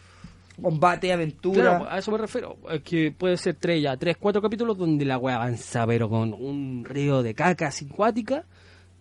combate, 0.61 1.11
aventura. 1.11 1.61
Claro, 1.61 1.89
a 1.89 1.97
eso 1.97 2.11
me 2.11 2.17
refiero. 2.17 2.57
Es 2.69 2.81
que 2.81 3.11
puede 3.11 3.37
ser 3.37 3.55
tres 3.55 3.81
ya, 3.81 3.97
tres, 3.97 4.17
cuatro 4.17 4.41
capítulos 4.41 4.77
donde 4.77 5.05
la 5.05 5.17
wea 5.17 5.35
avanza, 5.35 5.85
pero 5.87 6.09
con 6.09 6.33
un 6.33 6.85
río 6.85 7.23
de 7.23 7.33
caca 7.33 7.71
simpática. 7.71 8.45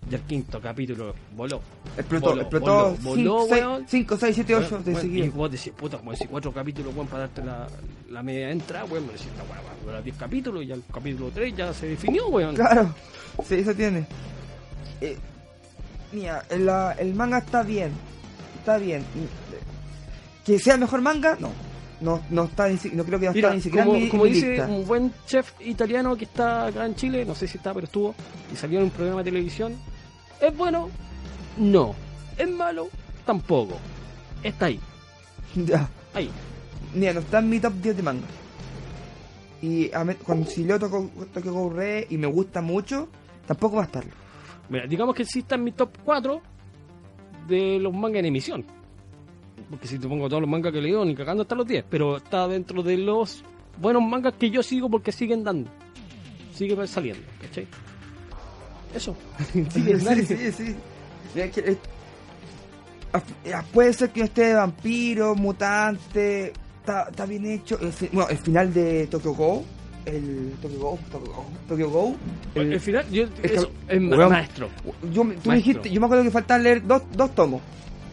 Y 0.09 0.14
el 0.14 0.20
quinto 0.22 0.60
capítulo 0.60 1.14
voló. 1.36 1.60
explotó, 1.97 2.31
voló, 2.31 2.40
explotó 2.40 2.97
voló, 3.02 3.43
voló, 3.43 3.44
weón. 3.44 3.85
5, 3.86 4.16
6, 4.16 4.35
7, 4.35 4.55
8 4.56 4.68
Bueno, 4.70 4.85
de 4.85 4.94
seguida. 4.97 5.24
y 5.27 5.28
vos 5.28 5.51
decís, 5.51 5.72
puta, 5.77 5.98
como 5.98 6.12
decís 6.12 6.27
cuatro 6.31 6.52
capítulos, 6.52 6.94
weón, 6.94 7.06
para 7.06 7.20
darte 7.27 7.44
la, 7.44 7.68
la 8.09 8.22
media 8.22 8.51
entrada, 8.51 8.86
weón, 8.86 9.06
me 9.06 9.12
decís, 9.12 9.27
esta 9.28 9.43
weá 9.44 9.60
va 9.60 9.70
a 9.70 9.85
durar 9.85 10.02
10 10.02 10.16
capítulos 10.16 10.62
y 10.64 10.66
ya 10.68 10.74
el 10.74 10.82
capítulo 10.93 11.31
3 11.32 11.55
ya 11.56 11.74
se 11.74 11.89
definió, 11.89 12.28
weón. 12.28 12.55
Claro, 12.56 12.94
sí, 13.47 13.56
eso 13.56 13.74
tiene. 13.74 14.06
Eh, 15.01 15.16
mira, 16.12 16.44
la- 16.59 16.93
el 16.98 17.14
manga 17.14 17.39
está 17.39 17.62
bien. 17.62 17.93
Está 18.59 18.78
bien. 18.78 19.05
Que 20.44 20.59
sea 20.59 20.77
mejor 20.77 21.02
manga, 21.02 21.36
no. 21.39 21.51
No, 22.01 22.18
no 22.31 22.44
está 22.44 22.66
no 22.94 23.05
creo 23.05 23.20
que 23.20 23.27
no 23.27 23.32
Mira, 23.35 23.48
está 23.48 23.55
ni 23.56 23.60
siquiera 23.60 23.85
como, 23.85 23.98
en 23.98 24.05
mi, 24.05 24.09
como 24.09 24.24
mi 24.24 24.31
dice 24.31 24.48
lista. 24.52 24.66
un 24.68 24.86
buen 24.86 25.12
chef 25.27 25.52
italiano 25.60 26.16
que 26.16 26.24
está 26.24 26.66
acá 26.68 26.86
en 26.86 26.94
Chile, 26.94 27.27
no 27.27 27.35
sé 27.35 27.47
si 27.47 27.59
está, 27.59 27.74
pero 27.74 27.85
estuvo, 27.85 28.14
y 28.51 28.56
salió 28.56 28.78
en 28.78 28.85
un 28.86 28.90
programa 28.90 29.22
de 29.22 29.31
televisión, 29.31 29.74
¿es 30.40 30.56
bueno? 30.56 30.88
No. 31.58 31.94
¿Es 32.38 32.48
malo? 32.48 32.88
Tampoco. 33.26 33.76
Está 34.42 34.66
ahí, 34.66 34.80
Ya. 35.54 35.88
ahí. 36.14 36.30
Mira, 36.94 37.12
no 37.12 37.20
está 37.20 37.38
en 37.40 37.48
mi 37.50 37.60
top 37.60 37.74
10 37.74 37.96
de 37.96 38.02
manga. 38.02 38.26
Y 39.62 39.92
a 39.94 40.04
me- 40.04 40.14
cuando 40.16 40.48
si 40.48 40.64
leo 40.64 40.78
Tokyo 40.78 41.10
Tokyo 41.34 41.52
Ghoul 41.52 41.76
Re 41.76 42.06
y 42.08 42.16
me 42.16 42.26
gusta 42.26 42.62
mucho, 42.62 43.08
tampoco 43.46 43.76
va 43.76 43.82
a 43.82 43.86
estarlo. 43.86 44.10
Mira, 44.70 44.86
digamos 44.86 45.14
que 45.14 45.24
sí 45.24 45.40
está 45.40 45.56
en 45.56 45.64
mi 45.64 45.72
top 45.72 45.90
4 46.04 46.40
de 47.46 47.78
los 47.78 47.92
mangas 47.92 48.20
en 48.20 48.26
emisión. 48.26 48.64
Porque 49.68 49.86
si 49.86 49.98
te 49.98 50.08
pongo 50.08 50.28
todos 50.28 50.40
los 50.40 50.50
mangas 50.50 50.72
que 50.72 50.78
he 50.78 50.82
leído, 50.82 51.04
ni 51.04 51.14
cagando 51.14 51.42
hasta 51.42 51.54
los 51.54 51.66
10. 51.66 51.84
Pero 51.90 52.16
está 52.16 52.48
dentro 52.48 52.82
de 52.82 52.96
los 52.96 53.44
buenos 53.78 54.02
mangas 54.02 54.34
que 54.34 54.50
yo 54.50 54.62
sigo 54.62 54.88
porque 54.88 55.12
siguen 55.12 55.44
dando. 55.44 55.70
Sigue 56.54 56.86
saliendo, 56.86 57.22
¿cachai? 57.40 57.66
Eso. 58.94 59.14
Sí, 59.52 60.26
sí, 60.26 60.52
sí. 60.52 60.74
Mira, 61.34 61.48
que, 61.50 61.60
eh, 61.60 61.76
ah, 63.12 63.22
eh, 63.44 63.52
puede 63.72 63.92
ser 63.92 64.10
que 64.10 64.22
esté 64.22 64.54
vampiro, 64.54 65.34
mutante, 65.34 66.52
está, 66.80 67.26
bien 67.26 67.46
hecho. 67.46 67.78
El, 67.80 67.92
bueno, 68.12 68.28
el 68.30 68.38
final 68.38 68.74
de 68.74 69.06
Tokyo 69.06 69.32
Go, 69.34 69.64
el 70.06 70.54
Tokyo 70.60 70.78
Go, 70.80 70.98
Tokyo 71.12 71.32
Go, 71.32 71.46
Tokyo 71.68 71.90
Go. 71.90 72.16
el- 72.56 72.72
El 72.72 72.80
final, 72.80 73.08
yo, 73.10 73.32
que- 73.34 73.54
eso, 73.54 73.70
maestro. 74.28 74.68
yo, 75.04 75.22
tú 75.22 75.24
Maestro. 75.24 75.52
dijiste, 75.52 75.90
yo 75.90 76.00
me 76.00 76.06
acuerdo 76.06 76.24
que 76.24 76.30
faltaban 76.30 76.62
leer 76.64 76.84
dos, 76.86 77.02
dos 77.12 77.32
tomos. 77.34 77.60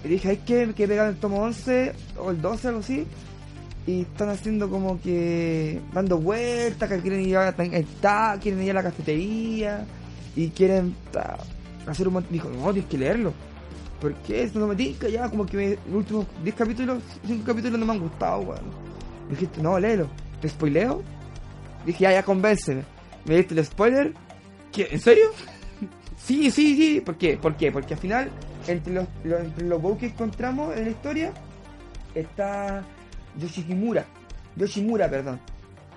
Y 0.03 0.09
dije, 0.09 0.29
hay 0.29 0.37
que, 0.37 0.73
que 0.75 0.87
pegar 0.87 1.07
el 1.09 1.15
tomo 1.17 1.41
11 1.41 1.93
o 2.19 2.29
el 2.31 2.39
12, 2.41 2.67
algo 2.67 2.79
así. 2.81 3.05
Y 3.87 4.01
están 4.01 4.29
haciendo 4.29 4.69
como 4.69 5.01
que 5.01 5.79
dando 5.93 6.17
vueltas, 6.19 6.87
que 6.89 6.99
quieren 6.99 7.21
ir 7.21 7.37
a, 7.37 7.49
está, 7.49 8.37
quieren 8.39 8.61
ir 8.61 8.71
a 8.71 8.73
la 8.75 8.83
cafetería 8.83 9.85
y 10.37 10.49
quieren 10.51 10.95
hacer 11.87 12.07
un 12.07 12.13
montón. 12.13 12.31
Dijo, 12.31 12.49
no, 12.49 12.71
tienes 12.71 12.89
que 12.89 12.97
leerlo. 12.97 13.33
¿Por 13.99 14.13
qué? 14.21 14.49
No 14.53 14.67
me 14.67 14.75
tinca 14.75 15.09
ya, 15.09 15.27
como 15.29 15.45
que 15.45 15.57
me- 15.57 15.69
los 15.91 15.95
últimos 16.01 16.27
10 16.43 16.55
capítulos, 16.55 17.01
5 17.25 17.43
capítulos 17.45 17.79
no 17.79 17.85
me 17.85 17.93
han 17.93 17.99
gustado, 17.99 18.39
weón. 18.41 18.61
Dijiste, 19.29 19.61
no, 19.61 19.79
léelo. 19.79 20.07
¿Te 20.39 20.47
spoileo? 20.47 21.01
Dije, 21.85 22.03
ya, 22.03 22.11
ya, 22.11 22.23
convénceme. 22.23 22.83
¿Me 23.25 23.37
diste 23.37 23.55
el 23.55 23.65
spoiler? 23.65 24.13
¿Qué? 24.71 24.87
¿En 24.91 24.99
serio? 24.99 25.25
Sí, 26.19 26.51
sí, 26.51 26.75
sí. 26.75 26.99
¿Por 27.01 27.15
qué? 27.15 27.37
¿Por 27.37 27.55
qué? 27.55 27.71
Porque 27.71 27.93
al 27.93 27.99
final, 27.99 28.29
entre 28.67 28.91
los, 28.93 29.07
los, 29.23 29.39
los 29.61 29.97
que 29.97 30.07
encontramos 30.07 30.75
en 30.75 30.83
la 30.85 30.89
historia, 30.89 31.31
está 32.13 32.83
Yoshimura. 33.39 34.05
Yoshimura, 34.57 35.09
perdón. 35.09 35.39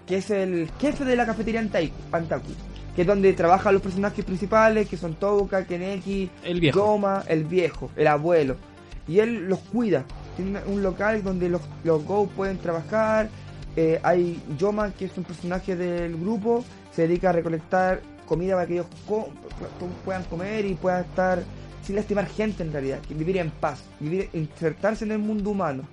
Que 0.06 0.18
es 0.18 0.30
el 0.30 0.70
jefe 0.78 1.04
de 1.04 1.16
la 1.16 1.26
cafetería 1.26 1.60
Antaku. 1.60 2.52
Que 2.94 3.02
es 3.02 3.06
donde 3.06 3.32
trabajan 3.32 3.72
los 3.74 3.82
personajes 3.82 4.24
principales, 4.24 4.88
que 4.88 4.96
son 4.96 5.14
Touka, 5.14 5.64
Keneki, 5.64 6.28
El 6.44 6.60
viejo. 6.60 6.80
Goma, 6.80 7.22
el 7.28 7.44
viejo, 7.44 7.90
el 7.96 8.06
abuelo. 8.06 8.56
Y 9.06 9.18
él 9.20 9.48
los 9.48 9.60
cuida. 9.60 10.04
Tiene 10.36 10.58
un 10.66 10.82
local 10.82 11.22
donde 11.22 11.48
los, 11.48 11.62
los 11.84 12.04
Go 12.04 12.26
pueden 12.28 12.58
trabajar. 12.58 13.28
Eh, 13.76 14.00
hay 14.02 14.40
Yoma, 14.58 14.90
que 14.92 15.04
es 15.06 15.16
un 15.16 15.24
personaje 15.24 15.76
del 15.76 16.16
grupo, 16.16 16.64
se 16.92 17.02
dedica 17.06 17.30
a 17.30 17.32
recolectar 17.32 18.00
comida 18.26 18.54
para 18.54 18.66
que 18.66 18.74
ellos 18.74 18.86
co- 19.08 19.28
puedan 20.04 20.24
comer 20.24 20.64
y 20.66 20.74
puedan 20.74 21.04
estar 21.04 21.42
sin 21.82 21.96
lastimar 21.96 22.26
gente 22.26 22.62
en 22.62 22.72
realidad, 22.72 22.98
que 23.00 23.14
vivir 23.14 23.38
en 23.38 23.50
paz, 23.50 23.82
vivir, 24.00 24.28
insertarse 24.32 25.04
en 25.04 25.12
el 25.12 25.18
mundo 25.18 25.50
humano. 25.50 25.84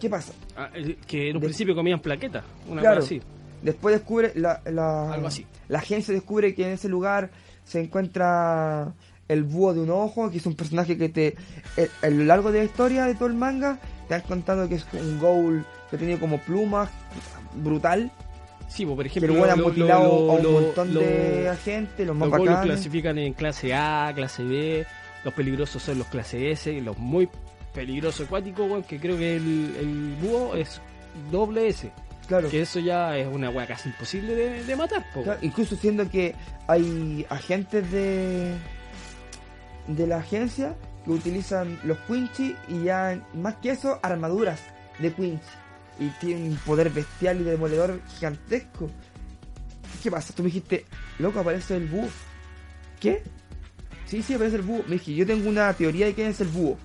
¿Qué 0.00 0.08
pasa? 0.10 0.32
Ah, 0.56 0.68
que 1.06 1.30
en 1.30 1.36
un 1.36 1.40
De- 1.40 1.46
principio 1.46 1.74
comían 1.74 2.00
plaquetas, 2.00 2.44
una 2.68 2.80
Claro. 2.80 2.96
cosa 2.96 3.06
así. 3.06 3.22
Después 3.62 3.94
descubre 3.94 4.32
la, 4.34 4.60
la, 4.64 5.12
Algo 5.12 5.28
así. 5.28 5.46
la 5.68 5.78
agencia 5.78 6.12
descubre 6.12 6.54
que 6.54 6.66
en 6.66 6.72
ese 6.72 6.88
lugar 6.88 7.30
se 7.64 7.80
encuentra 7.80 8.92
el 9.28 9.44
búho 9.44 9.72
de 9.72 9.80
un 9.80 9.90
ojo, 9.90 10.30
que 10.30 10.38
es 10.38 10.46
un 10.46 10.54
personaje 10.54 10.98
que 10.98 11.08
te 11.08 11.36
eh, 11.76 11.88
a 12.02 12.08
lo 12.08 12.24
largo 12.24 12.50
de 12.52 12.58
la 12.58 12.64
historia 12.64 13.04
de 13.06 13.14
todo 13.14 13.26
el 13.28 13.34
manga 13.34 13.78
te 14.08 14.14
han 14.16 14.20
contado 14.22 14.68
que 14.68 14.74
es 14.74 14.86
un 14.92 15.18
ghoul 15.20 15.64
que 15.90 15.96
tiene 15.96 16.18
como 16.18 16.38
plumas 16.38 16.90
brutal, 17.54 18.10
Sí, 18.68 18.86
pues, 18.86 18.96
por 18.96 19.06
ejemplo, 19.06 19.44
han 19.44 19.58
lo- 19.58 19.68
mutilado 19.68 20.02
lo- 20.04 20.32
a 20.32 20.34
un 20.36 20.52
montón 20.52 20.94
de 20.94 21.48
agentes, 21.50 22.06
los 22.06 22.16
más 22.16 22.30
Los 22.30 22.38
bacanes. 22.40 22.62
clasifican 22.64 23.18
en 23.18 23.34
clase 23.34 23.74
A, 23.74 24.10
clase 24.14 24.42
B, 24.44 24.86
los 25.24 25.34
peligrosos 25.34 25.82
son 25.82 25.98
los 25.98 26.06
clase 26.06 26.50
S, 26.50 26.72
y 26.72 26.80
los 26.80 26.96
muy 26.98 27.28
peligrosos 27.74 28.26
acuáticos, 28.26 28.84
que 28.86 28.98
creo 28.98 29.18
que 29.18 29.36
el, 29.36 29.76
el 29.78 30.14
búho 30.22 30.54
es 30.56 30.80
doble 31.30 31.68
S, 31.68 31.90
Claro. 32.32 32.48
que 32.50 32.62
eso 32.62 32.80
ya 32.80 33.16
es 33.16 33.26
una 33.26 33.50
weá 33.50 33.66
casi 33.66 33.88
imposible 33.90 34.34
de, 34.34 34.64
de 34.64 34.76
matar, 34.76 35.04
po. 35.12 35.22
Claro, 35.22 35.38
incluso 35.42 35.76
siendo 35.76 36.08
que 36.08 36.34
hay 36.66 37.26
agentes 37.28 37.90
de 37.90 38.54
de 39.88 40.06
la 40.06 40.18
agencia 40.18 40.76
que 41.04 41.10
utilizan 41.10 41.78
los 41.84 41.98
Quincy 42.06 42.56
y 42.68 42.84
ya 42.84 43.20
más 43.34 43.56
que 43.56 43.70
eso 43.70 43.98
armaduras 44.02 44.60
de 44.98 45.12
Quincy 45.12 45.42
y 45.98 46.08
tienen 46.20 46.52
un 46.52 46.56
poder 46.58 46.90
bestial 46.90 47.40
y 47.40 47.44
demoledor 47.44 48.00
gigantesco. 48.14 48.90
¿Qué 50.02 50.10
pasa? 50.10 50.32
Tú 50.34 50.42
me 50.42 50.46
dijiste, 50.48 50.84
loco, 51.18 51.40
aparece 51.40 51.76
el 51.76 51.86
búho. 51.86 52.08
¿Qué? 53.00 53.22
Sí, 54.06 54.22
sí, 54.22 54.34
aparece 54.34 54.56
el 54.56 54.62
búho. 54.62 54.82
Me 54.86 54.94
dije, 54.94 55.14
yo 55.14 55.26
tengo 55.26 55.48
una 55.48 55.72
teoría 55.74 56.06
de 56.06 56.14
quién 56.14 56.28
es 56.28 56.40
el 56.40 56.48
búho. 56.48 56.76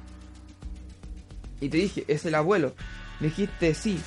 Y 1.61 1.69
te 1.69 1.78
dije, 1.78 2.06
es 2.07 2.26
el 2.26 2.36
abuelo. 2.36 2.76
Me 3.19 3.28
dijiste, 3.28 3.74
sí, 3.74 3.99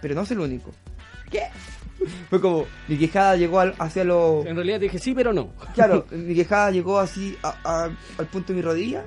pero 0.00 0.14
no 0.14 0.22
es 0.22 0.30
el 0.30 0.40
único. 0.40 0.72
¿Qué? 1.34 2.06
Fue 2.30 2.40
como, 2.40 2.66
mi 2.88 2.96
quejada 2.98 3.34
llegó 3.36 3.60
al- 3.60 3.74
hacia 3.78 4.04
lo... 4.04 4.44
En 4.46 4.54
realidad 4.56 4.78
dije 4.80 4.98
sí, 4.98 5.14
pero 5.14 5.32
no. 5.32 5.50
Claro, 5.74 6.06
mi 6.10 6.34
quejada 6.34 6.70
llegó 6.70 6.98
así 6.98 7.36
a- 7.42 7.56
a- 7.64 7.90
al 8.18 8.26
punto 8.26 8.52
de 8.52 8.56
mi 8.56 8.62
rodilla 8.62 9.04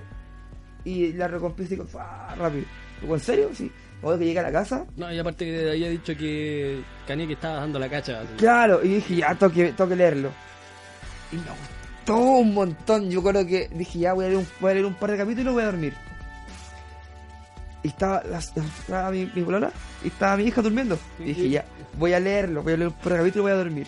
y 0.84 1.14
la 1.14 1.28
recompensa 1.28 1.72
digo, 1.72 1.86
¡fua! 1.86 2.34
rápido. 2.38 2.66
¿En 3.04 3.20
serio? 3.20 3.50
Sí. 3.54 3.72
Luego 4.02 4.20
que 4.20 4.26
llegué 4.26 4.40
a 4.40 4.44
la 4.44 4.52
casa, 4.52 4.86
No, 4.96 5.12
y 5.12 5.18
aparte 5.20 5.46
de 5.46 5.72
había 5.72 5.90
dicho 5.90 6.16
que 6.16 6.82
Kanye 7.08 7.28
que 7.28 7.34
estaba 7.34 7.56
dando 7.62 7.80
la 7.80 7.90
cacha. 7.90 8.22
así. 8.22 8.34
claro, 8.38 8.84
y 8.84 8.90
dije, 8.96 9.16
ya, 9.18 9.34
tengo 9.36 9.52
que, 9.54 9.72
tengo 9.74 9.90
que 9.90 9.96
leerlo. 9.96 10.30
Y 11.32 11.36
me 11.38 11.42
gustó 11.42 12.16
un 12.18 12.54
montón. 12.54 13.10
Yo 13.10 13.22
creo 13.24 13.46
que 13.46 13.70
dije, 13.74 14.00
ya, 14.00 14.14
voy 14.14 14.26
a 14.26 14.28
leer 14.30 14.40
un, 14.40 14.48
voy 14.60 14.72
a 14.72 14.74
leer 14.76 14.86
un 14.86 14.94
par 14.94 15.12
de 15.12 15.18
capítulos 15.18 15.52
y 15.52 15.54
voy 15.56 15.64
a 15.64 15.68
dormir. 15.68 15.94
Y 17.88 17.92
estaba, 17.92 18.22
estaba 18.38 19.12
mi, 19.12 19.32
mi 19.34 19.44
polola 19.44 19.72
y 20.04 20.10
estaba 20.10 20.36
mi 20.36 20.44
hija 20.44 20.62
durmiendo. 20.62 21.00
Y 21.20 21.24
dije, 21.24 21.50
ya, 21.50 21.66
voy 21.98 22.12
a 22.12 22.20
leerlo, 22.20 22.62
voy 22.62 22.74
a 22.74 22.78
leer 22.78 22.90
un 22.90 22.96
capítulos 22.96 23.36
y 23.36 23.40
voy 23.40 23.52
a 23.54 23.56
dormir. 23.56 23.88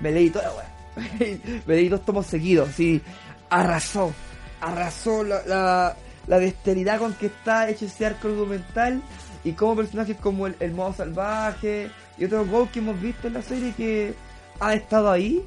Me 0.00 0.10
leí 0.10 0.30
toda 0.30 0.46
la. 0.46 1.02
Me 1.66 1.74
leí 1.74 1.90
dos 1.90 2.02
tomos 2.02 2.26
seguidos, 2.26 2.70
sí. 2.74 3.02
Arrasó. 3.50 4.14
Arrasó 4.62 5.22
la, 5.22 5.42
la, 5.46 5.96
la 6.26 6.38
bestialidad 6.38 6.98
con 6.98 7.12
que 7.12 7.26
está 7.26 7.68
hecho 7.68 7.84
ese 7.84 8.06
arco 8.06 8.28
argumental. 8.28 9.02
Y 9.44 9.52
como 9.52 9.76
personajes 9.76 10.16
como 10.16 10.46
el, 10.46 10.56
el 10.58 10.72
modo 10.72 10.94
salvaje 10.94 11.90
y 12.16 12.24
otros 12.24 12.48
Go 12.48 12.70
que 12.72 12.78
hemos 12.78 12.98
visto 13.02 13.28
en 13.28 13.34
la 13.34 13.42
serie 13.42 13.74
que 13.76 14.14
han 14.60 14.72
estado 14.72 15.10
ahí. 15.10 15.44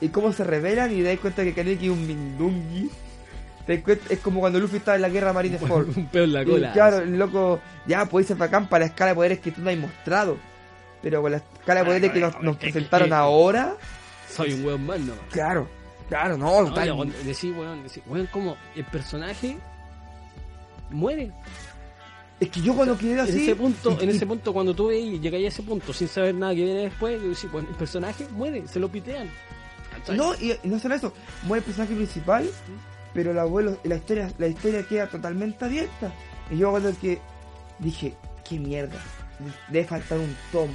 Y 0.00 0.08
cómo 0.08 0.32
se 0.32 0.42
revelan 0.42 0.90
y 0.90 1.02
das 1.02 1.18
cuenta 1.18 1.44
que 1.44 1.52
Kaneki 1.52 1.84
es 1.84 1.92
un 1.92 2.06
Mindungi. 2.06 2.90
Es 3.66 4.18
como 4.20 4.40
cuando 4.40 4.60
Luffy 4.60 4.76
estaba 4.76 4.96
en 4.96 5.02
la 5.02 5.08
guerra 5.08 5.32
Marineford. 5.32 5.96
un 5.96 6.06
peo 6.06 6.24
en 6.24 6.32
la 6.34 6.42
Y 6.42 6.46
cola. 6.46 6.72
claro, 6.72 6.98
el 6.98 7.18
loco, 7.18 7.60
ya 7.86 8.04
puede 8.06 8.26
ser 8.26 8.36
bacán 8.36 8.68
para 8.68 8.84
la 8.84 8.86
escala 8.90 9.10
de 9.10 9.14
poderes 9.14 9.38
que 9.40 9.52
tú 9.52 9.62
no 9.62 9.70
has 9.70 9.76
mostrado. 9.76 10.36
Pero 11.02 11.22
con 11.22 11.32
la 11.32 11.38
escala 11.38 11.80
de 11.80 11.86
poderes 11.86 12.12
que 12.12 12.20
no, 12.20 12.26
nos, 12.26 12.34
no, 12.36 12.42
nos 12.42 12.56
presentaron 12.56 13.12
ahora, 13.12 13.74
Soy 14.30 14.52
un 14.54 14.64
weón 14.66 14.84
más, 14.86 15.00
no. 15.00 15.12
Claro, 15.30 15.68
claro, 16.08 16.36
no, 16.36 16.62
No, 16.62 16.72
cuando 16.74 17.14
decís, 17.24 17.52
weón, 17.56 17.82
decís, 17.82 18.02
weón, 18.06 18.26
como 18.26 18.56
el 18.74 18.84
personaje 18.84 19.56
muere. 20.90 21.30
Es 22.40 22.48
que 22.50 22.60
yo 22.60 22.74
cuando 22.74 22.98
quedé 22.98 23.12
En 23.12 23.20
así. 23.20 23.42
ese 23.44 23.54
punto, 23.56 23.96
y- 23.98 24.04
en 24.04 24.10
ese 24.10 24.26
punto 24.26 24.52
cuando 24.52 24.74
tú 24.74 24.88
veis 24.88 25.14
y 25.14 25.20
llegáis 25.20 25.44
a 25.46 25.48
ese 25.48 25.62
punto 25.62 25.92
sin 25.92 26.08
saber 26.08 26.34
nada 26.34 26.54
que 26.54 26.64
viene 26.64 26.80
después, 26.82 27.20
yo 27.22 27.28
decís, 27.28 27.50
bueno, 27.50 27.68
el 27.70 27.76
personaje 27.76 28.26
muere, 28.32 28.66
se 28.66 28.80
lo 28.80 28.88
pitean. 28.88 29.28
¿Cachai? 29.92 30.16
No, 30.16 30.34
y, 30.34 30.52
y 30.62 30.68
no 30.68 30.78
solo 30.80 30.94
eso, 30.96 31.12
muere 31.44 31.60
el 31.60 31.64
personaje 31.64 31.94
principal, 31.94 32.50
pero 33.14 33.30
el 33.30 33.38
abuelo, 33.38 33.78
la 33.84 33.94
historia, 33.94 34.30
la 34.38 34.48
historia 34.48 34.86
queda 34.86 35.08
totalmente 35.08 35.64
abierta. 35.64 36.12
Y 36.50 36.58
yo 36.58 36.70
cuando 36.70 36.92
que 36.98 37.20
dije, 37.78 38.14
qué 38.46 38.58
mierda, 38.58 39.00
debe 39.68 39.86
faltar 39.86 40.18
un 40.18 40.36
tomo. 40.52 40.74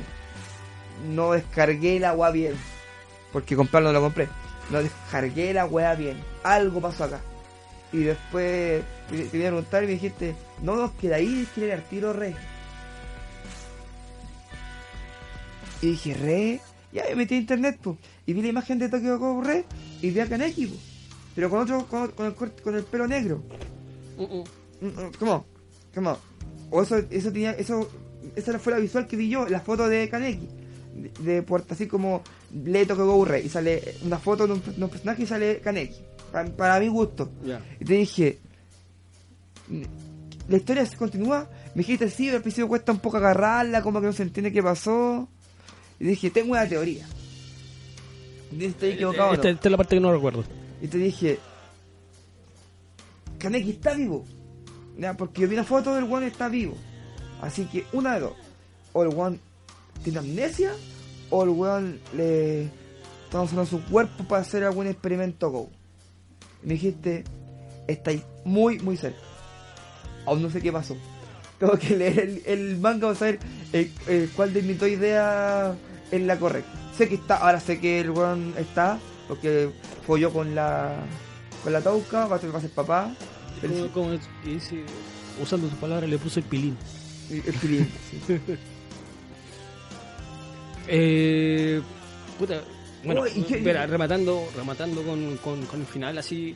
No 1.14 1.34
descargué 1.34 2.00
la 2.00 2.14
weá 2.14 2.32
bien. 2.32 2.54
Porque 3.32 3.56
comprarlo 3.56 3.90
no 3.90 4.00
lo 4.00 4.06
compré. 4.06 4.30
No 4.72 4.82
descargué 4.82 5.54
la 5.54 5.66
weá 5.66 5.94
bien. 5.96 6.18
Algo 6.44 6.82
pasó 6.82 7.04
acá. 7.04 7.20
Y 7.92 8.00
después 8.00 8.84
te 9.10 9.16
iba 9.16 9.48
a 9.48 9.52
preguntar 9.52 9.84
y 9.84 9.88
me 9.88 9.94
dijiste, 9.94 10.36
no 10.62 10.76
nos 10.76 10.92
queda 10.92 11.18
ahí, 11.18 11.48
quiere 11.54 11.74
al 11.74 11.84
tiro 11.84 12.14
re. 12.14 12.36
Y 15.82 15.92
dije, 15.92 16.14
re, 16.14 16.62
ya 16.92 17.04
me 17.10 17.16
metí 17.16 17.36
a 17.36 17.38
internet, 17.38 17.80
pues. 17.82 17.98
Y 18.26 18.34
vi 18.34 18.42
la 18.42 18.50
imagen 18.50 18.80
de 18.80 18.90
Tokyo 18.90 19.18
Ghoul 19.18 19.46
Re 19.46 19.66
y 20.02 20.10
vi 20.12 20.20
a 20.20 20.28
Kaneki, 20.28 20.68
po. 20.68 20.89
Pero 21.40 21.50
con 21.50 21.60
otro, 21.62 21.86
con, 21.86 22.12
con 22.12 22.26
el, 22.26 22.34
con 22.36 22.76
el 22.76 22.84
pelo 22.84 23.08
negro. 23.08 23.42
Mm, 24.18 24.24
mm. 24.24 24.44
Mm, 24.82 24.88
mm, 24.88 25.12
¿Cómo? 25.18 25.46
¿Cómo? 25.96 26.18
O 26.70 26.82
eso, 26.82 26.98
eso 26.98 27.32
tenía, 27.32 27.52
eso, 27.52 27.90
esa 28.36 28.60
fue 28.60 28.74
la 28.74 28.80
visual 28.80 29.08
que 29.08 29.16
vi 29.16 29.30
yo, 29.30 29.48
la 29.48 29.62
foto 29.62 29.88
de 29.88 30.10
Kaneki. 30.10 30.50
De, 30.96 31.32
de 31.32 31.42
puerta 31.42 31.76
así 31.76 31.88
como 31.88 32.24
lee 32.66 32.86
Tokyo 32.86 33.06
Ghoul 33.06 33.30
Re 33.30 33.42
y 33.42 33.48
sale 33.48 33.96
una 34.04 34.20
foto 34.20 34.48
de 34.48 34.54
un, 34.54 34.62
de 34.62 34.84
un 34.84 34.90
personaje 34.90 35.24
y 35.24 35.28
sale 35.28 35.62
Kaneki. 35.62 35.96
Para, 36.30 36.50
para 36.50 36.80
mi 36.82 36.90
gusto. 36.90 37.32
Y 37.80 37.86
te 37.86 37.94
dije, 37.94 38.40
la 40.50 40.58
historia 40.58 40.86
se 40.86 40.98
continúa. 40.98 41.48
Me 41.74 41.84
dijiste, 41.84 42.10
sí, 42.10 42.30
al 42.30 42.42
principio 42.42 42.68
cuesta 42.68 42.92
un 42.92 43.00
poco 43.00 43.16
agarrarla, 43.16 43.82
como 43.82 44.02
que 44.02 44.08
no 44.08 44.14
se 44.14 44.24
entiende 44.24 44.52
qué 44.52 44.62
pasó. 44.62 45.30
Y 46.02 46.04
dije, 46.04 46.32
tengo 46.32 46.52
una 46.52 46.68
teoría. 46.68 47.08
Estoy 48.60 48.90
equivocado. 48.90 49.30
o 49.30 49.32
no? 49.32 49.36
Esta, 49.36 49.50
esta 49.52 49.68
es 49.70 49.72
la 49.72 49.78
parte 49.78 49.96
que 49.96 50.02
no 50.02 50.12
recuerdo. 50.12 50.44
Y 50.82 50.88
te 50.88 50.98
dije, 50.98 51.40
Kaneki 53.40 53.72
está 53.72 53.94
vivo. 53.94 54.26
Ya, 54.98 55.16
porque 55.16 55.42
yo 55.42 55.48
vi 55.48 55.56
una 55.56 55.64
foto 55.64 55.96
del 55.96 56.12
one 56.12 56.28
está 56.28 56.50
vivo. 56.50 56.76
Así 57.42 57.66
que 57.66 57.86
una 57.94 58.16
de 58.16 58.22
dos. 58.22 58.34
O 58.94 59.04
el 59.04 59.10
one 59.16 59.40
tiene 60.04 60.20
amnesia, 60.20 60.74
o 61.30 61.44
el 61.44 61.50
weón 61.50 62.00
le 62.14 62.64
están 63.26 63.42
usando 63.42 63.66
su 63.66 63.84
cuerpo 63.86 64.24
para 64.26 64.42
hacer 64.42 64.64
algún 64.64 64.88
experimento 64.88 65.50
Go. 65.52 65.70
Y 66.64 66.68
me 66.68 66.74
dijiste, 66.74 67.24
estáis 67.88 68.24
muy, 68.44 68.80
muy 68.80 68.98
cerca. 68.98 69.20
Aún 70.26 70.42
no 70.42 70.50
sé 70.50 70.62
qué 70.62 70.72
pasó. 70.72 70.98
Tengo 71.60 71.78
que 71.78 71.96
leer 71.96 72.20
el, 72.20 72.44
el 72.46 72.78
manga 72.78 73.08
para 73.08 73.16
saber 73.16 73.40
eh, 73.74 73.92
eh, 74.08 74.30
cuál 74.36 74.54
de 74.54 74.62
mis 74.62 74.80
dos 74.80 74.90
ideas 74.90 75.76
es 76.12 76.22
la 76.22 76.38
correcta. 76.38 76.72
Sé 76.98 77.08
que 77.08 77.16
está, 77.16 77.38
ahora 77.38 77.60
sé 77.60 77.80
que 77.80 78.00
el 78.00 78.10
weón 78.12 78.54
está, 78.58 79.00
porque 79.30 79.70
yo 80.18 80.34
con 80.34 80.54
la 80.54 80.98
con 81.64 81.72
la 81.72 81.80
tauca, 81.82 82.26
va 82.28 82.36
a 82.36 82.40
ser, 82.40 82.54
va 82.54 82.58
a 82.58 82.62
ser 82.62 82.72
papá. 82.72 83.14
Como, 83.94 84.12
dice, 84.44 84.84
usando 85.42 85.70
sus 85.70 85.78
palabras, 85.80 86.10
le 86.10 86.18
puso 86.18 86.40
el 86.42 86.46
pilín. 86.46 86.76
el, 87.30 87.44
el 87.46 87.54
pilín, 87.54 87.92
sí. 88.10 88.40
Eh, 90.88 91.82
puta, 92.38 92.62
bueno, 93.04 93.22
Oh, 93.22 93.28
¿y 93.28 93.44
qué- 93.44 93.58
espera, 93.58 93.86
rematando, 93.86 94.48
rematando 94.56 95.04
con, 95.04 95.38
con, 95.38 95.66
con 95.66 95.82
el 95.82 95.86
final, 95.86 96.18
así. 96.18 96.56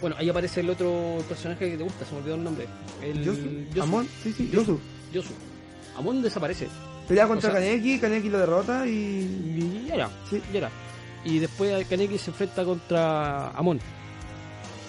Bueno, 0.00 0.16
ahí 0.18 0.28
aparece 0.28 0.60
el 0.60 0.70
otro 0.70 1.18
personaje 1.28 1.70
que 1.70 1.76
te 1.76 1.82
gusta, 1.84 2.04
se 2.04 2.12
me 2.12 2.18
olvidó 2.20 2.34
el 2.36 2.44
nombre. 2.44 2.66
El 3.02 3.22
Yosu, 3.24 3.40
Yosu. 3.74 3.82
Amon, 3.82 4.08
sí, 4.22 4.32
sí, 4.36 4.50
Yosu. 4.52 4.72
Yosu. 5.12 5.28
Yosu. 5.28 5.32
Amon 5.96 6.22
desaparece. 6.22 6.68
Pelea 7.06 7.26
contra 7.26 7.50
O 7.50 7.52
sea- 7.52 7.60
Kaneki, 7.60 7.98
Kaneki 7.98 8.28
lo 8.28 8.38
derrota 8.38 8.86
y. 8.86 8.90
Y 8.90 9.84
ya 9.88 9.94
era, 9.94 10.10
Sí. 10.28 10.40
ya 10.52 10.58
era. 10.58 10.70
Y 11.24 11.38
después 11.38 11.86
Kaneki 11.86 12.18
se 12.18 12.30
enfrenta 12.30 12.64
contra 12.64 13.50
Amon. 13.50 13.78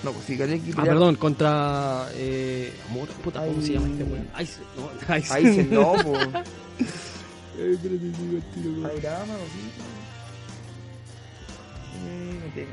No, 0.03 0.12
pues 0.14 0.26
sí, 0.26 0.38
Kaneki 0.38 0.72
Ah, 0.78 0.84
perdón, 0.84 1.16
contra. 1.16 2.08
Eh, 2.14 2.74
Amor, 2.90 3.08
puta, 3.24 3.40
¿cómo 3.45 3.58
Ay. 3.60 3.66
se 3.66 3.74
llama 3.74 3.88
este 3.90 4.03
weón? 4.03 4.28
Aizen, 4.34 4.64
no, 4.78 4.90
Aizen. 5.14 5.56
Se 5.56 5.64
no, 5.76 5.94
po. 6.03 6.14
Eh, 6.16 7.72
espérate, 7.74 8.06
digo 8.06 8.38
el 8.38 8.44
tiro, 8.53 8.72
weón. 8.72 8.86
Airama, 8.86 9.34
o 9.34 9.38
sí. 9.38 9.72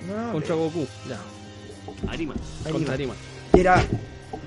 No 0.09 0.32
Contra 0.32 0.55
te- 0.55 0.60
Goku, 0.60 0.86
ya. 1.09 1.20
Arima, 2.10 2.35
Arima. 2.64 2.72
contra 2.72 2.94
Arima. 2.94 3.14
Era. 3.52 3.85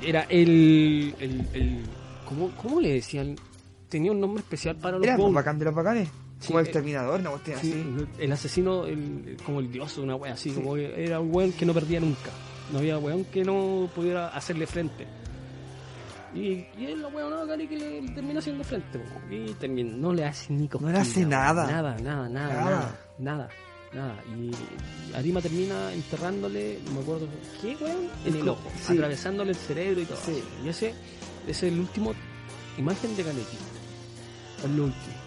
Era 0.02 0.22
el. 0.30 1.16
el, 1.20 1.46
el 1.54 1.84
¿cómo, 2.28 2.52
¿Cómo 2.62 2.80
le 2.82 2.94
decían? 2.94 3.36
Tenía 3.90 4.12
un 4.12 4.20
nombre 4.20 4.42
especial 4.42 4.76
para 4.78 4.98
los 4.98 5.06
Era 5.06 5.18
bacán 5.18 5.60
de 5.60 5.66
los 5.66 5.76
bacanes. 5.76 6.10
Sí, 6.42 6.48
como 6.48 6.60
eh, 6.60 6.64
exterminador, 6.64 7.20
una 7.22 7.30
cuestión 7.30 7.60
Sí, 7.62 7.72
así. 7.72 8.06
el 8.20 8.32
asesino, 8.34 8.86
el, 8.86 9.38
como 9.46 9.60
el 9.62 9.72
dios, 9.72 9.98
una 10.00 10.16
wea 10.16 10.34
así, 10.34 10.50
Sí. 10.50 10.56
como 10.56 10.76
que 10.76 11.04
era 11.06 11.20
un 11.22 11.34
weón 11.34 11.54
que 11.54 11.66
no 11.66 11.74
perdía 11.74 12.00
nunca. 12.02 12.32
No 12.74 12.80
había 12.80 12.98
weón 12.98 13.24
que 13.26 13.44
no 13.44 13.90
pudiera 13.96 14.28
hacerle 14.30 14.66
frente. 14.68 15.08
Y, 16.34 16.66
y 16.78 16.86
él, 16.86 17.02
la 17.02 17.10
weón, 17.10 17.30
no, 17.48 17.58
que 17.68 17.78
le, 17.78 18.02
le 18.02 18.10
termina 18.14 18.40
haciendo 18.40 18.64
frente. 18.64 19.00
Y 19.30 19.52
termina, 19.54 19.96
no 19.96 20.14
le 20.14 20.26
hace 20.26 20.52
ni 20.54 20.68
No 20.80 20.90
le 20.90 20.98
hace 20.98 21.26
nada. 21.26 21.66
Nada, 21.68 21.98
nada, 22.00 22.30
nada, 22.30 22.54
Nada. 22.54 22.96
nada, 23.20 23.50
nada. 23.94 24.16
Y 24.36 25.16
Arima 25.16 25.42
termina 25.42 25.94
enterrándole, 25.94 26.80
no 26.86 26.92
me 26.94 27.00
acuerdo 27.02 27.28
qué 27.62 27.76
weón, 27.84 28.08
en 28.26 28.36
el 28.36 28.48
ojo, 28.50 28.62
atravesándole 28.90 29.52
el 29.52 29.58
cerebro 29.58 30.02
y 30.02 30.06
todo. 30.06 30.18
Y 30.66 30.70
ese, 30.70 30.90
ese 30.90 31.52
es 31.52 31.64
el 31.64 31.80
último 31.80 32.14
imagen 32.78 33.16
de 33.18 33.24
Kaneki. 33.24 33.58
Es 34.64 34.70
lo 34.72 34.84
último. 34.86 35.21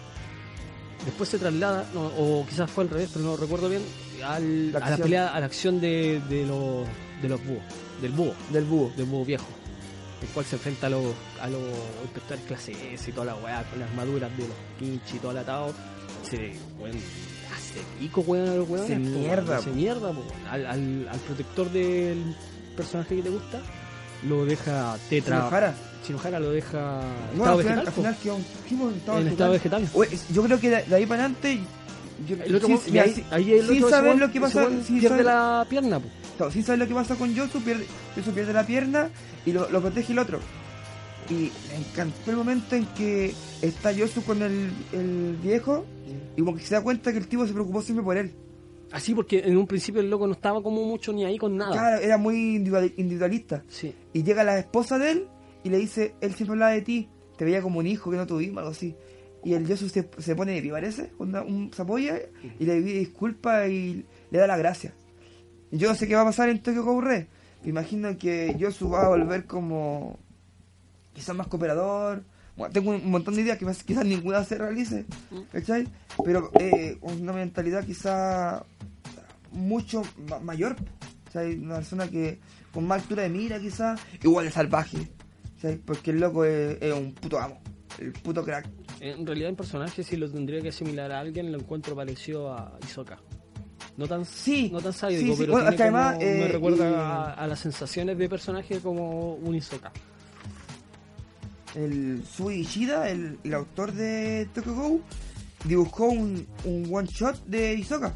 Después 1.05 1.29
se 1.29 1.37
traslada, 1.37 1.85
no, 1.93 2.07
o 2.17 2.45
quizás 2.49 2.69
fue 2.69 2.83
al 2.85 2.89
revés, 2.89 3.09
pero 3.13 3.25
no 3.25 3.37
recuerdo 3.37 3.69
bien, 3.69 3.83
al- 4.23 4.71
La 4.73 4.79
a 4.79 4.89
la 4.89 4.97
pelea, 4.97 5.27
a 5.35 5.39
la 5.39 5.45
acción 5.45 5.79
de, 5.79 6.19
de, 6.29 6.45
los, 6.47 6.87
de 7.21 7.29
los 7.29 7.45
búhos, 7.45 7.61
del 8.01 8.11
búho, 8.11 8.33
Del 8.51 8.63
búho. 8.65 8.91
del 8.97 9.05
búho 9.05 9.23
viejo, 9.25 9.45
el 10.23 10.27
cual 10.29 10.45
se 10.45 10.55
enfrenta 10.55 10.87
a 10.87 10.89
los, 10.89 11.13
a 11.41 11.47
los 11.47 11.61
inspectores 12.03 12.43
clase 12.45 12.71
S 12.93 13.09
y 13.09 13.13
toda 13.13 13.27
la 13.27 13.35
weá, 13.35 13.63
con 13.69 13.79
las 13.79 13.89
armaduras 13.89 14.35
de 14.35 14.47
los 14.47 14.57
pinches 14.79 15.13
y 15.15 15.19
todo 15.19 15.31
el 15.31 15.37
atado. 15.37 15.73
Se, 16.27 16.53
hace 17.55 17.79
pico, 17.99 18.21
weón, 18.21 18.49
a 18.49 18.55
los 18.55 18.67
weones, 18.67 18.87
Se 18.87 18.95
mierda, 18.97 19.59
po. 19.59 19.69
mierda, 19.71 20.11
po. 20.11 20.23
Al, 20.49 20.65
al, 20.65 21.07
al 21.07 21.19
protector 21.19 21.69
del 21.71 22.35
personaje 22.75 23.17
que 23.17 23.21
te 23.21 23.29
gusta, 23.29 23.61
lo 24.27 24.43
deja 24.45 24.97
tetra. 25.09 25.41
Shinohara. 26.07 26.39
Lo 26.39 26.51
deja 26.51 27.01
No, 27.35 27.43
estado 27.43 27.57
al 27.59 27.63
final, 27.63 27.75
vegetal, 27.75 27.79
al 27.79 27.85
po. 27.85 28.01
final 28.01 28.17
quedó 28.21 28.37
quedó 28.69 28.89
en 28.89 28.95
estado 28.97 29.19
en 29.19 29.27
estado 29.27 29.51
vegetal. 29.53 29.89
Oye, 29.93 30.17
yo 30.33 30.43
creo 30.43 30.59
que 30.59 30.69
de, 30.69 30.83
de 30.83 30.95
ahí 30.95 31.05
para 31.05 31.25
adelante. 31.25 31.59
Yo, 32.27 32.35
El 32.43 32.55
otro, 32.55 32.67
sin- 32.69 32.77
y 32.87 32.91
mira, 32.91 33.03
ahí, 33.03 33.13
sin- 33.13 33.25
ahí 33.31 33.51
el 33.53 33.67
sin 33.67 33.77
otro, 33.83 33.89
saber 33.89 34.17
lo 34.17 34.31
que 34.31 34.39
pasa, 34.41 34.69
sin 34.85 34.99
pierde 34.99 35.09
saber- 35.09 35.25
la 35.25 35.65
pierna, 35.69 35.99
po. 35.99 36.07
no, 36.39 36.51
sin 36.51 36.63
saber 36.63 36.79
lo 36.79 36.87
que 36.87 36.93
pasa 36.93 37.15
con 37.15 37.33
Yosu, 37.35 37.61
pierde, 37.61 37.85
Yosu 38.15 38.31
pierde 38.31 38.53
la 38.53 38.65
pierna 38.65 39.09
y 39.45 39.51
lo, 39.51 39.69
lo 39.69 39.81
protege 39.81 40.13
el 40.13 40.19
otro. 40.19 40.39
Y 41.29 41.51
me 41.69 41.77
encantó 41.77 42.31
el 42.31 42.37
momento 42.37 42.75
en 42.75 42.85
que 42.95 43.33
está 43.61 43.91
Yosu 43.91 44.23
con 44.23 44.41
el, 44.43 44.69
el 44.93 45.37
viejo 45.43 45.85
y 46.37 46.39
como 46.39 46.55
que 46.55 46.63
se 46.63 46.75
da 46.75 46.81
cuenta 46.81 47.11
que 47.11 47.17
el 47.17 47.27
tipo 47.27 47.45
se 47.47 47.51
preocupó 47.53 47.81
siempre 47.81 48.03
por 48.05 48.15
él. 48.15 48.31
Así 48.91 49.13
porque 49.13 49.39
en 49.39 49.57
un 49.57 49.65
principio 49.67 49.99
el 49.99 50.09
loco 50.09 50.25
no 50.27 50.33
estaba 50.33 50.61
como 50.63 50.83
mucho 50.85 51.11
ni 51.11 51.25
ahí 51.25 51.37
con 51.37 51.57
nada. 51.57 51.71
Claro, 51.71 52.01
era 52.01 52.17
muy 52.17 52.55
individual- 52.55 52.93
individualista. 52.95 53.63
Sí. 53.67 53.93
Y 54.13 54.23
llega 54.23 54.43
la 54.43 54.57
esposa 54.59 54.97
de 54.99 55.11
él 55.11 55.27
y 55.65 55.69
le 55.69 55.77
dice, 55.79 56.15
él 56.21 56.33
siempre 56.33 56.53
hablaba 56.53 56.71
de 56.71 56.81
ti, 56.81 57.09
te 57.37 57.43
veía 57.43 57.61
como 57.61 57.79
un 57.79 57.87
hijo 57.87 58.09
que 58.09 58.15
no 58.17 58.25
tuvimos, 58.25 58.59
algo 58.59 58.71
así. 58.71 58.95
Y 59.43 59.53
el 59.53 59.67
Yosu 59.67 59.89
se, 59.89 60.09
se 60.19 60.35
pone 60.35 60.53
de 60.53 60.61
pie, 60.61 60.71
parece, 60.71 61.11
se 61.75 61.81
apoya 61.81 62.17
y 62.59 62.65
le 62.65 62.81
pide 62.81 62.99
disculpas 62.99 63.69
y 63.69 64.05
le 64.31 64.39
da 64.39 64.47
la 64.47 64.57
gracia. 64.57 64.93
Y 65.71 65.77
Yo 65.77 65.89
no 65.89 65.95
sé 65.95 66.07
qué 66.07 66.15
va 66.15 66.21
a 66.21 66.25
pasar 66.25 66.47
en 66.49 66.61
Tokyo 66.61 66.83
Ghoul. 66.83 67.05
Me 67.05 67.27
imagino 67.69 68.17
que 68.17 68.55
Yosu 68.57 68.89
va 68.89 69.05
a 69.05 69.09
volver 69.09 69.45
como 69.45 70.17
quizás 71.13 71.35
más 71.35 71.47
cooperador. 71.47 72.23
Bueno, 72.57 72.71
tengo 72.73 72.91
un 72.91 73.11
montón 73.11 73.35
de 73.35 73.41
ideas 73.41 73.57
que 73.57 73.65
quizás 73.85 74.05
ninguna 74.05 74.43
se 74.45 74.57
realice, 74.57 75.05
¿cachai? 75.51 75.87
Pero 76.23 76.51
eh, 76.59 76.97
una 77.01 77.33
mentalidad 77.33 77.83
quizá 77.85 78.63
mucho 79.51 80.03
ma- 80.29 80.39
mayor. 80.39 80.75
Una 81.35 81.75
persona 81.75 82.07
que 82.07 82.39
con 82.73 82.87
más 82.87 83.01
altura 83.01 83.23
de 83.23 83.29
mira 83.29 83.59
quizás, 83.59 83.99
igual 84.23 84.45
de 84.45 84.51
salvaje. 84.51 84.97
Porque 85.85 86.11
el 86.11 86.19
loco 86.19 86.45
es, 86.45 86.77
es 86.81 86.93
un 86.93 87.13
puto 87.13 87.39
amo, 87.39 87.59
el 87.99 88.11
puto 88.13 88.43
crack. 88.43 88.67
En 88.99 89.25
realidad 89.25 89.49
en 89.49 89.55
personaje 89.55 90.03
si 90.03 90.15
lo 90.17 90.29
tendría 90.29 90.61
que 90.61 90.69
asimilar 90.69 91.11
a 91.11 91.19
alguien 91.19 91.51
lo 91.51 91.59
encuentro 91.59 91.95
parecido 91.95 92.51
a 92.53 92.77
Isoka. 92.83 93.17
No 93.97 94.07
tan, 94.07 94.25
Sí, 94.25 94.69
no 94.71 94.81
tan 94.81 94.91
sádico, 94.93 95.21
sí, 95.21 95.31
sí. 95.31 95.35
pero 95.39 95.53
Bueno, 95.53 95.69
tiene 95.69 95.83
además, 95.83 96.17
me 96.17 96.45
eh, 96.45 96.47
recuerda 96.49 97.29
a, 97.29 97.33
a 97.33 97.47
las 97.47 97.59
sensaciones 97.59 98.17
de 98.17 98.27
personaje 98.29 98.79
como 98.79 99.35
un 99.35 99.55
Isoka. 99.55 99.91
El 101.75 102.23
Sui 102.25 102.55
Ishida, 102.61 103.09
el, 103.09 103.37
el 103.43 103.53
autor 103.53 103.91
de 103.93 104.47
Tokyo 104.53 104.73
Go, 104.73 104.99
dibujó 105.65 106.05
un, 106.07 106.45
un 106.63 106.87
one 106.91 107.07
shot 107.07 107.43
de 107.45 107.73
Hisoka. 107.73 108.13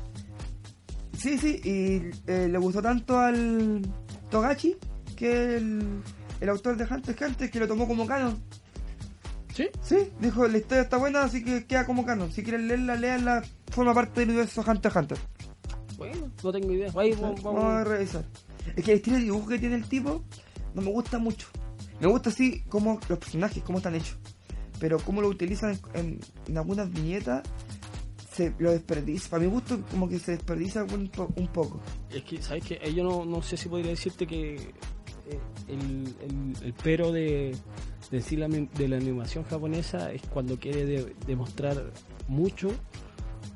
Sí, 1.18 1.38
sí, 1.38 1.60
y 1.64 2.32
eh, 2.32 2.48
le 2.50 2.58
gustó 2.58 2.82
tanto 2.82 3.18
al 3.20 3.82
Togachi 4.30 4.78
que 5.18 5.58
el, 5.58 6.02
el 6.42 6.50
autor 6.50 6.78
de 6.78 6.84
Hunter 6.86 7.16
x 7.16 7.28
Hunter 7.28 7.52
que 7.52 7.60
lo 7.60 7.68
tomó 7.68 7.88
como 7.88 8.06
canon. 8.08 8.42
¿Sí? 9.54 9.68
Sí, 9.82 9.98
dijo, 10.22 10.48
la 10.48 10.58
historia 10.58 10.84
está 10.84 10.98
buena, 10.98 11.24
así 11.24 11.44
que 11.44 11.66
queda 11.66 11.86
como 11.86 12.06
canon. 12.06 12.32
Si 12.32 12.44
quieren 12.44 12.68
leerla, 12.68 12.96
leanla, 12.96 13.44
forma 13.72 13.94
parte 13.94 14.22
del 14.22 14.30
universo 14.30 14.62
Hunter 14.66 14.92
x 14.92 14.96
Hunter. 14.96 15.18
Bueno, 15.98 16.32
no 16.44 16.52
tengo 16.52 16.72
idea. 16.72 16.92
Ahí 16.96 17.12
vamos, 17.14 17.44
Vamos 17.44 17.64
a 17.66 17.84
revisar. 17.84 18.24
Es 18.76 18.84
que 18.86 18.92
el 18.92 18.98
estilo 18.98 19.18
de 19.18 19.24
dibujo 19.24 19.48
que 19.50 19.60
tiene 19.60 19.76
el 19.76 19.84
tipo 19.86 20.24
no 20.74 20.82
me 20.82 20.92
gusta 20.92 21.18
mucho. 21.18 21.48
Me 22.00 22.08
gusta 22.08 22.30
así 22.30 22.62
como 22.70 23.00
los 23.10 23.20
personajes, 23.20 23.62
cómo 23.64 23.80
están 23.80 23.96
hechos. 23.96 24.18
Pero 24.80 24.98
cómo 25.00 25.22
lo 25.22 25.28
utilizan 25.28 25.78
en, 25.94 26.22
algunas 26.56 26.90
viñetas, 26.90 27.44
se 28.32 28.54
lo 28.60 28.72
desperdicia. 28.72 29.30
Para 29.30 29.44
mi 29.44 29.50
gusto, 29.50 29.82
como 29.92 30.08
que 30.08 30.20
se 30.20 30.32
desperdicia 30.32 30.86
un, 30.86 31.10
po- 31.10 31.34
un 31.36 31.48
poco. 31.50 31.82
Es 32.10 32.24
que, 32.24 32.42
¿sabes 32.42 32.64
qué? 32.64 32.80
Eh, 32.82 32.94
Yo 32.94 33.04
no, 33.04 33.26
no 33.26 33.42
sé 33.42 33.58
si 33.58 33.68
podría 33.68 33.90
decirte 33.90 34.26
que 34.26 34.72
el, 35.68 36.14
el- 36.22 36.56
el 36.66 36.74
pero 36.84 37.12
de, 37.12 37.56
de, 38.12 38.38
la, 38.38 38.48
de 38.48 38.88
la 38.88 38.98
animación 38.98 39.44
japonesa 39.46 40.12
es 40.12 40.22
cuando 40.24 40.58
quiere 40.60 40.86
de- 40.86 41.16
demostrar 41.28 41.92
mucho 42.28 42.70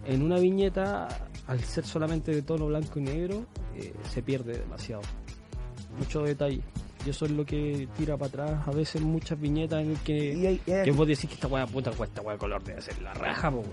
en 0.06 0.22
una 0.22 0.38
viñeta, 0.40 1.08
al 1.48 1.60
ser 1.64 1.86
solamente 1.86 2.32
de 2.34 2.42
tono 2.42 2.68
blanco 2.68 3.00
y 3.00 3.04
negro, 3.04 3.46
eh, 3.76 3.94
se 4.12 4.22
pierde 4.22 4.58
demasiado. 4.60 5.02
Mucho 5.98 6.24
detalle. 6.24 6.62
Y 7.06 7.10
eso 7.10 7.26
es 7.26 7.32
lo 7.32 7.46
que 7.46 7.88
tira 7.98 8.18
para 8.18 8.30
atrás 8.30 8.68
a 8.68 8.72
veces 8.72 9.02
muchas 9.02 9.40
viñetas 9.40 9.84
en 9.84 9.96
que, 9.98 10.34
Y 10.34 10.46
hay- 10.48 10.62
y 10.66 10.72
hay- 10.72 10.86
que 10.86 10.92
vos 10.92 11.06
decís 11.08 11.28
que 11.30 11.36
esta 11.36 11.48
weá 11.48 11.68
puta, 11.68 11.90
esta 11.92 12.22
weá 12.22 12.34
de 12.34 12.40
color 12.40 12.64
debe 12.64 12.82
ser 12.82 13.02
la 13.02 13.14
raja, 13.14 13.50
weón. 13.50 13.66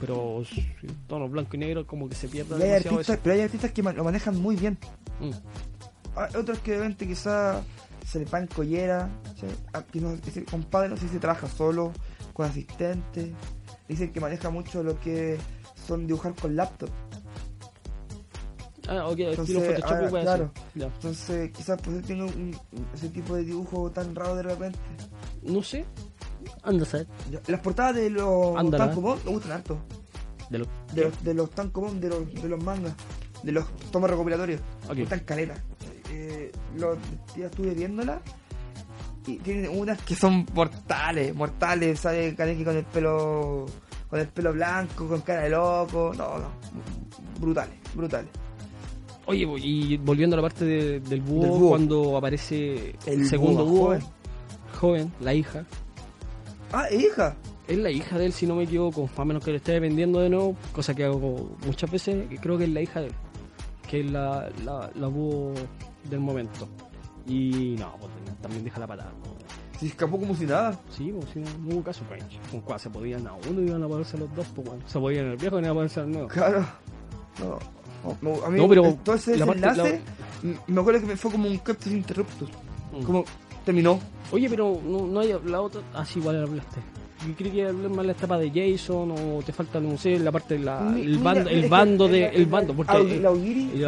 Pero 0.00 0.42
tono 1.06 1.28
blanco 1.28 1.56
y 1.56 1.58
negro 1.58 1.86
como 1.86 2.08
que 2.08 2.14
se 2.14 2.26
pierde 2.28 2.56
demasiado 2.56 2.96
artistas, 2.96 3.18
pero 3.22 3.34
hay 3.34 3.40
artistas 3.42 3.70
que 3.72 3.82
lo 3.82 4.02
manejan 4.04 4.40
muy 4.40 4.56
bien. 4.56 4.78
eso. 5.20 5.26
Mm. 5.40 5.79
Hay 6.20 6.36
otros 6.36 6.58
que 6.60 6.72
de 6.72 6.78
repente 6.78 7.06
quizá 7.06 7.62
se 8.06 8.18
le 8.18 8.26
pagan 8.26 8.46
collera. 8.48 9.08
¿sí? 9.38 9.46
Aquí 9.72 10.00
no, 10.00 10.12
ese 10.12 10.44
compadre 10.44 10.88
no 10.88 10.96
sé 10.96 11.08
si 11.08 11.18
trabaja 11.18 11.48
solo, 11.48 11.92
con 12.32 12.46
asistente. 12.46 13.32
Dicen 13.88 14.12
que 14.12 14.20
maneja 14.20 14.50
mucho 14.50 14.82
lo 14.82 14.98
que 15.00 15.38
son 15.86 16.06
dibujar 16.06 16.34
con 16.34 16.54
laptop. 16.56 16.90
Ah, 18.88 19.06
ok, 19.06 19.18
estilo 19.20 19.30
Entonces, 19.30 19.66
Photoshop 19.80 20.16
ah, 20.16 20.20
claro. 20.20 20.52
Entonces 20.74 21.52
quizás 21.52 21.80
por 21.80 21.94
eso 21.94 22.02
tiene 22.06 22.24
un- 22.24 22.56
ese 22.94 23.08
tipo 23.08 23.36
de 23.36 23.44
dibujo 23.44 23.90
tan 23.90 24.14
raro 24.14 24.34
de 24.36 24.42
repente. 24.42 24.78
No 25.42 25.62
sé. 25.62 25.86
Anda 26.62 26.82
a 26.82 26.86
saber. 26.86 27.06
Ya, 27.30 27.40
Las 27.46 27.60
portadas 27.60 27.94
de 27.96 28.10
los. 28.10 28.54
Tankobon 28.70 29.18
me 29.24 29.30
gustan 29.30 29.52
harto. 29.52 29.78
De 30.48 30.58
lo... 30.58 30.66
De 30.92 31.04
los, 31.04 31.22
de 31.24 31.34
los 31.34 31.50
Tankobon, 31.50 32.00
de 32.00 32.08
los, 32.08 32.34
de 32.34 32.48
los 32.48 32.62
mangas, 32.64 32.94
de 33.44 33.52
los 33.52 33.64
tomos 33.92 34.10
recopilatorios. 34.10 34.60
Ok. 34.88 34.94
Me 34.94 35.00
gustan 35.02 35.20
caleta. 35.20 35.54
Eh, 36.10 36.50
los, 36.76 36.98
ya 37.36 37.46
estuve 37.46 37.74
viéndola 37.74 38.20
y 39.26 39.36
tienen 39.36 39.70
unas 39.78 40.00
que 40.02 40.14
son 40.14 40.46
mortales, 40.54 41.34
mortales. 41.34 42.00
Sale 42.00 42.34
Kaneki 42.34 42.64
con 42.64 42.76
el 42.76 42.84
pelo 42.84 43.66
con 44.08 44.18
el 44.18 44.26
pelo 44.28 44.52
blanco, 44.52 45.06
con 45.08 45.20
cara 45.20 45.42
de 45.42 45.50
loco. 45.50 46.12
No, 46.16 46.38
no. 46.38 46.48
Brutales, 47.40 47.74
brutales. 47.94 48.28
Oye, 49.26 49.46
bo- 49.46 49.58
y 49.58 49.96
volviendo 49.98 50.34
a 50.34 50.38
la 50.38 50.42
parte 50.42 50.64
de- 50.64 51.00
del, 51.00 51.20
búho, 51.20 51.42
Del 51.42 51.50
búho. 51.50 51.68
cuando 51.70 52.16
aparece 52.16 52.96
el, 53.06 53.26
segundo 53.26 53.64
búho 53.64 53.72
búho, 53.74 53.84
joven. 53.86 54.02
joven. 54.80 55.12
la 55.20 55.34
hija. 55.34 55.64
Ah, 56.72 56.86
hija. 56.90 57.36
Es 57.68 57.78
la 57.78 57.90
hija 57.90 58.18
de 58.18 58.26
él, 58.26 58.32
si 58.32 58.46
no 58.48 58.56
me 58.56 58.64
equivoco, 58.64 59.08
a 59.16 59.24
menos 59.24 59.44
que 59.44 59.52
lo 59.52 59.58
esté 59.58 59.78
vendiendo 59.78 60.18
de 60.20 60.28
nuevo, 60.30 60.56
cosa 60.72 60.92
que 60.94 61.04
hago 61.04 61.56
muchas 61.64 61.88
veces, 61.88 62.28
que 62.28 62.36
creo 62.38 62.58
que 62.58 62.64
es 62.64 62.70
la 62.70 62.80
hija 62.80 63.00
de 63.00 63.06
él, 63.08 63.12
que 63.88 64.00
es 64.00 64.10
la, 64.10 64.50
la, 64.64 64.90
la 64.92 65.06
búho 65.06 65.52
del 66.10 66.20
momento. 66.20 66.68
Y 67.26 67.76
no, 67.78 67.94
pues, 67.98 68.10
también 68.42 68.64
deja 68.64 68.80
la 68.80 68.86
patada. 68.86 69.12
Se 69.78 69.86
escapó 69.86 70.18
como 70.18 70.34
si 70.34 70.44
nada. 70.44 70.78
Sí, 70.90 71.12
pues 71.12 71.26
sí, 71.32 71.40
no 71.40 71.74
hubo 71.74 71.82
caso, 71.82 72.02
pues. 72.08 72.22
Con 72.50 72.60
cuál 72.60 72.78
se 72.80 72.90
podían 72.90 73.26
a 73.26 73.32
uno 73.48 73.62
y 73.62 73.66
iban 73.66 73.82
a 73.82 73.88
ponerse 73.88 74.18
los 74.18 74.34
dos, 74.34 74.46
pues 74.54 74.68
bueno. 74.68 74.82
Se 74.86 74.98
podían 74.98 75.26
el 75.26 75.36
viejo 75.36 75.56
y 75.56 75.60
iban 75.60 75.70
a 75.70 75.74
ponerse 75.74 76.00
al 76.00 76.10
nuevo. 76.10 76.28
Claro. 76.28 76.66
No. 77.38 77.58
no, 78.02 78.16
no, 78.20 78.44
a 78.44 78.50
mí 78.50 78.58
No, 78.58 78.68
pero 78.68 78.94
todo 79.04 79.14
ese 79.14 79.32
desenlace, 79.32 80.00
me 80.66 80.80
acuerdo 80.80 81.00
que 81.00 81.06
me 81.06 81.16
fue 81.16 81.30
como 81.30 81.48
un 81.48 81.56
capture 81.58 81.96
interruptus. 81.96 82.50
Mm. 82.92 83.04
Como 83.04 83.24
terminó. 83.64 83.98
Oye, 84.32 84.48
pero 84.50 84.80
no, 84.84 85.06
no 85.06 85.20
hay 85.20 85.34
la 85.46 85.60
otra. 85.62 85.80
Ah, 85.94 86.04
sí, 86.04 86.18
igual 86.18 86.42
hablaste. 86.42 86.80
Yo 87.26 87.34
creí 87.36 87.50
que 87.50 87.66
hablar 87.66 87.90
más 87.90 88.06
la 88.06 88.12
etapa 88.12 88.38
de 88.38 88.50
Jason 88.50 89.12
o 89.12 89.42
te 89.42 89.52
falta, 89.52 89.78
no 89.80 89.96
sé, 89.98 90.18
la 90.18 90.32
parte 90.32 90.54
de 90.58 90.64
la, 90.64 90.80
Mi- 90.80 91.02
el 91.02 91.18
mira, 91.18 91.22
bando, 91.22 91.50
el 91.50 91.68
bando 91.68 92.08
de, 92.08 92.26
el 92.28 92.46
bando, 92.46 92.74
porque 92.74 93.20
la 93.20 93.28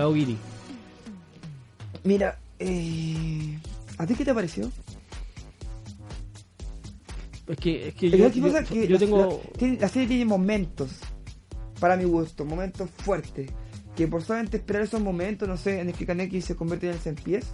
Aogiri. 0.02 0.36
Mira, 2.04 2.38
eh, 2.58 3.58
¿a 3.98 4.06
ti 4.06 4.14
qué 4.14 4.24
te 4.24 4.34
pareció? 4.34 4.70
Es 7.48 7.56
que, 7.58 7.88
es 7.88 7.94
que 7.94 8.10
yo, 8.10 8.30
que 8.30 8.40
pasa 8.40 8.62
yo- 8.62 8.68
que 8.68 8.86
yo 8.86 8.92
la, 8.94 8.98
tengo. 8.98 9.42
la- 9.80 9.88
serie 9.88 10.08
tiene 10.08 10.24
momentos, 10.24 10.90
para 11.80 11.96
mi 11.96 12.04
gusto, 12.04 12.44
momentos 12.44 12.88
fuertes. 12.90 13.50
Que 13.96 14.06
por 14.08 14.22
solamente 14.22 14.56
esperar 14.56 14.82
esos 14.82 15.00
momentos, 15.02 15.46
no 15.48 15.56
sé, 15.56 15.80
en 15.80 15.88
el 15.88 15.94
que 15.94 16.06
Kaneki 16.06 16.40
se 16.40 16.56
convierte 16.56 16.86
en 16.88 16.94
el 16.94 16.98
100 17.00 17.14
pies, 17.16 17.46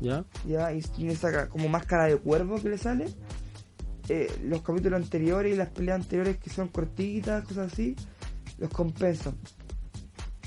¿Ya? 0.00 0.24
ya, 0.46 0.72
y 0.72 0.80
tiene 0.80 1.12
esa 1.12 1.48
como 1.48 1.68
máscara 1.68 2.06
de 2.06 2.16
cuervo 2.16 2.60
que 2.60 2.68
le 2.70 2.78
sale. 2.78 3.06
eh, 4.10 4.26
los 4.42 4.62
capítulos 4.62 5.02
anteriores 5.02 5.52
y 5.52 5.56
las 5.56 5.68
peleas 5.68 6.00
anteriores 6.00 6.38
que 6.38 6.48
son 6.48 6.68
cortitas, 6.68 7.44
cosas 7.44 7.70
así, 7.70 7.94
los 8.56 8.70
compensan. 8.70 9.34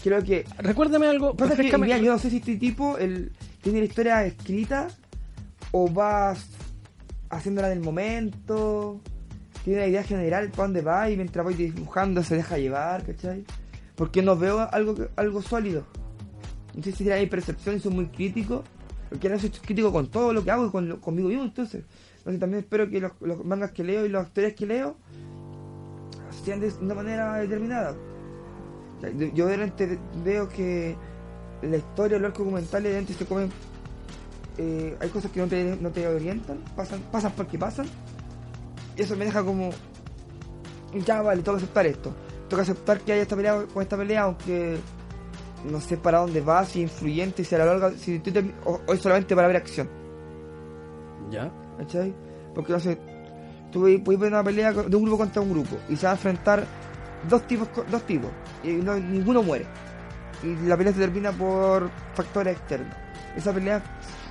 Creo 0.03 0.23
que 0.23 0.45
Recuérdame 0.57 1.07
algo. 1.07 1.35
Pasa 1.35 1.55
que, 1.55 1.77
mira, 1.77 1.97
yo 1.97 2.11
no 2.11 2.19
sé 2.19 2.29
si 2.29 2.37
este 2.37 2.55
tipo 2.57 2.97
el, 2.97 3.31
tiene 3.61 3.79
la 3.79 3.85
historia 3.85 4.25
escrita 4.25 4.87
o 5.71 5.91
va 5.93 6.35
haciéndola 7.29 7.71
en 7.71 7.77
el 7.77 7.83
momento, 7.83 8.99
tiene 9.63 9.79
la 9.79 9.87
idea 9.87 10.03
general 10.03 10.49
para 10.49 10.63
dónde 10.63 10.81
va 10.81 11.09
y 11.09 11.15
mientras 11.15 11.45
voy 11.45 11.53
dibujando 11.53 12.23
se 12.23 12.35
deja 12.35 12.57
llevar, 12.57 13.05
¿cachai? 13.05 13.45
Porque 13.95 14.21
no 14.21 14.35
veo 14.35 14.67
algo 14.71 14.95
algo 15.15 15.41
sólido. 15.41 15.85
No 16.73 16.83
sé 16.83 16.91
si 16.91 17.03
mi 17.03 17.25
percepción 17.27 17.75
y 17.75 17.79
soy 17.79 17.93
muy 17.93 18.07
crítico, 18.07 18.63
porque 19.09 19.27
ahora 19.27 19.39
soy 19.39 19.49
crítico 19.49 19.91
con 19.91 20.09
todo 20.09 20.33
lo 20.33 20.43
que 20.43 20.51
hago 20.51 20.67
y 20.67 20.71
con, 20.71 20.97
conmigo 20.97 21.29
mismo, 21.29 21.43
entonces. 21.43 21.83
Entonces 22.17 22.39
también 22.39 22.63
espero 22.63 22.89
que 22.89 22.99
los, 22.99 23.11
los 23.19 23.43
mangas 23.45 23.71
que 23.71 23.83
leo 23.83 24.05
y 24.05 24.09
las 24.09 24.27
historias 24.27 24.53
que 24.53 24.65
leo 24.65 24.97
sean 26.43 26.59
de 26.59 26.71
una 26.81 26.95
manera 26.95 27.35
determinada. 27.35 27.95
Yo- 29.17 29.27
repente 29.47 29.99
veo 30.23 30.47
que 30.49 30.95
la 31.61 31.77
historia, 31.77 32.17
los 32.17 32.27
arcos 32.27 32.45
documentales 32.45 32.91
de 32.91 32.99
repente 32.99 33.13
se 33.13 33.25
comen. 33.25 33.49
eh, 34.57 34.95
hay 34.99 35.09
cosas 35.09 35.31
que 35.31 35.39
no 35.39 35.47
te, 35.47 35.77
no 35.79 35.89
te 35.91 36.07
orientan, 36.07 36.59
pasan, 36.75 36.99
pasan 37.11 37.31
porque 37.35 37.57
pasan. 37.57 37.85
Y 38.97 39.01
eso 39.01 39.15
me 39.15 39.25
deja 39.25 39.43
como. 39.43 39.69
Ya 41.05 41.21
vale, 41.21 41.41
tengo 41.41 41.57
que 41.57 41.63
aceptar 41.63 41.85
esto. 41.85 42.13
Tengo 42.49 42.57
que 42.63 42.71
aceptar 42.71 42.99
que 42.99 43.13
haya 43.13 43.21
esta 43.21 43.35
pelea 43.35 43.65
con 43.73 43.81
esta 43.81 43.95
pelea, 43.97 44.23
aunque 44.23 44.77
no 45.69 45.79
sé 45.79 45.95
para 45.97 46.19
dónde 46.19 46.41
va, 46.41 46.65
si 46.65 46.83
es 46.83 46.91
influyente, 46.91 47.43
si 47.45 47.55
a 47.55 47.59
la 47.59 47.65
larga, 47.65 47.91
si 47.91 48.19
tú 48.19 48.31
te- 48.31 48.53
o, 48.65 48.81
o 48.87 48.93
es 48.93 48.99
solamente 48.99 49.33
para 49.35 49.47
ver 49.47 49.55
acción. 49.57 49.89
¿Ya? 51.29 51.51
¿Cachai? 51.77 52.13
Porque 52.53 52.73
no 52.73 52.79
sé, 52.79 52.97
tú 53.71 53.87
puedes 54.03 54.19
ver 54.19 54.33
una 54.33 54.43
pelea 54.43 54.73
de 54.73 54.95
un 54.95 55.03
grupo 55.03 55.19
contra 55.19 55.41
un 55.41 55.51
grupo 55.51 55.77
y 55.87 55.95
se 55.95 56.05
va 56.05 56.11
a 56.11 56.15
enfrentar 56.15 56.65
dos 57.29 57.45
tipos 57.47 57.67
dos 57.89 58.03
tipos 58.03 58.31
y 58.63 58.73
no- 58.73 58.95
ninguno 58.95 59.43
muere. 59.43 59.65
Y 60.43 60.55
la 60.67 60.75
pelea 60.75 60.93
se 60.93 60.99
termina 60.99 61.31
por 61.31 61.89
factores 62.15 62.57
externos. 62.57 62.95
¿Esa 63.35 63.53
pelea 63.53 63.81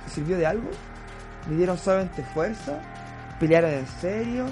sirvió 0.07 0.37
de 0.37 0.45
algo? 0.45 0.69
¿Me 1.49 1.55
dieron 1.55 1.77
solamente 1.77 2.21
fuerza? 2.33 2.79
¿Pelearon 3.39 3.71
en 3.71 3.87
serio? 3.87 4.45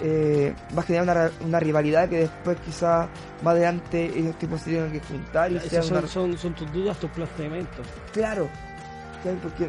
Eh, 0.00 0.52
va 0.76 0.80
a 0.80 0.84
generar 0.84 1.30
una, 1.40 1.46
una 1.46 1.60
rivalidad 1.60 2.08
que 2.08 2.20
después 2.20 2.56
quizá 2.64 3.06
más 3.42 3.52
adelante 3.52 4.06
esos 4.18 4.36
tipos 4.38 4.60
se 4.62 4.70
tienen 4.70 4.90
que 4.90 5.00
juntar 5.00 5.52
y 5.52 5.60
sea 5.60 5.80
Esas 5.80 5.90
una 5.90 6.00
son, 6.00 6.08
son, 6.32 6.38
son 6.38 6.54
tus 6.54 6.72
dudas, 6.72 6.98
tus 6.98 7.10
planteamientos. 7.10 7.86
Claro, 8.12 8.48
porque 9.42 9.68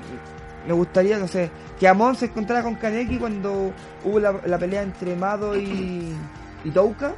me 0.68 0.74
gustaría, 0.74 1.20
no 1.20 1.28
sé, 1.28 1.52
que 1.80 1.88
Amon 1.88 2.16
se 2.16 2.26
encontrara 2.26 2.64
con 2.64 2.76
Kaneki 2.76 3.18
cuando 3.20 3.72
hubo 4.04 4.20
la, 4.20 4.36
la 4.46 4.58
pelea 4.58 4.82
entre 4.82 5.16
Mado 5.16 5.56
y, 5.56 6.16
y 6.64 6.72
Touka. 6.72 7.14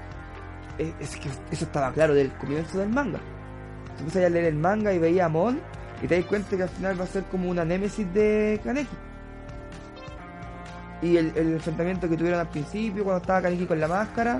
Eh, 0.77 0.93
Es 0.99 1.15
que 1.15 1.29
eso 1.51 1.65
estaba 1.65 1.91
claro 1.91 2.13
del 2.13 2.31
comienzo 2.33 2.79
del 2.79 2.89
manga. 2.89 3.19
Tú 3.97 4.03
empiezas 4.03 4.25
a 4.25 4.29
leer 4.29 4.45
el 4.45 4.55
manga 4.55 4.93
y 4.93 4.99
veía 4.99 5.23
a 5.23 5.25
Amon 5.27 5.59
y 6.01 6.07
te 6.07 6.17
das 6.17 6.25
cuenta 6.25 6.55
que 6.55 6.63
al 6.63 6.69
final 6.69 6.99
va 6.99 7.03
a 7.05 7.07
ser 7.07 7.23
como 7.25 7.49
una 7.49 7.65
némesis 7.65 8.11
de 8.13 8.59
Kaneki. 8.63 8.95
Y 11.01 11.17
el, 11.17 11.31
el 11.35 11.53
enfrentamiento 11.53 12.09
que 12.09 12.17
tuvieron 12.17 12.39
al 12.39 12.49
principio, 12.49 13.03
cuando 13.03 13.21
estaba 13.21 13.41
Kaneki 13.41 13.65
con 13.65 13.79
la 13.79 13.87
máscara, 13.87 14.39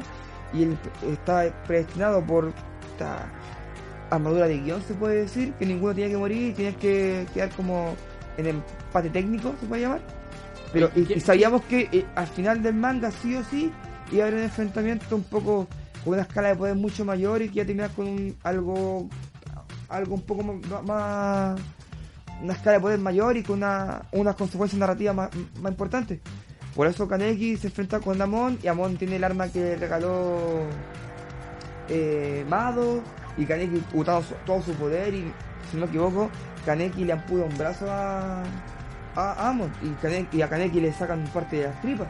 y 0.54 0.64
él 0.64 0.78
estaba 1.12 1.44
predestinado 1.66 2.24
por 2.24 2.52
esta 2.92 3.26
armadura 4.10 4.48
de 4.48 4.60
guion, 4.60 4.82
se 4.82 4.94
puede 4.94 5.22
decir, 5.22 5.54
que 5.54 5.66
ninguno 5.66 5.94
tenía 5.94 6.10
que 6.10 6.18
morir 6.18 6.50
y 6.50 6.54
tenía 6.54 6.74
que 6.78 7.26
quedar 7.34 7.50
como 7.50 7.96
en 8.38 8.48
empate 8.48 9.10
técnico, 9.10 9.54
se 9.60 9.66
puede 9.66 9.82
llamar. 9.82 10.02
Pero 10.72 10.90
y, 10.96 11.14
y 11.14 11.20
sabíamos 11.20 11.64
que 11.64 11.90
eh, 11.92 12.06
al 12.16 12.28
final 12.28 12.62
del 12.62 12.76
manga, 12.76 13.12
sí 13.12 13.36
o 13.36 13.44
sí, 13.44 13.72
iba 14.12 14.24
a 14.24 14.28
haber 14.28 14.40
un 14.40 14.46
enfrentamiento 14.46 15.16
un 15.16 15.24
poco 15.24 15.68
una 16.14 16.22
escala 16.24 16.50
de 16.50 16.56
poder 16.56 16.76
mucho 16.76 17.04
mayor 17.06 17.42
y 17.42 17.50
que 17.50 17.56
iba 17.56 17.64
a 17.64 17.68
terminar 17.68 17.92
con 17.92 18.08
un- 18.08 18.36
algo 18.44 19.08
algo 19.90 20.16
un 20.16 20.22
poco 20.22 20.44
más, 20.44 21.60
una 22.44 22.54
escala 22.54 22.74
de 22.78 22.82
poder 22.82 23.00
mayor 23.00 23.38
y 23.38 23.44
con 23.44 23.58
una, 23.58 24.02
unas 24.12 24.36
consecuencias 24.36 24.78
narrativas 24.80 25.16
más, 25.16 25.30
más 25.62 25.72
importantes. 25.72 26.20
Por 26.76 26.88
eso 26.88 27.08
Kaneki 27.08 27.58
se 27.58 27.68
enfrenta 27.68 28.00
con 28.02 28.22
Amon 28.22 28.60
y 28.62 28.68
Amon 28.68 28.98
tiene 28.98 29.16
el 29.16 29.24
arma 29.24 29.48
que 29.48 29.76
regaló 29.78 30.60
eh, 31.90 32.46
Mado 32.50 33.02
y 33.38 33.46
Kaneki 33.46 33.82
usando 33.94 34.24
todo 34.46 34.62
su 34.62 34.74
poder 34.74 35.14
y 35.14 35.32
si 35.72 35.78
no 35.78 35.82
me 35.82 35.88
equivoco 35.88 36.30
Kaneki 36.66 37.06
le 37.06 37.14
amputa 37.14 37.46
un 37.46 37.58
brazo 37.58 37.86
a, 37.90 38.44
a 39.16 39.50
Amon 39.50 39.72
y 40.32 40.42
a 40.42 40.50
Kaneki 40.50 40.82
le 40.82 40.92
sacan 40.94 41.24
parte 41.34 41.58
de 41.58 41.64
las 41.68 41.82
tripas. 41.82 42.08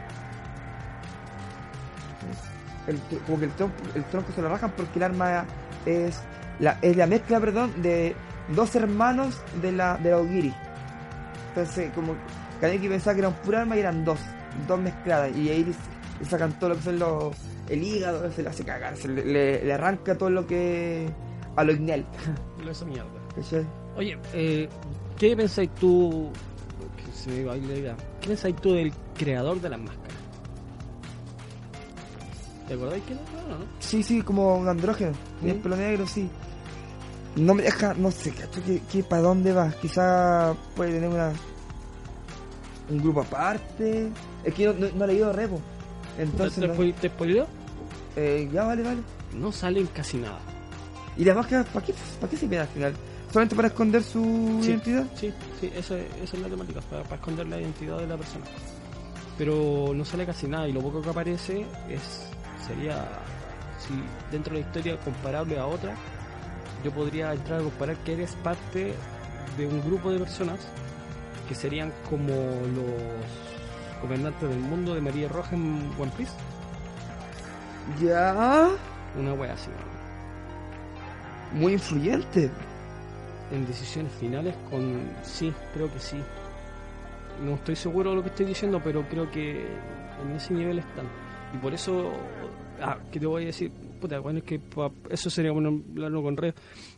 El, 2.88 2.99
como 3.26 3.39
que 3.39 3.45
el 3.45 3.51
tronco, 3.51 3.76
el 3.95 4.03
tronco 4.05 4.31
se 4.34 4.41
lo 4.41 4.49
rajan 4.49 4.72
porque 4.76 4.97
el 4.99 5.03
arma 5.03 5.45
es 5.85 6.22
la, 6.59 6.80
es 6.81 6.95
la 6.95 7.05
mezcla 7.07 7.39
perdón 7.39 7.81
de 7.81 8.15
dos 8.55 8.76
hermanos 8.76 9.41
de 9.61 9.72
la 9.73 9.97
de 9.97 10.11
la 10.11 10.18
Ogiri. 10.19 10.53
Entonces 11.49 11.91
como 11.93 12.15
Kaneki 12.61 12.88
pensaba 12.88 13.14
que 13.15 13.19
eran 13.22 13.34
pura 13.34 13.61
arma 13.61 13.76
y 13.76 13.80
eran 13.80 14.05
dos, 14.05 14.19
dos 14.68 14.80
mezcladas 14.80 15.35
y 15.35 15.49
ahí 15.49 15.64
le, 15.65 16.26
sacan 16.26 16.57
todo 16.59 16.69
lo 16.72 16.76
que 16.77 16.81
son 16.84 16.99
los 16.99 17.35
el 17.69 17.84
hígado, 17.84 18.31
se 18.31 18.43
le 18.43 18.49
hace 18.49 18.64
cagar, 18.64 18.95
se 18.95 19.07
le, 19.09 19.26
le- 19.26 19.64
le 19.65 19.73
arranca 19.73 20.18
todo 20.18 20.30
lo 20.30 20.47
que 20.47 21.09
a 21.55 21.64
lo 21.64 21.73
Ignel. 21.73 22.05
Esa 22.69 22.85
mierda. 22.85 23.09
¿cachai? 23.35 23.65
Oye, 23.97 24.18
eh, 24.34 24.69
¿qué 25.18 25.35
pensáis 25.35 25.69
tú? 25.76 26.30
que 26.95 27.11
se 27.11 27.30
me 27.43 27.49
a. 27.89 27.95
¿Qué 28.22 28.27
pensáis 28.27 28.55
tú 28.57 28.73
del 28.73 28.93
creador 29.18 29.59
de 29.59 29.69
las 29.69 29.80
máscaras? 29.80 30.16
¿Te 32.68 32.73
acordáis 32.73 33.03
quién 33.06 33.19
era? 33.19 33.41
No, 33.48 33.60
no. 33.60 33.65
Sí, 33.80 34.03
sí, 34.03 34.22
como 34.22 34.57
un 34.57 34.68
andrógeno. 34.68 35.11
El 35.44 35.52
¿Sí? 35.53 35.60
pelo 35.60 35.76
negro, 35.77 36.07
sí. 36.07 36.30
No 37.35 37.53
me 37.53 37.64
deja, 37.64 37.94
no 37.94 38.10
sé, 38.11 38.31
cacho, 38.31 38.64
que, 38.64 38.81
que 38.91 39.03
para 39.03 39.22
dónde 39.22 39.53
va. 39.53 39.72
Quizá 39.81 40.53
puede 40.76 40.94
tener 40.94 41.10
una 41.10 41.31
un 42.89 42.98
grupo 42.99 43.22
aparte. 43.22 44.10
Es 44.44 44.53
que 44.53 44.64
yo 44.64 44.73
no, 44.73 44.88
no 44.95 45.03
he 45.06 45.07
leído 45.07 45.31
Repo. 45.34 45.60
Entonces, 46.18 46.60
¿Te, 46.61 46.68
no- 46.68 46.73
te, 46.73 46.94
te 46.94 47.10
spoileo? 47.10 47.48
eh, 48.15 48.49
ya 48.52 48.64
vale, 48.64 48.81
vale. 48.84 49.02
No 49.34 49.52
salen 49.52 49.85
casi 49.88 50.18
nada. 50.18 50.39
¿Y 51.18 51.23
las 51.26 51.35
máscaras 51.35 51.68
para 51.68 51.85
qué, 51.85 51.94
para 52.19 52.30
qué 52.31 52.38
sirven 52.38 52.60
al 52.60 52.68
final? 52.68 52.94
¿Solamente 53.31 53.56
para 53.56 53.68
esconder 53.68 54.03
su 54.03 54.60
Sí. 54.64 54.69
identidad? 54.69 55.06
Sí, 55.15 55.34
sí, 55.60 55.72
eso, 55.76 55.95
es- 55.95 56.06
esa 56.23 56.38
es 56.38 56.41
la 56.41 56.48
temática, 56.49 56.80
para, 56.89 57.03
para 57.03 57.15
esconder 57.18 57.48
la 57.48 57.60
identidad 57.60 57.98
de 57.99 58.07
la 58.07 58.18
persona. 58.18 58.45
Pero 59.38 59.91
no 59.94 60.03
sale 60.06 60.26
casi 60.26 60.48
nada 60.48 60.68
y 60.68 60.73
lo 60.73 60.81
poco 60.81 61.02
que 61.02 61.10
aparece 61.10 61.65
es 61.89 62.30
sería, 62.68 63.06
si 63.80 63.94
dentro 64.31 64.53
de 64.53 64.61
la 64.61 64.68
historia 64.68 64.98
comparable 64.98 65.57
a 65.57 65.65
otra, 65.65 65.95
yo 66.84 66.91
podría 66.91 67.34
entrar 67.34 67.61
a 67.61 67.64
comparar 67.64 67.98
que 67.98 68.14
eres 68.14 68.35
parte 68.35 68.94
de 69.57 69.68
un 69.68 69.81
grupo 69.81 70.11
de 70.11 70.19
personas 70.19 70.60
que 71.48 71.56
serían 71.56 71.91
como 72.10 72.27
los 72.27 74.02
gobernantes 74.02 74.49
del 74.49 74.60
mundo 74.60 74.94
de 74.94 75.02
María 75.02 75.27
Roja 75.27 75.56
en 75.56 75.91
One 75.98 76.11
Piece. 76.15 76.34
Ya. 78.02 78.69
Una 79.18 79.34
wea 79.34 79.53
así. 79.53 79.69
Muy 81.53 81.73
influyente. 81.73 82.52
en 83.52 83.65
decisiones 83.65 84.11
finales 84.19 84.53
con 84.69 85.10
sí, 85.23 85.53
creo 85.73 85.91
que 85.91 85.99
sí. 85.99 86.22
No 87.44 87.53
estoy 87.53 87.76
seguro 87.76 88.10
de 88.10 88.15
lo 88.18 88.23
que 88.23 88.30
estoy 88.30 88.45
diciendo, 88.45 88.81
pero 88.84 89.07
creo 89.07 89.31
que 89.31 89.65
en 90.23 90.35
ese 90.35 90.53
nivel 90.53 90.80
están. 90.80 91.06
Y 91.53 91.57
por 91.57 91.74
eso, 91.74 92.11
ah, 92.82 92.98
¿qué 93.11 93.19
te 93.19 93.26
voy 93.26 93.44
a 93.44 93.45
decir? 93.48 93.72
Puta, 94.02 94.19
bueno, 94.19 94.40
es 94.40 94.45
que 94.45 94.60
eso 95.10 95.30
sería 95.30 95.52
bueno 95.52 95.69
hablarlo 95.90 96.22
con 96.22 96.38
Red. 96.38 96.53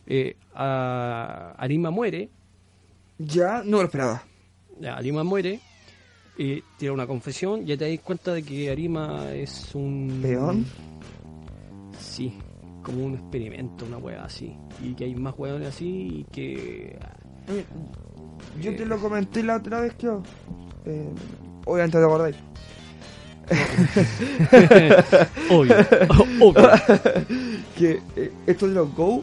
Eh, 0.06 0.36
a- 0.54 1.54
Arima 1.56 1.90
muere, 1.90 2.28
Ya, 3.18 3.62
no 3.64 3.78
lo 3.78 3.84
esperaba. 3.84 4.22
ya, 4.80 4.96
Arima 4.96 5.22
muere, 5.24 5.60
y 6.36 6.62
tira 6.78 6.92
una 6.92 7.06
confesión, 7.06 7.64
ya 7.66 7.76
te 7.76 7.88
das 7.90 8.00
cuenta 8.04 8.32
de 8.34 8.42
que 8.42 8.70
Arima 8.70 9.30
es 9.32 9.74
un... 9.74 10.18
¿Peón? 10.22 10.66
Sí, 11.98 12.32
como 12.82 13.04
un 13.04 13.14
experimento, 13.14 13.84
una 13.84 13.98
wea 13.98 14.24
así. 14.24 14.54
Y 14.82 14.94
que 14.94 15.04
hay 15.04 15.14
más 15.14 15.34
weones 15.38 15.68
así 15.68 15.86
y 16.20 16.24
que... 16.32 16.98
Eh, 17.48 17.64
Yo 18.62 18.74
te 18.74 18.86
lo 18.86 18.98
comenté 18.98 19.42
la 19.42 19.56
otra 19.56 19.80
vez 19.82 19.94
que. 19.94 20.06
Eh, 20.86 21.08
obviamente 21.66 21.98
te 21.98 22.04
acordáis. 22.04 22.36
Obvio, 25.50 25.74
obvio. 26.40 26.70
que 27.76 28.00
eh, 28.16 28.32
esto 28.46 28.68
de 28.68 28.74
los 28.74 28.94
Go, 28.94 29.22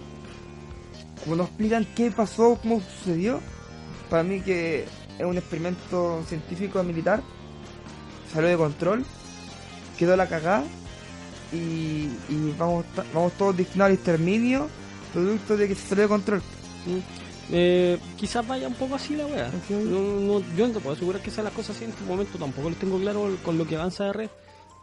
como 1.24 1.36
nos 1.38 1.48
explican 1.48 1.86
qué 1.95 2.12
pasó, 2.12 2.58
cómo 2.62 2.82
sucedió, 2.82 3.40
para 4.10 4.24
mí 4.24 4.41
que 4.41 4.86
es 5.18 5.26
un 5.26 5.38
experimento 5.38 6.24
científico 6.28 6.84
militar, 6.84 7.22
salió 8.34 8.49
de 8.49 8.58
control, 8.58 9.06
quedó 9.98 10.16
la 10.16 10.28
cagada 10.28 10.64
y, 11.54 12.10
y 12.30 12.54
vamos, 12.58 12.86
ta- 12.95 13.06
vamos 13.14 13.34
todos 13.34 13.56
destinados 13.58 13.91
al 13.91 13.95
exterminio, 13.95 14.68
producto 15.14 15.58
de 15.58 15.68
que 15.70 15.76
se 15.76 15.88
salió 15.88 16.04
de 16.04 16.10
control. 16.10 16.41
Eh, 17.52 17.98
quizás 18.18 18.45
vaya 18.45 18.68
un 18.68 18.74
poco 18.74 18.95
así 18.95 19.15
la 19.15 19.26
wea. 19.26 19.49
No, 19.69 19.80
no- 20.40 20.44
yo 20.56 20.68
no 20.68 20.74
te 20.74 20.80
puedo 20.80 20.95
asegurar 20.95 21.22
que 21.22 21.32
sean 21.32 21.45
las 21.45 21.53
cosas 21.53 21.76
así 21.76 21.86
en 21.86 21.91
este 21.91 22.03
momento, 22.06 22.38
tampoco 22.38 22.69
les 22.69 22.78
tengo 22.80 22.99
claro 22.99 23.30
con 23.44 23.57
lo 23.57 23.65
que 23.65 23.76
avanza 23.78 24.06
de 24.06 24.14
red, 24.14 24.30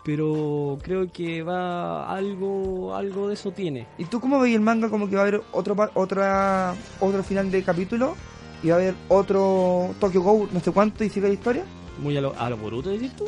pero 0.04 0.78
creo 0.82 1.10
que 1.12 1.42
va 1.42 2.10
algo 2.10 2.94
algo 2.94 3.28
de 3.28 3.34
eso 3.34 3.50
tiene. 3.52 3.86
¿Y 3.98 4.04
tú 4.06 4.18
cómo 4.20 4.40
veis 4.40 4.54
el 4.56 4.62
manga 4.62 4.88
como 4.88 5.08
que 5.08 5.16
va 5.16 5.22
a 5.22 5.26
haber 5.28 5.42
otro 5.52 5.76
otra 5.94 6.74
otro 7.00 7.22
final 7.22 7.50
de 7.50 7.62
capítulo 7.62 8.16
y 8.62 8.68
va 8.68 8.76
a 8.76 8.78
haber 8.78 8.94
otro 9.08 9.94
Tokyo 10.00 10.22
Go 10.22 10.48
no 10.50 10.60
sé 10.60 10.70
cuánto 10.72 11.04
y 11.04 11.10
sigue 11.10 11.28
la 11.28 11.34
historia? 11.34 11.64
Muy 11.98 12.16
a 12.16 12.20
lo, 12.22 12.34
a 12.38 12.48
lo 12.48 12.56
Boruto, 12.56 12.88
decís 12.90 13.12
tú. 13.14 13.26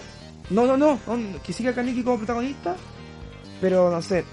No, 0.48 0.64
no, 0.66 0.76
no, 0.78 0.98
no, 1.06 1.42
que 1.42 1.52
siga 1.52 1.74
Kaneki 1.74 2.02
como 2.02 2.16
protagonista, 2.18 2.74
pero 3.60 3.90
no 3.90 4.00
sé, 4.00 4.24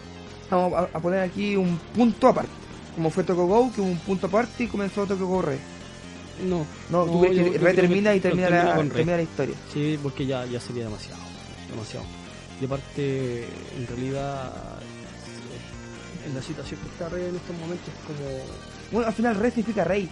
vamos 0.50 0.74
a, 0.74 0.98
a 0.98 1.00
poner 1.02 1.20
aquí 1.20 1.56
un 1.58 1.78
punto 1.94 2.28
aparte. 2.30 2.52
Como 2.96 3.10
fue 3.10 3.24
Tokyo 3.24 3.46
Go, 3.48 3.72
que 3.74 3.82
hubo 3.82 3.90
un 3.90 3.98
punto 4.00 4.28
aparte 4.28 4.64
y 4.66 4.68
comenzó 4.68 5.06
Tokyo 5.06 5.26
Go 5.28 5.42
Re. 5.42 5.58
No, 6.48 6.66
No, 6.90 7.06
tú 7.06 7.14
No, 7.14 7.22
crees 7.22 7.38
yo- 7.38 7.44
que 7.52 7.60
yo 7.60 7.66
Re 7.66 7.74
termina 7.74 8.16
y 8.16 8.20
termina, 8.20 8.50
la, 8.50 8.76
Re. 8.76 8.90
termina 8.90 9.18
la 9.18 9.24
historia. 9.24 9.56
sí, 9.72 10.00
porque 10.02 10.26
ya, 10.26 10.46
ya 10.46 10.60
sería 10.60 10.84
demasiado, 10.86 11.22
demasiado. 11.70 12.06
Y 12.62 12.66
aparte, 12.66 13.46
en 13.78 13.88
realidad, 13.88 14.52
eh, 14.82 16.28
en 16.28 16.36
la 16.36 16.42
situación 16.42 16.80
que 16.82 16.88
está 16.88 17.10
Rey 17.10 17.26
en 17.26 17.36
estos 17.36 17.58
momentos 17.58 17.88
es 17.88 18.06
como 18.06 18.30
Bueno, 18.92 19.08
al 19.08 19.14
final 19.14 19.36
Re 19.36 19.50
significa 19.50 19.84
rey. 19.84 20.10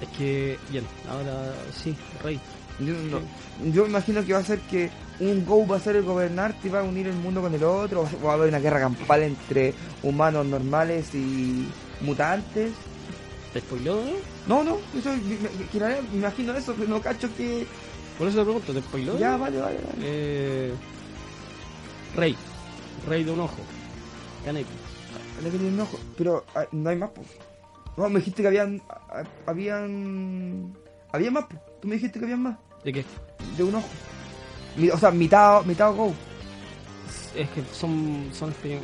Es 0.00 0.08
que, 0.08 0.58
bien, 0.68 0.86
ahora 1.08 1.54
sí, 1.72 1.96
rey. 2.22 2.40
Yo, 2.80 2.94
no- 2.94 3.22
yo 3.70 3.86
imagino 3.86 4.24
que 4.24 4.32
va 4.32 4.40
a 4.40 4.44
ser 4.44 4.60
que 4.62 4.90
un 5.20 5.44
Go 5.46 5.64
va 5.66 5.76
a 5.76 5.80
ser 5.80 5.94
el 5.96 6.02
gobernante 6.02 6.66
y 6.66 6.70
va 6.70 6.80
a 6.80 6.82
unir 6.82 7.06
el 7.06 7.14
mundo 7.14 7.40
con 7.40 7.54
el 7.54 7.62
otro, 7.62 8.02
o 8.02 8.24
va 8.24 8.32
a 8.32 8.34
haber 8.34 8.48
una 8.48 8.58
guerra 8.58 8.80
campal 8.80 9.22
entre 9.22 9.74
humanos 10.02 10.44
normales 10.46 11.14
y 11.14 11.68
mutantes. 12.00 12.72
¿Te 13.52 13.60
spoiló, 13.60 14.02
no? 14.04 14.12
No, 14.46 14.64
no, 14.64 14.78
eso, 14.98 15.10
me, 15.10 15.36
me- 15.38 15.50
me- 15.50 16.02
me 16.10 16.16
imagino 16.18 16.52
eso, 16.56 16.74
pero 16.76 16.88
no 16.88 17.00
cacho 17.00 17.32
que... 17.36 17.66
Por 18.18 18.26
eso 18.28 18.38
te 18.38 18.44
pregunto, 18.44 18.74
¿te 18.74 18.80
spoiló? 18.82 19.16
Ya, 19.18 19.36
vale, 19.36 19.58
vale, 19.60 19.78
vale. 19.78 19.98
Eh, 20.00 20.74
rey. 22.16 22.36
Rey 23.06 23.22
de 23.24 23.30
un 23.30 23.40
ojo. 23.40 23.58
Kaneki. 24.44 24.68
Venía 25.40 25.68
un 25.68 25.80
ojo, 25.80 25.98
pero 26.16 26.44
ah, 26.54 26.64
no 26.72 26.90
hay 26.90 26.96
más, 26.96 27.10
pues. 27.14 27.26
No, 27.96 28.08
me 28.08 28.18
dijiste 28.18 28.42
que 28.42 28.48
habían... 28.48 28.82
ah, 28.88 29.22
habían... 29.46 30.74
Había 31.12 31.30
más. 31.30 31.46
Tú 31.80 31.86
me 31.88 31.94
dijiste 31.94 32.18
que 32.18 32.24
habían 32.24 32.42
más. 32.42 32.56
¿De 32.84 32.92
qué? 32.92 33.04
De 33.56 33.62
un 33.62 33.74
ojo. 33.76 33.88
Mi- 34.76 34.90
o 34.90 34.98
sea, 34.98 35.10
mitad, 35.12 35.64
mitad 35.64 35.92
Go. 35.94 36.12
Es 37.36 37.48
que 37.50 37.62
son. 37.72 38.30
son 38.32 38.52
son- 38.52 38.70
eh, 38.72 38.80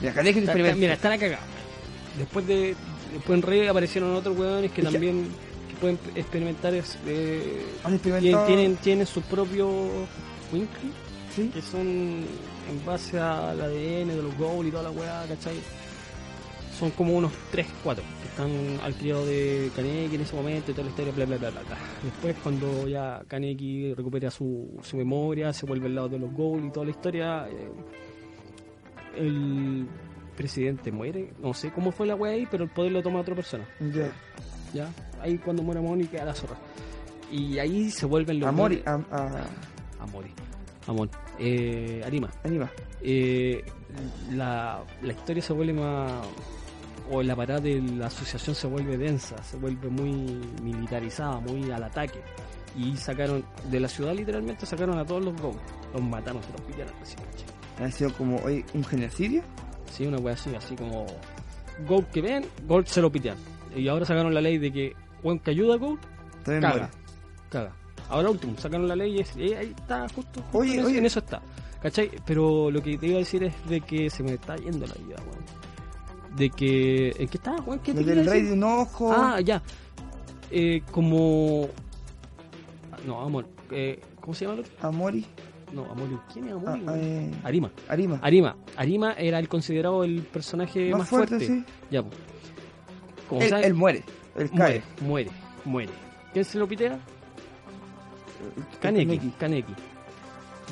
Mira, 0.00 0.12
un 0.14 0.40
está- 0.40 0.52
está- 0.70 0.80
mira, 0.80 0.94
están 0.94 1.12
acá. 1.12 1.38
Después 2.18 2.46
de. 2.46 2.74
Después 3.12 3.36
en 3.38 3.42
Rey 3.42 3.66
aparecieron 3.66 4.14
otros 4.14 4.36
hueones 4.38 4.70
que 4.72 4.82
que- 4.82 4.88
también 4.90 5.28
que 5.68 5.74
pueden 5.76 5.98
experimentar. 6.14 6.72
es- 6.74 6.96
eh, 7.06 7.64
Han 7.84 7.92
tienen, 7.92 7.94
experimentado... 7.96 8.46
tienen, 8.46 8.76
tienen 8.76 9.06
su 9.06 9.20
propio 9.22 9.68
Winkle, 10.52 10.90
¿Sí? 11.34 11.50
que 11.52 11.60
son 11.60 11.86
en 11.86 12.86
base 12.86 13.18
al 13.18 13.60
ADN 13.60 14.08
de 14.16 14.22
los 14.22 14.36
Gold 14.38 14.68
y 14.68 14.70
toda 14.70 14.84
la 14.84 14.90
weá, 14.90 15.24
¿cachai? 15.28 15.56
Son 16.78 16.90
como 16.90 17.14
unos 17.14 17.32
3, 17.52 17.66
4 17.84 18.02
que 18.22 18.28
están 18.28 18.50
al 18.82 18.94
criado 18.94 19.24
de 19.24 19.70
Kaneki 19.76 20.16
en 20.16 20.20
ese 20.22 20.34
momento 20.34 20.70
y 20.70 20.74
toda 20.74 20.84
la 20.84 20.90
historia, 20.90 21.12
bla 21.12 21.24
bla 21.26 21.36
bla 21.36 21.50
bla. 21.50 21.62
Después, 22.02 22.36
cuando 22.42 22.88
ya 22.88 23.22
Kaneki 23.28 23.94
recupera 23.94 24.30
su, 24.30 24.76
su 24.82 24.96
memoria, 24.96 25.52
se 25.52 25.66
vuelve 25.66 25.86
al 25.86 25.94
lado 25.94 26.08
de 26.08 26.18
los 26.18 26.32
Gold 26.32 26.66
y 26.66 26.70
toda 26.70 26.84
la 26.86 26.90
historia, 26.90 27.48
eh, 27.48 27.70
el 29.16 29.86
presidente 30.36 30.90
muere. 30.90 31.32
No 31.40 31.54
sé 31.54 31.70
cómo 31.70 31.92
fue 31.92 32.06
la 32.06 32.16
weá 32.16 32.32
ahí, 32.32 32.46
pero 32.50 32.64
el 32.64 32.70
poder 32.70 32.92
lo 32.92 33.02
toma 33.02 33.20
otra 33.20 33.34
persona. 33.34 33.64
Ya. 33.94 34.10
¿ya? 34.72 34.88
Ahí 35.22 35.38
cuando 35.38 35.62
muere 35.62 35.80
Amon 35.80 36.00
y 36.00 36.06
queda 36.06 36.24
la 36.24 36.34
zorra. 36.34 36.56
Y 37.30 37.58
ahí 37.58 37.90
se 37.90 38.06
vuelven 38.06 38.40
los 38.40 38.48
Amor 38.48 38.72
y... 38.72 38.76
grandes- 38.82 39.12
A, 39.12 39.16
a, 39.98 40.02
Amori. 40.02 40.30
Amon. 40.86 41.08
Eh, 41.38 42.02
Arima. 42.04 42.30
anima. 42.42 42.70
Eh, 43.00 43.64
la, 44.32 44.82
la 45.02 45.12
historia 45.12 45.42
se 45.42 45.52
vuelve 45.52 45.72
más 45.74 46.10
o 47.10 47.22
la 47.22 47.36
parada 47.36 47.60
de 47.60 47.80
la 47.80 48.06
asociación 48.06 48.54
se 48.56 48.66
vuelve 48.66 48.96
densa, 48.96 49.42
se 49.42 49.56
vuelve 49.56 49.88
muy 49.88 50.40
militarizada, 50.62 51.38
muy 51.40 51.70
al 51.70 51.82
ataque. 51.84 52.20
Y 52.76 52.96
sacaron, 52.96 53.44
de 53.70 53.78
la 53.80 53.88
ciudad 53.88 54.14
literalmente 54.14 54.66
sacaron 54.66 54.98
a 54.98 55.04
todos 55.04 55.24
los 55.24 55.40
Go. 55.40 55.54
Los 55.92 56.02
mataron, 56.02 56.42
se 56.42 56.50
los 56.52 56.60
pillaron 56.62 56.94
así, 57.02 57.14
¿cachai? 57.16 57.86
¿Ha 57.86 57.90
sido 57.90 58.12
como 58.14 58.36
hoy 58.38 58.64
un 58.74 58.84
genocidio? 58.84 59.42
Sí, 59.92 60.06
una 60.06 60.18
wea 60.18 60.34
así, 60.34 60.54
así 60.54 60.74
como 60.74 61.06
Gold 61.86 62.06
que 62.10 62.20
ven, 62.20 62.44
Gold 62.66 62.86
se 62.86 63.00
lo 63.00 63.10
pitean. 63.12 63.36
Y 63.76 63.86
ahora 63.88 64.04
sacaron 64.04 64.32
la 64.34 64.40
ley 64.40 64.58
de 64.58 64.72
que 64.72 64.92
weón 65.22 65.38
que 65.38 65.50
ayuda 65.52 65.74
a 65.74 65.78
Gold, 65.78 66.00
También 66.44 66.62
caga. 66.62 66.74
muere. 66.74 66.88
Caga. 67.50 67.72
Ahora 68.08 68.30
último, 68.30 68.54
sacaron 68.58 68.88
la 68.88 68.96
ley 68.96 69.16
y 69.16 69.20
es- 69.20 69.36
eh, 69.36 69.56
ahí 69.56 69.74
está, 69.76 70.08
justo, 70.08 70.42
Oye, 70.52 70.74
en, 70.74 70.78
eso, 70.80 70.88
oye. 70.88 70.98
en 70.98 71.06
eso 71.06 71.18
está. 71.20 71.40
¿Cachai? 71.80 72.10
Pero 72.24 72.70
lo 72.70 72.82
que 72.82 72.96
te 72.98 73.06
iba 73.06 73.16
a 73.16 73.18
decir 73.18 73.44
es 73.44 73.54
de 73.68 73.80
que 73.80 74.08
se 74.10 74.22
me 74.22 74.32
está 74.34 74.56
yendo 74.56 74.86
la 74.86 74.94
vida, 74.94 75.16
weón. 75.30 75.43
De 76.36 76.50
que... 76.50 77.10
¿En 77.18 77.28
qué 77.28 77.36
estaba, 77.36 77.60
weón? 77.62 77.78
¿Qué 77.80 77.94
te 77.94 78.02
del 78.02 78.26
rey 78.26 78.42
de 78.42 78.52
un 78.52 78.64
ojo. 78.64 79.12
Ah, 79.12 79.40
ya. 79.40 79.62
Eh, 80.50 80.82
como... 80.90 81.68
No, 83.06 83.20
amor. 83.20 83.46
Eh, 83.70 84.00
¿Cómo 84.20 84.34
se 84.34 84.44
llama 84.44 84.54
el 84.54 84.60
otro? 84.60 84.72
Amori. 84.88 85.24
No, 85.72 85.84
Amori. 85.90 86.18
¿Quién 86.32 86.46
es 86.46 86.52
Ah, 86.52 86.56
Amori? 86.56 86.80
weón? 86.82 87.00
eh, 87.02 87.30
Arima. 87.44 87.70
Arima. 87.88 88.18
Arima. 88.22 88.56
Arima 88.76 89.12
era 89.14 89.38
el 89.38 89.48
considerado 89.48 90.02
el 90.04 90.22
personaje 90.22 90.90
más, 90.90 91.00
Más 91.00 91.08
fuerte, 91.08 91.36
fuerte. 91.36 91.46
sí. 91.46 91.64
Ya, 91.90 92.02
pues. 92.02 92.16
Como 93.28 93.40
Él, 93.42 93.74
muere. 93.74 94.02
Él 94.36 94.50
cae. 94.50 94.56
muere, 94.56 94.82
muere, 95.00 95.30
muere. 95.64 95.92
¿Quién 96.32 96.44
se 96.44 96.58
lo 96.58 96.66
pitea? 96.68 96.98
Kaneki, 98.80 99.06
Kaneki. 99.06 99.30
Kaneki. 99.38 99.72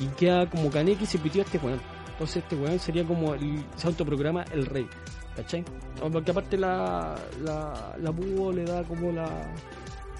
Y 0.01 0.05
queda 0.17 0.49
como 0.49 0.69
Kaneki 0.69 1.05
se 1.05 1.17
pitió 1.19 1.41
a 1.41 1.45
este 1.45 1.57
weón. 1.57 1.79
Entonces 2.11 2.37
este 2.43 2.55
weón 2.55 2.79
sería 2.79 3.03
como 3.05 3.33
el, 3.33 3.63
se 3.75 3.87
autoprograma 3.87 4.43
el 4.53 4.65
rey. 4.65 4.87
¿Cachai? 5.35 5.63
Porque 6.11 6.31
aparte 6.31 6.57
la, 6.57 7.15
la, 7.43 7.95
la 7.99 8.09
búho 8.11 8.51
le 8.51 8.65
da 8.65 8.83
como 8.83 9.11
la, 9.11 9.27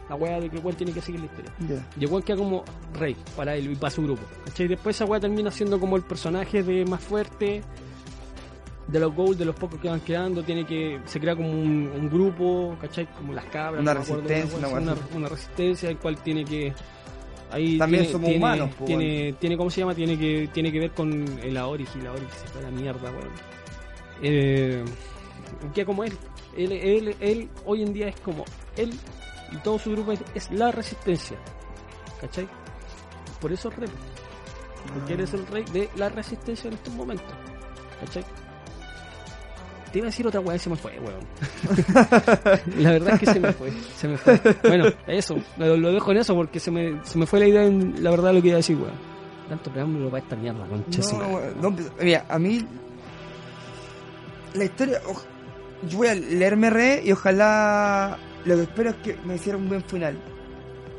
la 0.10 0.16
weá 0.16 0.40
de 0.40 0.50
que 0.50 0.58
weón 0.58 0.76
tiene 0.76 0.92
que 0.92 1.02
seguir 1.02 1.20
la 1.22 1.28
historia. 1.28 1.52
Ya. 1.68 2.06
Y 2.06 2.22
queda 2.24 2.38
como 2.38 2.64
rey 2.94 3.16
para 3.36 3.56
él 3.56 3.72
y 3.72 3.76
para 3.76 3.92
su 3.92 4.02
grupo. 4.04 4.24
¿Cachai? 4.46 4.68
Después 4.68 4.96
esa 4.96 5.06
weá 5.06 5.20
termina 5.20 5.52
siendo 5.52 5.80
como 5.80 5.96
el 5.98 6.04
personaje 6.04 6.64
de 6.64 6.86
más 6.86 7.02
fuerte 7.02 7.62
de 8.88 9.00
los 9.00 9.14
gold, 9.16 9.38
de 9.38 9.46
los 9.46 9.56
pocos 9.56 9.80
que 9.80 9.88
van 9.90 10.02
quedando. 10.02 10.44
Tiene 10.44 10.66
que 10.66 11.00
se 11.06 11.20
crea 11.20 11.36
como 11.36 11.52
un, 11.52 11.92
un 11.96 12.10
grupo, 12.10 12.76
¿cachai? 12.82 13.06
Como 13.14 13.34
las 13.34 13.46
cabras. 13.46 13.82
Una 13.82 13.94
no 13.94 14.00
me 14.00 14.06
acuerdo, 14.06 14.28
resistencia, 14.28 14.68
una, 15.16 15.30
resistencia 15.30 15.90
el 15.90 15.98
cual 15.98 16.18
tiene 16.18 16.44
que 16.44 16.74
ahí 17.52 17.78
También 17.78 18.02
tiene, 18.04 18.12
somos 18.12 18.30
tiene- 18.30 18.44
humanos, 18.44 18.70
po, 18.76 18.86
tiene, 18.86 19.34
tiene 19.34 19.58
cómo 19.58 19.70
se 19.70 19.82
llama 19.82 19.94
tiene 19.94 20.18
que 20.18 20.50
tiene 20.52 20.72
que 20.72 20.80
ver 20.80 20.92
con 20.92 21.24
el 21.44 21.56
Aorigi 21.56 22.02
la 22.02 22.10
Aorigi 22.10 22.32
se 22.52 22.62
la 22.64 22.72
mierda 22.72 23.12
weón 23.12 23.30
eh, 24.22 24.84
que 25.74 25.86
como 25.86 26.04
él 26.04 26.18
él, 26.56 26.72
él 26.72 27.16
él 27.20 27.50
hoy 27.66 27.84
en 27.84 27.94
día 27.94 28.08
es 28.08 28.20
como 28.20 28.46
él 28.78 28.94
y 29.52 29.58
todo 29.58 29.80
su 29.80 29.92
grupo 29.92 30.12
es, 30.12 30.22
es 30.36 30.52
la 30.52 30.72
resistencia 30.72 31.38
¿cachai? 32.20 32.48
por 33.40 33.52
eso 33.52 33.70
es 33.70 33.76
rey. 33.76 33.90
Porque 34.94 35.14
eres 35.14 35.34
el 35.34 35.48
rey 35.48 35.64
de 35.72 35.90
la 35.96 36.10
resistencia 36.10 36.68
en 36.68 36.74
estos 36.74 36.94
momentos 36.94 37.34
¿cachai? 38.00 38.24
te 39.94 40.00
iba 40.00 40.08
a 40.08 40.10
decir 40.10 40.26
otra 40.26 40.40
weá 40.40 40.56
y 40.56 40.60
se 40.60 40.72
me 40.72 40.76
fue 40.76 41.00
weón. 41.00 41.24
La 42.80 42.92
verdad 42.94 43.14
es 43.14 43.20
que 43.20 43.26
se 43.28 43.40
me 43.40 43.54
fue 43.54 43.72
se 43.96 44.08
me 44.08 44.18
fue. 44.18 44.40
Bueno 44.64 44.86
eso 45.06 45.36
lo, 45.56 45.78
lo 45.78 45.92
dejo 45.94 46.12
en 46.12 46.18
eso 46.18 46.34
porque 46.34 46.60
se 46.60 46.72
me, 46.72 47.00
se 47.06 47.18
me 47.20 47.28
fue 47.28 47.40
la 47.40 47.48
idea 47.48 47.64
en 47.64 48.04
la 48.04 48.10
verdad 48.10 48.34
lo 48.34 48.42
que 48.42 48.48
iba 48.48 48.56
a 48.56 48.58
decir 48.58 48.76
weón. 48.76 49.14
Tanto 49.48 49.72
preámbulo 49.72 50.10
para 50.10 50.24
esta 50.24 50.36
mierda 50.36 50.66
concha 50.66 51.02
No, 51.14 51.70
no, 51.70 51.78
mira, 52.02 52.26
a 52.28 52.40
mí 52.40 52.66
la 54.54 54.64
historia, 54.66 55.02
oj- 55.08 55.24
yo 55.90 55.98
voy 55.98 56.08
a 56.08 56.16
leerme 56.16 56.70
re 56.70 57.02
y 57.04 57.12
ojalá 57.12 58.18
lo 58.46 58.56
que 58.56 58.62
espero 58.64 58.90
es 58.92 58.96
que 58.98 59.18
me 59.26 59.36
hiciera 59.36 59.58
un 59.58 59.68
buen 59.70 59.84
final. 59.84 60.18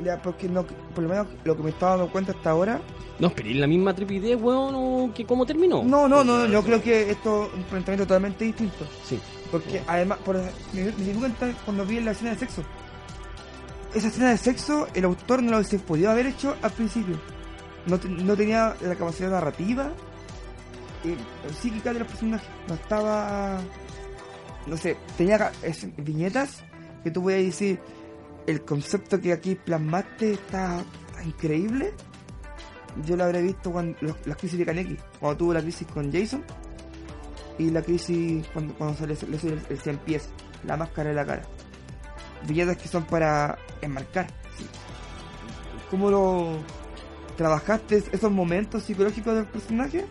Ya, 0.03 0.21
porque 0.21 0.49
no, 0.49 0.65
por 0.65 1.03
lo 1.03 1.09
menos 1.09 1.27
lo 1.45 1.55
que 1.55 1.63
me 1.63 1.69
estaba 1.69 1.95
dando 1.95 2.11
cuenta 2.11 2.33
hasta 2.33 2.49
ahora. 2.49 2.81
no 3.17 3.27
esperéis 3.27 3.55
la 3.57 3.65
misma 3.67 3.93
tripidez 3.93 4.37
weón 4.41 4.73
o 4.75 5.13
que 5.13 5.25
cómo 5.25 5.45
terminó 5.45 5.83
No, 5.83 6.07
no, 6.09 6.21
no, 6.23 6.45
yo 6.47 6.61
creo 6.63 6.81
que 6.81 7.09
esto 7.11 7.45
es 7.45 7.53
un 7.53 7.63
planteamiento 7.63 8.05
totalmente 8.05 8.43
distinto. 8.43 8.85
sí 9.05 9.17
Porque 9.51 9.81
además, 9.87 10.17
por, 10.25 10.35
me, 10.35 10.83
me 10.83 10.91
di 10.91 11.13
cuenta 11.13 11.49
cuando 11.63 11.85
vi 11.85 12.01
la 12.01 12.11
escena 12.11 12.31
de 12.31 12.37
sexo. 12.39 12.61
Esa 13.93 14.09
escena 14.09 14.31
de 14.31 14.37
sexo, 14.37 14.87
el 14.93 15.05
autor 15.05 15.41
no 15.41 15.51
lo 15.51 15.57
hubiese 15.59 15.79
podido 15.79 16.11
haber 16.11 16.25
hecho 16.27 16.55
al 16.61 16.71
principio. 16.71 17.15
No, 17.87 17.97
no 18.05 18.35
tenía 18.35 18.75
la 18.81 18.95
capacidad 18.95 19.29
narrativa, 19.29 19.91
psíquica 21.59 21.93
de 21.93 21.99
los 21.99 22.07
personajes. 22.07 22.47
No 22.67 22.75
estaba. 22.75 23.59
No 24.67 24.77
sé, 24.77 24.97
tenía 25.17 25.51
viñetas 25.97 26.63
que 27.03 27.11
tú 27.11 27.23
podías 27.23 27.43
decir. 27.43 27.79
El 28.47 28.61
concepto 28.61 29.19
que 29.19 29.33
aquí 29.33 29.55
plasmaste 29.55 30.33
está, 30.33 30.83
increíble. 31.25 31.93
Yo 33.03 33.15
lo 33.17 33.23
habré 33.23 33.41
visto 33.41 33.71
cuando 33.71 33.97
las 34.25 34.37
crisis 34.37 34.59
de 34.59 34.65
Kaneki, 34.65 34.97
cuando 35.19 35.37
tuvo 35.37 35.53
la 35.53 35.61
crisis 35.61 35.87
con 35.87 36.11
Jason 36.11 36.43
y 37.57 37.71
la 37.71 37.81
crisis 37.81 38.45
cuando, 38.53 38.73
cuando 38.75 38.95
se 38.95 39.07
le, 39.07 39.31
le 39.31 39.39
sube 39.39 39.53
el, 39.53 39.61
el 39.69 39.79
100 39.79 39.97
pies, 39.99 40.29
la 40.63 40.77
máscara 40.77 41.09
de 41.09 41.15
la 41.15 41.25
cara. 41.25 41.41
Viñetas 42.47 42.77
que 42.77 42.87
son 42.87 43.03
para 43.05 43.57
enmarcar. 43.81 44.27
sí. 44.57 44.65
¿Cómo 45.89 46.09
lo 46.09 46.59
trabajaste 47.37 48.03
esos 48.11 48.31
momentos 48.31 48.83
psicológicos 48.83 49.35
del 49.35 49.45
personaje? 49.45 50.05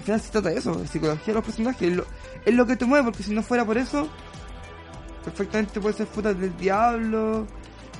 Al 0.00 0.04
final 0.04 0.20
se 0.20 0.30
trata 0.32 0.48
de 0.48 0.56
eso, 0.56 0.74
de 0.74 0.86
psicología 0.86 1.26
de 1.26 1.34
los 1.34 1.44
personajes. 1.44 1.98
Es 2.46 2.54
lo, 2.54 2.66
que 2.66 2.74
te 2.76 2.86
mueve, 2.86 3.04
porque 3.04 3.22
si 3.22 3.34
no 3.34 3.42
fuera 3.42 3.66
por 3.66 3.76
eso, 3.76 4.08
perfectamente 5.22 5.78
puede 5.78 5.94
ser 5.94 6.06
puta 6.06 6.32
del 6.32 6.56
diablo 6.56 7.46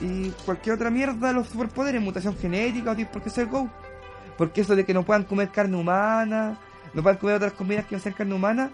y 0.01 0.31
cualquier 0.47 0.77
otra 0.77 0.89
mierda, 0.91 1.31
los 1.33 1.49
superpoderes, 1.49 2.01
mutación 2.01 2.37
genética, 2.39 2.93
o 2.93 2.97
tipo, 2.97 3.13
¿por 3.13 3.23
qué 3.23 3.29
ser 3.29 3.47
Go? 3.49 3.69
Porque 4.39 4.63
eso 4.63 4.75
de 4.75 4.87
que 4.87 4.95
no 4.95 5.05
puedan 5.05 5.25
comer 5.25 5.51
carne 5.51 5.77
humana, 5.77 6.59
no 6.95 7.03
puedan 7.03 7.19
comer 7.19 7.37
otras 7.37 7.53
comidas 7.53 7.85
que 7.85 7.97
no 7.97 8.01
sean 8.01 8.15
carne 8.15 8.35
humana, 8.35 8.71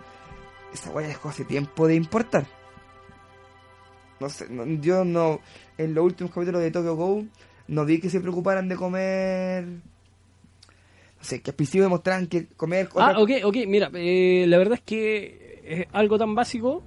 esa 0.72 0.90
weá 0.90 1.08
dejó 1.08 1.28
hace 1.28 1.44
tiempo 1.44 1.88
de 1.88 1.96
importar. 1.96 2.46
No 4.20 4.28
sé, 4.28 4.46
no- 4.48 4.64
yo 4.64 5.04
no, 5.04 5.40
en 5.78 5.94
los 5.94 6.04
últimos 6.04 6.32
capítulos 6.32 6.62
de 6.62 6.70
Tokyo 6.70 6.94
Go, 6.94 7.24
no 7.66 7.84
vi 7.84 7.98
que 7.98 8.08
se 8.08 8.20
preocuparan 8.20 8.68
de 8.68 8.76
comer. 8.76 9.66
Que 11.42 11.50
al 11.50 11.54
principio 11.56 11.82
demostraran 11.84 12.26
que 12.26 12.46
comer. 12.56 12.88
ah 12.96 13.14
otra- 13.16 13.18
ok 13.22 13.30
ok 13.44 13.56
mira 13.66 13.90
eh, 13.94 14.44
la 14.48 14.58
verdad 14.58 14.74
es 14.74 14.82
que 14.82 15.60
es 15.64 15.86
algo 15.92 16.18
tan 16.18 16.34
básico 16.34 16.82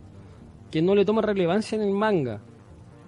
que 0.71 0.81
no 0.81 0.95
le 0.95 1.03
toma 1.05 1.21
relevancia 1.21 1.75
en 1.75 1.81
el 1.81 1.91
manga 1.93 2.41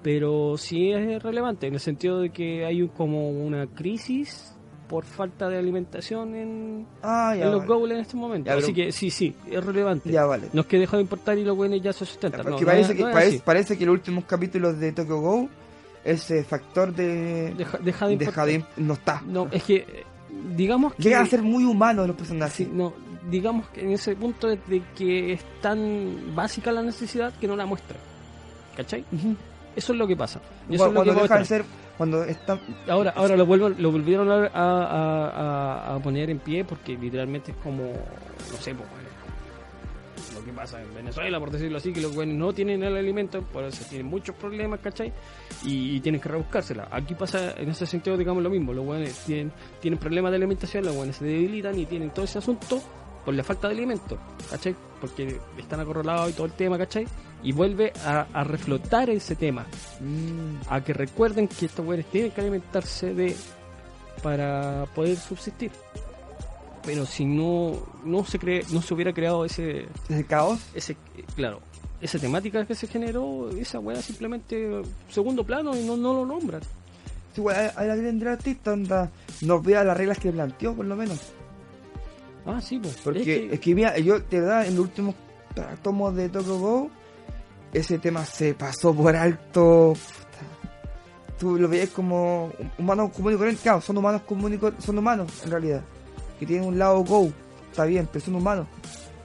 pero 0.04 0.58
sí 0.58 0.92
es 0.92 1.22
relevante 1.22 1.68
en 1.68 1.76
el 1.76 1.80
sentido 1.80 2.20
de 2.20 2.30
que 2.32 2.66
hay 2.66 2.82
un- 2.82 2.88
como 2.90 3.30
una 3.30 3.68
crisis 3.68 4.56
por 4.90 5.06
falta 5.06 5.48
de 5.48 5.58
alimentación 5.58 6.36
en, 6.36 6.88
Ah, 7.02 7.34
ya. 7.38 7.46
en 7.46 7.52
los 7.52 7.66
goals 7.66 7.94
en 7.94 8.00
este 8.02 8.18
momento. 8.18 8.50
Ya, 8.52 8.58
Así 8.58 8.74
pero- 8.74 8.88
que 8.88 8.92
sí, 8.92 9.10
sí, 9.10 9.34
es 9.50 9.64
relevante. 9.64 10.12
Ya 10.12 10.26
vale. 10.26 10.50
No 10.52 10.62
es 10.62 10.68
que 10.68 10.78
dejó 10.80 10.98
de 10.98 11.04
importar 11.04 11.38
y 11.38 11.46
los 11.46 11.56
buenos 11.56 11.82
ya 11.82 11.94
se 11.94 12.06
sustentan. 12.06 12.46
No, 12.46 12.58
parece, 12.58 12.90
no, 12.90 12.96
que, 12.98 13.02
no 13.04 13.08
es 13.10 13.14
parece, 13.14 13.36
así. 13.36 13.42
parece 13.46 13.78
que 13.78 13.86
los 13.86 13.94
últimos 13.94 14.26
capítulos 14.26 14.78
de 14.82 14.92
Tokyo 14.92 15.22
Go, 15.22 15.50
ese 16.04 16.44
factor 16.44 16.94
de. 16.94 17.54
Deja, 17.54 17.78
deja 17.78 18.08
de 18.08 18.18
deja 18.18 18.46
de- 18.46 18.66
no 18.78 18.94
está. 18.96 19.22
No, 19.26 19.48
es 19.50 19.64
que, 19.64 19.76
eh, 19.78 19.86
digamos 20.56 20.94
que... 20.96 21.04
Llegan 21.04 21.24
a 21.24 21.26
ser 21.28 21.42
muy 21.42 21.64
humanos 21.66 22.08
los 22.08 22.16
personajes. 22.16 22.54
sí, 22.56 22.70
no, 22.72 22.94
digamos 23.30 23.68
que 23.70 23.82
en 23.82 23.92
ese 23.92 24.16
punto 24.16 24.48
de, 24.48 24.58
de 24.68 24.82
que 24.96 25.34
es 25.34 25.42
tan 25.62 26.36
básica 26.36 26.72
la 26.72 26.82
necesidad 26.82 27.34
que 27.40 27.48
no 27.48 27.56
la 27.56 27.66
muestra. 27.66 27.98
¿Cachai? 28.76 29.06
Ujú. 29.12 29.36
Eso 29.76 29.94
es 29.94 30.00
lo 30.00 30.08
que 30.08 30.16
pasa. 30.16 30.40
Y 30.70 30.76
Cuando, 30.76 30.76
eso 30.76 30.86
es 30.86 30.94
lo 30.94 31.02
que 31.04 31.06
cuando 31.06 31.22
deja 31.24 31.38
de 31.40 31.46
ser. 31.46 31.66
Cuando 31.98 32.24
está. 32.24 32.60
Ahora, 32.88 33.14
ahora 33.16 33.36
lo, 33.38 33.46
vuelvo, 33.46 33.70
lo 33.70 33.92
volvieron 33.92 34.32
a, 34.32 34.48
a- 34.54 35.28
a- 35.92 35.96
a 35.96 36.00
poner 36.00 36.30
en 36.30 36.40
pie 36.40 36.66
porque 36.66 36.98
literalmente 36.98 37.52
es 37.52 37.58
como, 37.58 37.84
no 37.84 38.58
sé, 38.60 38.74
que 40.52 40.58
pasa 40.58 40.82
en 40.82 40.94
Venezuela, 40.94 41.40
por 41.40 41.52
decirlo 41.52 41.78
así, 41.78 41.92
que 41.92 42.02
los 42.02 42.14
buenos 42.14 42.36
no 42.36 42.54
tienen 42.54 42.84
el 42.84 42.96
alimento, 42.96 43.42
por 43.42 43.64
eso 43.64 43.84
tienen 43.90 44.08
muchos 44.08 44.36
problemas, 44.36 44.80
¿cachai? 44.80 45.12
Y, 45.66 45.96
y 45.96 46.00
tienen 46.00 46.22
que 46.22 46.30
rebuscársela. 46.30 46.88
Aquí 46.92 47.16
pasa 47.16 47.54
en 47.58 47.70
ese 47.70 47.86
sentido, 47.86 48.18
digamos, 48.18 48.44
lo 48.44 48.50
mismo. 48.50 48.74
Los 48.74 48.86
buenos 48.86 49.10
tienen, 49.26 49.52
tienen 49.80 50.00
problemas 50.00 50.32
de 50.32 50.38
alimentación, 50.38 50.86
los 50.86 50.96
buenos 50.96 51.16
se 51.16 51.26
debilitan 51.26 51.78
y 51.80 51.86
tienen 51.86 52.12
todo 52.12 52.26
ese 52.26 52.38
asunto 52.40 52.82
por 53.26 53.34
la 53.36 53.44
falta 53.44 53.68
de 53.68 53.76
alimento, 53.76 54.18
¿cachai? 54.50 54.76
Porque 55.00 55.40
están 55.58 55.80
acorralados 55.80 56.32
y 56.32 56.34
todo 56.34 56.46
el 56.46 56.54
tema, 56.54 56.78
¿cachai? 56.78 57.06
Y 57.44 57.52
vuelve 57.52 57.94
a, 58.06 58.28
a 58.34 58.44
reflotar 58.44 59.10
ese 59.10 59.36
tema 59.36 59.66
Mm, 60.02 60.62
a 60.68 60.82
que 60.84 60.94
recuerden 60.94 61.48
que 61.48 61.68
estos 61.68 61.86
güeyes 61.86 62.08
tienen 62.08 62.32
que 62.32 62.42
alimentarse 62.42 63.14
de 63.14 63.36
para 64.24 64.86
poder 64.96 65.16
subsistir. 65.18 65.72
Pero 66.84 67.06
si 67.06 67.26
no 67.26 67.74
no 68.04 68.26
se 68.26 68.40
cree, 68.40 68.64
no 68.72 68.82
se 68.82 68.94
hubiera 68.94 69.14
creado 69.14 69.46
ese 69.46 69.86
ese 70.10 70.26
caos. 70.26 70.60
ese 70.74 70.96
claro, 71.36 71.60
esa 72.02 72.18
temática 72.20 72.66
que 72.66 72.74
se 72.76 72.88
generó, 72.88 73.50
esa 73.52 73.80
weá 73.80 74.02
simplemente 74.02 74.82
segundo 75.10 75.44
plano 75.46 75.76
y 75.76 75.84
no, 75.86 75.96
no 75.98 76.14
lo 76.14 76.26
nombran. 76.26 76.62
Sí, 77.34 77.40
igual, 77.42 77.56
a, 77.76 77.80
a 77.80 77.84
la 77.86 77.96
tendrá 77.96 78.34
artista 78.34 78.72
anda, 78.74 79.10
no 79.42 79.62
vea 79.62 79.84
las 79.84 79.96
reglas 79.96 80.18
que 80.20 80.32
planteó, 80.32 80.74
por 80.76 80.86
lo 80.86 80.96
menos. 80.96 81.20
Ah, 82.46 82.60
sí, 82.60 82.80
pues. 82.80 82.98
Porque 83.04 83.20
es 83.20 83.26
que- 83.26 83.54
es 83.54 83.60
que, 83.60 83.76
mira, 83.76 83.98
yo 84.00 84.20
de 84.20 84.40
verdad 84.42 84.66
en 84.66 84.76
los 84.76 84.86
últimos 84.86 85.16
tomos 85.84 86.16
de 86.16 86.30
Tokyo 86.30 86.58
Go 86.60 86.90
ese 87.74 88.00
tema 88.00 88.26
se 88.26 88.54
pasó 88.56 88.94
por 88.94 89.16
alto. 89.16 89.94
Tú 91.40 91.58
lo 91.58 91.68
veías 91.68 91.90
como 91.90 92.52
humanos 92.78 93.12
comunes. 93.16 93.60
Claro, 93.62 93.82
son 93.82 93.98
humanos 93.98 94.22
comunes 94.24 94.60
son 94.80 94.98
humanos 94.98 95.32
en 95.46 95.52
realidad. 95.52 95.82
Que 96.42 96.48
tienen 96.48 96.68
un 96.68 96.80
lado 96.80 97.04
go, 97.04 97.32
está 97.70 97.86
bien, 97.86 98.10
pero 98.12 98.26
son 98.26 98.34
humanos. 98.34 98.66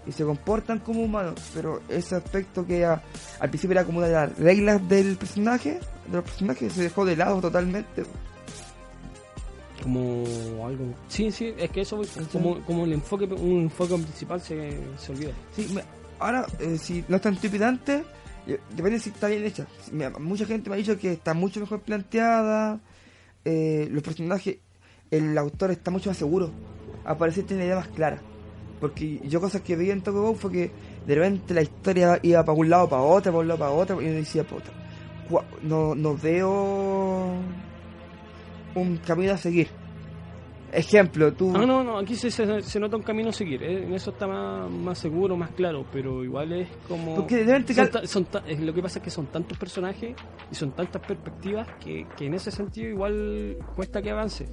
Y 0.06 0.12
se 0.12 0.22
comportan 0.22 0.80
como 0.80 1.00
humanos. 1.02 1.32
Pero 1.54 1.80
ese 1.88 2.14
aspecto 2.14 2.66
que 2.66 2.84
a- 2.84 3.02
al 3.40 3.48
principio 3.48 3.72
era 3.72 3.84
como 3.86 3.98
una 3.98 4.06
de 4.08 4.12
las 4.12 4.38
reglas 4.38 4.86
del 4.86 5.16
personaje, 5.16 5.80
de 6.08 6.12
los 6.16 6.24
personajes, 6.24 6.74
se 6.74 6.82
dejó 6.82 7.06
de 7.06 7.16
lado 7.16 7.40
totalmente. 7.40 8.02
Como 9.82 10.24
algo. 10.66 10.84
Sí, 11.08 11.30
sí, 11.30 11.54
es 11.56 11.70
que 11.70 11.80
eso, 11.80 12.02
como, 12.32 12.60
como 12.66 12.84
el 12.84 12.92
enfoque, 12.92 13.24
un 13.24 13.62
enfoque 13.62 13.94
principal 13.94 14.40
se, 14.42 14.78
se 14.98 15.12
olvida. 15.12 15.30
Sí, 15.54 15.70
me- 15.74 15.84
ahora, 16.18 16.46
eh, 16.58 16.76
si 16.78 17.02
no 17.08 17.16
es 17.16 17.22
tan 17.22 17.36
trepidante, 17.36 18.04
eh, 18.46 18.60
depende 18.76 18.98
si 19.00 19.08
está 19.10 19.28
bien 19.28 19.44
hecha. 19.44 19.66
Me- 19.90 20.10
mucha 20.10 20.44
gente 20.44 20.68
me 20.68 20.76
ha 20.76 20.78
dicho 20.78 20.98
que 20.98 21.12
está 21.12 21.32
mucho 21.34 21.60
mejor 21.60 21.80
planteada, 21.80 22.78
eh, 23.44 23.88
los 23.90 24.02
personajes, 24.02 24.58
el 25.10 25.36
autor 25.38 25.70
está 25.70 25.90
mucho 25.90 26.10
más 26.10 26.16
seguro, 26.18 26.50
aparece 27.06 27.42
tiene 27.42 27.62
una 27.62 27.66
idea 27.66 27.76
más 27.76 27.88
clara. 27.88 28.20
Porque 28.80 29.20
yo 29.24 29.40
cosas 29.40 29.62
que 29.62 29.74
veía 29.74 29.94
en 29.94 30.02
Tokyo 30.02 30.34
fue 30.34 30.52
que 30.52 30.70
de 31.06 31.14
repente 31.14 31.54
la 31.54 31.62
historia 31.62 32.18
iba 32.22 32.44
para 32.44 32.58
un 32.58 32.68
lado, 32.68 32.88
para 32.88 33.02
otro, 33.02 33.32
para 33.32 33.40
un 33.40 33.48
lado, 33.48 33.58
para 33.60 33.70
otro, 33.70 34.02
y 34.02 34.04
yo 34.06 34.12
decía, 34.12 34.44
puta, 34.44 34.70
no, 35.62 35.94
no 35.94 36.14
veo 36.16 37.32
un 38.74 38.96
camino 38.98 39.32
a 39.32 39.38
seguir. 39.38 39.68
Ejemplo, 40.72 41.32
tú... 41.32 41.52
Ah, 41.56 41.64
no, 41.64 41.82
no, 41.82 41.96
aquí 41.98 42.16
se, 42.16 42.30
se, 42.30 42.60
se 42.60 42.80
nota 42.80 42.96
un 42.96 43.02
camino 43.02 43.30
a 43.30 43.32
seguir. 43.32 43.62
eh, 43.62 43.84
En 43.84 43.94
eso 43.94 44.10
está 44.10 44.26
más, 44.26 44.68
más 44.70 44.98
seguro, 44.98 45.36
más 45.36 45.50
claro, 45.52 45.86
pero 45.90 46.22
igual 46.22 46.52
es 46.52 46.68
como. 46.86 47.14
Porque 47.14 47.36
de 47.36 47.44
repente 47.44 47.72
son 47.72 47.86
cal- 47.86 48.02
ta- 48.02 48.06
son 48.06 48.24
ta- 48.26 48.42
es- 48.46 48.60
lo 48.60 48.74
que 48.74 48.82
pasa 48.82 48.98
es 48.98 49.04
que 49.04 49.10
son 49.10 49.26
tantos 49.26 49.56
personajes 49.56 50.14
y 50.50 50.54
son 50.54 50.72
tantas 50.72 51.00
perspectivas 51.00 51.66
que, 51.82 52.06
que 52.18 52.26
en 52.26 52.34
ese 52.34 52.50
sentido 52.50 52.90
igual 52.90 53.56
cuesta 53.74 54.02
que 54.02 54.10
avance. 54.10 54.46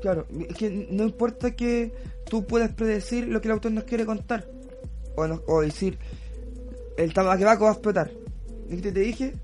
Claro, 0.00 0.26
es 0.48 0.56
que 0.56 0.88
no 0.90 1.04
importa 1.04 1.50
que 1.56 1.92
tú 2.28 2.44
puedas 2.46 2.72
predecir 2.72 3.26
lo 3.28 3.40
que 3.40 3.48
el 3.48 3.52
autor 3.52 3.72
nos 3.72 3.84
quiere 3.84 4.06
contar. 4.06 4.46
O, 5.16 5.26
no- 5.26 5.42
o 5.48 5.60
decir, 5.62 5.98
el 6.96 7.12
tabaquebaco 7.12 7.64
va 7.64 7.70
a 7.70 7.72
explotar. 7.74 8.10
¿Viste? 8.68 8.92
Te 8.92 9.00
dije, 9.00 9.34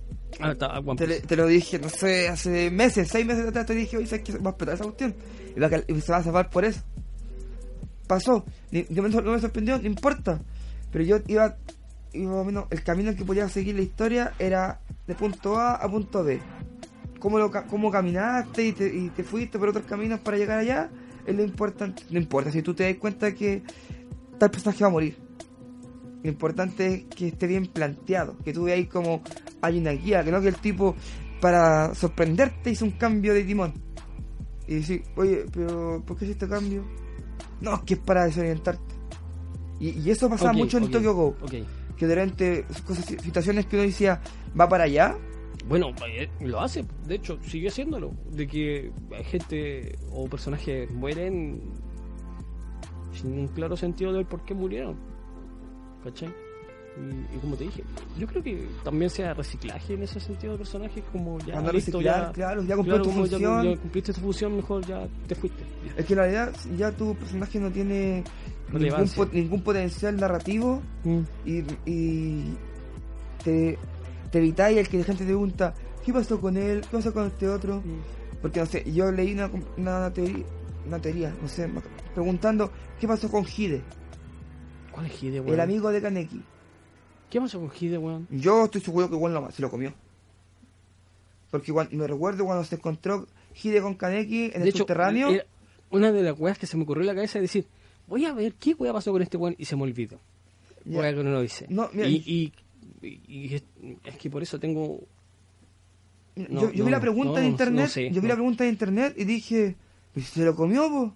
Ah, 0.40 0.50
está, 0.52 0.66
ah, 0.76 0.82
te, 0.96 1.36
lo 1.36 1.46
dije, 1.46 1.78
no 1.78 1.88
sé, 1.88 2.28
hace 2.28 2.68
meses, 2.70 3.08
seis 3.08 3.24
meses 3.24 3.46
atrás 3.46 3.66
te 3.66 3.74
dije, 3.74 3.96
oye, 3.96 4.06
¿sabes 4.08 4.24
qué? 4.24 4.32
Va 4.38 4.48
a 4.48 4.50
explotar 4.50 4.74
esa 4.74 4.84
cuestión. 4.84 5.14
Y, 5.56 5.60
va 5.60 5.70
y 5.86 6.00
se 6.00 6.10
va 6.12 6.18
a 6.18 6.22
salvar 6.24 6.50
por 6.50 6.64
eso. 6.64 6.80
Pasó. 8.06 8.44
Ni- 8.70 8.84
No 8.90 9.02
me, 9.02 9.08
no 9.08 9.22
me 9.32 9.40
sorprendió, 9.40 9.78
no 9.78 9.86
importa. 9.86 10.40
Pero 10.92 11.04
yo 11.04 11.18
iba, 11.28 11.56
iba 12.12 12.44
menos, 12.44 12.66
el 12.70 12.82
camino 12.82 13.14
que 13.14 13.24
podía 13.24 13.48
seguir 13.48 13.76
la 13.76 13.82
historia 13.82 14.32
era 14.38 14.80
de 15.06 15.14
punto 15.14 15.56
A 15.56 15.74
a 15.76 15.88
punto 15.90 16.22
B. 16.24 16.40
Cómo, 17.24 17.38
lo, 17.38 17.50
cómo 17.50 17.90
caminaste 17.90 18.66
y 18.66 18.72
te, 18.72 18.94
y 18.94 19.08
te 19.08 19.24
fuiste 19.24 19.58
por 19.58 19.70
otros 19.70 19.86
caminos 19.86 20.20
para 20.20 20.36
llegar 20.36 20.58
allá, 20.58 20.90
es 21.24 21.34
lo 21.34 21.42
importante. 21.42 22.02
No 22.10 22.18
importa, 22.18 22.52
si 22.52 22.60
tú 22.60 22.74
te 22.74 22.84
das 22.84 22.98
cuenta 22.98 23.34
que 23.34 23.62
tal 24.38 24.50
personaje 24.50 24.84
va 24.84 24.88
a 24.88 24.92
morir. 24.92 25.16
Lo 26.22 26.28
importante 26.28 26.86
es 26.86 27.04
que 27.04 27.28
esté 27.28 27.46
bien 27.46 27.64
planteado, 27.64 28.36
que 28.44 28.52
tú 28.52 28.64
veas 28.64 28.86
como 28.88 29.22
hay 29.62 29.78
una 29.78 29.92
guía, 29.92 30.22
que 30.22 30.30
no 30.30 30.42
que 30.42 30.48
el 30.48 30.56
tipo 30.56 30.96
para 31.40 31.94
sorprenderte 31.94 32.72
hizo 32.72 32.84
un 32.84 32.90
cambio 32.90 33.32
de 33.32 33.44
timón. 33.44 33.72
Y 34.68 34.74
decir, 34.74 35.02
oye, 35.16 35.46
pero 35.50 36.02
¿por 36.04 36.18
qué 36.18 36.26
es 36.26 36.32
este 36.32 36.46
cambio? 36.46 36.84
No, 37.62 37.76
es 37.76 37.80
que 37.86 37.94
es 37.94 38.00
para 38.00 38.26
desorientarte. 38.26 38.94
Y, 39.80 39.98
y 39.98 40.10
eso 40.10 40.28
pasaba 40.28 40.50
Ok, 40.50 40.58
mucho 40.58 40.76
en 40.76 40.84
ok, 40.84 40.90
Tokyo 40.90 41.14
Go, 41.14 41.36
que 41.96 42.06
de 42.06 42.14
repente 42.14 42.66
cosas, 42.86 43.06
situaciones 43.06 43.64
que 43.64 43.76
uno 43.76 43.86
decía, 43.86 44.20
va 44.60 44.68
para 44.68 44.84
allá, 44.84 45.16
Bueno, 45.68 45.92
eh, 46.08 46.28
lo 46.40 46.60
hace, 46.60 46.84
de 47.06 47.14
hecho, 47.14 47.38
sigue 47.42 47.68
haciéndolo. 47.68 48.12
De 48.30 48.46
que 48.46 48.90
hay 49.16 49.24
gente 49.24 49.96
o 50.12 50.26
personajes 50.28 50.90
mueren 50.90 51.60
sin 53.12 53.38
un 53.38 53.48
claro 53.48 53.76
sentido 53.76 54.12
del 54.12 54.26
por 54.26 54.44
qué 54.44 54.54
murieron. 54.54 54.96
¿Cachai? 56.02 56.28
Y, 56.96 57.36
y 57.36 57.38
como 57.40 57.56
te 57.56 57.64
dije, 57.64 57.82
yo 58.18 58.26
creo 58.26 58.40
que 58.42 58.68
también 58.84 59.10
sea 59.10 59.34
reciclaje 59.34 59.94
en 59.94 60.02
ese 60.04 60.20
sentido 60.20 60.52
de 60.52 60.58
personajes, 60.58 61.02
como 61.10 61.38
ya 61.40 61.58
Andar 61.58 61.74
listo, 61.74 61.92
reciclar, 61.98 62.26
ya, 62.28 62.32
claro, 62.32 62.62
ya 62.62 62.76
cumplió 62.76 62.94
claro, 62.96 63.02
tu 63.04 63.10
como 63.10 63.26
ya- 63.26 63.30
función. 63.38 63.64
ya 63.74 63.80
cumpliste 63.80 64.12
tu 64.12 64.20
función, 64.20 64.56
mejor 64.56 64.86
ya 64.86 65.08
te 65.26 65.34
fuiste. 65.34 65.62
Es 65.96 66.04
que 66.06 66.12
en 66.12 66.18
realidad 66.20 66.52
ya 66.76 66.92
tu 66.92 67.14
personaje 67.16 67.58
no 67.58 67.70
tiene 67.72 68.22
ningún, 68.72 69.10
ningún 69.32 69.62
potencial 69.62 70.16
narrativo 70.16 70.82
y, 71.44 71.64
y 71.84 72.44
te, 73.42 73.76
te 74.34 74.40
evitáis 74.40 74.76
el 74.76 74.88
que 74.88 74.98
la 74.98 75.04
gente 75.04 75.22
te 75.22 75.28
pregunta, 75.28 75.72
¿qué 76.04 76.12
pasó 76.12 76.40
con 76.40 76.56
él? 76.56 76.80
¿Qué 76.80 76.88
pasó 76.96 77.14
con 77.14 77.28
este 77.28 77.48
otro? 77.48 77.80
Porque 78.42 78.58
no 78.58 78.66
sé, 78.66 78.82
yo 78.92 79.12
leí 79.12 79.32
una, 79.32 79.48
una 79.76 80.12
teoría, 80.12 80.44
una 80.88 80.98
teoría, 80.98 81.32
no 81.40 81.46
sé, 81.46 81.70
preguntando, 82.14 82.72
¿qué 82.98 83.06
pasó 83.06 83.30
con 83.30 83.44
Hide? 83.46 83.80
¿Cuál 84.90 85.06
es 85.06 85.22
Hide, 85.22 85.38
weón? 85.38 85.54
El 85.54 85.60
amigo 85.60 85.88
de 85.92 86.02
Kaneki. 86.02 86.42
¿Qué 87.30 87.40
pasó 87.40 87.60
con 87.60 87.70
Hide, 87.78 87.96
weón? 87.96 88.26
Yo 88.28 88.64
estoy 88.64 88.80
seguro 88.80 89.08
que 89.08 89.14
igual 89.14 89.52
se 89.52 89.62
lo 89.62 89.70
comió. 89.70 89.94
Porque 91.52 91.70
igual, 91.70 91.88
me 91.92 92.04
recuerdo 92.04 92.44
cuando 92.44 92.64
se 92.64 92.74
encontró 92.74 93.28
Hide 93.62 93.82
con 93.82 93.94
Kaneki 93.94 94.46
en 94.46 94.50
de 94.50 94.62
el 94.62 94.68
hecho, 94.70 94.78
subterráneo. 94.78 95.30
era 95.30 95.46
una 95.90 96.10
de 96.10 96.24
las 96.24 96.36
weas 96.40 96.58
que 96.58 96.66
se 96.66 96.76
me 96.76 96.82
ocurrió 96.82 97.02
en 97.02 97.06
la 97.06 97.14
cabeza 97.14 97.38
es 97.38 97.42
decir, 97.42 97.68
voy 98.08 98.24
a 98.24 98.32
ver 98.32 98.54
qué 98.54 98.74
wea 98.74 98.92
pasó 98.92 99.12
con 99.12 99.22
este 99.22 99.36
weón 99.36 99.54
y 99.58 99.64
se 99.64 99.76
me 99.76 99.84
olvidó. 99.84 100.18
Ya. 100.84 100.98
Wea 100.98 101.14
que 101.14 101.22
no 101.22 101.30
lo 101.30 101.44
hice. 101.44 101.66
No, 101.68 101.88
mira, 101.92 102.08
y, 102.08 102.16
y, 102.26 102.52
y- 103.06 103.54
es, 103.54 103.64
es 104.04 104.16
que 104.16 104.30
por 104.30 104.42
eso 104.42 104.58
tengo... 104.58 105.00
no, 106.36 106.62
yo, 106.62 106.72
yo 106.72 106.78
no, 106.80 106.84
vi 106.86 106.90
la 106.90 107.00
pregunta 107.00 107.40
no, 107.40 107.42
no, 107.42 107.48
internet, 107.50 107.88
sé, 107.88 108.10
yo 108.10 108.20
vi 108.20 108.28
la 108.28 108.34
pregunta 108.34 108.64
en 108.64 108.70
internet 108.70 109.14
y 109.16 109.24
dije, 109.24 109.76
"¿Y 110.14 110.20
¿se 110.22 110.44
lo 110.44 110.54
comió, 110.54 110.88
po? 110.88 111.14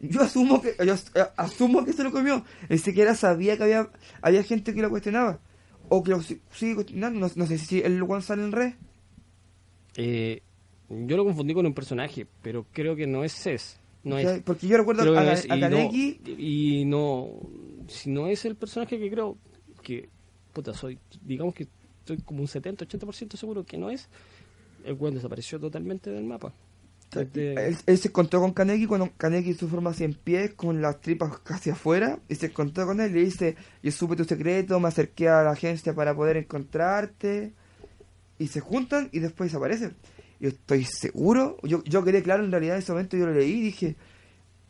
Yo 0.00 0.20
asumo 0.20 0.60
que 0.60 0.74
yo 0.84 0.94
eh, 0.94 1.24
asumo 1.36 1.84
que 1.84 1.92
se 1.94 2.04
lo 2.04 2.12
comió. 2.12 2.44
Ni 2.68 2.76
siquiera 2.78 3.14
sabía 3.14 3.56
que 3.56 3.62
había 3.62 3.90
había 4.20 4.42
gente 4.42 4.74
que 4.74 4.82
lo 4.82 4.90
cuestionaba 4.90 5.40
o 5.88 6.02
que 6.02 6.10
lo 6.10 6.22
si- 6.22 6.40
sigue 6.52 6.74
cuestionando. 6.74 7.18
No, 7.20 7.30
no 7.34 7.46
sé 7.46 7.56
si 7.56 7.80
el 7.80 8.02
One 8.02 8.20
sale 8.20 8.42
en 8.44 8.52
red. 8.52 8.74
Eh, 9.96 10.42
yo 10.90 11.16
lo 11.16 11.24
confundí 11.24 11.54
con 11.54 11.64
un 11.66 11.72
personaje, 11.74 12.26
pero 12.42 12.66
creo 12.72 12.94
que 12.94 13.06
no 13.06 13.24
es 13.24 13.32
Cés. 13.32 13.80
No 14.04 14.16
¿cachai? 14.16 14.36
es, 14.36 14.42
Porque 14.42 14.68
yo 14.68 14.76
recuerdo 14.76 15.02
a, 15.16 15.20
a 15.22 15.56
no, 15.70 15.78
y 16.38 16.84
no... 16.84 17.28
Si 17.88 18.10
no 18.10 18.26
es 18.28 18.44
el 18.44 18.54
personaje 18.56 18.98
que 18.98 19.10
creo 19.10 19.38
que... 19.82 20.08
Puta, 20.56 20.72
soy... 20.72 20.98
Digamos 21.22 21.52
que 21.54 21.68
estoy 21.98 22.16
como 22.22 22.40
un 22.40 22.46
70-80% 22.46 23.36
seguro 23.36 23.66
que 23.66 23.76
no 23.76 23.90
es. 23.90 24.08
El 24.86 24.94
weón 24.94 25.14
desapareció 25.14 25.60
totalmente 25.60 26.08
del 26.10 26.24
mapa. 26.24 26.54
Desde- 27.12 27.68
Él, 27.68 27.76
él 27.84 27.98
se 27.98 28.08
encontró 28.08 28.40
con 28.40 28.54
Kaneki 28.54 28.86
cuando 28.86 29.10
Kaneki 29.18 29.52
su 29.52 29.68
forma 29.68 29.90
así 29.90 30.04
en 30.04 30.14
pie, 30.14 30.54
con 30.54 30.80
las 30.80 30.98
tripas 31.02 31.38
casi 31.40 31.68
afuera, 31.68 32.18
y 32.30 32.36
se 32.36 32.46
encontró 32.46 32.86
con 32.86 33.02
él 33.02 33.10
y 33.10 33.14
le 33.14 33.24
dice, 33.26 33.56
yo 33.82 33.92
supe 33.92 34.16
tu 34.16 34.24
secreto, 34.24 34.80
me 34.80 34.88
acerqué 34.88 35.28
a 35.28 35.42
la 35.42 35.50
agencia 35.50 35.94
para 35.94 36.14
poder 36.16 36.38
encontrarte, 36.38 37.52
y 38.38 38.46
se 38.48 38.60
juntan 38.60 39.10
y 39.12 39.18
después 39.18 39.50
desaparecen. 39.50 39.94
Yo 40.40 40.48
estoy 40.48 40.84
seguro, 40.84 41.58
yo, 41.64 41.84
yo 41.84 42.02
quedé 42.02 42.22
claro 42.22 42.44
en 42.44 42.50
realidad 42.50 42.76
en 42.76 42.82
ese 42.82 42.92
momento, 42.92 43.16
yo 43.18 43.26
lo 43.26 43.34
leí 43.34 43.52
y 43.52 43.60
dije, 43.60 43.96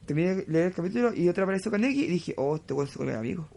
terminé 0.04 0.34
de 0.34 0.44
leer 0.46 0.66
el 0.66 0.74
capítulo 0.74 1.14
y 1.14 1.28
otra 1.28 1.44
apareció 1.44 1.70
Kaneki 1.70 2.04
y 2.04 2.08
dije, 2.08 2.34
oh, 2.38 2.56
este 2.56 2.74
weón 2.74 2.88
mi 2.98 3.12
amigo. 3.12 3.48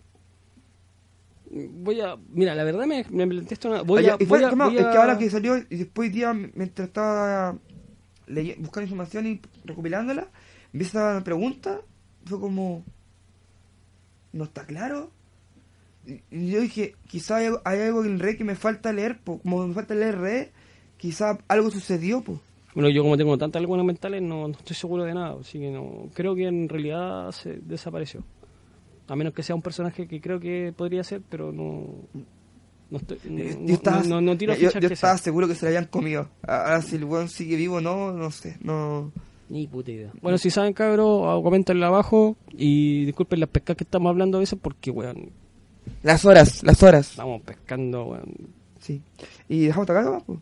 Voy 1.51 1.99
a... 2.01 2.15
Mira, 2.31 2.53
la 2.55 2.63
verdad 2.63 2.85
me, 2.85 3.05
me 3.09 3.27
planteaste 3.27 3.67
una... 3.67 3.81
Voy 3.81 4.05
Ah, 4.05 4.13
a, 4.13 4.17
voy 4.25 4.43
a- 4.43 4.49
voy 4.51 4.77
Es 4.77 4.85
que 4.85 4.97
ahora 4.97 5.17
que 5.17 5.29
salió, 5.29 5.57
y 5.57 5.77
después 5.77 6.11
día, 6.13 6.33
mientras 6.33 6.87
estaba 6.89 7.57
leye- 8.27 8.55
buscando 8.59 8.83
información 8.85 9.25
y 9.27 9.41
recopilándola, 9.65 10.27
vi 10.73 10.81
esa 10.85 11.21
pregunta, 11.23 11.81
fue 12.25 12.39
como, 12.39 12.83
¿no 14.33 14.43
está 14.43 14.65
claro? 14.65 15.11
Y 16.05 16.21
y 16.31 16.51
yo 16.51 16.61
dije, 16.61 16.95
quizá 17.07 17.37
hay, 17.37 17.47
algo- 17.47 17.61
hay 17.65 17.79
algo 17.81 18.03
en 18.05 18.19
re 18.19 18.37
que 18.37 18.43
me 18.43 18.55
falta 18.55 18.93
leer, 18.93 19.19
po, 19.19 19.39
como 19.39 19.65
me 19.67 19.73
falta 19.73 19.95
leer 19.95 20.17
re, 20.19 20.51
quizá 20.97 21.37
algo 21.47 21.71
sucedió, 21.71 22.21
pues. 22.21 22.39
Bueno, 22.75 22.89
yo 22.89 23.01
como 23.01 23.17
tengo 23.17 23.35
tantas 23.37 23.61
lagunas 23.61 23.85
mentales 23.85 24.21
no, 24.21 24.47
no 24.47 24.53
estoy 24.53 24.75
seguro 24.75 25.03
de 25.03 25.13
nada, 25.15 25.35
así 25.41 25.59
que 25.59 25.71
no 25.71 26.09
creo 26.13 26.35
que 26.35 26.47
en 26.47 26.69
realidad 26.69 27.31
se 27.31 27.57
desapareció. 27.63 28.23
A 29.09 29.15
menos 29.15 29.33
que 29.33 29.43
sea 29.43 29.55
un 29.55 29.61
personaje 29.61 30.07
que 30.07 30.21
creo 30.21 30.39
que 30.39 30.73
podría 30.75 31.03
ser, 31.03 31.21
pero 31.29 31.51
no 31.51 31.85
no 32.91 32.97
estoy 32.97 33.19
no, 33.25 33.43
yo 33.43 33.59
no- 33.59 33.73
estaba, 33.73 34.03
no- 34.03 34.21
no 34.21 34.37
tiro 34.37 34.55
yo, 34.55 34.69
estaba 34.69 34.95
sea. 34.95 35.17
seguro 35.17 35.47
que 35.47 35.55
se 35.55 35.65
lo 35.65 35.69
habían 35.69 35.85
comido. 35.85 36.27
Ahora 36.47 36.81
si 36.81 36.95
el 36.95 37.05
weón 37.05 37.29
sigue 37.29 37.55
vivo 37.55 37.75
o 37.77 37.81
no, 37.81 38.11
no 38.13 38.31
sé, 38.31 38.57
no... 38.61 39.11
Ni 39.49 39.65
puta 39.67 39.89
idea. 39.91 40.11
Bueno, 40.21 40.37
si 40.37 40.51
saben, 40.51 40.73
cabros, 40.73 41.41
comentenlo 41.43 41.83
abajo 41.87 42.37
y 42.51 43.05
disculpen 43.05 43.39
las 43.39 43.49
pescas 43.49 43.75
que 43.75 43.83
estamos 43.83 44.09
hablando 44.11 44.37
a 44.37 44.41
veces 44.41 44.59
porque, 44.61 44.91
weón, 44.91 45.31
Las 46.03 46.23
horas, 46.25 46.61
las 46.63 46.83
horas. 46.83 47.11
estamos 47.11 47.41
pescando, 47.41 48.05
weón. 48.05 48.31
Sí. 48.79 49.01
Y 49.47 49.65
dejamos 49.65 49.89
acá 49.89 50.21
pues. 50.25 50.39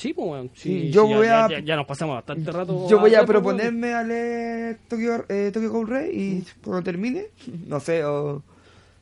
Sí, 0.00 0.14
pues, 0.14 0.28
weón. 0.28 0.50
Sí, 0.54 0.90
yo 0.90 1.06
voy 1.06 1.26
ya, 1.26 1.44
a- 1.44 1.50
ya- 1.50 1.60
ya 1.60 1.76
nos 1.76 1.86
pasamos 1.86 2.14
bastante 2.16 2.50
rato. 2.50 2.88
Yo 2.88 2.98
voy 2.98 3.14
a 3.14 3.24
proponerme 3.26 3.92
a 3.92 4.02
leer 4.02 4.78
Tokyo, 4.88 5.24
eh, 5.28 5.50
Tokyo 5.52 5.70
Ghoul 5.70 5.90
y 6.10 6.42
cuando 6.64 6.82
termine, 6.82 7.26
no 7.66 7.78
sé, 7.80 8.02
o... 8.04 8.42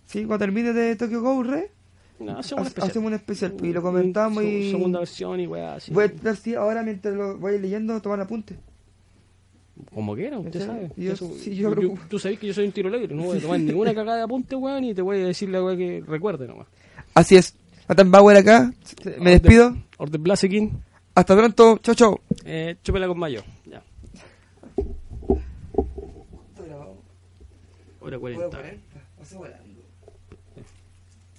Sí, 0.07 0.25
cuando 0.25 0.39
termine 0.45 0.73
de 0.73 0.97
Tokyo 0.97 1.21
Ghoul 1.23 1.47
No, 2.19 2.39
hacemos 2.39 2.51
un 2.53 2.59
Hace- 2.59 2.69
especial. 2.69 2.91
hacemos 2.91 3.07
un 3.09 3.15
especial 3.15 3.53
pues, 3.53 3.71
y 3.71 3.73
lo 3.75 3.81
comentamos 3.83 4.43
Se- 4.43 4.51
y... 4.51 4.71
Segunda 4.73 4.99
versión 4.99 5.39
y 5.39 5.47
weá, 5.47 5.75
así. 5.75 5.93
Voy 5.93 6.05
a 6.07 6.09
tratar, 6.13 6.37
sí, 6.37 6.55
ahora 6.57 6.83
mientras 6.83 7.15
lo 7.15 7.39
voy 7.39 7.59
leyendo, 7.61 8.01
tomar 8.03 8.21
apuntes. 8.21 8.57
Como 9.95 10.17
quiera, 10.17 10.39
usted 10.41 10.61
¿En 10.63 10.67
sabe. 10.67 10.91
Yo- 10.97 11.13
Eso- 11.13 11.33
sí, 11.39 11.55
yo 11.55 11.71
creo- 11.73 11.95
Tú 12.11 12.19
sabés 12.19 12.41
que 12.41 12.49
yo 12.49 12.55
soy 12.55 12.67
un 12.67 12.73
tiro 12.73 12.91
libre, 12.91 13.15
no 13.15 13.23
voy 13.23 13.39
a 13.39 13.41
tomar 13.41 13.61
ninguna 13.61 13.95
cagada 13.95 14.17
de 14.19 14.25
apunte, 14.25 14.57
weón, 14.57 14.83
y 14.83 14.95
te 14.95 15.03
voy 15.03 15.21
a 15.21 15.27
decir 15.27 15.49
la 15.51 15.63
weá 15.63 15.77
que 15.77 16.03
recuerde 16.05 16.49
nomás. 16.49 16.67
Así 17.15 17.37
es. 17.37 17.55
Nathan 17.89 18.11
Bauer 18.11 18.37
acá. 18.37 18.73
Me 19.21 19.31
despido. 19.31 19.77
Orden 19.97 20.23
Blasekin, 20.23 20.73
Hasta 21.19 21.35
pronto. 21.35 21.79
Chau, 21.79 21.95
chau. 21.97 22.21
eh, 22.45 22.77
chúpela 22.81 23.09
con 23.09 23.19
mayo. 23.19 23.43
Ya. 23.67 23.83
Hora 28.01 28.19
40. 28.21 28.63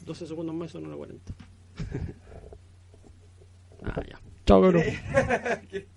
12 0.05 0.27
segundos 0.27 0.53
más 0.53 0.71
son 0.71 0.85
hora 0.85 0.97
40. 0.97 1.33
ah, 3.83 4.01
ya. 4.05 4.19
Chao, 4.45 4.61
cabrón. 4.61 4.83